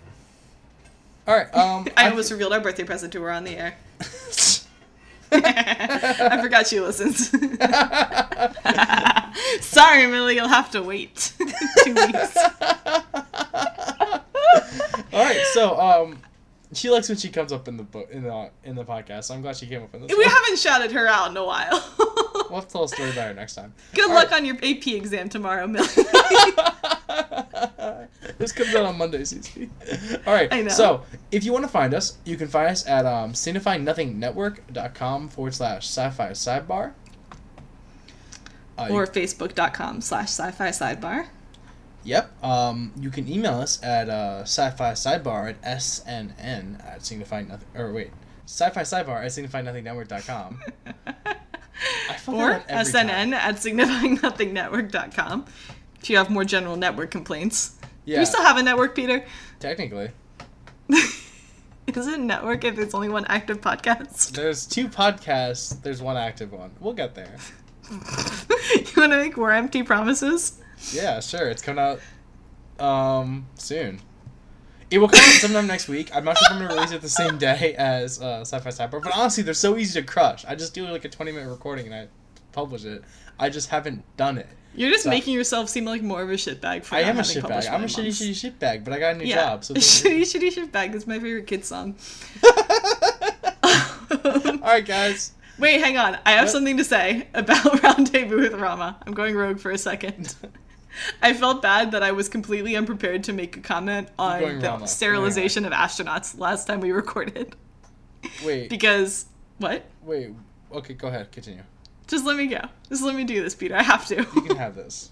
All 1.28 1.36
right. 1.36 1.54
Um, 1.56 1.88
I 1.98 2.10
almost 2.10 2.32
revealed 2.32 2.54
our 2.54 2.62
birthday 2.62 2.84
present 2.84 3.14
to 3.14 3.22
her 3.22 3.32
on 3.32 3.44
the 3.44 3.58
air. 3.58 3.76
I 5.36 6.40
forgot 6.44 6.68
she 6.68 6.80
listens. 6.80 7.30
Sorry, 9.66 10.06
Millie, 10.06 10.36
you'll 10.36 10.48
have 10.48 10.70
to 10.72 10.84
wait 10.84 11.34
two 11.84 11.96
weeks. 11.96 12.38
All 15.12 15.24
right. 15.24 15.42
So 15.54 15.80
um, 15.80 16.20
she 16.72 16.92
likes 16.92 17.10
when 17.10 17.18
she 17.18 17.30
comes 17.30 17.52
up 17.52 17.68
in 17.68 17.78
the 17.78 17.84
book 17.84 18.10
in 18.12 18.22
the 18.24 18.52
in 18.64 18.76
the 18.76 18.86
podcast. 18.86 19.24
So 19.26 19.34
I'm 19.34 19.42
glad 19.42 19.58
she 19.58 19.66
came 19.66 19.82
up 19.82 19.94
in 19.96 20.02
this. 20.02 20.12
We 20.12 20.24
one. 20.24 20.30
haven't 20.30 20.60
shouted 20.60 20.92
her 20.92 21.08
out 21.08 21.32
in 21.32 21.38
a 21.38 21.44
while. 21.44 21.84
We'll 22.54 22.62
have 22.62 22.70
to 22.70 22.74
tell 22.74 22.84
a 22.84 22.88
story 22.88 23.10
about 23.10 23.30
her 23.30 23.34
next 23.34 23.56
time. 23.56 23.74
Good 23.95 24.10
All 24.10 24.16
luck 24.16 24.30
right. 24.30 24.39
on 24.39 24.45
your 24.45 24.58
AP 24.58 24.86
exam 24.89 25.28
tomorrow, 25.28 25.66
Millie. 25.66 25.88
this 28.38 28.51
comes 28.51 28.76
out 28.76 28.86
on 28.86 28.95
Monday, 28.95 29.22
CC. 29.22 29.72
All 30.28 30.36
right. 30.36 30.54
I 30.54 30.62
know. 30.62 30.70
So, 30.70 31.01
if 31.32 31.43
you 31.43 31.51
want 31.51 31.66
to 31.66 31.70
find 31.70 31.95
us, 31.95 32.20
you 32.26 32.38
can 32.38 32.47
find 32.47 32.70
us 32.70 32.86
at 32.86 33.08
um, 33.08 33.34
signifynothingnetwork.com 33.34 35.30
forward 35.30 35.56
slash 35.56 35.88
sci-fi 35.88 36.30
sidebar. 36.30 36.93
Uh, 38.78 38.89
or 38.91 39.08
facebook.com 39.08 40.01
slash 40.01 40.30
sci-fi 40.30 40.70
sidebar. 40.70 41.26
yep. 42.04 42.32
Um, 42.43 42.91
you 42.99 43.10
can 43.10 43.28
email 43.28 43.56
us 43.56 43.82
at 43.82 44.10
uh, 44.10 44.41
sci-fi 44.41 44.91
sidebar 44.91 45.49
at 45.49 45.60
snn 45.64 46.86
at 46.86 47.04
signify 47.04 47.41
nothing. 47.41 47.68
Or 47.74 47.91
wait, 47.91 48.12
sci-fi 48.45 48.84
sidebar 48.84 49.26
at 49.26 49.32
signifynothingnetwork.com. 49.32 50.62
Or 52.28 52.50
that 52.50 52.62
up 52.62 52.66
every 52.70 52.92
snn 52.94 53.08
time. 53.08 53.34
at 53.34 53.56
signifynothingnetwork.com 53.56 55.46
if 56.02 56.10
you 56.10 56.18
have 56.18 56.30
more 56.30 56.44
general 56.46 56.76
network 56.76 57.12
complaints. 57.12 57.70
Do 58.06 58.12
Yeah, 58.12 58.20
we 58.20 58.26
still 58.26 58.44
have 58.44 58.58
a 58.58 58.64
network, 58.64 58.96
Peter? 58.96 59.26
technically. 59.60 60.12
Is 60.90 62.08
it 62.08 62.14
a 62.20 62.22
network 62.22 62.64
if 62.64 62.76
there's 62.76 62.94
only 62.94 63.10
one 63.10 63.26
active 63.26 63.60
podcast? 63.62 64.32
There's 64.32 64.66
two 64.66 64.88
podcasts. 64.88 65.82
There's 65.82 66.02
one 66.02 66.16
active 66.18 66.52
one. 66.52 66.72
We'll 66.80 66.94
get 66.94 67.14
there. 67.16 67.36
you 67.92 67.98
want 68.98 69.12
to 69.12 69.18
make 69.18 69.36
more 69.38 69.52
empty 69.52 69.84
promises? 69.84 70.60
Yeah, 70.92 71.20
sure. 71.20 71.50
It's 71.50 71.62
coming 71.62 71.84
out 71.84 72.00
um 72.84 73.46
soon. 73.56 74.00
It 74.94 75.00
will 75.00 75.08
come 75.08 75.22
out 75.22 75.34
sometime 75.41 75.66
next 75.66 75.88
week. 75.88 76.16
I'm 76.16 76.24
not 76.24 76.38
sure 76.38 76.46
if 76.46 76.52
I'm 76.54 76.60
gonna 76.62 76.76
release 76.76 76.91
it 76.91 77.02
the 77.02 77.10
same 77.10 77.39
day 77.39 77.74
as 77.80 78.22
uh, 78.22 78.41
Sci-Fi 78.41 78.70
Sidebar, 78.70 79.02
but 79.02 79.12
honestly, 79.16 79.41
they're 79.41 79.56
so 79.56 79.76
easy 79.76 80.00
to 80.00 80.06
crush. 80.06 80.46
I 80.46 80.54
just 80.54 80.76
do 80.76 80.86
like 80.88 81.04
a 81.04 81.10
20 81.10 81.32
minute 81.32 81.50
recording 81.50 81.88
and 81.88 81.96
I 81.96 82.08
publish 82.52 82.86
it. 82.86 83.04
I 83.39 83.50
just 83.50 83.70
haven't 83.72 84.04
done 84.18 84.38
it. 84.38 84.48
You're 84.76 84.91
just 84.91 85.06
So- 85.06 85.10
making 85.10 85.34
yourself 85.34 85.68
seem 85.70 85.86
like 85.86 86.04
more 86.04 86.22
of 86.22 86.30
a 86.30 86.34
shitbag 86.34 86.84
for 86.84 86.94
I 86.96 87.00
am 87.02 87.18
a 87.18 87.22
shitbag. 87.22 87.72
I'm 87.72 87.84
a 87.84 87.88
shitty, 87.88 88.10
shitty 88.10 88.52
shitbag, 88.52 88.84
but 88.84 88.94
I 88.94 89.00
got 89.00 89.16
a 89.16 89.18
new 89.18 89.26
Yeah. 89.26 89.36
job. 89.50 89.64
So 89.64 89.74
shitty, 89.76 90.22
shitty 90.22 90.54
shitbag 90.70 90.94
is 90.94 91.08
my 91.08 91.18
favorite 91.20 91.48
kid 91.48 91.66
song. 91.66 91.96
all 93.64 94.60
right, 94.62 94.86
guys. 94.86 95.32
Wait, 95.60 95.80
hang 95.82 95.98
on. 95.98 96.18
I 96.26 96.32
have 96.34 96.46
What? 96.46 96.52
something 96.52 96.78
to 96.78 96.84
say 96.84 97.28
about 97.34 97.82
Rendezvous 97.84 98.41
with 98.41 98.54
Rama. 98.54 98.98
I'm 99.08 99.14
going 99.14 99.36
rogue 99.36 99.60
for 99.60 99.72
a 99.72 99.78
second. 99.78 100.36
I 101.22 101.34
felt 101.34 101.62
bad 101.62 101.91
that 101.91 102.04
I 102.04 102.12
was 102.12 102.30
completely 102.30 102.76
unprepared 102.76 103.24
to 103.26 103.34
make 103.34 103.58
a 103.58 103.60
comment 103.62 104.10
on 104.20 104.60
the 104.60 104.86
sterilization 104.86 105.66
of 105.66 105.74
astronauts 105.74 106.38
last 106.38 106.66
time 106.66 106.80
we 106.80 106.91
recorded. 106.91 107.56
Wait, 108.46 108.70
Because, 108.70 109.26
what? 109.58 109.86
wait. 110.04 110.34
Okay, 110.72 110.94
go 110.94 111.08
ahead. 111.08 111.32
Continue. 111.32 111.64
Just 112.08 112.26
let 112.26 112.38
me 112.38 112.48
go. 112.48 112.62
Just 112.89 113.04
let 113.04 113.16
me 113.16 113.24
do 113.24 113.41
this, 113.44 113.56
Peter. 113.56 113.76
I 113.76 113.84
have 113.84 114.06
to. 114.08 114.16
You 114.16 114.41
can 114.41 114.58
have 114.58 114.76
this. 114.76 115.12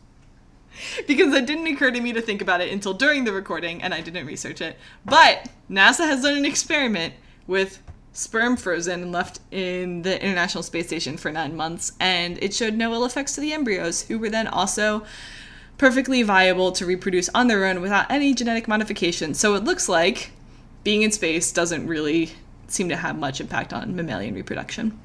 because 1.07 1.33
it 1.33 1.45
didn't 1.45 1.67
occur 1.67 1.91
to 1.91 2.01
me 2.01 2.13
to 2.13 2.21
think 2.21 2.41
about 2.41 2.61
it 2.61 2.71
until 2.71 2.93
during 2.93 3.23
the 3.23 3.33
recording 3.33 3.81
and 3.83 3.93
I 3.93 4.01
didn't 4.01 4.25
research 4.25 4.61
it. 4.61 4.77
But 5.05 5.49
NASA 5.69 6.05
has 6.07 6.21
done 6.21 6.37
an 6.37 6.45
experiment 6.45 7.13
with 7.47 7.81
sperm 8.13 8.57
frozen 8.57 9.03
and 9.03 9.11
left 9.11 9.39
in 9.51 10.01
the 10.01 10.21
International 10.23 10.63
Space 10.63 10.87
Station 10.87 11.17
for 11.17 11.31
nine 11.31 11.55
months, 11.55 11.93
and 11.99 12.37
it 12.43 12.53
showed 12.53 12.73
no 12.73 12.93
ill 12.93 13.05
effects 13.05 13.35
to 13.35 13.41
the 13.41 13.53
embryos, 13.53 14.03
who 14.03 14.19
were 14.19 14.29
then 14.29 14.47
also 14.47 15.03
perfectly 15.81 16.21
viable 16.21 16.71
to 16.71 16.85
reproduce 16.85 17.27
on 17.29 17.47
their 17.47 17.65
own 17.65 17.81
without 17.81 18.05
any 18.11 18.35
genetic 18.35 18.67
modification. 18.67 19.33
So 19.33 19.55
it 19.55 19.63
looks 19.63 19.89
like 19.89 20.31
being 20.83 21.01
in 21.01 21.11
space 21.11 21.51
doesn't 21.51 21.87
really 21.87 22.33
seem 22.67 22.87
to 22.89 22.95
have 22.95 23.17
much 23.17 23.41
impact 23.41 23.73
on 23.73 23.95
mammalian 23.95 24.35
reproduction. 24.35 24.99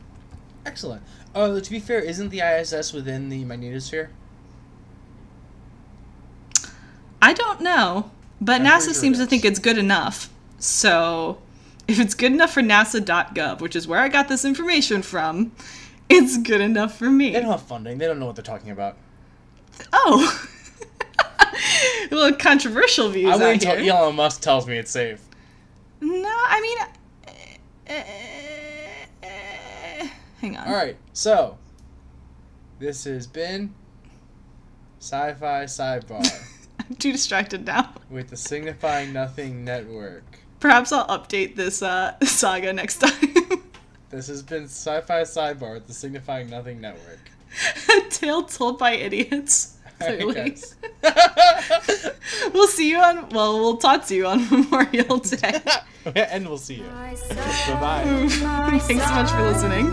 Excellent. 0.66 1.02
Oh, 1.34 1.58
to 1.58 1.70
be 1.70 1.80
fair, 1.80 2.00
isn't 2.00 2.28
the 2.28 2.42
ISS 2.42 2.92
within 2.92 3.30
the 3.30 3.42
magnetosphere? 3.46 4.08
I 7.22 7.32
don't 7.32 7.62
know, 7.62 8.10
but 8.38 8.60
I'm 8.60 8.66
NASA 8.66 8.84
sure 8.84 8.94
seems 8.94 9.16
to 9.16 9.24
think 9.24 9.46
it's 9.46 9.58
good 9.58 9.78
enough. 9.78 10.28
So, 10.58 11.38
if 11.88 11.98
it's 11.98 12.12
good 12.12 12.32
enough 12.32 12.52
for 12.52 12.60
NASA.gov, 12.60 13.62
which 13.62 13.76
is 13.76 13.88
where 13.88 14.00
I 14.00 14.10
got 14.10 14.28
this 14.28 14.44
information 14.44 15.00
from, 15.00 15.52
it's 16.10 16.36
good 16.36 16.60
enough 16.60 16.98
for 16.98 17.08
me. 17.08 17.32
They 17.32 17.40
don't 17.40 17.50
have 17.50 17.62
funding. 17.62 17.96
They 17.96 18.06
don't 18.06 18.18
know 18.18 18.26
what 18.26 18.36
they're 18.36 18.44
talking 18.44 18.70
about. 18.70 18.98
Oh, 19.94 20.48
a 21.18 22.14
little 22.14 22.36
controversial 22.38 23.08
views 23.08 23.32
I 23.32 23.36
wait 23.36 23.64
until. 23.64 23.96
Elon 23.96 24.16
Musk 24.16 24.40
tells 24.42 24.66
me 24.66 24.76
it's 24.78 24.90
safe. 24.90 25.20
No, 26.00 26.28
I 26.28 26.60
mean, 26.60 26.78
uh, 27.88 27.92
uh, 27.92 29.26
uh, 29.26 30.08
hang 30.40 30.56
on. 30.56 30.68
All 30.68 30.74
right, 30.74 30.96
so 31.12 31.56
this 32.78 33.04
has 33.04 33.26
been 33.26 33.74
Sci-Fi 35.00 35.64
Sidebar 35.64 36.26
I'm 36.78 36.96
too 36.96 37.12
distracted 37.12 37.66
now. 37.66 37.94
with 38.10 38.28
the 38.28 38.36
Signifying 38.36 39.12
Nothing 39.12 39.64
Network. 39.64 40.24
Perhaps 40.60 40.92
I'll 40.92 41.06
update 41.08 41.56
this 41.56 41.82
uh, 41.82 42.14
saga 42.22 42.72
next 42.72 42.98
time. 42.98 43.12
This 44.08 44.28
has 44.28 44.40
been 44.42 44.64
Sci-Fi 44.64 45.22
Sidebar 45.22 45.74
with 45.74 45.88
the 45.88 45.92
Signifying 45.92 46.48
Nothing 46.48 46.80
Network. 46.80 47.18
A 47.90 48.00
tale 48.10 48.44
told 48.44 48.78
by 48.78 48.92
idiots. 48.92 49.75
All 50.02 50.08
right, 50.08 50.18
Clearly. 50.18 50.56
we'll 52.52 52.68
see 52.68 52.90
you 52.90 52.98
on. 52.98 53.28
Well, 53.30 53.58
we'll 53.60 53.76
talk 53.78 54.04
to 54.06 54.14
you 54.14 54.26
on 54.26 54.48
Memorial 54.50 55.18
Day. 55.18 55.60
and 56.14 56.46
we'll 56.48 56.58
see 56.58 56.74
you. 56.76 56.84
Bye 56.84 57.16
bye. 57.80 58.78
Thanks 58.80 59.04
so 59.06 59.14
much 59.14 59.30
for 59.30 59.42
listening. 59.42 59.86